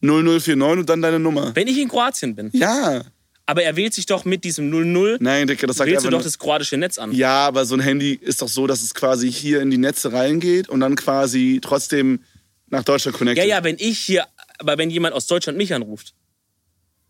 0049 0.00 0.80
und 0.80 0.88
dann 0.88 1.02
deine 1.02 1.18
Nummer. 1.18 1.54
Wenn 1.54 1.66
ich 1.68 1.78
in 1.78 1.88
Kroatien 1.88 2.34
bin. 2.34 2.50
Ja. 2.52 3.02
Aber 3.50 3.62
er 3.62 3.76
wählt 3.76 3.94
sich 3.94 4.04
doch 4.04 4.26
mit 4.26 4.44
diesem 4.44 4.68
00, 4.68 5.16
Nein, 5.20 5.46
Digga, 5.46 5.66
das 5.66 5.78
sagt 5.78 5.90
wählst 5.90 6.04
du 6.04 6.10
doch 6.10 6.22
das 6.22 6.38
kroatische 6.38 6.76
Netz 6.76 6.98
an. 6.98 7.12
Ja, 7.12 7.46
aber 7.46 7.64
so 7.64 7.74
ein 7.76 7.80
Handy 7.80 8.12
ist 8.12 8.42
doch 8.42 8.48
so, 8.48 8.66
dass 8.66 8.82
es 8.82 8.92
quasi 8.92 9.32
hier 9.32 9.62
in 9.62 9.70
die 9.70 9.78
Netze 9.78 10.12
reingeht 10.12 10.68
und 10.68 10.80
dann 10.80 10.96
quasi 10.96 11.58
trotzdem 11.62 12.20
nach 12.66 12.84
Deutschland 12.84 13.14
Ja, 13.14 13.18
connected. 13.18 13.46
ja, 13.48 13.64
wenn 13.64 13.76
ich 13.78 13.98
hier, 14.00 14.26
aber 14.58 14.76
wenn 14.76 14.90
jemand 14.90 15.14
aus 15.14 15.26
Deutschland 15.26 15.56
mich 15.56 15.72
anruft, 15.72 16.12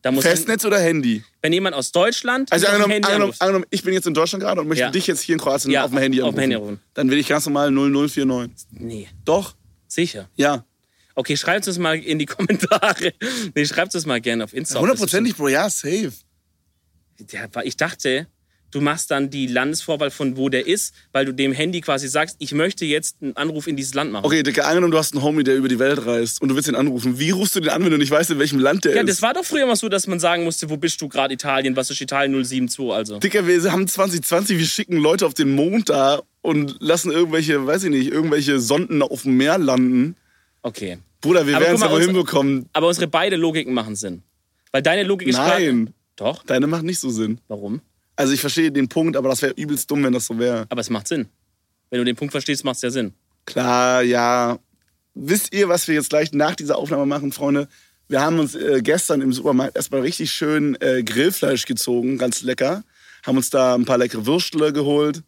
dann 0.02 0.14
muss 0.14 0.22
Festnetz 0.24 0.64
oder 0.64 0.78
Handy? 0.78 1.24
wenn 1.42 1.52
jemand 1.52 1.74
aus 1.74 1.90
Deutschland 1.90 2.52
Also 2.52 2.66
auf 2.66 2.72
angenommen, 2.72 2.92
Handy 2.92 3.06
angenommen, 3.08 3.22
anruft, 3.32 3.42
angenommen, 3.42 3.66
ich 3.70 3.82
bin 3.82 3.94
jetzt 3.94 4.06
in 4.06 4.14
Deutschland 4.14 4.44
gerade 4.44 4.60
und 4.60 4.68
möchte 4.68 4.84
Ja. 4.84 4.90
dich 4.92 5.08
jetzt 5.08 5.22
hier 5.22 5.32
in 5.34 5.40
Kroatien 5.40 5.72
Ja, 5.72 5.82
auf 5.82 5.90
dem 5.90 5.98
Handy 5.98 6.20
auf 6.22 6.28
anrufen. 6.28 6.36
dem 6.36 6.40
Handy 6.42 6.54
anrufen. 6.54 6.80
Dann 6.94 7.10
will 7.10 7.18
ich 7.18 7.26
ganz 7.26 7.46
normal 7.46 7.72
0049. 7.72 8.68
nee, 8.70 9.08
Doch? 9.24 9.56
sicher. 9.88 10.28
Ja. 10.36 10.64
Okay, 11.16 11.36
schreibt 11.36 11.66
es 11.66 11.78
mal 11.78 11.98
in 11.98 12.20
die 12.20 12.26
Kommentare. 12.26 13.12
Nee, 13.56 13.64
schreibt 13.66 13.92
es 13.96 14.06
mal 14.06 14.20
gerne 14.20 14.44
auf 14.44 14.54
Instagram. 14.54 14.82
Hundertprozentig, 14.82 15.34
Bro, 15.34 15.48
ja, 15.48 15.68
safe. 15.68 16.12
Ja, 17.32 17.46
ich 17.64 17.76
dachte, 17.76 18.26
du 18.70 18.80
machst 18.80 19.10
dann 19.10 19.30
die 19.30 19.46
Landesvorwahl 19.46 20.10
von 20.10 20.36
wo 20.36 20.48
der 20.50 20.66
ist, 20.66 20.94
weil 21.12 21.24
du 21.24 21.32
dem 21.32 21.52
Handy 21.52 21.80
quasi 21.80 22.06
sagst, 22.06 22.36
ich 22.38 22.52
möchte 22.52 22.84
jetzt 22.84 23.16
einen 23.22 23.36
Anruf 23.36 23.66
in 23.66 23.76
dieses 23.76 23.94
Land 23.94 24.12
machen. 24.12 24.24
Okay, 24.26 24.42
Digga, 24.42 24.64
angenommen, 24.64 24.90
du 24.92 24.98
hast 24.98 25.14
einen 25.14 25.22
Homie, 25.22 25.42
der 25.42 25.56
über 25.56 25.68
die 25.68 25.78
Welt 25.78 26.04
reist 26.06 26.40
und 26.42 26.48
du 26.50 26.54
willst 26.54 26.68
ihn 26.68 26.74
anrufen. 26.74 27.18
Wie 27.18 27.30
rufst 27.30 27.56
du 27.56 27.60
den 27.60 27.70
an, 27.70 27.82
wenn 27.84 27.90
du 27.90 27.96
nicht 27.98 28.10
weißt, 28.10 28.30
in 28.30 28.38
welchem 28.38 28.58
Land 28.60 28.84
der 28.84 28.94
Ja, 28.94 29.00
ist? 29.02 29.08
das 29.08 29.22
war 29.22 29.34
doch 29.34 29.44
früher 29.44 29.66
mal 29.66 29.74
so, 29.76 29.88
dass 29.88 30.06
man 30.06 30.20
sagen 30.20 30.44
musste, 30.44 30.68
wo 30.70 30.76
bist 30.76 31.00
du 31.00 31.08
gerade 31.08 31.34
Italien, 31.34 31.74
was 31.76 31.90
ist 31.90 32.00
Italien 32.00 32.32
072 32.44 32.90
also. 32.92 33.18
Dicker, 33.18 33.46
wir 33.46 33.72
haben 33.72 33.88
2020, 33.88 34.58
wir 34.58 34.66
schicken 34.66 34.98
Leute 34.98 35.26
auf 35.26 35.34
den 35.34 35.54
Mond 35.54 35.88
da 35.88 36.20
und 36.42 36.76
lassen 36.80 37.10
irgendwelche, 37.10 37.66
weiß 37.66 37.84
ich 37.84 37.90
nicht, 37.90 38.12
irgendwelche 38.12 38.60
Sonden 38.60 39.02
auf 39.02 39.22
dem 39.22 39.36
Meer 39.36 39.58
landen. 39.58 40.14
Okay. 40.62 40.98
Bruder, 41.20 41.46
wir 41.46 41.56
Aber 41.56 41.64
werden 41.64 41.74
es 41.76 41.80
ja 41.80 41.88
uns- 41.88 42.04
hinbekommen. 42.04 42.68
Aber 42.74 42.86
unsere 42.88 43.08
beide 43.08 43.36
Logiken 43.36 43.74
machen 43.74 43.96
Sinn. 43.96 44.22
Weil 44.70 44.82
deine 44.82 45.02
Logik 45.02 45.26
ist 45.28 45.36
Nein. 45.36 45.94
Doch. 46.18 46.42
Deine 46.42 46.66
macht 46.66 46.82
nicht 46.82 46.98
so 46.98 47.10
Sinn. 47.10 47.40
Warum? 47.46 47.80
Also 48.16 48.32
ich 48.32 48.40
verstehe 48.40 48.72
den 48.72 48.88
Punkt, 48.88 49.16
aber 49.16 49.28
das 49.28 49.40
wäre 49.40 49.52
übelst 49.52 49.88
dumm, 49.90 50.02
wenn 50.02 50.12
das 50.12 50.26
so 50.26 50.38
wäre. 50.38 50.66
Aber 50.68 50.80
es 50.80 50.90
macht 50.90 51.06
Sinn. 51.06 51.28
Wenn 51.90 52.00
du 52.00 52.04
den 52.04 52.16
Punkt 52.16 52.32
verstehst, 52.32 52.64
macht 52.64 52.76
es 52.76 52.82
ja 52.82 52.90
Sinn. 52.90 53.14
Klar, 53.46 54.02
ja. 54.02 54.58
Wisst 55.14 55.54
ihr, 55.54 55.68
was 55.68 55.86
wir 55.86 55.94
jetzt 55.94 56.10
gleich 56.10 56.32
nach 56.32 56.56
dieser 56.56 56.76
Aufnahme 56.76 57.06
machen, 57.06 57.30
Freunde? 57.30 57.68
Wir 58.08 58.20
haben 58.20 58.40
uns 58.40 58.56
äh, 58.56 58.80
gestern 58.82 59.20
im 59.20 59.32
Supermarkt 59.32 59.76
erstmal 59.76 60.00
richtig 60.00 60.32
schön 60.32 60.76
äh, 60.80 61.04
Grillfleisch 61.04 61.66
gezogen, 61.66 62.18
ganz 62.18 62.42
lecker. 62.42 62.82
Haben 63.24 63.36
uns 63.36 63.50
da 63.50 63.74
ein 63.74 63.84
paar 63.84 63.98
leckere 63.98 64.26
Würstle 64.26 64.72
geholt. 64.72 65.22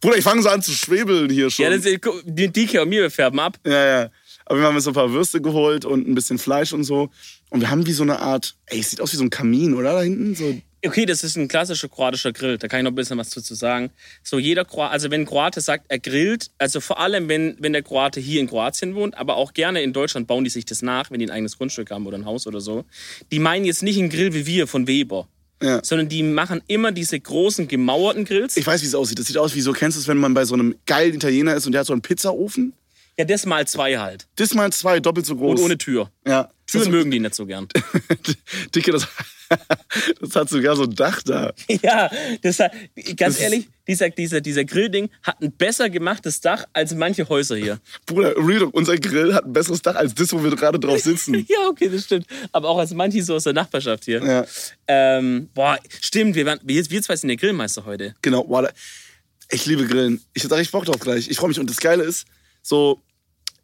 Bruder, 0.00 0.16
ich 0.16 0.24
fange 0.24 0.42
so 0.42 0.48
an 0.48 0.62
zu 0.62 0.70
schwebeln 0.70 1.30
hier 1.30 1.50
schon. 1.50 1.64
Ja, 1.64 1.70
das 1.70 1.84
ist, 1.84 2.00
die 2.24 2.52
Dike 2.52 2.82
und 2.82 2.90
mir 2.90 3.02
wir 3.02 3.10
färben 3.10 3.40
ab. 3.40 3.58
Ja, 3.66 3.86
ja. 3.86 4.10
Aber 4.48 4.58
wir 4.58 4.66
haben 4.66 4.74
uns 4.74 4.84
so 4.84 4.90
ein 4.90 4.94
paar 4.94 5.12
Würste 5.12 5.40
geholt 5.40 5.84
und 5.84 6.08
ein 6.08 6.14
bisschen 6.14 6.38
Fleisch 6.38 6.72
und 6.72 6.84
so. 6.84 7.10
Und 7.50 7.60
wir 7.60 7.70
haben 7.70 7.86
wie 7.86 7.92
so 7.92 8.02
eine 8.02 8.20
Art, 8.20 8.56
ey, 8.66 8.80
es 8.80 8.90
sieht 8.90 9.00
aus 9.00 9.12
wie 9.12 9.18
so 9.18 9.24
ein 9.24 9.30
Kamin, 9.30 9.74
oder? 9.74 9.92
Da 9.92 10.00
hinten? 10.00 10.34
So, 10.34 10.54
Okay, 10.84 11.06
das 11.06 11.24
ist 11.24 11.36
ein 11.36 11.48
klassischer 11.48 11.88
kroatischer 11.88 12.32
Grill. 12.32 12.56
Da 12.56 12.68
kann 12.68 12.80
ich 12.80 12.84
noch 12.84 12.92
ein 12.92 12.94
bisschen 12.94 13.18
was 13.18 13.30
dazu 13.30 13.54
sagen. 13.54 13.90
So 14.22 14.38
jeder 14.38 14.64
Kroat, 14.64 14.92
also 14.92 15.10
wenn 15.10 15.22
ein 15.22 15.26
Kroate 15.26 15.60
sagt, 15.60 15.86
er 15.88 15.98
grillt, 15.98 16.50
also 16.58 16.80
vor 16.80 17.00
allem 17.00 17.28
wenn, 17.28 17.56
wenn 17.58 17.72
der 17.72 17.82
Kroate 17.82 18.20
hier 18.20 18.40
in 18.40 18.48
Kroatien 18.48 18.94
wohnt, 18.94 19.18
aber 19.18 19.36
auch 19.36 19.54
gerne 19.54 19.82
in 19.82 19.92
Deutschland 19.92 20.28
bauen 20.28 20.44
die 20.44 20.50
sich 20.50 20.64
das 20.64 20.80
nach, 20.82 21.10
wenn 21.10 21.18
die 21.18 21.26
ein 21.26 21.32
eigenes 21.32 21.58
Grundstück 21.58 21.90
haben 21.90 22.06
oder 22.06 22.16
ein 22.16 22.26
Haus 22.26 22.46
oder 22.46 22.60
so. 22.60 22.84
Die 23.32 23.40
meinen 23.40 23.64
jetzt 23.64 23.82
nicht 23.82 23.98
einen 23.98 24.08
Grill 24.08 24.34
wie 24.34 24.46
wir 24.46 24.68
von 24.68 24.86
Weber. 24.86 25.26
Ja. 25.60 25.80
Sondern 25.82 26.08
die 26.08 26.22
machen 26.22 26.62
immer 26.68 26.92
diese 26.92 27.18
großen 27.18 27.66
gemauerten 27.66 28.24
Grills. 28.24 28.56
ich 28.56 28.64
weiß, 28.64 28.80
wie 28.82 28.86
es 28.86 28.94
aussieht. 28.94 29.18
Das 29.18 29.26
sieht 29.26 29.38
aus 29.38 29.56
wie 29.56 29.60
so, 29.60 29.72
kennst 29.72 29.96
du 29.96 30.00
es, 30.00 30.06
wenn 30.06 30.18
man 30.18 30.32
bei 30.32 30.44
so 30.44 30.54
einem 30.54 30.76
geilen 30.86 31.14
Italiener 31.14 31.56
ist 31.56 31.66
und 31.66 31.72
der 31.72 31.80
hat 31.80 31.88
so 31.88 31.92
einen 31.92 32.02
Pizzaofen? 32.02 32.72
Ja, 33.18 33.24
das 33.24 33.46
mal 33.46 33.66
zwei 33.66 33.98
halt. 33.98 34.28
Das 34.36 34.54
mal 34.54 34.72
zwei, 34.72 35.00
doppelt 35.00 35.26
so 35.26 35.36
groß. 35.36 35.58
Und 35.58 35.64
ohne 35.64 35.78
Tür. 35.78 36.10
ja. 36.26 36.48
Türen 36.68 36.84
das, 36.84 36.92
mögen 36.92 37.10
die 37.10 37.18
nicht 37.18 37.34
so 37.34 37.46
gern. 37.46 37.66
Dicke, 38.74 38.92
das, 38.92 39.08
das 40.20 40.36
hat 40.36 40.50
sogar 40.50 40.76
so 40.76 40.82
ein 40.82 40.94
Dach 40.94 41.22
da. 41.22 41.54
ja, 41.82 42.10
das 42.42 42.60
hat, 42.60 42.72
ganz 43.16 43.36
ist- 43.36 43.40
ehrlich, 43.40 43.68
dieser, 43.86 44.10
dieser, 44.10 44.42
dieser 44.42 44.64
Grillding 44.66 45.08
hat 45.22 45.40
ein 45.40 45.50
besser 45.50 45.88
gemachtes 45.88 46.42
Dach 46.42 46.66
als 46.74 46.94
manche 46.94 47.26
Häuser 47.26 47.56
hier. 47.56 47.80
Bruder, 48.04 48.34
Real, 48.36 48.64
unser 48.64 48.98
Grill 48.98 49.32
hat 49.32 49.46
ein 49.46 49.52
besseres 49.54 49.80
Dach 49.80 49.94
als 49.94 50.14
das, 50.14 50.30
wo 50.30 50.44
wir 50.44 50.54
gerade 50.54 50.78
drauf 50.78 51.00
sitzen. 51.00 51.46
Ja, 51.48 51.68
okay, 51.70 51.88
das 51.88 52.04
stimmt. 52.04 52.26
Aber 52.52 52.68
auch 52.68 52.78
als 52.78 52.92
manche 52.92 53.22
so 53.22 53.36
aus 53.36 53.44
der 53.44 53.54
Nachbarschaft 53.54 54.04
hier. 54.04 54.22
Ja. 54.22 54.44
Ähm, 54.86 55.48
boah, 55.54 55.78
stimmt, 56.02 56.34
wir, 56.34 56.44
waren, 56.44 56.60
wir, 56.62 56.90
wir 56.90 57.02
zwei 57.02 57.16
sind 57.16 57.28
der 57.28 57.38
Grillmeister 57.38 57.86
heute. 57.86 58.14
Genau, 58.20 58.44
boah, 58.44 58.70
ich 59.50 59.64
liebe 59.64 59.86
Grillen. 59.86 60.20
Ich 60.34 60.46
da 60.46 60.54
richtig 60.56 60.72
Bock 60.72 60.84
drauf 60.84 61.00
gleich. 61.00 61.30
Ich 61.30 61.38
freue 61.38 61.48
mich. 61.48 61.58
Und 61.58 61.70
das 61.70 61.78
Geile 61.78 62.04
ist, 62.04 62.26
so, 62.60 63.00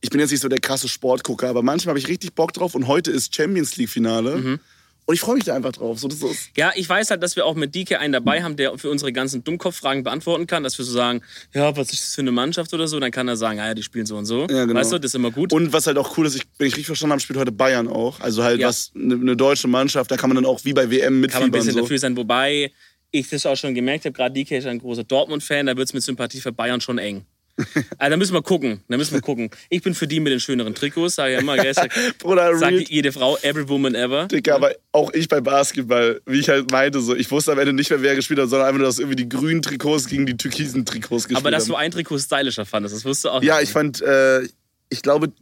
ich 0.05 0.11
bin 0.11 0.21
jetzt 0.21 0.31
nicht 0.33 0.43
so 0.43 0.49
der 0.49 0.61
krasse 0.61 0.87
Sportgucker, 0.87 1.49
aber 1.49 1.63
manchmal 1.63 1.93
habe 1.93 1.99
ich 1.99 2.09
richtig 2.09 2.35
Bock 2.35 2.53
drauf. 2.53 2.75
Und 2.75 2.87
heute 2.87 3.11
ist 3.11 3.35
Champions 3.35 3.77
League-Finale. 3.77 4.37
Mhm. 4.37 4.61
Und 5.07 5.15
ich 5.15 5.21
freue 5.21 5.35
mich 5.37 5.45
da 5.45 5.55
einfach 5.55 5.73
drauf. 5.73 5.99
So, 5.99 6.09
Ja, 6.57 6.73
ich 6.75 6.87
weiß 6.89 7.11
halt, 7.11 7.23
dass 7.23 7.37
wir 7.37 7.47
auch 7.47 7.55
mit 7.55 7.75
DK 7.75 7.97
einen 7.99 8.13
dabei 8.13 8.43
haben, 8.43 8.57
der 8.57 8.77
für 8.79 8.91
unsere 8.91 9.13
ganzen 9.15 9.43
Dummkopffragen 9.45 10.03
beantworten 10.03 10.47
kann, 10.47 10.63
dass 10.63 10.77
wir 10.79 10.85
so 10.85 10.93
sagen, 10.93 11.23
ja, 11.55 11.75
was 11.77 11.91
ist 11.93 12.03
das 12.03 12.15
für 12.15 12.21
eine 12.21 12.33
Mannschaft 12.33 12.73
oder 12.75 12.87
so, 12.87 13.01
dann 13.01 13.11
kann 13.11 13.29
er 13.29 13.37
sagen, 13.37 13.61
ah, 13.61 13.69
ja, 13.69 13.75
die 13.75 13.83
spielen 13.83 14.05
so 14.07 14.17
und 14.17 14.27
so. 14.27 14.47
Ja, 14.51 14.65
genau. 14.67 14.79
Weißt 14.81 14.93
du, 14.93 14.99
das 14.99 15.11
ist 15.11 15.15
immer 15.15 15.31
gut. 15.31 15.53
Und 15.55 15.73
was 15.73 15.87
halt 15.87 15.97
auch 15.99 16.17
cool 16.19 16.27
ist, 16.27 16.37
ich, 16.37 16.43
wenn 16.59 16.67
ich 16.69 16.73
richtig 16.75 16.87
verstanden 16.87 17.13
habe, 17.13 17.21
spielt 17.21 17.39
heute 17.39 17.53
Bayern 17.53 17.89
auch. 17.89 18.21
Also 18.21 18.43
halt 18.45 18.61
Ja. 18.61 18.69
was 18.69 18.93
eine 18.95 19.17
ne 19.17 19.37
deutsche 19.37 19.69
Mannschaft, 19.69 20.11
da 20.11 20.17
kann 20.17 20.29
man 20.31 20.37
dann 20.37 20.47
auch 20.47 20.65
wie 20.65 20.73
bei 20.75 20.91
WM 20.91 21.01
kann 21.01 21.13
man 21.13 21.15
ein 21.15 21.21
mitfiebern. 21.21 21.51
bisschen 21.53 21.73
So. 21.75 21.81
dafür 21.81 21.99
sein, 21.99 22.17
wobei 22.17 22.73
ich 23.11 23.29
das 23.29 23.45
auch 23.47 23.57
schon 23.57 23.75
gemerkt 23.75 24.05
habe, 24.07 24.13
gerade 24.13 24.35
DK 24.35 24.57
ist 24.59 24.67
ein 24.67 24.79
großer 24.79 25.05
Dortmund-Fan, 25.05 25.67
da 25.67 25.77
wird 25.77 25.87
es 25.89 25.93
mit 25.95 26.03
Sympathie 26.03 26.41
für 26.41 26.51
Bayern 26.53 26.81
schon 26.81 26.99
eng. 26.99 27.25
Also 27.99 28.11
da 28.11 28.17
müssen 28.17 28.35
wir 28.35 28.43
gucken, 28.43 28.83
da 28.89 28.97
müssen 28.97 29.15
wir 29.15 29.21
gucken. 29.21 29.51
Ich 29.71 29.83
bin 29.83 29.95
für 29.95 30.07
die 30.07 30.21
mit 30.21 30.33
den 30.33 30.41
schöneren 30.41 30.75
Trikots, 30.75 31.15
sage 31.15 31.35
ich 31.35 31.41
immer, 31.41 31.57
gell, 31.57 31.73
sag, 31.73 31.93
Bruder, 32.19 32.57
sag 32.57 32.73
jede 32.89 33.13
Frau, 33.13 33.37
every 33.43 33.69
woman 33.69 33.95
ever. 33.95 34.27
Digga, 34.27 34.57
aber 34.57 34.75
auch 34.93 35.13
ich 35.13 35.29
bei 35.29 35.41
Basketball, 35.41 36.21
wie 36.27 36.41
ich 36.41 36.49
halt 36.49 36.71
meinte, 36.71 37.01
so, 37.01 37.15
ich 37.15 37.31
wusste 37.31 37.53
am 37.53 37.59
Ende 37.59 37.73
nicht 37.73 37.91
mehr, 37.91 38.03
wer 38.03 38.17
gespielt 38.17 38.41
hat, 38.41 38.49
sondern 38.49 38.69
einfach 38.69 38.79
nur, 38.79 38.89
dass 38.89 38.99
irgendwie 38.99 39.17
die 39.17 39.29
grünen 39.29 39.63
Trikots 39.63 40.07
gegen 40.07 40.27
die 40.27 40.37
türkisen 40.37 40.85
Trikots 40.85 41.25
gespielt 41.25 41.39
Aber 41.39 41.51
dass 41.51 41.65
haben. 41.65 41.71
du 41.71 41.77
ein 41.77 41.91
Trikot 41.91 42.19
stylischer 42.19 42.67
fandest, 42.67 43.05
das 43.05 43.21
du 43.21 43.29
auch. 43.31 43.43
Ja, 43.43 43.61
ich 43.61 43.71
fand, 43.71 44.03
äh, 44.03 44.43
ich 44.89 45.03
glaube, 45.03 45.33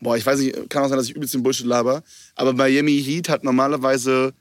boah, 0.00 0.16
ich 0.16 0.26
weiß 0.26 0.40
nicht, 0.40 0.70
kann 0.70 0.82
auch 0.82 0.88
sein, 0.88 0.98
dass 0.98 1.08
ich 1.08 1.14
übelst 1.14 1.34
den 1.34 1.42
Bullshit 1.42 1.66
laber, 1.66 2.02
aber 2.34 2.52
Miami 2.52 3.00
Heat 3.02 3.28
hat 3.28 3.44
normalerweise 3.44 4.34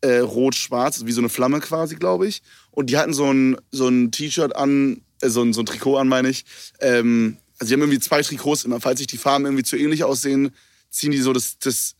äh, 0.00 0.18
rot-schwarz, 0.18 1.04
wie 1.04 1.12
so 1.12 1.20
eine 1.20 1.28
Flamme 1.28 1.60
quasi, 1.60 1.94
glaube 1.94 2.26
ich. 2.26 2.42
Und 2.70 2.90
die 2.90 2.98
hatten 2.98 3.12
so 3.12 3.30
ein, 3.32 3.56
so 3.70 3.88
ein 3.88 4.10
T-Shirt 4.10 4.56
an, 4.56 5.02
so, 5.28 5.42
ein, 5.42 5.52
so 5.52 5.60
ein 5.62 5.66
Trikot 5.66 5.96
an, 5.98 6.08
meine 6.08 6.28
ich. 6.28 6.44
Ähm, 6.80 7.36
also 7.58 7.68
die 7.68 7.74
haben 7.74 7.82
irgendwie 7.82 8.00
zwei 8.00 8.22
Trikots 8.22 8.64
immer. 8.64 8.80
Falls 8.80 8.98
sich 8.98 9.06
die 9.06 9.18
Farben 9.18 9.44
irgendwie 9.44 9.64
zu 9.64 9.76
ähnlich 9.76 10.04
aussehen, 10.04 10.52
ziehen 10.90 11.12
die 11.12 11.18
so 11.18 11.32
das, 11.32 11.58
das 11.58 11.94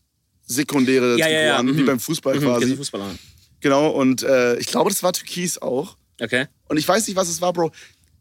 sekundäre 0.45 1.17
Ja, 1.17 1.25
Trikot 1.25 1.31
ja, 1.39 1.41
ja, 1.47 1.57
an, 1.57 1.75
wie 1.75 1.81
mhm. 1.81 1.85
beim 1.85 1.99
Fußball 1.99 2.35
Mhm, 2.35 2.41
quasi. 2.41 2.59
gehst 2.61 2.73
du 2.73 2.77
Fußball 2.77 3.01
an. 3.01 3.19
Genau, 3.61 3.89
und 3.89 4.23
äh, 4.23 4.57
ich 4.57 4.67
glaube, 4.67 4.89
das 4.89 5.03
war 5.03 5.13
Türkis 5.13 5.57
auch. 5.57 5.95
Okay. 6.21 6.47
Und 6.67 6.77
ich 6.77 6.87
weiß 6.87 7.07
nicht, 7.07 7.15
was 7.15 7.29
es 7.29 7.39
war, 7.41 7.53
Bro. 7.53 7.71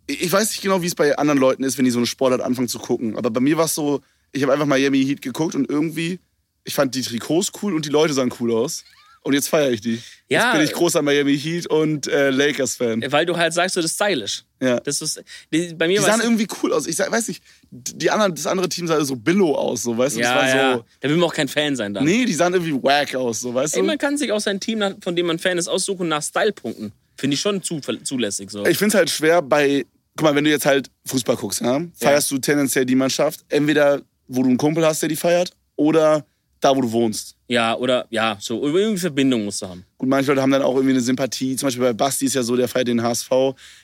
Ich 0.06 0.22
ich 0.22 0.32
weiß 0.32 0.50
nicht 0.50 0.62
genau, 0.62 0.82
wie 0.82 0.86
es 0.86 0.94
bei 0.94 1.16
anderen 1.18 1.38
Leuten 1.38 1.64
ist, 1.64 1.78
wenn 1.78 1.84
die 1.84 1.90
so 1.90 1.98
eine 1.98 2.06
Sportart 2.06 2.40
anfangen 2.40 2.68
zu 2.68 2.78
gucken. 2.78 3.16
Aber 3.16 3.30
bei 3.30 3.40
mir 3.40 3.56
war 3.56 3.64
es 3.64 3.74
so, 3.74 4.02
ich 4.32 4.42
habe 4.42 4.52
einfach 4.52 4.66
Miami 4.66 5.04
Heat 5.04 5.20
geguckt 5.22 5.54
und 5.54 5.68
irgendwie, 5.68 6.20
ich 6.64 6.74
fand 6.74 6.94
die 6.94 7.02
Trikots 7.02 7.50
cool 7.62 7.74
und 7.74 7.84
die 7.86 7.90
Leute 7.90 8.14
sahen 8.14 8.32
cool 8.40 8.52
aus. 8.52 8.84
Und 9.22 9.34
jetzt 9.34 9.48
feiere 9.48 9.70
ich 9.70 9.80
die. 9.80 10.02
Ja. 10.28 10.46
Jetzt 10.46 10.52
bin 10.52 10.64
ich 10.64 10.72
großer 10.72 11.00
Miami 11.00 11.38
Heat 11.38 11.66
und 11.66 12.08
äh, 12.08 12.30
Lakers-Fan. 12.30 13.04
Weil 13.12 13.24
du 13.24 13.36
halt 13.36 13.52
sagst, 13.52 13.76
du 13.76 13.80
das 13.80 13.92
ist 13.92 13.94
stylisch. 13.94 14.42
Ja. 14.60 14.80
Das 14.80 15.00
ist, 15.00 15.22
die, 15.52 15.74
bei 15.74 15.86
mir 15.86 16.00
Die 16.00 16.04
sahen 16.04 16.20
irgendwie 16.20 16.48
cool 16.62 16.72
aus. 16.72 16.86
Ich 16.86 16.96
sag, 16.96 17.10
weiß 17.10 17.28
nicht, 17.28 17.42
die 17.70 18.10
anderen, 18.10 18.34
das 18.34 18.46
andere 18.46 18.68
Team 18.68 18.86
sah 18.86 19.04
so 19.04 19.14
billow 19.14 19.54
aus, 19.54 19.82
so, 19.82 19.96
weißt 19.96 20.16
du? 20.16 20.20
ja, 20.20 20.34
das 20.34 20.42
war 20.42 20.56
ja. 20.56 20.74
so. 20.74 20.84
Da 21.00 21.08
will 21.08 21.16
man 21.16 21.28
auch 21.28 21.34
kein 21.34 21.48
Fan 21.48 21.76
sein 21.76 21.94
dann. 21.94 22.04
Nee, 22.04 22.24
die 22.24 22.32
sahen 22.32 22.52
irgendwie 22.52 22.74
wack 22.74 23.14
aus, 23.14 23.40
so, 23.40 23.54
weißt 23.54 23.74
Ey, 23.74 23.80
du? 23.80 23.86
man 23.86 23.98
kann 23.98 24.16
sich 24.16 24.32
auch 24.32 24.40
sein 24.40 24.58
Team, 24.58 24.82
von 25.00 25.14
dem 25.14 25.26
man 25.26 25.38
Fan 25.38 25.58
ist, 25.58 25.68
aussuchen 25.68 26.08
nach 26.08 26.22
Stylepunkten. 26.22 26.92
Finde 27.16 27.34
ich 27.34 27.40
schon 27.40 27.62
zu, 27.62 27.80
zulässig. 27.80 28.50
So. 28.50 28.66
Ich 28.66 28.78
finde 28.78 28.88
es 28.88 28.98
halt 28.98 29.10
schwer 29.10 29.42
bei, 29.42 29.84
guck 30.16 30.24
mal, 30.24 30.34
wenn 30.34 30.44
du 30.44 30.50
jetzt 30.50 30.66
halt 30.66 30.90
Fußball 31.06 31.36
guckst, 31.36 31.60
ja, 31.60 31.80
feierst 31.94 32.30
du 32.30 32.38
tendenziell 32.38 32.86
die 32.86 32.96
Mannschaft, 32.96 33.40
entweder 33.48 34.02
wo 34.26 34.42
du 34.42 34.48
einen 34.48 34.58
Kumpel 34.58 34.84
hast, 34.84 35.02
der 35.02 35.08
die 35.08 35.16
feiert, 35.16 35.52
oder 35.76 36.24
da, 36.60 36.74
wo 36.74 36.80
du 36.80 36.90
wohnst. 36.92 37.36
Ja, 37.52 37.76
oder 37.76 38.06
ja, 38.08 38.38
so 38.40 38.66
irgendwie 38.66 38.96
Verbindung 38.96 39.44
musst 39.44 39.60
du 39.60 39.68
haben. 39.68 39.84
Gut, 39.98 40.08
manche 40.08 40.30
Leute 40.30 40.40
haben 40.40 40.52
dann 40.52 40.62
auch 40.62 40.74
irgendwie 40.74 40.94
eine 40.94 41.02
Sympathie. 41.02 41.54
Zum 41.54 41.66
Beispiel 41.66 41.82
bei 41.82 41.92
Basti 41.92 42.24
ist 42.24 42.32
ja 42.32 42.42
so, 42.42 42.56
der 42.56 42.66
feiert 42.66 42.88
den 42.88 43.02
HSV. 43.02 43.30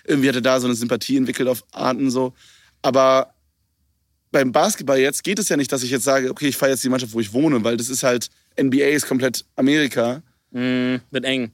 Irgendwie 0.04 0.26
hat 0.30 0.36
er 0.36 0.40
da 0.40 0.58
so 0.58 0.66
eine 0.66 0.74
Sympathie 0.74 1.18
entwickelt 1.18 1.50
auf 1.50 1.62
Arten 1.72 2.10
so. 2.10 2.32
Aber 2.80 3.34
beim 4.32 4.52
Basketball 4.52 4.98
jetzt 4.98 5.22
geht 5.22 5.38
es 5.38 5.50
ja 5.50 5.58
nicht, 5.58 5.70
dass 5.70 5.82
ich 5.82 5.90
jetzt 5.90 6.04
sage, 6.04 6.30
okay, 6.30 6.48
ich 6.48 6.56
feiere 6.56 6.70
jetzt 6.70 6.84
die 6.84 6.88
Mannschaft, 6.88 7.12
wo 7.12 7.20
ich 7.20 7.34
wohne, 7.34 7.62
weil 7.62 7.76
das 7.76 7.90
ist 7.90 8.02
halt, 8.04 8.30
NBA 8.58 8.86
ist 8.86 9.06
komplett 9.06 9.44
Amerika. 9.54 10.22
Mm, 10.50 10.96
wird 11.10 11.24
eng. 11.26 11.50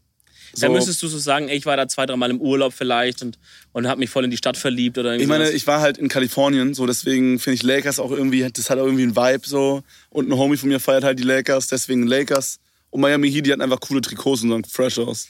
So. 0.55 0.67
Da 0.67 0.73
müsstest 0.73 1.03
du 1.03 1.09
so 1.09 1.19
sagen, 1.19 1.49
ey, 1.49 1.57
ich 1.57 1.67
war 1.67 1.77
da 1.77 1.89
zwei, 1.89 2.07
dreimal 2.07 2.31
im 2.31 2.41
Urlaub 2.41 2.73
vielleicht 2.73 3.23
und, 3.23 3.39
und 3.73 3.87
habe 3.89 3.99
mich 4.01 4.11
voll 4.11 4.25
in 4.25 4.31
die 4.31 4.37
Stadt 4.37 4.57
verliebt 4.57 4.97
oder 4.99 5.15
Ich 5.17 5.27
meine, 5.27 5.45
sowas. 5.47 5.57
ich 5.57 5.67
war 5.67 5.81
halt 5.81 5.99
in 5.99 6.09
Kalifornien, 6.09 6.75
so 6.75 6.87
deswegen 6.87 7.39
finde 7.39 7.55
ich 7.57 7.63
Lakers 7.63 7.99
auch 7.99 8.11
irgendwie, 8.11 8.49
das 8.53 8.71
hat 8.71 8.79
auch 8.79 8.85
irgendwie 8.85 9.03
einen 9.05 9.17
Vibe 9.17 9.47
so. 9.47 9.83
Und 10.11 10.29
ein 10.29 10.37
Homie 10.37 10.57
von 10.57 10.69
mir 10.69 10.81
feiert 10.81 11.05
halt 11.05 11.19
die 11.19 11.25
Lakers, 11.25 11.67
deswegen 11.69 12.07
Lakers. 12.07 12.59
Und 12.91 13.01
Miami 13.01 13.29
Heat, 13.29 13.45
die 13.45 13.51
hatten 13.51 13.61
einfach 13.61 13.81
coole 13.81 14.01
Trikots 14.01 14.43
und 14.45 14.51
sahen 14.51 14.63
fresh 14.63 15.01
aus. 15.01 15.27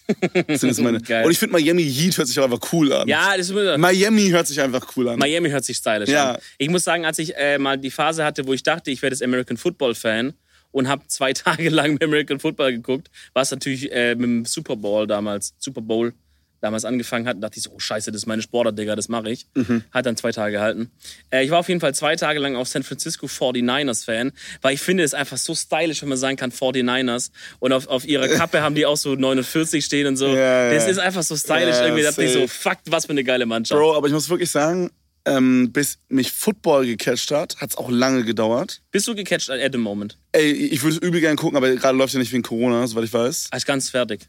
Das 0.46 0.60
sind 0.60 0.68
jetzt 0.68 0.82
meine. 0.82 1.00
Geil. 1.00 1.24
Und 1.24 1.30
ich 1.30 1.38
finde 1.38 1.54
Miami 1.54 1.82
Heat 1.82 2.18
hört 2.18 2.28
sich 2.28 2.38
auch 2.38 2.44
einfach 2.44 2.60
cool 2.74 2.92
an. 2.92 3.08
Ja, 3.08 3.34
das 3.38 3.48
ist 3.48 3.78
Miami 3.78 4.28
hört 4.28 4.46
sich 4.46 4.60
einfach 4.60 4.86
cool 4.94 5.08
an. 5.08 5.18
Miami 5.18 5.48
hört 5.48 5.64
sich 5.64 5.78
stylisch 5.78 6.10
Ja. 6.10 6.32
an. 6.32 6.38
Ich 6.58 6.68
muss 6.68 6.84
sagen, 6.84 7.06
als 7.06 7.18
ich 7.18 7.34
äh, 7.36 7.56
mal 7.56 7.78
die 7.78 7.90
Phase 7.90 8.22
hatte, 8.22 8.46
wo 8.46 8.52
ich 8.52 8.62
dachte, 8.62 8.90
ich 8.90 9.00
werde 9.00 9.14
jetzt 9.14 9.22
American 9.22 9.56
Football 9.56 9.94
Fan 9.94 10.34
und 10.74 10.88
habe 10.88 11.06
zwei 11.06 11.32
Tage 11.32 11.70
lang 11.70 12.02
American 12.02 12.40
Football 12.40 12.72
geguckt, 12.72 13.10
was 13.32 13.50
natürlich 13.50 13.90
äh, 13.92 14.14
mit 14.16 14.24
dem 14.24 14.44
Super 14.44 14.76
Bowl 14.76 15.06
damals, 15.06 15.54
Super 15.58 15.80
Bowl 15.80 16.12
damals 16.60 16.86
angefangen 16.86 17.28
hat, 17.28 17.42
dachte 17.42 17.58
ich 17.58 17.64
so, 17.64 17.70
oh 17.74 17.78
scheiße, 17.78 18.10
das 18.10 18.22
ist 18.22 18.26
meine 18.26 18.40
Sportart, 18.40 18.78
Digga, 18.78 18.96
das 18.96 19.10
mache 19.10 19.30
ich. 19.30 19.46
Hat 19.92 20.06
dann 20.06 20.16
zwei 20.16 20.32
Tage 20.32 20.52
gehalten. 20.52 20.90
Äh, 21.30 21.44
ich 21.44 21.50
war 21.50 21.58
auf 21.58 21.68
jeden 21.68 21.80
Fall 21.80 21.94
zwei 21.94 22.16
Tage 22.16 22.40
lang 22.40 22.56
auch 22.56 22.64
San 22.64 22.82
Francisco 22.82 23.26
49ers 23.26 24.04
Fan, 24.04 24.32
weil 24.62 24.74
ich 24.74 24.80
finde 24.80 25.04
es 25.04 25.12
einfach 25.12 25.36
so 25.36 25.54
stylisch, 25.54 26.00
wenn 26.00 26.08
man 26.08 26.16
sagen 26.16 26.36
kann 26.36 26.50
49ers 26.50 27.30
und 27.58 27.72
auf, 27.72 27.86
auf 27.86 28.06
ihrer 28.06 28.28
Kappe 28.28 28.62
haben 28.62 28.74
die 28.74 28.86
auch 28.86 28.96
so 28.96 29.14
49 29.14 29.84
stehen 29.84 30.06
und 30.06 30.16
so. 30.16 30.28
Ja, 30.28 30.68
ja. 30.68 30.74
Das 30.74 30.88
ist 30.88 30.98
einfach 30.98 31.22
so 31.22 31.36
stylisch 31.36 31.76
Ja, 31.76 31.84
irgendwie, 31.84 32.02
da 32.02 32.08
dachte 32.08 32.24
ich 32.24 32.32
so, 32.32 32.46
fuck, 32.48 32.78
was 32.86 33.04
für 33.04 33.12
eine 33.12 33.24
geile 33.24 33.44
Mannschaft. 33.44 33.78
Bro, 33.78 33.94
aber 33.94 34.06
ich 34.06 34.14
muss 34.14 34.30
wirklich 34.30 34.50
sagen, 34.50 34.90
ähm, 35.26 35.72
bis 35.72 35.98
mich 36.08 36.32
Football 36.32 36.86
gecatcht 36.86 37.30
hat, 37.30 37.56
hat 37.56 37.70
es 37.70 37.76
auch 37.76 37.90
lange 37.90 38.24
gedauert. 38.24 38.82
Bist 38.90 39.06
du 39.08 39.14
gecatcht 39.14 39.50
at 39.50 39.72
the 39.72 39.78
moment? 39.78 40.18
Ey, 40.32 40.50
ich 40.50 40.82
würde 40.82 40.96
es 40.96 41.02
übel 41.02 41.20
gern 41.20 41.36
gucken, 41.36 41.56
aber 41.56 41.74
gerade 41.74 41.96
läuft 41.96 42.12
ja 42.12 42.18
nicht 42.18 42.32
wegen 42.32 42.42
Corona, 42.42 42.86
soweit 42.86 43.04
ich 43.04 43.12
weiß. 43.12 43.48
Ah, 43.50 43.56
ist 43.56 43.66
ganz 43.66 43.90
fertig. 43.90 44.28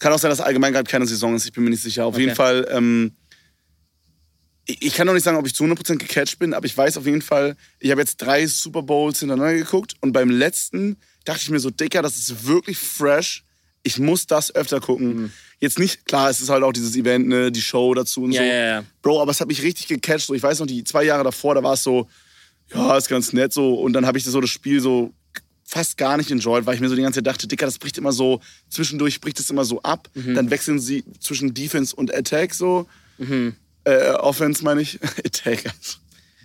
Kann 0.00 0.12
auch 0.12 0.18
sein, 0.18 0.30
dass 0.30 0.40
allgemein 0.40 0.72
gerade 0.72 0.90
keine 0.90 1.06
Saison 1.06 1.34
ist, 1.34 1.46
ich 1.46 1.52
bin 1.52 1.64
mir 1.64 1.70
nicht 1.70 1.82
sicher. 1.82 2.06
Auf 2.06 2.18
jeden 2.18 2.34
Fall, 2.34 2.66
ähm, 2.70 3.12
ich, 4.66 4.82
ich 4.82 4.94
kann 4.94 5.06
noch 5.06 5.14
nicht 5.14 5.24
sagen, 5.24 5.36
ob 5.36 5.46
ich 5.46 5.54
zu 5.54 5.64
100% 5.64 5.96
gecatcht 5.96 6.38
bin, 6.38 6.54
aber 6.54 6.66
ich 6.66 6.76
weiß 6.76 6.96
auf 6.96 7.06
jeden 7.06 7.22
Fall, 7.22 7.56
ich 7.78 7.90
habe 7.90 8.00
jetzt 8.00 8.16
drei 8.16 8.46
Super 8.46 8.82
Bowls 8.82 9.20
hintereinander 9.20 9.54
geguckt 9.54 9.94
und 10.00 10.12
beim 10.12 10.30
letzten 10.30 10.96
dachte 11.24 11.40
ich 11.42 11.50
mir 11.50 11.60
so, 11.60 11.70
Dicker, 11.70 12.02
das 12.02 12.16
ist 12.16 12.46
wirklich 12.46 12.78
fresh. 12.78 13.44
Ich 13.82 13.98
muss 13.98 14.26
das 14.26 14.54
öfter 14.54 14.80
gucken. 14.80 15.22
Mhm. 15.22 15.32
Jetzt 15.58 15.78
nicht, 15.78 16.04
klar, 16.04 16.30
es 16.30 16.40
ist 16.40 16.48
halt 16.50 16.62
auch 16.62 16.72
dieses 16.72 16.96
Event, 16.96 17.28
ne, 17.28 17.50
die 17.50 17.62
Show 17.62 17.94
dazu 17.94 18.22
und 18.24 18.32
Ja, 18.32 18.40
so. 18.42 18.46
ja, 18.46 18.54
ja. 18.66 18.84
Bro, 19.02 19.20
aber 19.22 19.30
es 19.30 19.40
hat 19.40 19.48
mich 19.48 19.62
richtig 19.62 19.88
gecatcht. 19.88 20.26
So, 20.26 20.34
ich 20.34 20.42
weiß 20.42 20.60
noch, 20.60 20.66
die 20.66 20.84
zwei 20.84 21.04
Jahre 21.04 21.24
davor, 21.24 21.54
da 21.54 21.62
war 21.62 21.74
es 21.74 21.82
so, 21.82 22.08
ja, 22.74 22.96
ist 22.96 23.08
ganz 23.08 23.32
nett 23.32 23.52
so. 23.52 23.74
Und 23.74 23.92
dann 23.94 24.06
habe 24.06 24.18
ich 24.18 24.24
das 24.24 24.32
so 24.32 24.40
das 24.40 24.50
Spiel 24.50 24.80
so 24.80 25.12
fast 25.64 25.96
gar 25.96 26.16
nicht 26.16 26.30
enjoyed, 26.30 26.66
weil 26.66 26.74
ich 26.74 26.80
mir 26.80 26.88
so 26.88 26.96
die 26.96 27.02
ganze 27.02 27.18
Zeit 27.18 27.26
dachte, 27.26 27.46
Dicker, 27.46 27.64
das 27.66 27.78
bricht 27.78 27.96
immer 27.96 28.12
so, 28.12 28.40
zwischendurch 28.68 29.20
bricht 29.20 29.38
es 29.40 29.50
immer 29.50 29.64
so 29.64 29.80
ab. 29.82 30.08
Mhm. 30.14 30.34
Dann 30.34 30.50
wechseln 30.50 30.78
sie 30.80 31.04
zwischen 31.20 31.54
Defense 31.54 31.94
und 31.94 32.12
Attack 32.12 32.54
so. 32.54 32.86
Mhm. 33.18 33.54
Äh, 33.84 34.10
Offense 34.12 34.64
meine 34.64 34.82
ich. 34.82 34.98
Attack. 35.24 35.64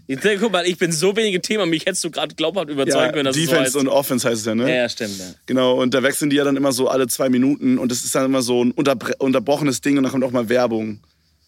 Ich, 0.07 0.19
guck 0.39 0.51
mal, 0.51 0.65
ich 0.67 0.77
bin 0.77 0.91
so 0.91 1.15
wenig 1.15 1.33
im 1.33 1.41
Thema, 1.41 1.65
mich 1.65 1.85
hättest 1.85 2.03
du 2.03 2.11
gerade 2.11 2.35
glaubhaft 2.35 2.67
Ja, 2.67 2.73
überzeugen 2.73 3.13
können, 3.13 3.25
dass 3.25 3.35
so 3.35 3.41
Defense 3.41 3.63
heißt. 3.63 3.75
und 3.77 3.87
Offense 3.87 4.27
heißt 4.27 4.41
es 4.41 4.45
ja, 4.45 4.53
ne? 4.53 4.69
Ja, 4.69 4.75
ja, 4.75 4.89
stimmt. 4.89 5.17
Ja. 5.17 5.25
Genau, 5.47 5.81
und 5.81 5.93
da 5.93 6.03
wechseln 6.03 6.29
die 6.29 6.35
ja 6.35 6.43
dann 6.43 6.55
immer 6.55 6.71
so 6.71 6.87
alle 6.87 7.07
zwei 7.07 7.29
Minuten 7.29 7.77
und 7.79 7.91
das 7.91 8.03
ist 8.03 8.13
dann 8.13 8.25
immer 8.25 8.41
so 8.43 8.63
ein 8.63 8.71
unterbrochenes 8.71 9.81
Ding 9.81 9.97
und 9.97 10.03
dann 10.03 10.11
kommt 10.11 10.23
auch 10.23 10.31
mal 10.31 10.47
Werbung. 10.47 10.99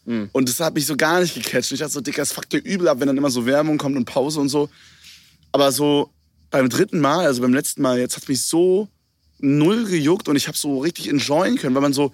Hm. 0.05 0.29
Und 0.31 0.49
das 0.49 0.59
hat 0.59 0.73
mich 0.73 0.85
so 0.85 0.95
gar 0.95 1.19
nicht 1.21 1.35
gecatcht. 1.35 1.71
Ich 1.71 1.79
dachte 1.79 1.91
so, 1.93 2.01
Dicker, 2.01 2.21
das 2.21 2.31
fuckt 2.31 2.51
dir 2.53 2.59
übel 2.59 2.87
ab, 2.87 2.99
wenn 2.99 3.07
dann 3.07 3.17
immer 3.17 3.29
so 3.29 3.45
Werbung 3.45 3.77
kommt 3.77 3.95
und 3.95 4.05
Pause 4.05 4.39
und 4.39 4.49
so. 4.49 4.69
Aber 5.51 5.71
so 5.71 6.09
beim 6.49 6.69
dritten 6.69 6.99
Mal, 6.99 7.25
also 7.25 7.41
beim 7.41 7.53
letzten 7.53 7.81
Mal, 7.81 7.99
jetzt 7.99 8.15
hat 8.15 8.27
mich 8.27 8.41
so 8.43 8.87
null 9.39 9.85
gejuckt 9.85 10.29
und 10.29 10.35
ich 10.35 10.47
habe 10.47 10.57
so 10.57 10.79
richtig 10.79 11.09
enjoyen 11.09 11.57
können, 11.57 11.75
weil 11.75 11.81
man 11.81 11.93
so, 11.93 12.13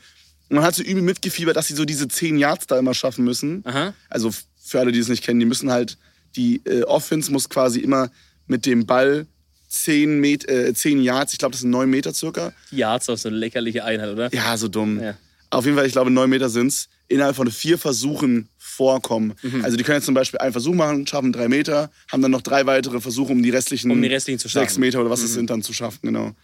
man 0.50 0.64
hat 0.64 0.76
so 0.76 0.84
übel 0.84 1.02
mitgefiebert, 1.04 1.56
dass 1.56 1.68
sie 1.68 1.76
so 1.76 1.86
diese 1.86 2.08
10 2.08 2.38
Yards 2.38 2.68
da 2.68 2.78
immer 2.78 2.94
schaffen 2.94 3.24
müssen. 3.24 3.62
Aha. 3.66 3.94
Also 4.10 4.32
für 4.62 4.80
alle, 4.80 4.92
die 4.92 5.00
es 5.00 5.08
nicht 5.08 5.24
kennen, 5.24 5.40
die 5.40 5.46
müssen 5.46 5.72
halt, 5.72 5.98
die 6.36 6.62
äh, 6.66 6.84
Offense 6.84 7.32
muss 7.32 7.50
quasi 7.50 7.80
immer 7.80 8.12
mit 8.48 8.66
dem 8.66 8.86
Ball 8.86 9.28
10, 9.70 10.20
Met 10.20 10.48
äh, 10.48 10.74
10 10.74 11.02
Yards, 11.02 11.34
ich 11.34 11.40
glaube, 11.40 11.54
das 11.54 11.62
sind 11.62 11.72
9 11.72 11.90
Meter 11.90 12.14
circa. 12.14 12.54
Yards 12.72 13.10
auf 13.10 13.20
so 13.20 13.30
eine 13.30 13.38
lächerliche 13.38 13.84
Einheit, 13.84 14.10
oder? 14.10 14.34
Ja, 14.34 14.56
so 14.58 14.68
dumm. 14.68 15.02
Ja. 15.02 15.18
Auf 15.50 15.66
jeden 15.66 15.78
Fall, 15.78 15.86
ich 15.86 15.94
glaube, 15.94 16.12
9 16.12 16.30
Meter 16.30 16.50
sind's 16.50 16.90
innerhalb 17.08 17.36
von 17.36 17.50
vier 17.50 17.78
Versuchen 17.78 18.50
vorkommen. 18.58 19.34
Mhm. 19.42 19.64
Also 19.64 19.78
die 19.78 19.84
können 19.84 19.98
jetzt 19.98 20.06
zum 20.06 20.16
Beispiel 20.16 20.40
einen 20.40 20.52
Versuch 20.52 20.74
machen, 20.74 21.06
schaffen 21.06 21.32
drei 21.32 21.48
Meter, 21.48 21.92
haben 22.12 22.22
dann 22.22 22.32
noch 22.32 22.42
drei 22.42 22.66
weitere 22.66 23.00
Versuche, 23.00 23.32
um 23.32 23.44
die 23.44 23.52
restlichen, 23.52 23.92
Um 23.92 24.02
die 24.02 24.08
restlichen 24.08 24.40
zu 24.40 24.48
sechs. 24.48 24.78
Meter 24.78 25.02
oder 25.02 25.10
was 25.10 25.22
es 25.22 25.34
sind, 25.34 25.50
dann 25.50 25.62
zu 25.62 25.74
schaffen, 25.74 26.00
genau. 26.02 26.36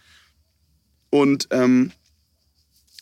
Und 1.10 1.48
ähm, 1.50 1.90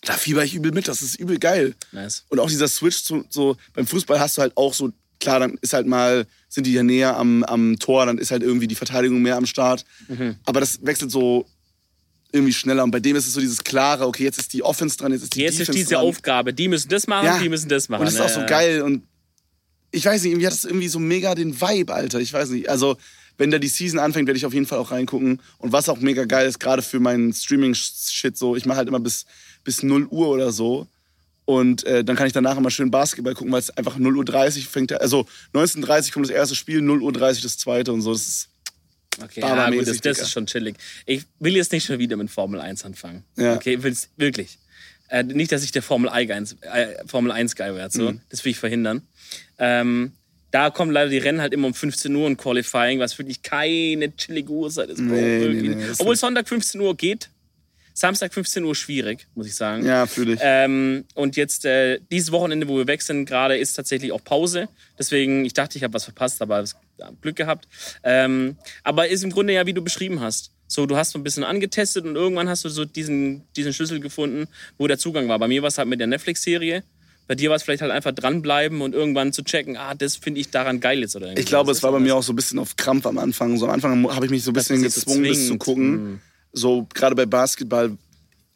da 0.02 0.14
fieber 0.14 0.44
ich 0.44 0.54
übel 0.54 0.72
mit, 0.72 0.88
das 0.88 1.02
ist 1.02 1.16
übel 1.16 1.38
geil. 1.38 1.74
Nice. 1.92 2.24
Und 2.28 2.38
auch 2.40 2.48
dieser 2.48 2.68
Switch 2.68 3.02
zu, 3.02 3.24
so, 3.28 3.56
beim 3.74 3.86
Fußball 3.86 4.18
hast 4.18 4.38
du 4.38 4.42
halt 4.42 4.56
auch 4.56 4.72
so, 4.72 4.90
klar, 5.20 5.40
dann 5.40 5.58
ist 5.60 5.72
halt 5.72 5.86
mal, 5.86 6.26
sind 6.48 6.66
die 6.66 6.72
ja 6.72 6.82
näher 6.82 7.16
am, 7.16 7.42
am 7.44 7.78
Tor, 7.78 8.06
dann 8.06 8.18
ist 8.18 8.30
halt 8.30 8.42
irgendwie 8.42 8.66
die 8.68 8.74
Verteidigung 8.74 9.20
mehr 9.22 9.36
am 9.36 9.46
Start. 9.46 9.84
Mhm. 10.08 10.36
Aber 10.44 10.60
das 10.60 10.84
wechselt 10.84 11.10
so 11.10 11.46
irgendwie 12.32 12.52
schneller. 12.52 12.84
Und 12.84 12.90
bei 12.90 13.00
dem 13.00 13.16
ist 13.16 13.26
es 13.26 13.32
so 13.32 13.40
dieses 13.40 13.64
klare, 13.64 14.06
okay, 14.06 14.24
jetzt 14.24 14.38
ist 14.38 14.52
die 14.52 14.62
Offense 14.62 14.96
dran, 14.98 15.12
jetzt 15.12 15.22
ist 15.22 15.34
die 15.34 15.40
Jetzt 15.40 15.52
ist 15.54 15.60
Defense 15.60 15.78
diese 15.78 15.94
dran. 15.94 16.04
Aufgabe. 16.04 16.52
Die 16.52 16.68
müssen 16.68 16.88
das 16.88 17.06
machen, 17.06 17.26
Ja. 17.26 17.38
die 17.38 17.48
müssen 17.48 17.68
das 17.68 17.88
machen. 17.88 18.02
Und 18.02 18.08
es 18.08 18.14
ist 18.14 18.20
auch 18.20 18.28
so 18.28 18.44
geil 18.46 18.82
und 18.82 19.02
ich 19.90 20.04
weiß 20.04 20.22
nicht, 20.22 20.32
irgendwie 20.32 20.46
hat 20.46 20.52
das 20.52 20.64
irgendwie 20.64 20.88
so 20.88 20.98
mega 20.98 21.34
den 21.34 21.58
Vibe, 21.58 21.94
Alter. 21.94 22.20
Ich 22.20 22.30
weiß 22.32 22.50
nicht. 22.50 22.68
Also, 22.68 22.98
wenn 23.38 23.50
da 23.50 23.58
die 23.58 23.68
Season 23.68 23.98
anfängt, 23.98 24.26
werde 24.26 24.36
ich 24.36 24.44
auf 24.44 24.52
jeden 24.52 24.66
Fall 24.66 24.78
auch 24.78 24.90
reingucken. 24.90 25.40
Und 25.56 25.72
was 25.72 25.88
auch 25.88 25.98
mega 26.00 26.24
geil 26.26 26.46
ist, 26.46 26.58
gerade 26.60 26.82
für 26.82 27.00
meinen 27.00 27.32
Streaming-Shit, 27.32 28.36
so, 28.36 28.54
ich 28.56 28.66
mache 28.66 28.76
halt 28.78 28.88
immer 28.88 29.00
bis, 29.00 29.24
bis 29.64 29.82
0 29.82 30.06
Uhr 30.10 30.28
oder 30.28 30.52
so. 30.52 30.86
Und 31.48 31.84
äh, 31.84 32.04
dann 32.04 32.14
kann 32.14 32.26
ich 32.26 32.34
danach 32.34 32.58
immer 32.58 32.70
schön 32.70 32.90
Basketball 32.90 33.32
gucken, 33.32 33.50
weil 33.50 33.60
es 33.60 33.70
einfach 33.70 33.96
0 33.96 34.18
Uhr 34.18 34.24
30 34.26 34.68
fängt. 34.68 34.92
Also 34.92 35.26
19.30 35.54 36.12
kommt 36.12 36.26
das 36.26 36.30
erste 36.30 36.54
Spiel, 36.54 36.82
0 36.82 37.00
Uhr 37.00 37.10
30 37.10 37.42
das 37.42 37.56
zweite 37.56 37.90
und 37.90 38.02
so. 38.02 38.12
Das 38.12 38.28
ist, 38.28 38.48
Okay, 39.22 39.40
ja, 39.40 39.70
gut, 39.70 39.88
das, 39.88 39.98
das 40.02 40.20
ist 40.20 40.30
schon 40.30 40.44
chillig. 40.44 40.76
Ich 41.06 41.24
will 41.38 41.56
jetzt 41.56 41.72
nicht 41.72 41.86
schon 41.86 41.98
wieder 41.98 42.18
mit 42.18 42.30
Formel 42.30 42.60
1 42.60 42.84
anfangen. 42.84 43.24
Ja. 43.36 43.54
Okay, 43.54 43.82
will's 43.82 44.10
wirklich. 44.18 44.58
Äh, 45.08 45.22
nicht, 45.22 45.50
dass 45.50 45.64
ich 45.64 45.72
der 45.72 45.80
Formel 45.80 46.10
1, 46.10 46.58
äh, 46.60 47.06
Formel 47.06 47.32
1 47.32 47.56
Guy 47.56 47.74
werde. 47.74 47.96
So. 47.96 48.12
Mhm. 48.12 48.20
Das 48.28 48.44
will 48.44 48.52
ich 48.52 48.58
verhindern. 48.58 49.00
Ähm, 49.58 50.12
da 50.50 50.68
kommen 50.68 50.90
leider 50.90 51.08
die 51.08 51.16
Rennen 51.16 51.40
halt 51.40 51.54
immer 51.54 51.68
um 51.68 51.72
15 51.72 52.14
Uhr 52.14 52.26
und 52.26 52.36
Qualifying, 52.36 52.98
was 52.98 53.16
wirklich 53.16 53.40
keine 53.40 54.14
chillige 54.14 54.52
Uhrzeit 54.52 54.90
ist. 54.90 54.98
Nee, 54.98 55.48
nee, 55.48 55.68
nee, 55.74 55.84
Obwohl. 55.98 56.14
Sonntag 56.14 56.46
15 56.46 56.78
Uhr 56.78 56.94
geht. 56.94 57.30
Samstag 57.98 58.32
15 58.32 58.62
Uhr 58.62 58.76
schwierig, 58.76 59.26
muss 59.34 59.48
ich 59.48 59.56
sagen. 59.56 59.84
ja, 59.84 60.06
fühle 60.06 60.34
ich. 60.34 60.40
Ähm, 60.40 61.04
und 61.14 61.36
jetzt, 61.36 61.64
äh, 61.64 61.98
dieses 62.12 62.30
Wochenende, 62.30 62.68
wo 62.68 62.76
wir 62.76 62.86
weg 62.86 63.02
sind, 63.02 63.26
gerade 63.26 63.56
ist 63.56 63.72
tatsächlich 63.72 64.12
auch 64.12 64.22
Pause. 64.22 64.68
Deswegen, 64.96 65.44
ich 65.44 65.52
dachte, 65.52 65.76
ich 65.78 65.82
habe 65.82 65.94
was 65.94 66.04
verpasst, 66.04 66.40
aber 66.40 66.62
Glück 67.20 67.34
gehabt. 67.34 67.66
Ähm, 68.04 68.56
aber 68.84 69.08
ist 69.08 69.24
im 69.24 69.30
Grunde 69.30 69.52
ja, 69.52 69.66
wie 69.66 69.72
du 69.72 69.82
beschrieben 69.82 70.20
hast. 70.20 70.52
So, 70.68 70.86
du 70.86 70.96
hast 70.96 71.10
so 71.10 71.18
ein 71.18 71.24
bisschen 71.24 71.42
angetestet 71.42 72.04
und 72.04 72.14
irgendwann 72.14 72.48
hast 72.48 72.64
du 72.64 72.68
so 72.68 72.84
diesen, 72.84 73.42
diesen 73.56 73.72
Schlüssel 73.72 73.98
gefunden, 73.98 74.46
wo 74.76 74.86
der 74.86 74.98
Zugang 74.98 75.26
war. 75.28 75.40
Bei 75.40 75.48
mir 75.48 75.62
war 75.62 75.68
es 75.68 75.78
halt 75.78 75.88
mit 75.88 75.98
der 75.98 76.06
Netflix-Serie. 76.06 76.84
Bei 77.26 77.34
dir 77.34 77.50
war 77.50 77.56
es 77.56 77.64
vielleicht 77.64 77.82
halt 77.82 77.90
einfach 77.90 78.12
dranbleiben 78.12 78.80
und 78.80 78.94
irgendwann 78.94 79.32
zu 79.32 79.42
checken, 79.42 79.76
ah, 79.76 79.96
das 79.96 80.14
finde 80.14 80.40
ich 80.40 80.50
daran 80.50 80.78
geil 80.78 81.00
jetzt 81.00 81.16
oder 81.16 81.26
irgendwie. 81.26 81.42
Ich 81.42 81.46
glaube, 81.46 81.72
es 81.72 81.82
war 81.82 81.90
bei 81.90 81.98
mir 81.98 82.14
auch 82.14 82.22
so 82.22 82.32
ein 82.32 82.36
bisschen 82.36 82.60
auf 82.60 82.76
Krampf 82.76 83.06
am 83.06 83.18
Anfang. 83.18 83.58
So 83.58 83.66
am 83.66 83.72
Anfang 83.72 84.14
habe 84.14 84.24
ich 84.24 84.30
mich 84.30 84.44
so 84.44 84.52
ein 84.52 84.54
bisschen 84.54 84.82
gezwungen, 84.82 85.24
das 85.24 85.48
zu 85.48 85.58
gucken. 85.58 85.90
Mhm. 85.90 86.20
So 86.58 86.86
gerade 86.94 87.14
bei 87.14 87.26
Basketball. 87.26 87.96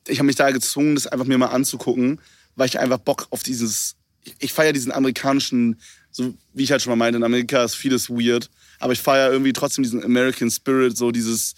Ich 0.06 0.18
habe 0.18 0.26
mich 0.26 0.36
da 0.36 0.50
gezwungen, 0.50 0.94
das 0.94 1.06
einfach 1.06 1.26
mir 1.26 1.38
mal 1.38 1.46
anzugucken, 1.46 2.20
weil 2.56 2.66
ich 2.66 2.78
einfach 2.78 2.98
Bock 2.98 3.26
auf 3.30 3.42
dieses. 3.42 3.96
Ich, 4.24 4.34
ich 4.38 4.52
feiere 4.52 4.72
diesen 4.72 4.92
amerikanischen, 4.92 5.80
so 6.10 6.34
wie 6.52 6.64
ich 6.64 6.70
halt 6.70 6.82
schon 6.82 6.90
mal 6.90 6.96
meinte, 6.96 7.16
in 7.16 7.24
Amerika 7.24 7.64
ist 7.64 7.74
vieles 7.74 8.10
weird, 8.10 8.50
aber 8.78 8.92
ich 8.92 9.00
feiere 9.00 9.32
irgendwie 9.32 9.52
trotzdem 9.52 9.82
diesen 9.82 10.04
American 10.04 10.50
Spirit, 10.50 10.96
so 10.96 11.10
dieses 11.10 11.54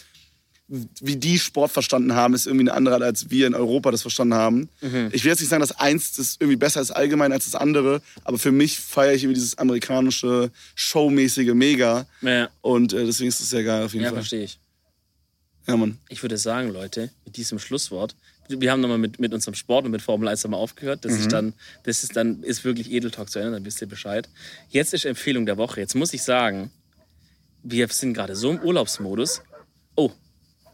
wie 0.67 1.17
die 1.17 1.39
Sport 1.39 1.73
verstanden 1.73 2.15
haben, 2.15 2.33
ist 2.33 2.47
irgendwie 2.47 2.63
eine 2.63 2.75
andere, 2.75 3.05
als 3.05 3.31
wir 3.31 3.47
in 3.47 3.55
Europa 3.55 3.91
das 3.91 4.01
verstanden 4.01 4.35
haben. 4.35 4.69
Mhm. 4.81 5.11
Ich 5.13 5.25
will 5.25 5.31
jetzt 5.31 5.41
nicht 5.41 5.51
sagen, 5.51 5.61
dass 5.61 5.79
eins 5.79 6.15
das 6.17 6.37
irgendwie 6.41 6.57
besser 6.57 6.81
ist 6.81 6.91
allgemein 6.91 7.33
als 7.33 7.45
das 7.45 7.55
andere, 7.55 8.01
aber 8.25 8.39
für 8.39 8.51
mich 8.51 8.79
feiere 8.79 9.13
ich 9.13 9.25
irgendwie 9.25 9.35
dieses 9.35 9.59
amerikanische, 9.59 10.51
showmäßige 10.75 11.53
Mega. 11.53 12.07
Ja, 12.23 12.49
Und 12.63 12.95
äh, 12.95 13.05
deswegen 13.05 13.29
ist 13.29 13.41
das 13.41 13.51
sehr 13.51 13.63
geil 13.63 13.85
auf 13.85 13.93
jeden 13.93 14.05
ja 14.05 14.11
Fall. 14.11 14.21
verstehe 14.21 14.45
ich. 14.45 14.59
Ja, 15.67 15.77
Mann. 15.77 15.99
Ich 16.09 16.23
würde 16.23 16.37
sagen, 16.37 16.71
Leute, 16.71 17.11
mit 17.25 17.37
diesem 17.37 17.59
Schlusswort, 17.59 18.15
wir 18.49 18.71
haben 18.71 18.81
nochmal 18.81 18.99
mit, 18.99 19.19
mit 19.19 19.33
unserem 19.33 19.55
Sport 19.55 19.87
und 19.87 19.91
mit 19.91 20.03
Formel 20.03 20.29
1 20.29 20.47
mal 20.49 20.59
aufgehört. 20.59 21.05
Das 21.05 21.15
ist 21.15 21.33
dann, 21.33 21.55
das 21.85 22.03
ist 22.03 22.15
dann, 22.17 22.43
ist 22.43 22.65
wirklich 22.65 22.93
Edeltalk 22.93 23.31
zu 23.31 23.39
Ende, 23.39 23.53
dann 23.53 23.65
wisst 23.65 23.81
ihr 23.81 23.89
Bescheid. 23.89 24.29
Jetzt 24.69 24.93
ist 24.93 25.07
Empfehlung 25.07 25.47
der 25.47 25.57
Woche. 25.57 25.81
Jetzt 25.81 25.95
muss 25.95 26.13
ich 26.13 26.23
sagen, 26.23 26.71
wir 27.63 27.89
sind 27.89 28.13
gerade 28.13 28.37
so 28.37 28.51
im 28.51 28.59
Urlaubsmodus. 28.61 29.43
Oh, 29.97 30.11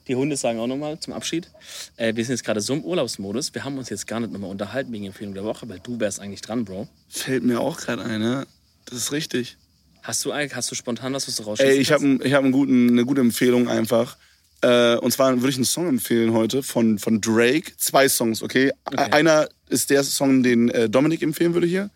die 0.08 0.16
Hunde 0.16 0.36
sagen 0.36 0.58
auch 0.58 0.66
nochmal 0.66 0.98
zum 0.98 1.12
Abschied. 1.12 1.48
Äh, 1.96 2.16
wir 2.16 2.24
sind 2.24 2.32
jetzt 2.32 2.44
gerade 2.44 2.60
so 2.60 2.72
im 2.72 2.84
Urlaubsmodus. 2.84 3.54
Wir 3.54 3.64
haben 3.64 3.78
uns 3.78 3.90
jetzt 3.90 4.08
gar 4.08 4.18
nicht 4.18 4.32
nochmal 4.32 4.50
unterhalten 4.50 4.92
wegen 4.92 5.06
Empfehlung 5.06 5.34
der 5.34 5.44
Woche, 5.44 5.68
weil 5.68 5.78
du 5.78 6.00
wärst 6.00 6.18
eigentlich 6.18 6.40
dran, 6.40 6.64
Bro. 6.64 6.88
Fällt 7.08 7.44
mir 7.44 7.60
auch 7.60 7.78
gerade 7.78 8.02
ein, 8.02 8.20
ja. 8.20 8.44
Das 8.86 8.98
ist 8.98 9.12
richtig. 9.12 9.56
Hast 10.02 10.24
du, 10.24 10.34
hast 10.34 10.70
du 10.70 10.74
spontan 10.74 11.12
was, 11.12 11.28
was 11.28 11.36
du 11.36 11.44
rausschießen 11.44 11.72
Ey, 11.72 11.78
ich 11.78 11.92
habe 11.92 12.18
ich 12.24 12.32
hab 12.32 12.42
einen 12.42 12.52
guten, 12.52 12.88
eine 12.88 13.04
gute 13.04 13.20
Empfehlung 13.20 13.68
einfach. 13.68 14.16
Äh, 14.62 14.96
und 14.96 15.12
zwar 15.12 15.34
würde 15.36 15.48
ich 15.48 15.56
einen 15.56 15.64
Song 15.64 15.88
empfehlen 15.88 16.32
heute 16.32 16.62
von, 16.62 16.98
von 16.98 17.20
Drake. 17.20 17.72
Zwei 17.76 18.08
Songs, 18.08 18.42
okay? 18.42 18.72
Okay. 18.84 19.10
Einer 19.12 19.48
ist 19.68 19.90
der 19.90 20.04
Song, 20.04 20.42
den 20.42 20.68
äh, 20.70 20.88
Dominik 20.88 21.22
empfehlen 21.22 21.54
würde 21.54 21.66
hier. 21.66 21.90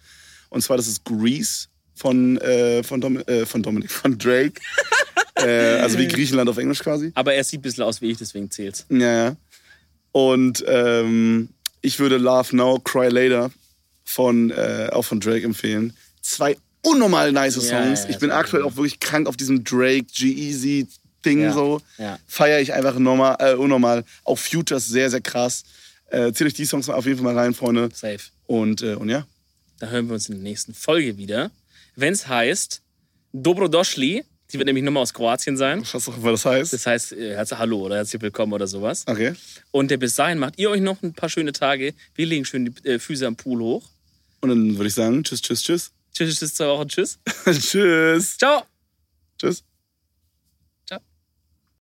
Und 0.48 0.62
zwar, 0.62 0.76
das 0.76 0.86
ist 0.86 1.04
Grease 1.04 1.66
von, 1.94 2.38
äh, 2.38 2.82
von, 2.82 3.00
Dom 3.00 3.18
äh, 3.18 3.44
von 3.44 3.62
Dominik, 3.62 3.90
von 3.90 4.16
Drake. 4.16 4.60
äh, 5.34 5.80
also 5.80 5.98
wie 5.98 6.08
Griechenland 6.08 6.48
auf 6.48 6.58
Englisch 6.58 6.80
quasi. 6.80 7.12
Aber 7.14 7.34
er 7.34 7.44
sieht 7.44 7.60
ein 7.60 7.62
bisschen 7.62 7.84
aus 7.84 8.00
wie 8.00 8.10
ich, 8.10 8.18
deswegen 8.18 8.50
zählt's. 8.50 8.86
Ja, 8.88 9.24
ja. 9.24 9.36
Und 10.12 10.64
ähm, 10.66 11.50
ich 11.82 11.98
würde 11.98 12.16
Love 12.16 12.56
Now, 12.56 12.78
Cry 12.78 13.08
Later 13.08 13.50
von, 14.04 14.50
äh, 14.50 14.88
auch 14.92 15.04
von 15.04 15.20
Drake 15.20 15.44
empfehlen. 15.44 15.94
Zwei 16.22 16.56
unnormal 16.82 17.32
nice 17.32 17.56
Ja, 17.56 17.84
Songs. 17.84 18.04
ja, 18.04 18.10
ich 18.10 18.18
bin 18.18 18.30
ja, 18.30 18.36
aktuell 18.36 18.62
ja. 18.62 18.68
auch 18.68 18.76
wirklich 18.76 19.00
krank 19.00 19.26
auf 19.26 19.36
diesem 19.36 19.64
Drake, 19.64 20.04
G-Easy 20.04 20.86
Ding 21.24 21.40
Ja, 21.40 21.52
so. 21.52 21.80
ja. 21.98 22.18
Feiere 22.26 22.60
ich 22.60 22.72
einfach 22.72 22.98
normal, 22.98 23.36
äh, 23.40 23.54
unnormal. 23.54 24.04
Auch 24.24 24.38
Futures 24.38 24.86
sehr, 24.86 25.10
sehr 25.10 25.20
krass. 25.20 25.64
Äh, 26.06 26.32
zählt 26.32 26.48
euch 26.48 26.54
die 26.54 26.64
Songs 26.66 26.88
auf 26.88 27.06
jeden 27.06 27.18
Fall 27.22 27.32
mal 27.32 27.38
rein, 27.38 27.54
Freunde. 27.54 27.88
Safe. 27.92 28.20
Und, 28.46 28.82
äh, 28.82 28.94
und 28.94 29.08
ja. 29.08 29.26
Da 29.78 29.88
hören 29.88 30.06
wir 30.06 30.14
uns 30.14 30.28
in 30.28 30.36
der 30.36 30.42
nächsten 30.42 30.74
Folge 30.74 31.16
wieder. 31.16 31.50
Wenn 31.96 32.12
es 32.12 32.28
heißt 32.28 32.82
Dobrodošli, 33.32 34.24
die 34.52 34.58
wird 34.58 34.66
nämlich 34.66 34.84
nochmal 34.84 35.02
aus 35.02 35.12
Kroatien 35.12 35.56
sein. 35.56 35.84
Was 35.92 36.08
auch 36.08 36.16
immer 36.16 36.30
das 36.30 36.44
heißt. 36.44 36.72
Das 36.72 36.86
heißt, 36.86 37.12
äh, 37.12 37.34
herzlich 37.34 37.58
Hallo 37.58 37.80
oder 37.80 37.96
herzlich 37.96 38.22
willkommen 38.22 38.52
oder 38.52 38.66
sowas. 38.66 39.04
Okay. 39.06 39.34
Und 39.72 39.90
äh, 39.90 39.96
bis 39.96 40.14
dahin 40.14 40.38
macht 40.38 40.58
ihr 40.58 40.70
euch 40.70 40.80
noch 40.80 41.02
ein 41.02 41.12
paar 41.14 41.28
schöne 41.28 41.52
Tage. 41.52 41.94
Wir 42.14 42.26
legen 42.26 42.44
schön 42.44 42.66
die 42.66 42.88
äh, 42.88 42.98
Füße 42.98 43.26
am 43.26 43.34
Pool 43.36 43.60
hoch. 43.60 43.88
Und 44.40 44.50
dann 44.50 44.76
würde 44.76 44.86
ich 44.88 44.94
sagen, 44.94 45.24
tschüss, 45.24 45.42
tschüss, 45.42 45.62
tschüss. 45.62 45.90
Tschüss, 46.12 46.38
tschüss, 46.38 46.54
zwei 46.54 46.66
Wochen. 46.66 46.88
Tschüss. 46.88 47.18
tschüss. 47.44 48.38
Ciao. 48.38 48.62
Tschüss. 49.40 49.64